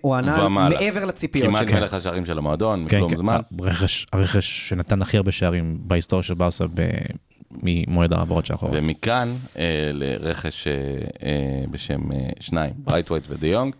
הוא 0.01 0.15
ענה. 0.15 0.49
מעבר 0.49 1.05
לציפיות 1.05 1.49
כמעט 1.49 1.69
שלי. 1.69 1.81
מלך 1.81 1.95
השערים 1.95 2.27
של 2.27 2.39
המועדון, 2.39 2.87
כן, 2.89 2.97
מכלום 2.97 3.11
כן. 3.11 3.17
זמן. 3.17 3.41
הרכש, 3.59 4.07
הרכש 4.13 4.69
שנתן 4.69 5.03
הכי 5.03 5.17
הרבה 5.17 5.33
שערים 5.33 5.79
בהיסטוריה 5.81 6.23
של 6.23 6.35
ברסה 6.35 6.65
ב- 6.75 6.91
ממועד 7.63 8.13
העברות 8.13 8.47
שאחורה. 8.47 8.73
ומכאן 8.75 9.37
אה, 9.59 9.91
לרכש 9.93 10.67
אה, 10.67 10.73
אה, 11.23 11.65
בשם 11.71 12.13
אה, 12.13 12.19
שניים, 12.41 12.73
ברייטווייט 12.77 13.25
ודה 13.29 13.47
יונג. 13.47 13.75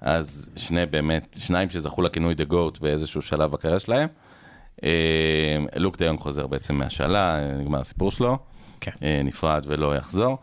אז 0.00 0.50
שני 0.56 0.86
באמת, 0.86 1.36
שניים 1.40 1.70
שזכו 1.70 2.02
לכינוי 2.02 2.34
the 2.34 2.44
GOAT 2.44 2.78
באיזשהו 2.78 3.22
שלב 3.22 3.50
בקריירה 3.50 3.80
שלהם. 3.80 4.08
אה, 4.84 5.58
לוק 5.76 5.98
דה 5.98 6.04
יונג 6.04 6.18
חוזר 6.20 6.46
בעצם 6.46 6.74
מהשאלה, 6.74 7.38
אה, 7.38 7.56
נגמר 7.56 7.80
הסיפור 7.80 8.10
שלו. 8.10 8.38
כן. 8.80 8.90
אה, 9.02 9.20
נפרד 9.24 9.64
ולא 9.68 9.96
יחזור. 9.96 10.38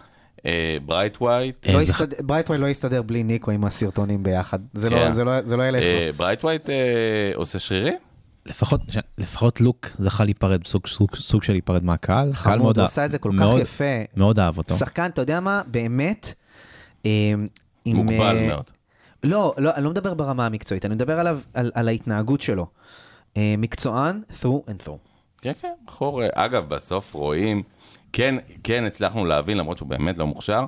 ברייטווייט, 0.85 1.67
אה, 1.67 1.73
זכ- 1.79 1.81
יסתד- 1.81 2.21
ברייטווייט 2.27 2.57
לא 2.57 2.67
יסתדר 2.67 3.01
בלי 3.01 3.23
ניקו 3.23 3.51
עם 3.51 3.65
הסרטונים 3.65 4.23
ביחד. 4.23 4.59
זה 4.73 4.89
כן. 4.89 4.95
לא- 4.95 5.11
זה 5.11 5.23
לא- 5.23 5.41
זה 5.41 5.57
לא 5.57 5.63
ילך 5.63 5.75
לו. 5.83 5.87
אה, 5.87 6.09
ברייטווייט 6.17 6.69
אה, 6.69 6.75
עושה 7.35 7.59
שרירים? 7.59 7.93
לפחות, 8.45 8.81
לפחות 9.17 9.61
לוק 9.61 9.87
זכה 9.97 10.23
להיפרד, 10.23 10.67
סוג, 10.67 10.87
סוג, 10.87 11.15
סוג 11.15 11.43
של 11.43 11.53
להיפרד 11.53 11.83
מהקהל. 11.83 12.23
קהל 12.25 12.33
חמוד, 12.33 12.57
מאוד 12.57 12.77
הוא 12.77 12.85
עשה 12.85 13.05
את 13.05 13.11
זה 13.11 13.17
כל 13.17 13.29
כך 13.33 13.39
מאוד- 13.39 13.61
יפה. 13.61 13.83
מאוד 14.15 14.39
אהב 14.39 14.57
אותו. 14.57 14.75
שחקן, 14.75 15.05
אתה 15.05 15.21
יודע 15.21 15.39
מה? 15.39 15.61
באמת. 15.67 16.33
עם, 17.03 17.47
מוגבל 17.85 18.47
מאוד. 18.47 18.63
לא, 19.23 19.53
לא, 19.57 19.71
אני 19.75 19.83
לא 19.83 19.89
מדבר 19.89 20.13
ברמה 20.13 20.45
המקצועית, 20.45 20.85
אני 20.85 20.95
מדבר 20.95 21.19
עליו, 21.19 21.39
על, 21.53 21.71
על 21.75 21.87
ההתנהגות 21.87 22.41
שלו. 22.41 22.67
מקצוען, 23.37 24.21
through 24.41 24.45
and 24.69 24.87
through. 24.87 24.97
כן, 25.41 25.51
כן, 25.61 25.73
בחור, 25.87 26.21
אגב, 26.33 26.69
בסוף 26.69 27.13
רואים, 27.13 27.63
כן, 28.13 28.35
כן 28.63 28.83
הצלחנו 28.83 29.25
להבין, 29.25 29.57
למרות 29.57 29.77
שהוא 29.77 29.89
באמת 29.89 30.17
לא 30.17 30.27
מוכשר, 30.27 30.65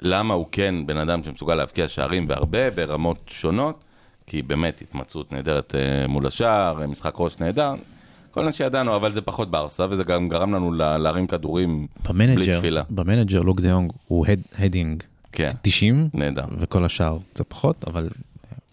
למה 0.00 0.34
הוא 0.34 0.46
כן 0.52 0.74
בן 0.86 0.96
אדם 0.96 1.24
שמסוגל 1.24 1.54
להבקיע 1.54 1.88
שערים 1.88 2.26
והרבה, 2.28 2.70
ברמות 2.70 3.18
שונות, 3.26 3.84
כי 4.26 4.42
באמת 4.42 4.80
התמצאות 4.82 5.32
נהדרת 5.32 5.74
אה, 5.74 6.06
מול 6.06 6.26
השער, 6.26 6.82
אה, 6.82 6.86
משחק 6.86 7.12
ראש 7.16 7.38
נהדר, 7.38 7.74
כל 8.30 8.44
מה 8.44 8.52
שידענו, 8.52 8.96
אבל 8.96 9.12
זה 9.12 9.20
פחות 9.22 9.50
ברסה, 9.50 9.86
וזה 9.90 10.04
גם 10.04 10.28
גרם 10.28 10.54
לנו 10.54 10.72
לה- 10.72 10.98
להרים 10.98 11.26
כדורים 11.26 11.86
בלי 12.08 12.26
ב 12.26 12.30
manager, 12.30 12.58
תפילה. 12.58 12.82
ב 12.90 12.96
manager 12.96 13.40
לוק 13.40 13.60
דה 13.60 13.68
יונג 13.68 13.92
הוא 14.08 14.26
head, 14.26 14.40
heading 14.58 15.02
כן, 15.32 15.48
90, 15.62 16.08
נהדר. 16.14 16.44
וכל 16.58 16.84
השאר 16.84 17.18
קצת 17.32 17.48
פחות, 17.48 17.84
אבל 17.88 18.08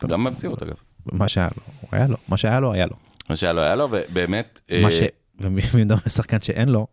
גם 0.07 0.23
במציאות, 0.23 0.63
אגב. 0.63 0.73
מה 1.11 1.27
שהיה 1.27 1.47
לו, 1.57 1.63
היה 1.91 2.07
לו, 2.07 2.17
מה 2.29 2.37
שהיה 2.37 2.59
לו, 2.59 2.73
היה 2.73 2.85
לו. 2.85 2.93
מה 3.29 3.35
שהיה 3.35 3.53
לו 3.53 3.61
היה 3.61 3.75
לו, 3.75 3.87
ובאמת, 3.91 4.59
מה 4.81 4.87
אה, 4.87 4.91
ש... 4.91 5.01
ומי 5.39 5.61
מדבר 5.73 5.97
שחקן 6.09 6.41
שאין 6.41 6.69
לו, 6.69 6.87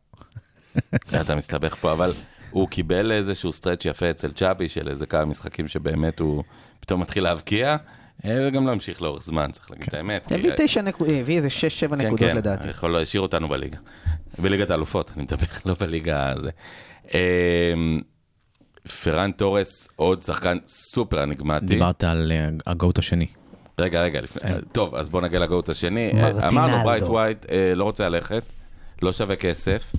אתה 1.21 1.35
מסתבך 1.37 1.75
פה, 1.81 1.93
אבל 1.93 2.11
הוא 2.51 2.69
קיבל 2.69 3.13
איזשהו 3.13 3.53
stretch 3.53 3.85
יפה 3.85 4.11
אצל 4.11 4.33
צ'אבי 4.33 4.69
של 4.69 4.89
איזה 4.89 5.07
כמה 5.07 5.25
משחקים 5.25 5.69
שבאמת 5.69 6.21
הוא 6.21 6.43
פתאום 6.81 7.01
מתחיל 7.01 7.25
להבקיע, 7.25 7.77
אה, 8.25 8.49
וגם 8.49 8.67
לא 8.67 8.73
המשיך 8.73 9.03
לאורך 9.03 9.23
זמן, 9.23 9.51
צריך 9.53 9.71
להגיד 9.71 9.87
את 9.89 9.95
האמת. 9.95 10.27
כי- 10.27 10.35
הביא 10.35 10.51
תשע 10.57 10.83
נקודות, 10.83 11.15
הביא 11.21 11.37
איזה 11.37 11.51
שש, 11.51 11.81
שבע 11.81 11.97
כן, 11.97 12.07
נקודות 12.07 12.31
כן, 12.31 12.37
לדעתי. 12.37 12.69
יכול 12.69 12.93
להשאיר 12.93 13.21
אותנו 13.23 13.49
בליגה. 13.49 13.79
בליגת 14.39 14.71
האלופות, 14.71 15.13
אני 15.17 15.23
מדבר, 15.23 15.47
לא 15.67 15.75
בליגה 15.75 16.29
הזה. 16.31 16.51
אה, 17.15 17.21
פרן 19.03 19.33
תורס, 19.33 19.89
עוד 19.97 20.23
שחקן 20.23 20.59
סופר 20.67 21.23
אניגמטי. 21.23 21.67
דיברת 21.67 22.05
על 22.05 22.33
אה, 22.35 22.49
ה 22.67 22.73
GOAT 22.73 22.99
השני. 22.99 23.27
רגע, 23.81 24.03
רגע, 24.03 24.21
לפני, 24.21 24.51
טוב, 24.73 24.95
אז 24.95 25.09
בוא 25.09 25.21
נגיע 25.21 25.41
ל 25.41 25.46
GOAT 25.46 25.69
השני. 25.69 26.13
אה, 26.15 26.49
אמרנו, 26.49 26.85
ברייטווייט 26.85 27.47
אה, 27.51 27.73
לא 27.75 27.85
רוצה 27.85 28.09
ללכת, 28.09 28.43
לא 29.03 29.13
שווה 29.13 29.37
כסף. 29.37 29.93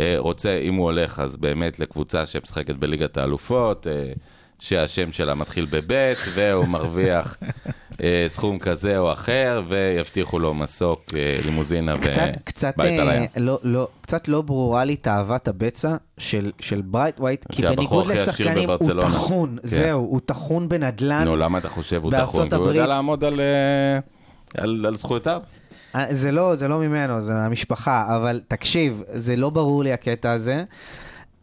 אה, 0.00 0.14
רוצה, 0.18 0.58
אם 0.58 0.74
הוא 0.74 0.84
הולך, 0.84 1.20
אז 1.20 1.36
באמת 1.36 1.78
לקבוצה 1.78 2.26
שמשחקת 2.26 2.74
בליגת 2.74 3.16
האלופות, 3.16 3.86
אה, 3.86 4.12
שהשם 4.58 5.12
שלה 5.12 5.34
מתחיל 5.34 5.66
בבית, 5.70 6.18
והוא 6.34 6.66
מרוויח 6.66 7.36
אה, 8.02 8.24
סכום 8.28 8.58
כזה 8.58 8.98
או 8.98 9.12
אחר, 9.12 9.62
ויבטיחו 9.68 10.38
לו 10.38 10.54
מסוק, 10.54 11.04
לימוזינה 11.44 11.98
קצת, 11.98 12.28
קצת, 12.44 12.74
ובית 12.78 13.00
על 13.00 13.08
אה, 13.08 13.14
הים. 13.14 13.26
לא, 13.36 13.58
לא, 13.62 13.88
קצת 14.00 14.28
לא 14.28 14.42
ברורה 14.42 14.84
לי 14.84 14.96
תאוות 14.96 15.48
הבצע 15.48 15.96
של, 16.18 16.52
של 16.60 16.80
ברייטווייט, 16.82 17.46
כי 17.52 17.62
בניגוד 17.62 18.06
לשחקנים 18.06 18.70
הוא. 18.70 19.00
טחון, 19.00 19.56
כן. 19.62 19.68
זהו, 19.68 20.00
הוא 20.00 20.20
טחון 20.24 20.68
בנדל"ן. 20.68 21.24
נו, 21.24 21.36
למה 21.36 21.58
אתה 21.58 21.68
חושב 21.68 22.02
הוא? 22.02 22.10
כי 22.10 22.54
הוא 22.56 22.66
יודע 22.68 22.86
לעמוד 22.86 23.24
על, 23.24 23.40
על, 24.54 24.86
על 24.86 24.96
זכויותיו. 24.96 25.40
אה, 25.94 26.14
זה 26.14 26.32
לא, 26.32 26.54
זה 26.54 26.68
לא 26.68 26.78
ממנו, 26.78 27.20
זה 27.20 27.32
מהמשפחה, 27.32 28.16
אבל 28.16 28.40
תקשיב, 28.48 29.02
זה 29.14 29.36
לא 29.36 29.50
ברור 29.50 29.82
לי 29.82 29.92
הקטע 29.92 30.32
הזה. 30.32 30.64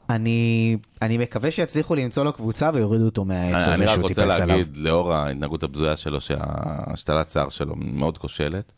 אני, 0.10 0.78
אני 1.02 1.18
מקווה 1.18 1.52
שיצליחו 1.52 1.95
למצוא 1.95 2.24
לו 2.24 2.34
קבוצה 2.34 2.70
ויורידו 2.74 3.06
אותו 3.06 3.26
מהעץ 3.26 3.64
אני 3.64 3.74
הזה 3.74 3.84
רק 3.84 3.90
שהוא 3.90 4.02
רוצה 4.02 4.22
טיפס 4.22 4.40
עליו. 4.40 4.57
להגיד, 4.57 4.78
לאור 4.78 5.14
ההתנהגות 5.14 5.64
הבזויה 5.64 5.98
שלו, 5.98 6.22
שהשתלת 6.22 7.30
שיער 7.30 7.49
שלו 7.49 7.76
מאוד 7.78 8.18
כושלת, 8.18 8.74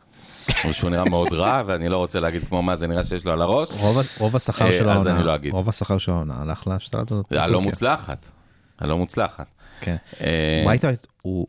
ושהוא 0.69 0.89
נראה 0.89 1.09
מאוד 1.09 1.33
רע, 1.33 1.61
ואני 1.65 1.89
לא 1.89 1.97
רוצה 1.97 2.19
להגיד 2.19 2.43
כמו 2.47 2.61
מה 2.61 2.75
זה 2.75 2.87
נראה 2.87 3.03
שיש 3.03 3.25
לו 3.25 3.31
על 3.31 3.41
הראש. 3.41 3.69
רוב, 3.71 3.97
רוב 4.19 4.35
השכר 4.35 4.67
אה, 4.67 4.73
שלו 4.73 4.91
אז 4.91 4.95
העונה, 4.97 5.15
אני 5.15 5.25
לא 5.25 5.35
אגיד. 5.35 5.53
רוב 5.53 5.69
השכר 5.69 5.97
שלו 5.97 6.13
העונה 6.13 6.33
הלך 6.41 6.67
להשתלת 6.67 7.11
הזאת. 7.11 7.31
הלא 7.31 7.61
מוצלחת. 7.61 8.31
הלא 8.79 8.97
מוצלחת. 8.97 9.47
כן. 9.81 9.95
אה, 10.21 10.61
ברייטווייט 10.65 11.07
הוא, 11.21 11.47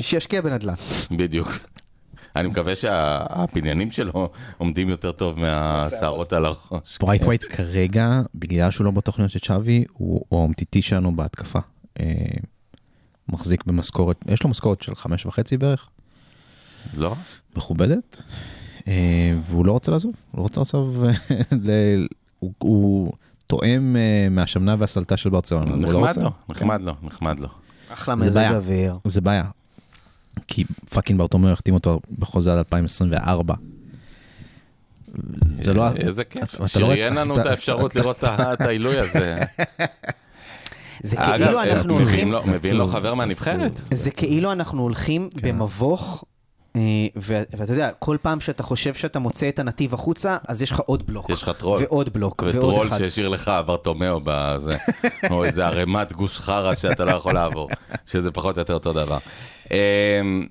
שישקיע 0.00 0.40
בנדל"ן. 0.40 0.74
בדיוק. 1.10 1.48
אני 2.36 2.48
מקווה 2.48 2.76
שהבניינים 2.76 3.90
שלו 3.90 4.28
עומדים 4.58 4.88
יותר 4.88 5.12
טוב 5.12 5.38
מהשערות 5.40 6.32
על 6.32 6.44
הראש. 6.44 6.98
ברייטווייט 7.00 7.44
כרגע, 7.50 8.20
בגלל 8.34 8.70
שהוא 8.70 8.84
לא 8.84 8.90
בתוכניות 8.90 9.30
של 9.30 9.38
צ'אבי, 9.38 9.84
הוא 9.92 10.24
האומטיטי 10.32 10.82
שלנו 10.82 11.16
בהתקפה. 11.16 11.58
אה, 12.00 12.04
מחזיק 13.28 13.64
במשכורת, 13.66 14.16
יש 14.26 14.42
לו 14.42 14.50
משכורת 14.50 14.82
של 14.82 14.94
חמש 14.94 15.26
וחצי 15.26 15.56
בערך, 15.56 15.88
לא? 16.94 17.14
מכובדת, 17.56 18.22
אה, 18.88 18.92
והוא 19.44 19.66
לא 19.66 19.72
רוצה 19.72 19.92
לעזוב, 19.92 20.12
הוא 20.30 20.38
לא 20.38 20.42
רוצה 20.42 20.60
לעזוב, 20.60 21.04
ל- 21.62 22.06
הוא- 22.58 23.12
תואם 23.46 23.96
אה, 23.96 24.28
מהשמנה 24.30 24.76
והסלטה 24.78 25.16
של 25.16 25.30
ברצלונה. 25.30 25.70
לא 25.70 25.76
נחמד? 25.76 26.16
לו, 26.22 26.30
נחמד 26.48 26.80
לו, 26.82 26.92
נחמד 27.02 27.40
לו. 27.40 27.48
אחלה 27.92 28.16
זה 28.16 28.26
מזג. 28.26 28.50
אוויר. 28.54 28.94
זה 29.04 29.20
בעיה. 29.20 29.44
כי 30.48 30.64
fucking 30.90 31.18
ברטומיאו 31.18 31.52
החתים 31.52 31.74
אותו 31.74 32.00
בחוזה 32.18 32.52
עד 32.52 32.58
2024. 32.58 33.54
זה 35.60 35.74
לא... 35.74 35.88
איזה 35.96 36.24
כיף, 36.24 36.60
לא 36.60 36.66
שריין 36.66 37.14
לנו 37.14 37.34
אתה- 37.34 37.42
את 37.42 37.46
האפשרות 37.46 37.96
לראות 37.96 38.24
את 38.24 38.60
העילוי 38.60 38.98
הזה. 38.98 39.38
זה 41.02 41.16
כאילו 41.16 41.58
אה, 41.58 41.62
אנחנו 41.72 41.94
הולכים... 41.94 42.34
מביאים 42.46 42.76
לו 42.76 42.86
חבר 42.86 43.14
מהנבחרת. 43.14 43.80
זה 43.94 44.10
כאילו 44.10 44.52
אנחנו 44.52 44.82
הולכים 44.82 45.28
במבוך, 45.42 46.24
אה, 46.76 46.80
ואתה 47.56 47.72
יודע, 47.72 47.90
כל 47.98 48.16
פעם 48.22 48.40
שאתה 48.40 48.62
חושב 48.62 48.94
שאתה 48.94 49.18
מוצא 49.18 49.48
את 49.48 49.58
הנתיב 49.58 49.94
החוצה, 49.94 50.36
אז 50.48 50.62
יש 50.62 50.70
לך 50.70 50.80
עוד 50.80 51.06
בלוק. 51.06 51.30
יש 51.30 51.42
לך 51.42 51.50
טרול. 51.58 51.80
ועוד 51.82 52.12
בלוק, 52.12 52.42
ועוד 52.42 52.56
וטרול 52.56 52.86
אחד. 52.86 52.98
שהשאיר 52.98 53.28
לך 53.28 53.50
ברטומיאו 53.66 54.20
בזה, 54.24 54.76
או 55.30 55.44
איזה 55.44 55.66
ערימת 55.66 56.12
גוש 56.12 56.38
חרא 56.40 56.74
שאתה 56.74 57.04
לא 57.04 57.12
יכול 57.12 57.34
לעבור, 57.34 57.68
שזה 58.06 58.30
פחות 58.30 58.56
או 58.56 58.60
יותר 58.60 58.74
אותו 58.74 58.92
דבר. 58.92 59.18
אמ, 59.70 60.46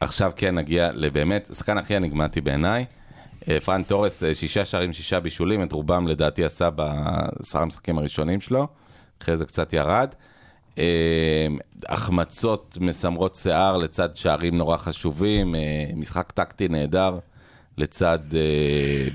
עכשיו 0.00 0.32
כן 0.36 0.54
נגיע 0.54 0.90
לבאמת, 0.94 1.50
השחקן 1.50 1.78
הכי 1.78 1.96
אניגמטי 1.96 2.40
בעיניי. 2.40 2.84
אה, 3.48 3.60
פרן 3.60 3.82
תורס, 3.82 4.22
אה, 4.22 4.34
שישה 4.34 4.64
שערים, 4.64 4.92
שישה 4.92 5.20
בישולים, 5.20 5.62
את 5.62 5.72
רובם 5.72 6.06
לדעתי 6.06 6.44
עשה 6.44 6.70
בעשרה 6.70 7.62
המשחקים 7.62 7.98
הראשונים 7.98 8.40
שלו, 8.40 8.66
אחרי 9.22 9.36
זה 9.36 9.44
קצת 9.44 9.72
ירד. 9.72 10.14
אה, 10.78 11.46
החמצות 11.88 12.78
מסמרות 12.80 13.34
שיער 13.34 13.76
לצד 13.76 14.16
שערים 14.16 14.56
נורא 14.58 14.76
חשובים, 14.76 15.54
אה, 15.54 15.60
משחק 15.96 16.32
טקטי 16.32 16.68
נהדר 16.68 17.18
לצד 17.78 18.18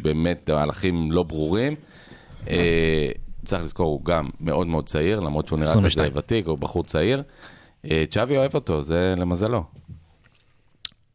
באמת 0.02 0.50
מהלכים 0.50 1.12
לא 1.12 1.24
ברורים. 1.24 1.76
צריך 3.46 3.64
לזכור, 3.64 3.88
הוא 3.88 4.06
גם 4.06 4.30
מאוד 4.42 4.68
מאוד 4.68 4.86
צעיר, 4.86 5.20
למרות 5.20 5.48
שהוא 5.48 5.60
נראה 5.60 5.70
כזה 5.70 5.88
22. 5.88 6.12
ותיק, 6.16 6.48
הוא 6.48 6.58
בחור 6.58 6.84
צעיר. 6.84 7.24
אה, 7.86 8.04
צ'אבי 8.10 8.38
אוהב 8.38 8.56
אותו, 8.56 8.82
זה 8.82 9.14
למזלו. 9.18 9.64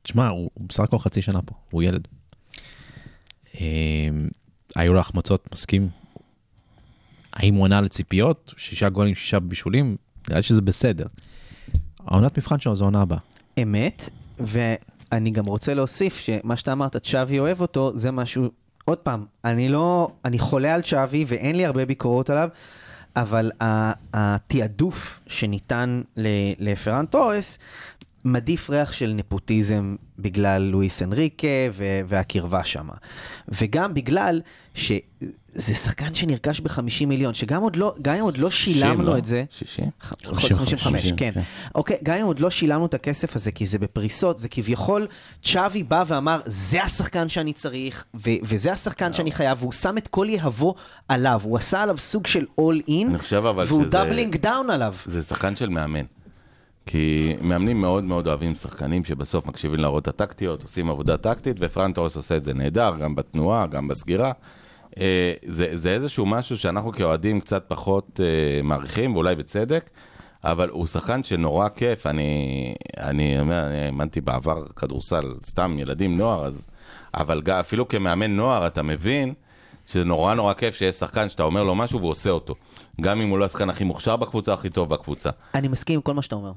תשמע, 0.03 0.29
הוא 0.29 0.51
בסך 0.57 0.81
הכל 0.81 0.99
חצי 0.99 1.23
שנה 1.23 1.43
פה, 1.43 1.55
הוא 1.71 1.83
ילד. 1.83 2.09
אה, 3.61 4.09
היו 4.77 4.93
לו 4.93 5.01
החמצות, 5.01 5.49
מסכים. 5.53 5.89
האם 7.33 7.55
הוא 7.55 7.65
ענה 7.65 7.81
לציפיות? 7.81 8.55
שישה 8.57 8.89
גולים, 8.89 9.15
שישה 9.15 9.41
בישולים? 9.41 9.97
נראה 10.29 10.39
לי 10.39 10.43
שזה 10.43 10.61
בסדר. 10.61 11.07
העונת 12.07 12.39
מבחן 12.39 12.61
שלו 12.61 12.77
זו 12.77 12.85
העונה 12.85 13.03
הבאה. 13.03 13.19
אמת, 13.63 14.11
ואני 14.39 15.31
גם 15.31 15.47
רוצה 15.47 15.75
להוסיף 15.75 16.19
שמה 16.19 16.57
שאתה 16.57 16.73
אמרת, 16.73 16.97
צ'אבי 16.97 17.39
אוהב 17.39 17.61
אותו, 17.61 17.93
זה 17.95 18.11
משהו, 18.11 18.51
עוד 18.85 18.99
פעם, 18.99 19.25
אני 19.45 19.69
לא, 19.69 20.11
אני 20.25 20.39
חולה 20.39 20.75
על 20.75 20.83
צ'אבי 20.83 21.25
ואין 21.29 21.57
לי 21.57 21.67
הרבה 21.67 21.87
ביקורות 21.87 22.31
עליו, 22.31 22.49
אבל 23.17 23.51
התעדוף 24.15 25.21
שניתן 25.27 26.03
לפרן 26.59 27.07
טורס, 27.07 27.59
מדיף 28.25 28.71
ריח 28.71 28.93
של 28.93 29.13
נפוטיזם 29.17 29.97
בגלל 30.19 30.63
לואיס 30.63 31.03
אנריקה 31.03 31.47
והקרבה 32.07 32.65
שם. 32.65 32.89
וגם 33.49 33.95
בגלל 33.95 34.41
שזה 35.55 35.74
שחקן 35.74 36.15
שנרכש 36.15 36.61
ב-50 36.61 37.07
מיליון, 37.07 37.35
שגם 37.35 37.62
עוד 37.62 37.77
לא, 37.77 37.95
גם 38.03 38.15
אם 38.15 38.23
עוד 38.23 38.39
לא 38.39 38.51
שילמנו 38.51 39.03
לא? 39.03 39.19
את 39.19 39.24
זה, 39.24 39.45
60? 39.51 39.85
55, 40.01 40.53
55, 40.53 41.12
כן. 41.16 41.33
אוקיי, 41.74 41.97
גם 42.03 42.16
אם 42.16 42.27
עוד 42.27 42.41
לא 42.41 42.51
שילמנו 42.51 42.87
את 42.87 42.95
הכסף 42.95 43.37
הזה, 43.37 43.53
כי 43.53 43.66
זה 43.66 43.79
בפריסות, 43.79 44.39
זה 44.39 44.49
כביכול, 44.49 45.07
צ'אבי 45.43 45.83
בא 45.83 46.05
ואמר, 46.07 46.41
זה 46.47 46.83
השחקן 46.83 47.29
שאני 47.29 47.53
צריך, 47.53 48.05
ו- 48.15 48.31
וזה 48.43 48.73
השחקן 48.73 49.12
שאני 49.12 49.33
חייב, 49.33 49.59
והוא 49.61 49.73
שם 49.73 49.99
את 49.99 50.09
כל 50.09 50.27
יהבו 50.31 50.74
עליו, 51.09 51.41
הוא 51.45 51.57
עשה 51.57 51.83
עליו 51.83 51.99
סוג 51.99 52.27
של 52.27 52.47
all 52.59 52.81
in, 52.89 53.16
והוא 53.66 53.87
doubling 53.87 54.37
down 54.37 54.70
עליו. 54.70 54.95
זה 55.07 55.23
שחקן 55.23 55.57
של 55.57 55.69
מאמן. 55.69 56.05
כי 56.87 57.37
מאמנים 57.41 57.81
מאוד 57.81 58.05
מאוד 58.05 58.27
אוהבים 58.27 58.57
שחקנים 58.57 59.05
שבסוף 59.05 59.47
מקשיבים 59.47 59.81
להוראות 59.81 60.09
הטקטיות, 60.09 60.62
עושים 60.62 60.91
עבודה 60.91 61.16
טקטית, 61.16 61.57
ופרן 61.61 61.93
תורס 61.93 62.16
עושה 62.16 62.37
את 62.37 62.43
זה 62.43 62.55
נהדר, 62.55 62.97
גם 63.01 63.15
בתנועה, 63.15 63.66
גם 63.66 63.89
בסגירה. 63.89 64.33
אה, 65.01 65.32
זה, 65.47 65.69
זה 65.73 65.90
איזשהו 65.90 66.27
משהו 66.27 66.59
שאנחנו 66.59 66.93
כאוהדים 66.93 67.40
קצת 67.40 67.64
פחות 67.69 68.20
אה, 68.23 68.62
מעריכים, 68.62 69.14
ואולי 69.14 69.35
בצדק, 69.35 69.90
אבל 70.44 70.69
הוא 70.69 70.86
שחקן 70.86 71.23
שנורא 71.23 71.69
כיף. 71.69 72.06
אני, 72.06 72.74
אני 72.98 73.40
אומר, 73.40 73.66
אני 73.66 73.78
האמנתי 73.86 74.20
בעבר 74.20 74.66
כדורסל, 74.66 75.35
סתם 75.44 75.77
ילדים, 75.78 76.19
נוער, 76.19 76.44
אז... 76.44 76.69
אבל 77.14 77.43
גם, 77.43 77.59
אפילו 77.59 77.89
כמאמן 77.89 78.36
נוער 78.36 78.66
אתה 78.66 78.82
מבין 78.82 79.35
שזה 79.86 80.05
נורא 80.05 80.35
נורא 80.35 80.55
כיף 80.55 80.74
שיש 80.74 80.94
שחקן 80.94 81.28
שאתה 81.28 81.43
אומר 81.43 81.62
לו 81.64 81.74
משהו 81.74 81.98
והוא 81.98 82.10
עושה 82.10 82.31
אותו. 82.31 82.55
גם 83.01 83.20
אם 83.20 83.28
הוא 83.28 83.39
לא 83.39 83.44
השחקן 83.44 83.70
הכי 83.70 83.85
מוכשר 83.85 84.16
בקבוצה, 84.16 84.52
הכי 84.52 84.70
טוב 84.70 84.89
בקבוצה. 84.89 85.31
אני 85.55 85.69
מסכים 85.69 85.94
עם 85.94 86.01
כל 86.01 86.14
מה 86.14 86.23
שאתה 86.23 86.35
אומר. 86.35 86.52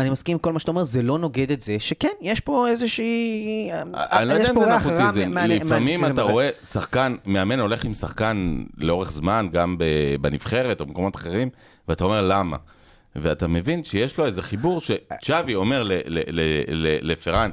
אני 0.00 0.10
מסכים 0.10 0.34
עם 0.34 0.38
כל 0.38 0.52
מה 0.52 0.58
שאתה 0.58 0.70
אומר, 0.70 0.84
זה 0.84 1.02
לא 1.02 1.18
נוגד 1.18 1.52
את 1.52 1.60
זה, 1.60 1.76
שכן, 1.78 2.08
יש 2.20 2.40
פה 2.40 2.68
איזושהי... 2.68 3.70
אני 3.94 4.28
לא 4.28 4.32
יודע 4.32 4.50
אם 4.50 4.60
זה 4.60 4.66
נפוטיזם, 4.66 5.38
לפעמים 5.38 6.04
אתה. 6.04 6.22
רואה 6.22 6.50
שחקן, 6.64 7.16
מאמן 7.26 7.60
הולך 7.60 7.84
עם 7.84 7.94
שחקן 7.94 8.62
לאורך 8.76 9.12
זמן, 9.12 9.48
גם 9.52 9.76
בנבחרת 10.20 10.80
או 10.80 10.86
במקומות 10.86 11.16
אחרים, 11.16 11.48
ואתה 11.88 12.04
אומר 12.04 12.22
למה. 12.22 12.56
ואתה 13.16 13.46
מבין 13.46 13.84
שיש 13.84 14.18
לו 14.18 14.26
איזה 14.26 14.42
חיבור 14.42 14.80
שצ'אבי 14.80 15.54
אומר 15.54 15.88
לפרן, 17.02 17.50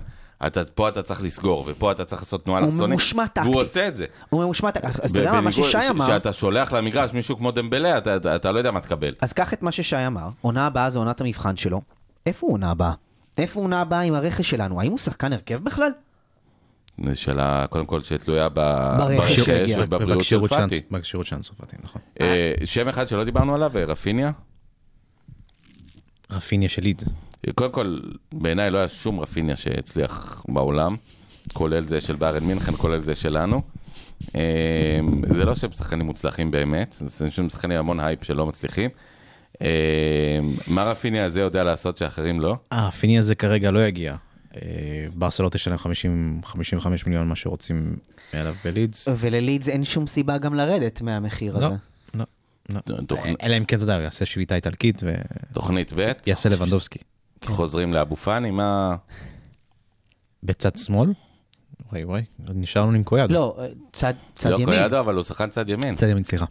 אתה, 0.48 0.66
פה 0.66 0.90
אתה 0.90 1.02
צריך 1.02 1.24
לסגור, 1.24 1.64
ופה 1.68 1.92
אתה 1.92 2.06
צריך 2.06 2.22
לעשות 2.22 2.44
תנועה 2.44 2.60
הוא 2.60 2.68
אלכסונית, 2.68 2.90
ממושמע 2.90 3.28
טקטית. 3.28 3.44
והוא 3.52 3.62
עושה 3.62 3.88
את 3.88 3.96
זה. 3.96 4.06
הוא 4.30 4.44
ממושמע, 4.44 4.70
אז 4.84 5.00
אז 5.04 5.12
אתה 5.12 5.20
יודע 5.20 5.42
מה, 5.42 5.52
ששי 5.52 5.78
אמר, 5.90 6.08
שאתה 6.08 6.34
שולח 6.34 6.74
למגרש 6.74 7.14
מישהו 7.14 7.38
כמו 7.38 7.52
דמבלה, 7.52 7.98
אתה, 7.98 8.16
אתה, 8.16 8.36
אתה 8.36 8.52
לא 8.52 8.58
יודע 8.58 8.72
מה 8.72 8.80
תקבל. 8.80 9.14
אז 9.22 9.34
קח 9.34 9.54
את 9.54 9.62
מה 9.62 9.72
ששי 9.72 10.08
אמר, 10.08 10.30
עונה 10.42 10.68
הבאה 10.68 10.90
זה 10.90 11.00
עונת 11.00 11.22
המבחן 11.22 11.56
שלו. 11.56 11.82
איפה 12.28 12.48
הוא 12.48 12.54
עונה 12.54 12.72
הבאה? 12.72 12.94
איפה 13.38 13.60
הוא 13.60 13.64
עונה 13.64 13.82
הבאה 13.82 14.02
עם 14.02 14.14
הרכש 14.14 14.50
שלנו? 14.50 14.82
האם 14.82 14.92
הוא 14.92 14.98
שחקן 15.00 15.34
הרכב 15.34 15.64
בכלל? 15.64 15.92
זו 17.06 17.16
שאלה, 17.16 17.66
קודם 17.70 17.86
כל, 17.86 18.02
שתלויה 18.02 18.50
ברכש. 18.50 19.50
ובבריאות 19.78 20.24
של 20.24 20.48
פאטי. 20.48 20.82
בכשירות 20.92 21.26
של 21.26 21.36
אנסו 21.36 21.54
פאטי, 21.56 21.76
נכון. 21.84 22.02
אה, 22.22 22.54
שם 22.66 22.88
אחד 22.88 23.08
שלא 23.08 23.24
דיברנו 23.24 23.56
עליו, 23.56 23.72
אה, 23.78 23.86
רפיניה. 23.86 24.32
רפיניה 26.32 26.70
של 26.70 26.82
לידס. 26.82 27.02
קודם 27.56 27.72
כל, 27.72 28.00
בעיניי 28.32 28.72
לא 28.72 28.78
היה 28.78 28.88
שום 28.88 29.20
רפיניה 29.20 29.56
שהצליח 29.56 30.46
בעולם, 30.48 30.96
כולל 31.54 31.84
זה 31.84 32.02
של 32.02 32.16
באיירן 32.16 32.44
מינכן, 32.44 32.72
כולל 32.72 33.00
זה 33.00 33.16
שלנו. 33.16 33.62
אה, 34.36 35.00
זה 35.30 35.46
לא 35.46 35.56
שהם 35.56 35.72
שחקנים 35.72 36.06
מוצלחים 36.06 36.52
באמת, 36.52 36.96
זה 37.00 37.32
שהם 37.32 37.50
שחקנים 37.50 37.80
המון 37.80 38.00
הייפ 38.00 38.24
שלא 38.24 38.46
מצליחים. 38.46 38.90
אה, 39.62 40.40
מה 40.68 40.84
רפיניה 40.84 41.26
הזה 41.26 41.42
יודע 41.42 41.64
לעשות 41.64 41.98
שאחרים 41.98 42.40
לא? 42.40 42.58
אה, 42.72 42.92
פיני 42.92 43.20
הזה 43.20 43.36
כרגע 43.36 43.72
לא 43.72 43.86
יגיע. 43.88 44.16
אה, 44.56 44.62
ברסלו 45.14 45.50
תשלם 45.50 45.78
50, 45.78 46.42
55 46.44 47.06
מיליון 47.06 47.28
מה 47.28 47.36
שרוצים 47.36 47.96
עליו 48.34 48.56
בלידס. 48.66 49.08
וללידס 49.18 49.70
אין 49.70 49.84
שום 49.84 50.08
סיבה 50.08 50.38
גם 50.38 50.54
לרדת 50.54 51.02
מהמחיר 51.02 51.58
לא, 51.58 51.66
הזה. 51.66 51.76
לא, 52.14 52.26
לא. 52.70 52.80
תוכנ- 53.08 53.36
אלא 53.44 53.58
אם 53.58 53.66
כן, 53.66 53.76
אתה 53.76 53.84
יודע, 53.84 53.94
יעשה 53.94 54.26
שביתה 54.26 54.56
איטלקית 54.56 55.04
תוכנית 55.54 55.94
ב', 55.96 56.12
ויעשה 56.26 56.50
לבנדובסקי. 56.50 57.00
חוזרים 57.46 57.94
לאבו 57.94 58.16
פאני, 58.16 58.52
מה... 58.52 58.96
בצד 60.44 60.78
שמאל? 60.78 61.10
וואי 61.92 62.04
וואי, 62.04 62.22
נשאר 62.40 62.82
לנו 62.82 62.92
עם 62.94 63.04
קויאדו. 63.04 63.34
לא, 63.34 63.58
צד 63.92 64.14
צד 64.36 64.50
לא 64.50 64.56
ימין. 64.56 64.66
קויאדו, 64.66 65.00
אבל 65.00 65.16
הוא 65.16 65.24
שחקן 65.24 65.50
צד 65.50 65.70
ימין. 65.70 65.96
צד 65.96 66.08
ימין, 66.08 66.24
סליחה. 66.24 66.46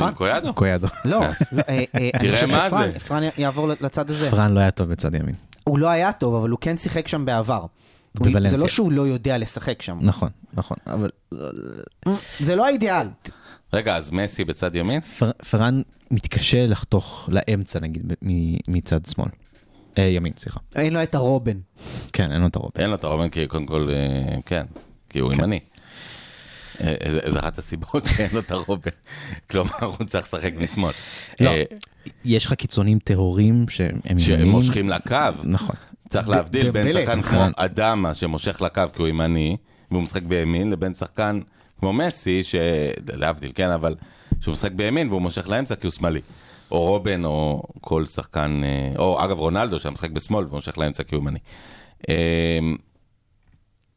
עם 0.00 0.14
קויאדו? 0.14 0.54
קויאדו. 0.54 0.86
לא, 1.04 1.22
אה, 1.22 1.28
אה, 1.68 1.84
אני 1.94 2.10
תראה 2.18 2.34
חושב 2.34 2.46
מה 2.56 2.66
שפרן- 2.68 2.90
זה. 2.92 2.98
פרן 2.98 3.22
יעבור 3.38 3.68
לצד 3.68 4.10
הזה. 4.10 4.30
פרן 4.30 4.52
לא 4.54 4.60
היה 4.60 4.70
טוב 4.70 4.88
בצד 4.88 5.14
ימין. 5.14 5.34
הוא 5.64 5.78
לא 5.78 5.88
היה 5.88 6.12
טוב, 6.12 6.34
אבל 6.34 6.50
הוא 6.50 6.58
כן 6.60 6.76
שיחק 6.76 7.08
שם 7.08 7.24
בעבר. 7.24 7.66
בוולנסיה. 8.14 8.56
זה 8.58 8.62
לא 8.62 8.68
שהוא 8.68 8.92
לא 8.92 9.02
יודע 9.02 9.38
לשחק 9.38 9.82
שם. 9.82 9.98
נכון, 10.02 10.28
נכון. 10.54 10.76
אבל 10.86 11.10
זה 12.40 12.56
לא 12.56 12.66
האידיאל. 12.66 13.06
רגע, 13.72 13.96
אז 13.96 14.10
מסי 14.10 14.44
בצד 14.44 14.76
ימין? 14.76 15.00
פר- 15.00 15.30
פרן 15.50 15.82
מתקשה 16.10 16.66
לחתוך 16.66 17.28
לאמצע, 17.32 17.80
נגיד, 17.80 18.12
מצד 18.68 19.00
שמאל. 19.06 19.28
אה, 19.98 20.02
ימין, 20.04 20.32
סליחה. 20.36 20.60
אין 20.74 20.92
לו 20.94 21.02
את 21.02 21.14
הרובן. 21.14 21.56
כן, 22.12 22.32
אין 22.32 22.40
לו 22.40 22.46
את 22.46 22.56
הרוב. 22.56 22.70
אין 22.78 22.90
לו 22.90 22.96
את 22.96 23.04
הרובן, 23.04 23.28
כי 23.28 23.46
קודם 23.46 23.66
כל, 23.66 23.88
אה, 23.90 24.36
כן, 24.46 24.66
כי 25.08 25.18
הוא 25.18 25.32
ימני. 25.32 25.60
אה, 26.82 26.94
אה, 27.04 27.30
זו 27.30 27.38
אחת 27.38 27.58
הסיבות 27.58 28.04
שאין 28.16 28.30
לו 28.32 28.40
את 28.40 28.50
הרובן. 28.50 28.90
כלומר, 29.50 29.84
הוא 29.98 30.06
צריך 30.06 30.24
לשחק 30.24 30.52
משמאל. 30.56 30.92
לא, 31.40 31.50
אה, 31.50 31.62
יש 32.24 32.46
לך 32.46 32.54
קיצונים 32.54 32.98
טהורים 32.98 33.68
שהם 33.68 34.00
שהם 34.18 34.34
ימנים. 34.34 34.50
מושכים 34.50 34.88
לקו. 34.88 35.16
נכון. 35.44 35.76
צריך 36.08 36.28
להבדיל 36.28 36.70
בין. 36.70 36.92
שחקן 36.92 37.22
כמו 37.22 37.38
נכון. 37.38 37.52
אדמה 37.56 38.14
שמושך 38.14 38.60
לקו 38.60 38.82
כי 38.94 39.02
הוא 39.02 39.08
ימני, 39.08 39.56
והוא 39.90 40.02
משחק 40.02 40.22
בימין, 40.22 40.70
לבין 40.70 40.94
שחקן 40.94 41.40
כמו 41.78 41.92
מסי. 41.92 42.40
להבדיל, 43.12 43.52
כן, 43.54 43.70
אבל 43.70 43.94
שהוא 44.40 44.52
משחק 44.52 44.72
בימין 44.72 45.08
והוא 45.08 45.22
מושך 45.22 45.48
לאמצע 45.48 45.74
כי 45.74 45.86
הוא 45.86 45.92
שמאלי. 45.92 46.20
או 46.70 46.80
רובן, 46.80 47.24
או 47.24 47.62
כל 47.80 48.06
שחקן, 48.06 48.60
או 48.98 49.24
אגב 49.24 49.38
רונלדו 49.38 49.78
שמשחק 49.78 50.10
בשמאל 50.10 50.44
ומושך 50.44 50.78
לאמצע 50.78 51.02
כי 51.02 51.14
הוא 51.14 51.22
ימני. 51.22 51.38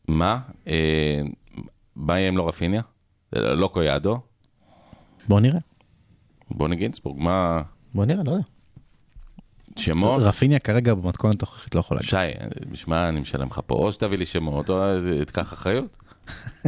מה? 0.08 0.40
מה 1.96 2.20
יהיה 2.20 2.28
עם 2.28 2.38
לא 2.38 2.48
רפיניה? 2.48 2.82
לא 3.34 3.68
קויאדו? 3.68 4.20
בוא 5.28 5.40
נראה, 5.40 5.60
בוני 6.52 6.76
גינסבורג, 6.76 7.18
מה... 7.20 7.62
בוא 7.94 8.06
נראה, 8.06 8.24
לא 8.24 8.32
יודע. 8.32 8.44
שמות? 9.78 10.22
רפיניה 10.22 10.60
כרגע 10.60 10.94
במתכונת 10.94 11.44
הנוכחית 11.44 11.76
לא 11.76 11.80
יכול 11.80 11.98
להגיד. 11.98 12.10
שי, 12.10 12.16
בשביל 12.72 12.96
מה 12.96 13.10
אני 13.10 13.20
משלם 13.20 13.48
לך 13.48 13.60
פה? 13.66 13.76
או 13.76 13.92
שתביא 13.92 14.18
לי 14.18 14.26
שמות, 14.26 14.70
או 14.70 14.80
תיקח 15.26 15.54
אחריות. 15.54 15.98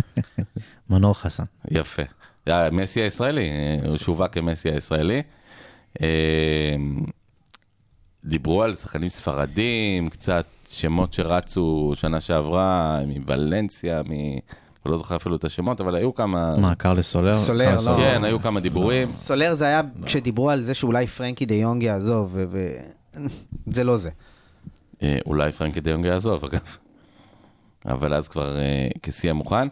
מנור 0.89 1.13
חסן. 1.13 1.43
יפה. 1.71 2.03
אה, 2.47 2.71
מסי 2.71 3.01
הישראלי, 3.01 3.49
הוא 3.87 3.97
שווק 3.97 4.33
כמסי 4.33 4.69
הישראלי. 4.69 5.21
אה, 6.01 6.75
דיברו 8.25 8.63
על 8.63 8.75
שחקנים 8.75 9.09
ספרדים, 9.09 10.09
קצת 10.09 10.45
שמות 10.69 11.13
שרצו 11.13 11.91
שנה 11.95 12.21
שעברה, 12.21 12.99
מוולנסיה, 13.07 14.01
מ... 14.03 14.11
אני 14.87 14.91
לא 14.91 14.97
זוכר 14.97 15.15
אפילו 15.15 15.35
את 15.35 15.43
השמות, 15.43 15.81
אבל 15.81 15.95
היו 15.95 16.13
כמה... 16.13 16.57
מה, 16.57 16.75
קרלס 16.75 17.07
סולר? 17.07 17.37
סולר, 17.37 17.77
לא. 17.85 17.95
כן, 17.97 18.23
היו 18.23 18.39
כמה 18.39 18.59
דיבורים. 18.59 19.07
סולר 19.07 19.53
זה 19.53 19.65
היה 19.65 19.81
כשדיברו 20.05 20.49
על 20.49 20.63
זה 20.63 20.73
שאולי 20.73 21.07
פרנקי 21.07 21.45
דה 21.45 21.55
יונג 21.55 21.83
יעזוב, 21.83 22.37
ו- 22.51 22.77
זה 23.75 23.83
לא 23.83 23.97
זה. 23.97 24.09
אה, 25.03 25.17
אולי 25.25 25.51
פרנקי 25.51 25.81
דיונג 25.81 26.05
יעזוב, 26.05 26.45
אגב. 26.45 26.77
אבל 27.93 28.13
אז 28.13 28.27
כבר 28.27 28.57
אה, 28.57 28.87
כשיא 29.03 29.29
המוכן. 29.29 29.67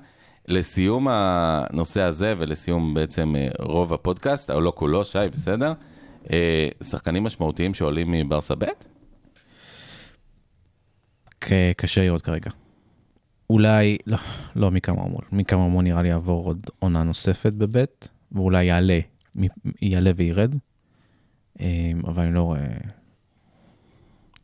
לסיום 0.48 1.08
הנושא 1.10 2.02
הזה, 2.02 2.34
ולסיום 2.38 2.94
בעצם 2.94 3.36
אה, 3.36 3.48
רוב 3.60 3.94
הפודקאסט, 3.94 4.52
או 4.52 4.62
לא 4.62 4.74
כולו, 4.76 5.04
שי, 5.04 5.20
בסדר? 5.32 5.74
שחקנים 6.84 7.24
משמעותיים 7.24 7.74
שעולים 7.74 8.12
מברסה 8.12 8.56
ב'? 8.56 8.66
קשה 11.78 12.04
לראות 12.04 12.22
כרגע. 12.22 12.50
אולי, 13.50 13.98
לא, 14.08 14.18
לא. 14.56 14.72
מכמה 15.32 15.68
מול 15.68 15.84
נראה 15.84 16.02
לי 16.02 16.08
יעבור 16.10 16.46
עוד 16.46 16.66
עונה 16.80 17.04
נוספת 17.04 17.54
בבית, 17.54 18.08
ואולי 18.32 18.64
יעלה, 18.66 19.00
יעלה 19.82 20.12
וירד. 20.16 20.56
אה, 21.62 21.92
אבל 22.08 22.24
אני 22.24 22.34
לא 22.36 22.42
רואה... 22.42 22.68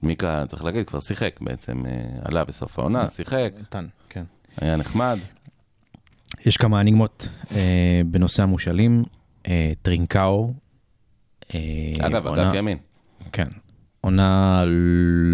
מיקה, 0.04 0.44
צריך 0.48 0.64
להגיד, 0.64 0.88
כבר 0.88 1.00
שיחק 1.00 1.40
בעצם, 1.42 1.86
אה, 1.86 1.92
עלה 2.24 2.46
בסוף 2.46 2.80
העונה, 2.80 3.10
שיחק, 3.10 3.54
נתן, 3.62 3.88
כן. 4.10 4.24
היה 4.58 4.76
נחמד. 4.78 5.18
יש 6.46 6.58
כמה 6.58 6.82
אניגמות 6.82 7.28
אה, 7.52 8.02
בנושא 8.06 8.44
המושאלים. 8.44 9.04
אה, 9.48 9.72
טרינקאו. 9.82 10.54
אה, 11.54 11.60
אגב, 12.02 12.28
עונה- 12.28 12.48
אגף 12.50 12.56
ימין, 12.56 12.78
כן. 13.32 13.48
עונה 14.02 14.64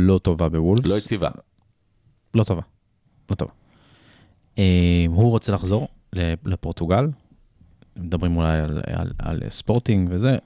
לא 0.07 0.17
טובה 0.17 0.49
בוולפס. 0.49 0.85
לא 0.85 0.95
יציבה. 0.97 1.29
לא 2.33 2.43
טובה. 2.43 2.61
לא 3.29 3.35
טובה. 3.35 3.51
אה, 4.57 5.05
הוא 5.07 5.31
רוצה 5.31 5.51
לחזור 5.51 5.87
לפורטוגל. 6.45 7.07
מדברים 7.95 8.37
אולי 8.37 8.59
על, 8.59 8.81
על, 8.85 9.11
על 9.19 9.41
ספורטינג 9.49 10.09
וזה, 10.11 10.37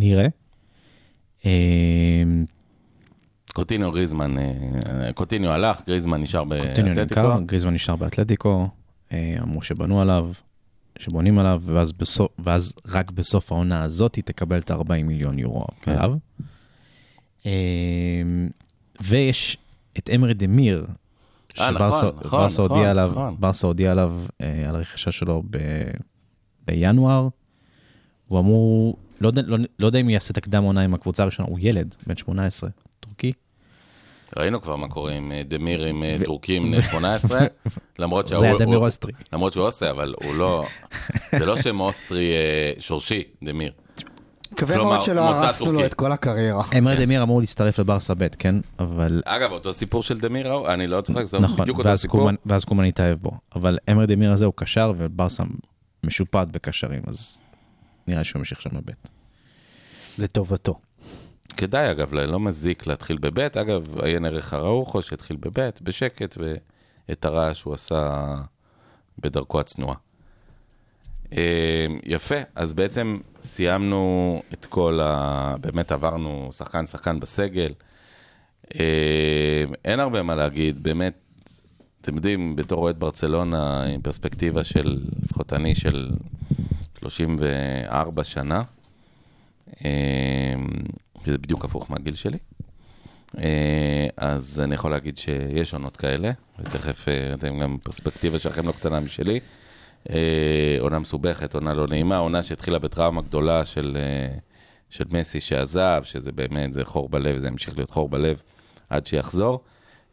נראה. 0.00 0.26
אה, 1.46 2.22
קוטיניו 3.52 3.92
גריזמן, 3.92 4.38
אה, 4.38 5.12
קוטיניו 5.14 5.50
הלך, 5.50 5.82
גריזמן 5.86 6.22
נשאר 6.22 6.44
קוטיניו 6.44 6.94
באתלטיקו. 6.94 7.20
נמכר, 7.20 7.40
גריזמן 7.46 7.74
נשאר 7.74 7.96
באתלטיקו, 7.96 8.68
אמרו 9.14 9.62
שבנו 9.62 10.00
עליו, 10.00 10.30
שבונים 10.98 11.38
עליו, 11.38 11.62
ואז, 11.64 11.92
בסוף, 11.92 12.28
ואז 12.38 12.72
רק 12.86 13.10
בסוף 13.10 13.52
העונה 13.52 13.82
הזאת 13.82 14.14
היא 14.14 14.24
תקבל 14.24 14.58
את 14.58 14.70
ה-40 14.70 15.02
מיליון 15.02 15.38
יורו 15.38 15.66
כן. 15.82 15.92
עליו. 15.92 16.16
ויש 19.00 19.56
את 19.98 20.10
אמרי 20.14 20.34
דמיר, 20.34 20.86
שברסה 21.54 22.06
נכון, 22.06 22.20
נכון, 22.24 22.44
נכון, 22.46 22.64
הודיע 22.68 22.90
עליו. 22.90 23.12
ברסה 23.38 23.66
הודיע 23.66 23.90
עליו 23.90 24.12
אה, 24.40 24.64
על 24.68 24.76
הרכישה 24.76 25.10
שלו 25.10 25.42
ב, 25.50 25.58
בינואר. 26.66 27.28
הוא 28.28 28.38
אמור, 28.40 28.96
לא 29.20 29.28
יודע, 29.28 29.42
לא, 29.46 29.56
לא 29.78 29.86
יודע 29.86 29.98
אם 29.98 30.10
יעשה 30.10 30.32
את 30.32 30.38
הקדם 30.38 30.62
עונה 30.62 30.80
עם 30.80 30.94
הקבוצה 30.94 31.22
הראשונה, 31.22 31.48
הוא 31.48 31.58
ילד, 31.62 31.94
בן 32.06 32.16
18, 32.16 32.70
טורקי. 33.00 33.32
ראינו 34.36 34.60
כבר 34.62 34.76
מה 34.76 34.88
קורה 34.88 35.12
עם 35.12 35.32
אה, 35.32 35.42
דמיר 35.48 35.84
עם 35.86 36.02
אה, 36.02 36.16
טורקים 36.24 36.62
בני 36.72 36.82
18, 36.82 37.40
למרות 37.98 38.28
זה 38.28 38.44
היה 38.44 38.58
דמיר 38.58 38.76
הוא- 38.78 38.86
אוסטרי. 38.86 39.12
למרות 39.32 39.52
שהוא 39.52 39.64
אוסטרי, 39.66 39.90
אבל 39.90 40.14
הוא 40.24 40.34
לא, 40.34 40.64
זה 41.38 41.46
לא 41.46 41.56
שם 41.62 41.80
אוסטרי 41.80 42.32
אה, 42.32 42.72
שורשי, 42.80 43.22
דמיר. 43.44 43.72
מקווה 44.52 44.76
מאוד 44.76 45.02
שלא 45.02 45.20
הרסנו 45.20 45.72
לו. 45.72 45.86
את 45.86 45.94
כל 45.94 46.12
הקריירה. 46.12 46.64
אמרי 46.78 46.96
דמיר 46.96 47.22
אמור 47.22 47.40
להצטרף 47.40 47.78
לברסה 47.78 48.14
ב', 48.14 48.26
כן? 48.38 48.54
אבל 48.78 49.22
אגב, 49.24 49.52
אותו 49.52 49.72
סיפור 49.72 50.02
של 50.02 50.18
דמיר, 50.20 50.74
אני 50.74 50.86
לא 50.86 51.00
צוחק, 51.00 51.24
זה 51.24 51.38
נכון, 51.38 51.60
בדיוק 51.60 51.78
אותו 51.78 51.98
סיפור. 51.98 52.20
קומן, 52.20 52.34
ואז 52.46 52.64
קומן 52.64 52.84
התאהב 52.84 53.18
בו. 53.18 53.30
אבל 53.56 53.78
אמרי 53.90 54.06
דמיר 54.06 54.32
הזה 54.32 54.44
הוא 54.44 54.54
קשר, 54.56 54.92
וברסה 54.96 55.42
משופעת 56.04 56.48
בקשרים, 56.48 57.02
אז 57.06 57.38
נראה 58.06 58.24
שהוא 58.24 58.40
ימשיך 58.40 58.60
שם 58.60 58.70
בבית. 58.72 59.08
לטובתו. 60.18 60.74
כדאי, 61.56 61.90
אגב, 61.90 62.14
לא 62.14 62.40
מזיק 62.40 62.86
להתחיל 62.86 63.16
בבית. 63.20 63.56
אגב, 63.56 64.00
עיין 64.00 64.24
ערך 64.24 64.54
אראוחו 64.54 65.02
שהתחיל 65.02 65.36
בבית, 65.40 65.82
בשקט, 65.82 66.38
ואת 67.08 67.24
הרעש 67.24 67.62
הוא 67.62 67.74
עשה 67.74 68.34
בדרכו 69.18 69.60
הצנועה. 69.60 69.96
אה, 71.36 71.86
יפה, 72.04 72.34
אז 72.54 72.72
בעצם 72.72 73.18
סיימנו 73.42 74.42
את 74.52 74.66
כל 74.66 75.00
ה... 75.02 75.54
באמת 75.60 75.92
עברנו 75.92 76.50
שחקן-שחקן 76.52 77.20
בסגל. 77.20 77.72
אה, 78.74 79.64
אין 79.84 80.00
הרבה 80.00 80.22
מה 80.22 80.34
להגיד, 80.34 80.82
באמת, 80.82 81.14
אתם 82.00 82.16
יודעים, 82.16 82.56
בתור 82.56 82.82
אוהד 82.82 83.00
ברצלונה, 83.00 83.84
עם 83.84 84.00
פרספקטיבה 84.02 84.64
של, 84.64 85.00
לפחות 85.22 85.52
אני, 85.52 85.74
של 85.74 86.10
34 86.98 88.24
שנה, 88.24 88.62
אה, 89.84 90.54
שזה 91.26 91.38
בדיוק 91.38 91.64
הפוך 91.64 91.90
מהגיל 91.90 92.14
שלי. 92.14 92.38
אז 94.16 94.60
אני 94.64 94.74
יכול 94.74 94.90
להגיד 94.90 95.18
שיש 95.18 95.74
עונות 95.74 95.96
כאלה, 95.96 96.30
ותכף 96.58 97.08
אה, 97.08 97.34
אתם 97.34 97.58
גם 97.58 97.76
פרספקטיבה 97.82 98.38
שלכם 98.38 98.66
לא 98.66 98.72
קטנה 98.72 99.00
משלי. 99.00 99.40
אה, 100.10 100.76
עונה 100.80 100.98
מסובכת, 100.98 101.54
עונה 101.54 101.74
לא 101.74 101.86
נעימה, 101.86 102.16
עונה 102.16 102.42
שהתחילה 102.42 102.78
בטראומה 102.78 103.22
גדולה 103.22 103.66
של, 103.66 103.96
אה, 104.00 104.38
של 104.90 105.04
מסי 105.10 105.40
שעזב, 105.40 106.02
שזה 106.04 106.32
באמת, 106.32 106.72
זה 106.72 106.84
חור 106.84 107.08
בלב, 107.08 107.36
זה 107.36 107.48
ימשיך 107.48 107.76
להיות 107.76 107.90
חור 107.90 108.08
בלב 108.08 108.40
עד 108.90 109.06
שיחזור, 109.06 109.60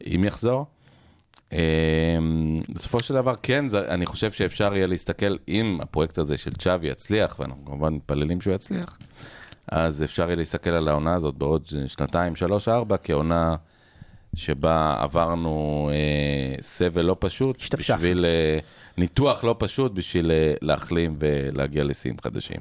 אם 0.06 0.24
יחזור. 0.28 0.66
אה, 1.54 2.18
בסופו 2.70 3.00
של 3.00 3.14
דבר, 3.14 3.34
כן, 3.44 3.68
זה, 3.68 3.88
אני 3.88 4.06
חושב 4.06 4.32
שאפשר 4.32 4.76
יהיה 4.76 4.88
להסתכל, 4.88 5.36
אם 5.48 5.80
הפרויקט 5.82 6.18
הזה 6.18 6.38
של 6.38 6.54
צ'אבי 6.54 6.88
יצליח, 6.88 7.40
ואנחנו 7.40 7.66
כמובן 7.66 7.94
מתפללים 7.94 8.42
שהוא 8.42 8.54
יצליח, 8.54 8.98
אז 9.68 10.04
אפשר 10.04 10.24
יהיה 10.24 10.36
להסתכל 10.36 10.70
על 10.70 10.88
העונה 10.88 11.14
הזאת 11.14 11.36
בעוד 11.36 11.66
שנתיים, 11.88 12.36
שלוש, 12.36 12.68
ארבע, 12.68 12.96
כעונה 13.04 13.56
שבה 14.38 14.96
עברנו 15.00 15.90
אה, 15.94 16.62
סבל 16.62 17.02
לא 17.02 17.16
פשוט, 17.20 17.62
השתפשפנו. 17.62 17.98
בשביל 17.98 18.26
אה, 18.26 18.60
ניתוח 18.98 19.44
לא 19.44 19.56
פשוט, 19.60 19.92
בשביל 19.92 20.32
אה, 20.32 20.54
להחלים 20.62 21.16
ולהגיע 21.20 21.84
לשיאים 21.84 22.16
חדשים. 22.24 22.60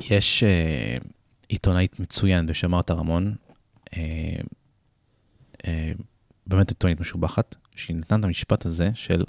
יש 0.00 0.42
אה, 0.42 0.96
עיתונאית 1.48 2.00
מצוין 2.00 2.46
בשם 2.46 2.70
מרתה 2.70 2.94
רמון, 2.94 3.34
אה, 3.96 4.00
אה, 5.66 5.92
באמת 6.46 6.68
עיתונאית 6.68 7.00
משובחת, 7.00 7.56
שהיא 7.76 7.96
נתנה 7.96 8.18
את 8.18 8.24
המשפט 8.24 8.66
הזה 8.66 8.90
של 8.94 9.24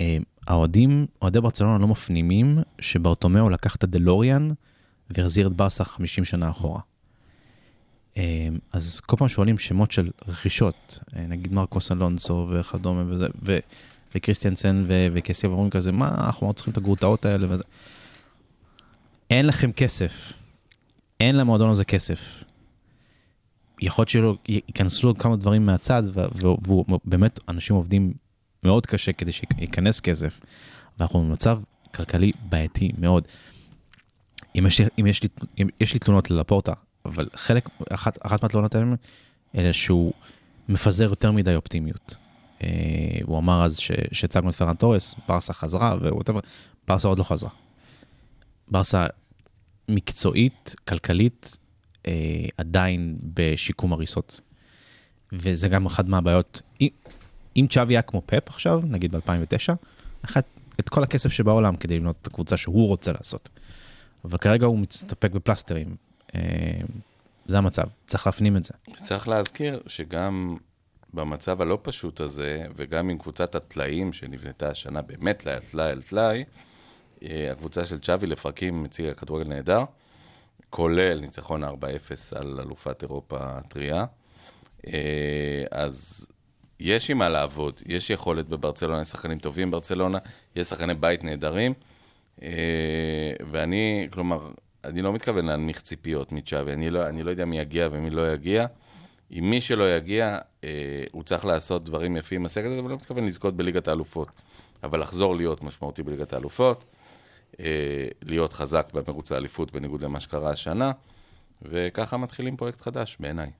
אה, 0.00 0.16
האוהדים, 0.46 1.06
אוהדי 1.22 1.40
ברצלונה 1.40 1.78
לא 1.78 1.88
מפנימים 1.88 2.58
שבאוטומאו 2.80 3.50
לקח 3.50 3.76
את 3.76 3.84
הדלוריאן 3.84 4.50
והחזיר 5.10 5.46
את 5.46 5.52
ברסה 5.52 5.84
50 5.84 6.24
שנה 6.24 6.50
אחורה. 6.50 6.80
אה, 8.16 8.48
אז 8.72 9.00
כל 9.00 9.16
פעם 9.16 9.28
שואלים 9.28 9.58
שמות 9.58 9.92
של 9.92 10.10
רכישות, 10.28 10.98
אה, 11.16 11.26
נגיד 11.26 11.52
מרקוס 11.52 11.92
אלונסו 11.92 12.48
וכדומה 12.50 13.04
וזה, 13.06 13.26
ו- 13.44 13.58
וכריסטיאנסן 14.14 14.84
ו- 14.88 15.06
וקסיה 15.12 15.50
ואומרים 15.50 15.70
כזה, 15.70 15.92
מה, 15.92 16.08
אנחנו 16.08 16.48
לא 16.48 16.52
צריכים 16.52 16.72
את 16.72 16.76
הגרוטאות 16.76 17.26
האלה 17.26 17.46
וזה. 17.50 17.64
אין 19.30 19.46
לכם 19.46 19.72
כסף. 19.72 20.32
אין 21.20 21.36
למועדון 21.36 21.70
הזה 21.70 21.84
כסף. 21.84 22.44
יכול 23.80 24.04
להיות 24.12 24.38
שייכנסו 24.46 25.06
עוד 25.06 25.18
כמה 25.18 25.36
דברים 25.36 25.66
מהצד, 25.66 26.02
ו- 26.06 26.24
ו- 26.42 26.56
והוא 26.62 26.84
באמת, 27.04 27.40
אנשים 27.48 27.76
עובדים 27.76 28.12
מאוד 28.62 28.86
קשה 28.86 29.12
כדי 29.12 29.32
שייכנס 29.32 30.00
כסף, 30.00 30.40
ואנחנו 30.98 31.20
במצב 31.20 31.58
כלכלי 31.94 32.32
בעייתי 32.48 32.90
מאוד. 32.98 33.28
אם 34.58 34.66
יש 34.66 34.80
לי, 34.80 34.86
אם 35.00 35.06
יש 35.06 35.22
לי, 35.22 35.28
אם 35.58 35.68
יש 35.80 35.92
לי 35.92 35.98
תלונות 35.98 36.30
ללפורטה, 36.30 36.72
אבל 37.04 37.28
חלק, 37.34 37.68
אחת, 37.90 38.18
אחת 38.26 38.42
מהתלונות 38.42 38.74
האלה, 38.74 38.86
אלה 39.54 39.72
שהוא 39.72 40.12
מפזר 40.68 41.04
יותר 41.04 41.32
מדי 41.32 41.54
אופטימיות. 41.54 42.16
אה, 42.62 42.68
הוא 43.22 43.38
אמר 43.38 43.64
אז 43.64 43.78
שהצגנו 44.12 44.50
את 44.50 44.54
פרן 44.54 44.74
תורס, 44.74 45.14
ברסה 45.28 45.52
חזרה, 45.52 45.96
whatever, 46.00 46.40
ברסה 46.88 47.08
עוד 47.08 47.18
לא 47.18 47.24
חזרה. 47.24 47.50
ברסה 48.68 49.06
מקצועית, 49.88 50.74
כלכלית, 50.88 51.58
אה, 52.06 52.12
עדיין 52.56 53.18
בשיקום 53.34 53.92
הריסות. 53.92 54.40
וזה 55.32 55.68
גם 55.68 55.86
אחת 55.86 56.06
מהבעיות. 56.06 56.62
אם, 56.80 56.88
אם 57.56 57.66
צ'אבי 57.70 57.94
היה 57.94 58.02
כמו 58.02 58.22
פפ 58.26 58.48
עכשיו, 58.48 58.80
נגיד 58.84 59.16
ב-2009, 59.16 59.74
אחת, 60.24 60.44
את 60.80 60.88
כל 60.88 61.02
הכסף 61.02 61.32
שבעולם 61.32 61.76
כדי 61.76 61.96
לבנות 61.96 62.16
את 62.22 62.26
הקבוצה 62.26 62.56
שהוא 62.56 62.88
רוצה 62.88 63.12
לעשות. 63.12 63.48
אבל 64.24 64.38
כרגע 64.38 64.66
הוא 64.66 64.78
מסתפק 64.78 65.30
בפלסטרים. 65.30 65.96
אה, 66.34 66.40
זה 67.46 67.58
המצב, 67.58 67.84
צריך 68.06 68.26
להפנים 68.26 68.56
את 68.56 68.64
זה. 68.64 68.74
צריך 69.02 69.28
להזכיר 69.28 69.82
שגם 69.86 70.56
במצב 71.14 71.60
הלא 71.60 71.78
פשוט 71.82 72.20
הזה, 72.20 72.66
וגם 72.76 73.08
עם 73.08 73.18
קבוצת 73.18 73.54
הטלאים 73.54 74.12
שנבנתה 74.12 74.70
השנה 74.70 75.02
באמת 75.02 75.38
טלאי 75.38 75.54
על 75.54 75.60
טלאי 75.70 75.90
על 75.90 76.02
טלאי, 76.02 76.44
הקבוצה 77.50 77.84
של 77.84 77.98
צ'אבי 77.98 78.26
לפרקים 78.26 78.84
הציגה 78.84 79.14
כדורגל 79.14 79.48
נהדר, 79.48 79.84
כולל 80.70 81.20
ניצחון 81.20 81.64
4-0 81.64 81.68
על 82.34 82.60
אלופת 82.60 83.02
אירופה 83.02 83.36
הטריה. 83.40 84.04
אה, 84.86 85.64
אז 85.70 86.26
יש 86.80 87.10
עם 87.10 87.18
מה 87.18 87.28
לעבוד, 87.28 87.80
יש 87.86 88.10
יכולת 88.10 88.48
בברצלונה, 88.48 89.02
יש 89.02 89.08
שחקנים 89.08 89.38
טובים 89.38 89.70
בברצלונה, 89.70 90.18
יש 90.56 90.66
שחקני 90.66 90.94
בית 90.94 91.24
נהדרים, 91.24 91.74
אה, 92.42 93.32
ואני, 93.50 94.08
כלומר, 94.12 94.50
אני 94.84 95.02
לא 95.02 95.12
מתכוון 95.12 95.44
להנמיך 95.44 95.80
ציפיות 95.80 96.32
מצ'אבי, 96.32 96.72
אני 96.72 96.90
לא, 96.90 97.08
אני 97.08 97.22
לא 97.22 97.30
יודע 97.30 97.44
מי 97.44 97.58
יגיע 97.58 97.88
ומי 97.92 98.10
לא 98.10 98.32
יגיע. 98.32 98.66
עם 99.30 99.50
מי 99.50 99.60
שלא 99.60 99.96
יגיע, 99.96 100.38
אה, 100.64 101.04
הוא 101.12 101.22
צריך 101.22 101.44
לעשות 101.44 101.84
דברים 101.84 102.16
יפים 102.16 102.40
עם 102.40 102.46
הסגל 102.46 102.70
הזה, 102.70 102.80
אבל 102.80 102.90
לא 102.90 102.96
מתכוון 102.96 103.26
לזכות 103.26 103.56
בליגת 103.56 103.88
האלופות. 103.88 104.28
אבל 104.82 105.00
לחזור 105.00 105.36
להיות 105.36 105.62
משמעותי 105.62 106.02
בליגת 106.02 106.32
האלופות, 106.32 106.84
אה, 107.60 108.06
להיות 108.22 108.52
חזק 108.52 108.92
במרוץ 108.94 109.32
האליפות 109.32 109.72
בניגוד 109.72 110.02
למה 110.04 110.20
שקרה 110.20 110.50
השנה, 110.50 110.92
וככה 111.62 112.16
מתחילים 112.16 112.56
פרויקט 112.56 112.80
חדש 112.80 113.16
בעיניי. 113.20 113.50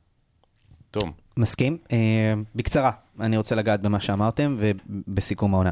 תום. 0.91 1.13
מסכים. 1.37 1.79
אה, 1.93 2.35
בקצרה, 2.55 2.91
אני 3.21 3.37
רוצה 3.37 3.55
לגעת 3.55 3.83
במה 3.83 4.01
שאמרתם 4.01 4.57
ובסיכום 4.59 5.55
העונה. 5.55 5.71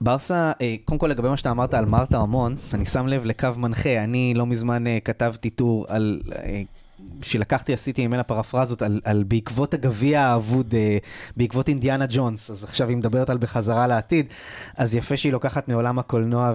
ברסה, 0.00 0.52
אה, 0.60 0.74
קודם 0.84 0.98
כל 0.98 1.06
לגבי 1.06 1.28
מה 1.28 1.36
שאתה 1.36 1.50
אמרת 1.50 1.74
על 1.74 1.84
מרתה 1.84 2.18
המון, 2.18 2.56
אני 2.74 2.86
שם 2.86 3.06
לב 3.06 3.24
לקו 3.24 3.48
מנחה. 3.56 4.04
אני 4.04 4.34
לא 4.34 4.46
מזמן 4.46 4.86
אה, 4.86 4.98
כתבתי 5.04 5.50
טור 5.50 5.86
על... 5.88 6.20
אה, 6.32 6.62
שלקחתי, 7.22 7.74
עשיתי 7.74 8.06
ממנה 8.06 8.22
פרפרזות 8.22 8.82
על, 8.82 9.00
על 9.04 9.24
בעקבות 9.28 9.74
הגביע 9.74 10.20
האבוד, 10.20 10.74
אה, 10.74 10.98
בעקבות 11.36 11.68
אינדיאנה 11.68 12.04
ג'ונס, 12.08 12.50
אז 12.50 12.64
עכשיו 12.64 12.88
היא 12.88 12.96
מדברת 12.96 13.30
על 13.30 13.38
בחזרה 13.38 13.86
לעתיד, 13.86 14.26
אז 14.76 14.94
יפה 14.94 15.16
שהיא 15.16 15.32
לוקחת 15.32 15.68
מעולם 15.68 15.98
הקולנוע 15.98 16.52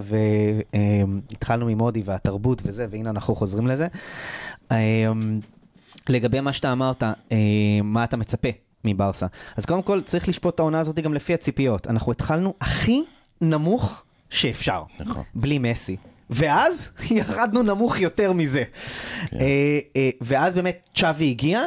והתחלנו 0.72 1.66
ממודי 1.66 2.02
והתרבות 2.04 2.62
וזה, 2.64 2.86
והנה 2.90 3.10
אנחנו 3.10 3.34
חוזרים 3.34 3.66
לזה. 3.66 3.86
אה, 4.72 5.12
לגבי 6.08 6.40
מה 6.40 6.52
שאתה 6.52 6.72
אמרת, 6.72 7.02
אה, 7.02 7.36
מה 7.82 8.04
אתה 8.04 8.16
מצפה 8.16 8.48
מברסה. 8.84 9.26
אז 9.56 9.66
קודם 9.66 9.82
כל, 9.82 10.00
צריך 10.00 10.28
לשפוט 10.28 10.54
את 10.54 10.60
העונה 10.60 10.80
הזאת 10.80 10.98
גם 10.98 11.14
לפי 11.14 11.34
הציפיות. 11.34 11.86
אנחנו 11.86 12.12
התחלנו 12.12 12.54
הכי 12.60 13.02
נמוך 13.42 14.04
שאפשר, 14.30 14.82
נכון. 15.00 15.22
בלי 15.34 15.58
מסי. 15.58 15.96
ואז 16.30 16.88
ירדנו 17.10 17.62
נמוך 17.62 18.00
יותר 18.00 18.32
מזה. 18.32 18.64
כן. 19.30 19.40
אה, 19.40 19.78
אה, 19.96 20.10
ואז 20.20 20.54
באמת 20.54 20.88
צ'אבי 20.94 21.30
הגיע 21.30 21.60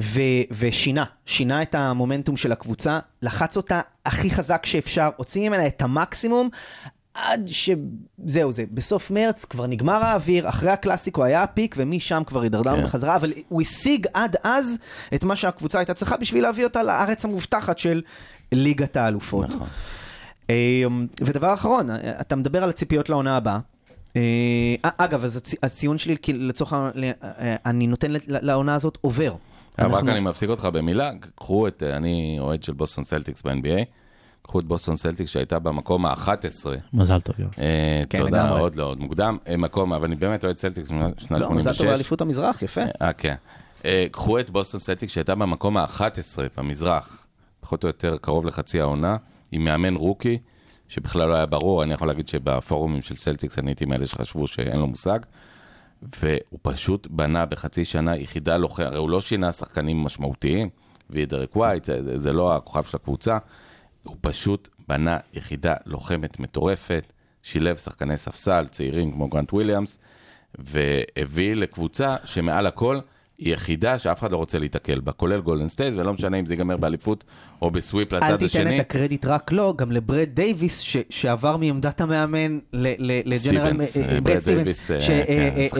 ו- 0.00 0.20
ושינה, 0.50 1.04
שינה 1.26 1.62
את 1.62 1.74
המומנטום 1.74 2.36
של 2.36 2.52
הקבוצה, 2.52 2.98
לחץ 3.22 3.56
אותה 3.56 3.80
הכי 4.06 4.30
חזק 4.30 4.66
שאפשר, 4.66 5.10
הוציא 5.16 5.48
ממנה 5.48 5.66
את 5.66 5.82
המקסימום. 5.82 6.48
עד 7.14 7.48
שזהו 7.48 8.52
זה, 8.52 8.64
בסוף 8.70 9.10
מרץ 9.10 9.44
כבר 9.44 9.66
נגמר 9.66 10.04
האוויר, 10.04 10.48
אחרי 10.48 10.70
הקלאסיקו 10.70 11.24
היה 11.24 11.42
הפיק 11.42 11.74
ומשם 11.78 12.22
כבר 12.26 12.40
הידרדרנו 12.40 12.78
כן. 12.78 12.84
בחזרה, 12.84 13.16
אבל 13.16 13.32
הוא 13.48 13.60
השיג 13.62 14.06
עד 14.14 14.36
אז 14.44 14.78
את 15.14 15.24
מה 15.24 15.36
שהקבוצה 15.36 15.78
הייתה 15.78 15.94
צריכה 15.94 16.16
בשביל 16.16 16.42
להביא 16.42 16.64
אותה 16.64 16.82
לארץ 16.82 17.24
המובטחת 17.24 17.78
של 17.78 18.02
ליגת 18.52 18.96
האלופות. 18.96 19.48
נכון. 19.48 19.68
אה, 20.52 20.88
ודבר 21.26 21.54
אחרון, 21.54 21.90
אה, 21.90 21.96
אתה 22.20 22.36
מדבר 22.36 22.62
על 22.62 22.70
הציפיות 22.70 23.08
לעונה 23.08 23.36
הבאה. 23.36 23.58
אה, 24.16 24.22
אגב, 24.96 25.24
אז 25.24 25.36
הצ- 25.36 25.58
הציון 25.62 25.98
שלי, 25.98 26.14
לצורך, 26.34 26.72
אה, 26.72 27.56
אני 27.66 27.86
נותן 27.86 28.08
לעונה 28.26 28.74
הזאת 28.74 28.98
עובר. 29.00 29.34
אבל 29.78 29.90
רק 29.94 30.04
אני 30.08 30.20
מפסיק 30.20 30.48
אותך 30.50 30.64
במילה, 30.64 31.10
קחו 31.34 31.68
את, 31.68 31.82
אה, 31.82 31.96
אני 31.96 32.36
אוהד 32.40 32.62
של 32.62 32.72
בוסטון 32.72 33.04
סלטיקס 33.04 33.42
ב-NBA, 33.42 33.84
קחו 34.42 34.60
את 34.60 34.64
בוסטון 34.66 34.96
סלטיקס 34.96 35.30
שהייתה 35.30 35.58
במקום 35.58 36.06
ה-11, 36.06 36.28
מזל 36.92 37.20
טוב, 37.20 37.34
יואל. 37.38 37.50
אה, 37.58 38.02
כן, 38.10 38.18
תודה. 38.18 38.50
עוד 38.50 38.74
לא, 38.76 38.84
עוד 38.84 39.00
מוקדם, 39.00 39.36
אה, 39.48 39.56
מקום, 39.56 39.92
אבל 39.92 40.04
אני 40.04 40.16
באמת 40.16 40.44
אוהד 40.44 40.56
סלטיקס 40.58 40.90
משנת 40.90 41.20
86. 41.20 41.30
לא, 41.30 41.50
מזל 41.56 41.74
טוב 41.74 41.86
לאליפות 41.86 42.20
המזרח, 42.20 42.62
יפה. 42.62 42.80
אה, 43.02 43.12
כן. 43.12 43.34
אה, 43.84 44.06
קחו 44.10 44.38
את 44.38 44.50
בוסטון 44.50 44.80
סלטיקס 44.80 45.12
שהייתה 45.12 45.34
במקום 45.34 45.76
ה-11 45.76 46.00
במזרח, 46.56 47.26
פחות 47.60 47.82
או 47.84 47.88
יותר 47.88 48.16
קרוב 48.20 48.46
לחצי 48.46 48.80
העונה, 48.80 49.16
עם 49.52 49.64
מאמן 49.64 49.94
rookie, 49.94 50.38
שבכלל 50.88 51.28
לא 51.28 51.36
היה 51.36 51.46
ברור, 51.46 51.82
אני 51.82 51.94
יכול 51.94 52.08
להגיד 52.08 52.28
שבפורומים 52.28 53.02
של 53.02 53.16
סלטיקס 53.16 53.58
אני 53.58 53.70
הייתי 53.70 53.84
מאלה 53.84 54.06
שחשבו 54.06 54.46
שאין 54.46 54.78
לו 54.78 54.86
מושג, 54.86 55.18
והוא 56.02 56.58
פשוט 56.62 57.06
בנה 57.10 57.46
בחצי 57.46 57.84
שנה 57.84 58.16
יחידה 58.16 58.56
לוחם, 58.56 58.82
הרי 58.82 58.98
הוא 58.98 59.10
לא 59.10 59.20
שינה 59.20 59.52
שחקנים 59.52 60.04
משמעותיים, 60.04 60.68
ודרק 61.10 61.56
ווייט, 61.56 61.84
זה, 61.84 62.18
זה 62.18 62.32
לא 62.32 62.56
הכוכב 62.56 62.84
של 62.84 62.96
הקבוצה, 62.96 63.38
הוא 64.04 64.16
פשוט 64.20 64.68
בנה 64.88 65.18
יחידה 65.32 65.74
לוחמת 65.86 66.40
מטורפת, 66.40 67.12
שילב 67.42 67.76
שחקני 67.76 68.16
ספסל, 68.16 68.66
צעירים 68.66 69.12
כמו 69.12 69.28
גרנט 69.28 69.52
וויליאמס, 69.52 69.98
והביא 70.58 71.54
לקבוצה 71.54 72.16
שמעל 72.24 72.66
הכל 72.66 72.98
יחידה 73.44 73.98
שאף 73.98 74.20
אחד 74.20 74.32
לא 74.32 74.36
רוצה 74.36 74.58
להיתקל 74.58 75.00
בה, 75.00 75.12
כולל 75.12 75.40
גולדן 75.40 75.68
סטייט, 75.68 75.94
ולא 75.96 76.12
משנה 76.12 76.36
אם 76.36 76.46
זה 76.46 76.54
ייגמר 76.54 76.76
באליפות 76.76 77.24
או 77.62 77.70
ב 77.70 77.77
sweep 77.77 78.12
אל 78.12 78.18
לצד 78.18 78.32
תיתן 78.32 78.44
השני. 78.44 78.76
את 78.76 78.80
הקרדיט 78.80 79.26
רק 79.26 79.52
לו, 79.52 79.74
גם 79.76 79.92
לברד 79.92 80.28
דייוויס, 80.34 80.80
ש- 80.80 80.96
שעבר 81.10 81.56
מעמדת 81.56 82.00
המאמן 82.00 82.58
ל 82.72 82.82
general... 82.82 83.80
סטיבנס, 83.80 83.96
ברד 84.22 84.38
סטיבנס. 84.38 84.90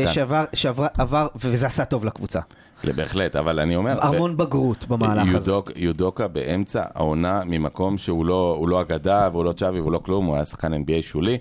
שעבר, 0.06 0.44
שעבר, 0.52 0.86
עבר, 0.98 1.26
וזה 1.36 1.66
עשה 1.66 1.84
טוב 1.84 2.04
לקבוצה. 2.04 2.40
בהחלט, 2.96 3.36
אבל 3.36 3.60
אני 3.60 3.76
אומר... 3.76 3.96
המון 4.02 4.36
בגרות 4.36 4.88
במהלך 4.88 5.34
הזה. 5.34 5.50
יודוק, 5.50 5.70
יודוקה 5.76 6.28
באמצע 6.28 6.82
העונה 6.94 7.42
ממקום 7.46 7.98
שהוא 7.98 8.26
לא, 8.26 8.64
לא 8.68 8.80
אגדה 8.80 9.28
והוא 9.32 9.44
לא 9.44 9.52
צ'אבי 9.52 9.80
והוא 9.80 9.92
לא 9.92 9.98
כלום, 9.98 10.26
הוא 10.26 10.34
היה 10.34 10.44
שחקן 10.44 10.72
NBA 10.74 11.02
שולי. 11.02 11.38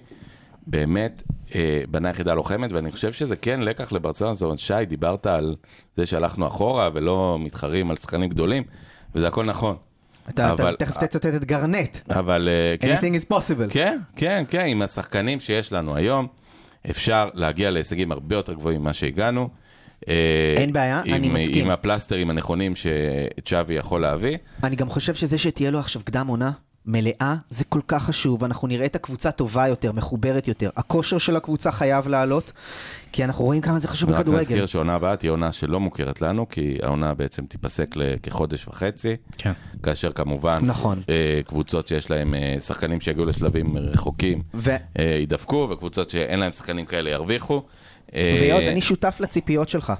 באמת 0.68 1.24
אה, 1.56 1.82
בנה 1.92 2.10
יחידה 2.10 2.34
לוחמת, 2.34 2.72
ואני 2.72 2.92
חושב 2.92 3.14
שזה 3.14 3.36
כן 3.36 3.60
לקח 3.62 3.92
לברצלונה. 3.92 4.34
זאת 4.34 4.42
אומרת, 4.42 4.60
שי, 4.60 4.74
דיברת 4.88 5.26
על 5.26 5.56
זה 5.98 6.06
שהלכנו 6.06 6.48
אחורה 6.48 6.90
ולא 6.94 7.38
מתחרים 7.40 7.92
על 7.92 7.98
שחקנים 7.98 8.30
גדולים, 8.30 8.64
וזה 9.16 9.28
הכל 9.28 9.46
נכון. 9.46 9.76
אתה 10.30 10.54
אתה 10.54 10.64
אבל- 10.64 10.76
תכף 10.76 10.98
תצטט 10.98 11.26
את 11.36 11.44
גרנט. 11.46 11.98
אבל 12.10 12.50
אה, 12.52 12.76
כן, 12.80 12.98
Anything 12.98 13.22
is 13.22 13.34
possible. 13.34 13.70
כן, 13.74 13.98
כן, 14.16 14.44
כן, 14.50 14.66
עם 14.68 14.82
השחקנים 14.82 15.40
שיש 15.40 15.74
לנו 15.74 15.96
היום, 15.96 16.28
אפשר 16.90 17.30
להגיע 17.34 17.72
להישגים 17.72 18.12
הרבה 18.12 18.36
יותר 18.36 18.54
גבוהים 18.54 18.82
ממה 18.82 18.94
שהגענו. 18.94 19.50
אה, 20.08 20.14
אין 20.58 20.74
בעיה, 20.74 21.02
עם, 21.06 21.14
אני 21.14 21.30
מסכים. 21.30 21.66
עם 21.66 21.72
הפלסטרים 21.72 22.30
הנכונים 22.30 22.74
שצ'אבי 22.76 23.74
יכול 23.74 24.02
להביא. 24.02 24.38
אני 24.64 24.76
גם 24.76 24.90
חושב 24.90 25.14
שזה 25.14 25.38
שתהיה 25.38 25.72
לו 25.72 25.80
עכשיו 25.80 26.02
קדם 26.06 26.28
עונה 26.28 26.52
מלאה, 26.86 27.36
זה 27.50 27.64
כל 27.64 27.80
כך 27.88 28.04
חשוב. 28.04 28.44
אנחנו 28.44 28.68
נראה 28.68 28.86
את 28.86 28.96
הקבוצה 28.96 29.32
טובה 29.32 29.68
יותר, 29.68 29.92
מחוברת 29.92 30.48
יותר. 30.48 30.70
הכושר 30.78 31.18
של 31.18 31.36
הקבוצה 31.36 31.72
חייב 31.72 32.08
לעלות, 32.08 32.52
כי 33.12 33.24
אנחנו 33.24 33.46
רואים 33.46 33.62
כמה 33.62 33.80
זה 33.80 33.88
חשוב 33.88 34.10
רק 34.10 34.16
בכדורגל. 34.16 34.42
נזכיר 34.42 34.66
שהעונה 34.66 34.94
הבאה 34.94 35.16
תהיה 35.16 35.32
עונה 35.32 35.52
שלא 35.52 35.80
מוכרת 35.80 36.22
לנו, 36.22 36.50
כי 36.50 36.78
העונה 36.84 37.14
בעצם 37.14 37.46
תיפסק 37.46 37.96
לכחודש 37.96 38.68
וחצי. 38.68 39.16
כן. 39.38 39.52
כאשר 39.84 40.12
כמובן, 40.12 40.62
נכון. 40.66 41.02
אה, 41.10 41.42
קבוצות 41.48 41.88
שיש 41.88 42.12
להם 42.12 42.34
אה, 42.34 42.56
שחקנים 42.60 43.02
שיגיעו 43.02 43.26
לשלבים 43.26 43.78
רחוקים, 43.78 44.42
ו- 44.54 44.76
אה, 45.00 45.04
יידפקו, 45.20 45.68
וקבוצות 45.72 46.10
שאין 46.10 46.40
להם 46.40 46.54
שחקנים 46.54 46.86
כאלה 46.86 47.10
ירוויחו. 47.10 47.64
ויוז, 48.14 48.64
אני 48.64 48.82
שותף 48.82 49.18
לציפיות 49.20 49.70
שלך. 49.70 49.94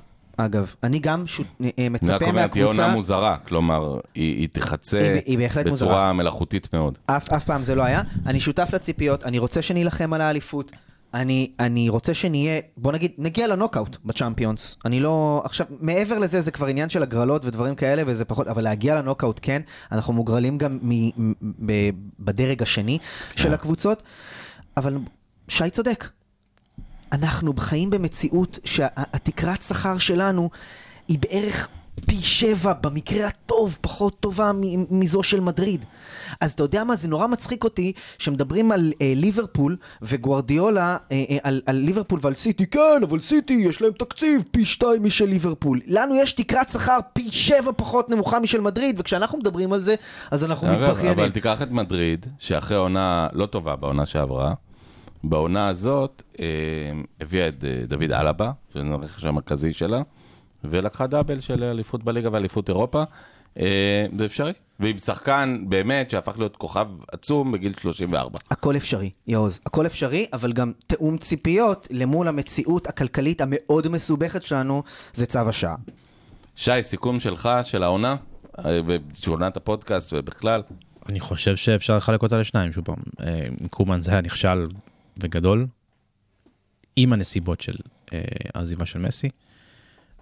אגב, 0.46 0.76
אני 0.84 1.00
גם 1.00 1.28
שות... 1.28 1.46
אה, 1.64 1.70
אני 1.78 1.86
רק 1.88 1.92
מצפה 1.92 2.26
אומר, 2.26 2.48
תהיה 2.48 2.66
עונה 2.66 2.78
מהקבוצה, 2.78 2.96
מוזרה, 2.96 3.38
כלומר, 3.38 4.00
היא, 4.16 4.38
היא 4.38 4.48
תחצה 4.52 4.98
היא- 4.98 5.22
היא 5.26 5.38
בהחלט 5.38 5.66
בצורה 5.66 5.74
מוזרה. 5.92 6.14
מלאכותית 6.14 6.74
מאוד. 6.74 6.98
אף, 7.06 7.34
אף 7.34 7.46
פעם 7.46 7.64
זה 7.64 7.76
לא 7.76 7.84
היה. 7.84 8.02
אני 8.26 8.40
שותף 8.40 8.70
לציפיות, 8.74 9.24
אני 9.26 9.40
רוצה 9.40 9.62
שנילחם 9.62 10.14
על 10.14 10.22
האליפות. 10.22 10.72
אני, 11.14 11.52
אני 11.60 11.90
רוצה 11.90 12.14
שנהיה, 12.14 12.60
בוא 12.78 12.92
נגיד, 12.92 13.12
נגיע 13.18 13.48
לנוקאוט 13.48 13.98
בצ'אמפיונס. 14.06 14.78
אני 14.86 15.00
לא, 15.00 15.42
עכשיו, 15.46 15.68
מעבר 15.80 16.20
לזה 16.20 16.42
זה 16.42 16.52
כבר 16.52 16.68
עניין 16.68 16.90
של 16.90 17.04
הגרלות 17.04 17.46
ודברים 17.46 17.76
כאלה, 17.76 18.04
וזה 18.06 18.26
פחות, 18.26 18.48
אבל 18.48 18.64
להגיע 18.64 18.96
לנוקאוט 18.96 19.40
כן, 19.42 19.62
אנחנו 19.92 20.14
מוגרלים 20.14 20.58
גם 20.58 20.80
מ, 20.82 20.92
מ, 21.18 21.34
ב, 21.66 21.72
בדרג 22.20 22.62
השני 22.62 22.98
של 23.36 23.54
הקבוצות, 23.54 24.04
אבל 24.78 24.98
שי 25.48 25.70
צודק. 25.70 26.08
אנחנו 27.12 27.54
חיים 27.58 27.90
במציאות 27.90 28.60
שהתקרת 28.64 29.62
שכר 29.62 29.98
שלנו 29.98 30.50
היא 31.08 31.20
בערך 31.20 31.70
פי 32.06 32.16
שבע, 32.22 32.74
במקרה 32.74 33.28
הטוב, 33.28 33.78
פחות 33.82 34.20
טובה 34.20 34.52
מזו 34.90 35.24
של 35.24 35.40
מדריד. 35.40 35.86
אז 36.42 36.52
אתה 36.52 36.64
יודע 36.64 36.84
מה, 36.84 36.96
זה 36.96 37.08
נורא 37.08 37.28
מצחיק 37.28 37.64
אותי 37.64 37.94
שמדברים 38.18 38.72
על 38.72 38.94
אה, 39.02 39.14
ליברפול 39.16 39.78
וגוארדיולה, 40.02 40.98
אה, 41.12 41.24
אה, 41.30 41.38
על, 41.44 41.62
על 41.66 41.76
ליברפול 41.76 42.20
ועל 42.22 42.34
סיטי, 42.34 42.68
כן, 42.68 43.02
אבל 43.04 43.20
סיטי 43.20 43.54
יש 43.54 43.82
להם 43.82 43.92
תקציב 43.92 44.44
פי 44.52 44.66
שתיים 44.66 45.04
משל 45.04 45.26
ליברפול. 45.26 45.80
לנו 45.88 46.16
יש 46.16 46.32
תקרת 46.32 46.70
שכר 46.70 46.98
פי 47.14 47.28
שבע 47.32 47.72
פחות 47.76 48.10
נמוכה 48.10 48.40
משל 48.40 48.62
מדריד, 48.62 49.00
וכשאנחנו 49.00 49.38
מדברים 49.38 49.74
על 49.74 49.84
זה, 49.84 49.96
אז 50.32 50.44
אנחנו 50.44 50.68
מתבכיינים. 50.68 51.20
אבל 51.20 51.32
תיקח 51.32 51.62
את 51.62 51.72
מדריד, 51.72 52.26
שאחרי 52.40 52.78
עונה 52.78 53.28
לא 53.34 53.46
טובה 53.46 53.76
בעונה 53.76 54.06
שעברה, 54.06 54.54
בעונה 55.24 55.68
הזאת 55.68 56.24
אה, 56.40 56.46
הביאה 57.22 57.48
את 57.48 57.64
אה, 57.64 57.84
דוד 57.88 58.12
אלבה, 58.12 58.52
שזה 58.74 58.84
הרכש 58.84 59.26
המרכזי 59.26 59.74
שלה, 59.74 60.02
ולקחה 60.64 61.08
דאבל 61.08 61.40
של 61.40 61.64
אליפות 61.64 62.04
בליגה 62.04 62.30
ואליפות 62.32 62.70
אירופה. 62.70 63.04
אה, 63.60 64.06
זה 64.18 64.26
אפשרי. 64.26 64.54
ועם 64.80 64.98
שחקן 64.98 65.64
באמת 65.70 66.12
שהפך 66.12 66.40
להיות 66.40 66.58
כוכב 66.58 66.88
עצום 67.12 67.52
בגיל 67.52 67.74
34. 67.82 68.40
הכל 68.52 68.78
אפשרי, 68.78 69.10
יעוז. 69.28 69.60
הכל 69.66 69.86
אפשרי, 69.86 70.26
אבל 70.34 70.54
גם 70.54 70.72
תיאום 70.88 71.18
ציפיות 71.18 71.88
למול 71.92 72.28
המציאות 72.28 72.88
הכלכלית 72.88 73.42
המאוד 73.42 73.88
מסובכת 73.88 74.44
שלנו, 74.44 74.84
זה 75.14 75.26
צו 75.26 75.40
השעה. 75.40 75.76
שי, 76.56 76.72
סיכום 76.82 77.20
שלך, 77.20 77.50
של 77.64 77.84
העונה, 77.84 78.16
אה, 78.66 78.80
של 79.14 79.32
עונת 79.32 79.58
הפודקאסט 79.58 80.14
ובכלל. 80.14 80.62
אני 81.10 81.20
חושב 81.20 81.56
שאפשר 81.56 81.98
לחלק 81.98 82.24
אותה 82.24 82.40
לשניים, 82.40 82.72
שוב 82.72 82.86
פעם. 82.86 82.96
אה, 83.20 83.48
קומן 83.70 84.00
זה 84.00 84.12
היה 84.12 84.22
נכשל 84.22 84.66
וגדול, 85.22 85.68
עם 86.96 87.14
הנסיבות 87.14 87.62
של 87.62 87.76
אה, 88.14 88.22
העזיבה 88.56 88.86
של 88.86 89.00
מסי, 89.00 89.30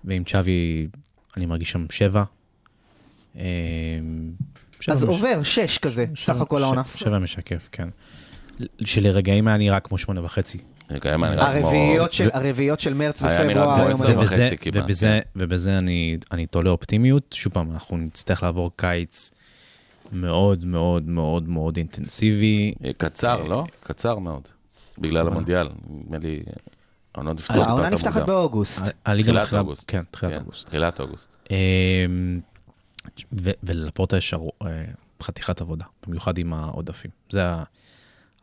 ועם 0.04 0.24
צ'אבי 0.24 0.88
אני 1.38 1.46
מרגיש 1.46 1.72
שם 1.72 1.86
שבע. 1.90 2.24
אה, 3.38 3.44
שבע 4.80 4.94
אז 4.94 5.04
מש- 5.04 5.10
עובר, 5.10 5.44
שש 5.44 5.78
כזה, 5.78 6.06
סך 6.16 6.42
הכל 6.42 6.60
ש- 6.60 6.64
העונה. 6.64 6.84
שבע 6.96 7.20
משקף, 7.20 7.70
כן. 7.72 7.90
שלרגעים 8.86 9.48
היה 9.48 9.58
נראה 9.58 9.80
כמו 9.80 9.98
שמונה 9.98 10.24
וחצי. 10.24 10.58
רגע, 10.90 11.10
היה 11.10 11.18
נראה 11.18 11.60
כמו... 11.60 11.68
הרביעיות 11.68 12.14
של- 12.14 12.30
הרביעיות 12.34 12.80
של 12.80 12.94
מרץ 12.94 13.24
היה 13.24 13.44
נראה 13.44 13.68
ופברואר. 13.68 13.94
כמו 13.96 14.04
היו 14.06 14.22
עשר. 14.22 14.34
וחצי 14.34 14.44
ובזה, 14.44 14.58
כמעט, 14.58 14.84
ובזה, 14.84 15.20
ובזה 15.36 15.78
אני, 15.78 16.18
אני 16.32 16.46
תולה 16.46 16.70
אופטימיות. 16.70 17.34
שוב 17.34 17.54
פעם, 17.54 17.72
אנחנו 17.72 17.98
נצטרך 17.98 18.44
לעבור 18.44 18.72
קיץ 18.76 19.32
מאוד 20.12 20.66
מאוד 20.66 21.08
מאוד 21.10 21.50
מאוד 21.50 21.78
אינטנסיבי. 21.78 22.74
אה, 22.86 22.92
קצר, 22.98 23.44
לא? 23.44 23.64
קצר 23.84 24.20
מאוד. 24.20 24.48
בגלל 25.00 25.28
המונדיאל. 25.28 25.68
נדמה 25.90 26.18
לי... 26.18 26.40
העונה 27.16 27.34
נפתחת 27.34 27.56
העונה 27.56 27.90
נפתחת. 27.90 28.22
באוגוסט. 28.26 28.86
תחילת 29.04 29.54
אוגוסט. 29.54 29.84
כן, 29.88 30.04
תחילת 30.12 30.34
כן, 30.34 30.40
אוגוסט. 30.40 30.66
תחילת 30.68 31.00
אוגוסט. 31.00 31.36
אמ, 31.52 32.40
ו- 33.42 33.52
ולפורטה 33.64 34.18
יש 34.18 34.34
אה, 34.34 34.40
חתיכת 35.24 35.62
עבודה, 35.62 35.86
במיוחד 36.08 36.38
עם 36.38 36.54
העודפים. 36.54 37.12
זה 37.30 37.44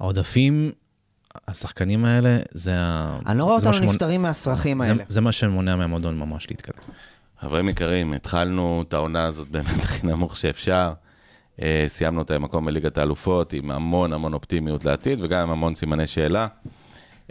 העודפים, 0.00 0.72
השחקנים 1.48 2.04
האלה, 2.04 2.38
זה 2.52 2.72
ה... 2.76 3.18
אני 3.26 3.38
לא 3.38 3.44
רואה 3.44 3.56
אותנו 3.56 3.72
שמונ- 3.72 3.82
נפטרים 3.92 4.22
מהסרחים 4.22 4.82
זה- 4.82 4.88
האלה. 4.90 5.04
זה 5.08 5.20
מה 5.20 5.32
שמונע 5.32 5.76
מהמועדון 5.76 6.18
ממש 6.18 6.50
להתקדם. 6.50 6.82
חברים 7.40 7.68
יקרים, 7.68 8.12
התחלנו 8.12 8.84
את 8.88 8.94
העונה 8.94 9.24
הזאת 9.24 9.48
באמת 9.48 9.78
הכי 9.84 10.06
נמוך 10.06 10.36
שאפשר. 10.36 10.92
אה, 11.62 11.84
סיימנו 11.86 12.18
אותה 12.20 12.34
במקום 12.34 12.64
בליגת 12.64 12.98
האלופות 12.98 13.52
עם 13.52 13.70
המון 13.70 14.12
המון 14.12 14.32
אופטימיות 14.34 14.84
לעתיד 14.84 15.18
וגם 15.22 15.42
עם 15.42 15.50
המון 15.50 15.74
סימני 15.74 16.06
שאלה. 16.06 16.46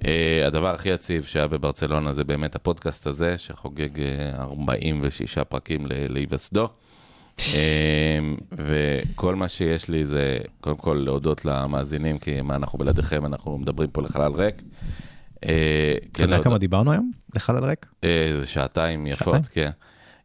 אה, 0.05 0.43
הדבר 0.47 0.73
הכי 0.73 0.89
יציב 0.89 1.23
שהיה 1.23 1.47
בברצלונה 1.47 2.13
זה 2.13 2.23
באמת 2.23 2.55
הפודקאסט 2.55 3.07
הזה, 3.07 3.37
שחוגג 3.37 4.01
אה, 4.01 4.31
46 4.41 5.37
פרקים 5.37 5.85
ל- 5.85 5.89
להיווסדו. 6.13 6.67
אה, 7.39 8.19
וכל 8.51 9.35
מה 9.35 9.47
שיש 9.47 9.89
לי 9.89 10.05
זה 10.05 10.37
קודם 10.61 10.75
כל 10.75 11.01
להודות 11.05 11.45
למאזינים, 11.45 12.17
כי 12.17 12.41
מה 12.41 12.55
אנחנו 12.55 12.79
בלעדיכם, 12.79 13.25
אנחנו 13.25 13.57
מדברים 13.57 13.89
פה 13.89 14.01
לחלל 14.01 14.31
ריק. 14.35 14.61
אה, 15.45 15.95
אתה 16.11 16.23
יודע 16.23 16.43
כמה 16.43 16.57
דיברנו 16.57 16.91
היום? 16.91 17.11
לחלל 17.35 17.63
ריק? 17.65 17.85
אה, 18.03 18.33
זה 18.39 18.47
שעתיים 18.47 19.07
יפות? 19.07 19.47
כן. 19.51 19.69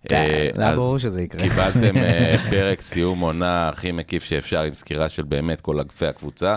כן, 0.08 0.28
זה 0.56 0.62
היה 0.62 0.76
ברור 0.76 0.98
שזה 0.98 1.22
יקרה. 1.22 1.40
קיבלתם 1.40 1.96
אה, 1.96 2.36
פרק 2.50 2.80
סיום 2.80 3.20
עונה 3.20 3.68
הכי 3.68 3.92
מקיף 3.92 4.24
שאפשר, 4.24 4.62
עם 4.62 4.74
סקירה 4.74 5.08
של 5.08 5.22
באמת 5.22 5.60
כל 5.60 5.80
אגפי 5.80 6.06
הקבוצה. 6.06 6.56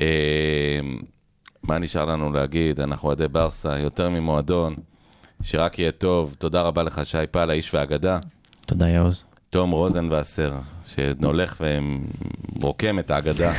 אה, 0.00 0.80
מה 1.62 1.78
נשאר 1.78 2.04
לנו 2.04 2.32
להגיד? 2.32 2.80
אנחנו 2.80 3.08
אוהדי 3.08 3.28
ברסה, 3.28 3.78
יותר 3.78 4.10
ממועדון, 4.10 4.74
שרק 5.42 5.78
יהיה 5.78 5.92
טוב. 5.92 6.34
תודה 6.38 6.62
רבה 6.62 6.82
לך, 6.82 7.00
שי 7.04 7.18
פל, 7.30 7.50
האיש 7.50 7.74
והאגדה. 7.74 8.18
תודה, 8.66 8.88
יעוז. 8.88 9.24
תום 9.50 9.70
רוזנבסר, 9.70 10.52
שהולך 10.94 11.64
ורוקם 12.60 12.98
את 12.98 13.10
האגדה 13.10 13.52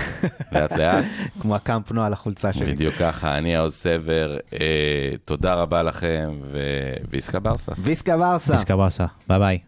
לאט 0.51 0.72
לאט. 0.72 1.05
כמו 1.41 1.55
הקאמפ 1.55 1.91
נו 1.91 2.03
על 2.03 2.14
החולצה 2.14 2.53
שלי. 2.53 2.73
בדיוק 2.73 2.95
ככה, 2.95 3.38
אני 3.38 3.55
העוז 3.55 3.73
סבר. 3.73 4.38
אה, 4.53 4.57
תודה 5.26 5.53
רבה 5.53 5.84
לכם, 5.84 6.31
ו- 6.51 6.93
Visca 7.10 7.40
Barça. 7.40 7.72
Visca 7.78 8.18
Barça. 8.18 8.53
Visca 8.53 8.76
Barça, 8.76 9.06
bye 9.28 9.40
bye. 9.40 9.60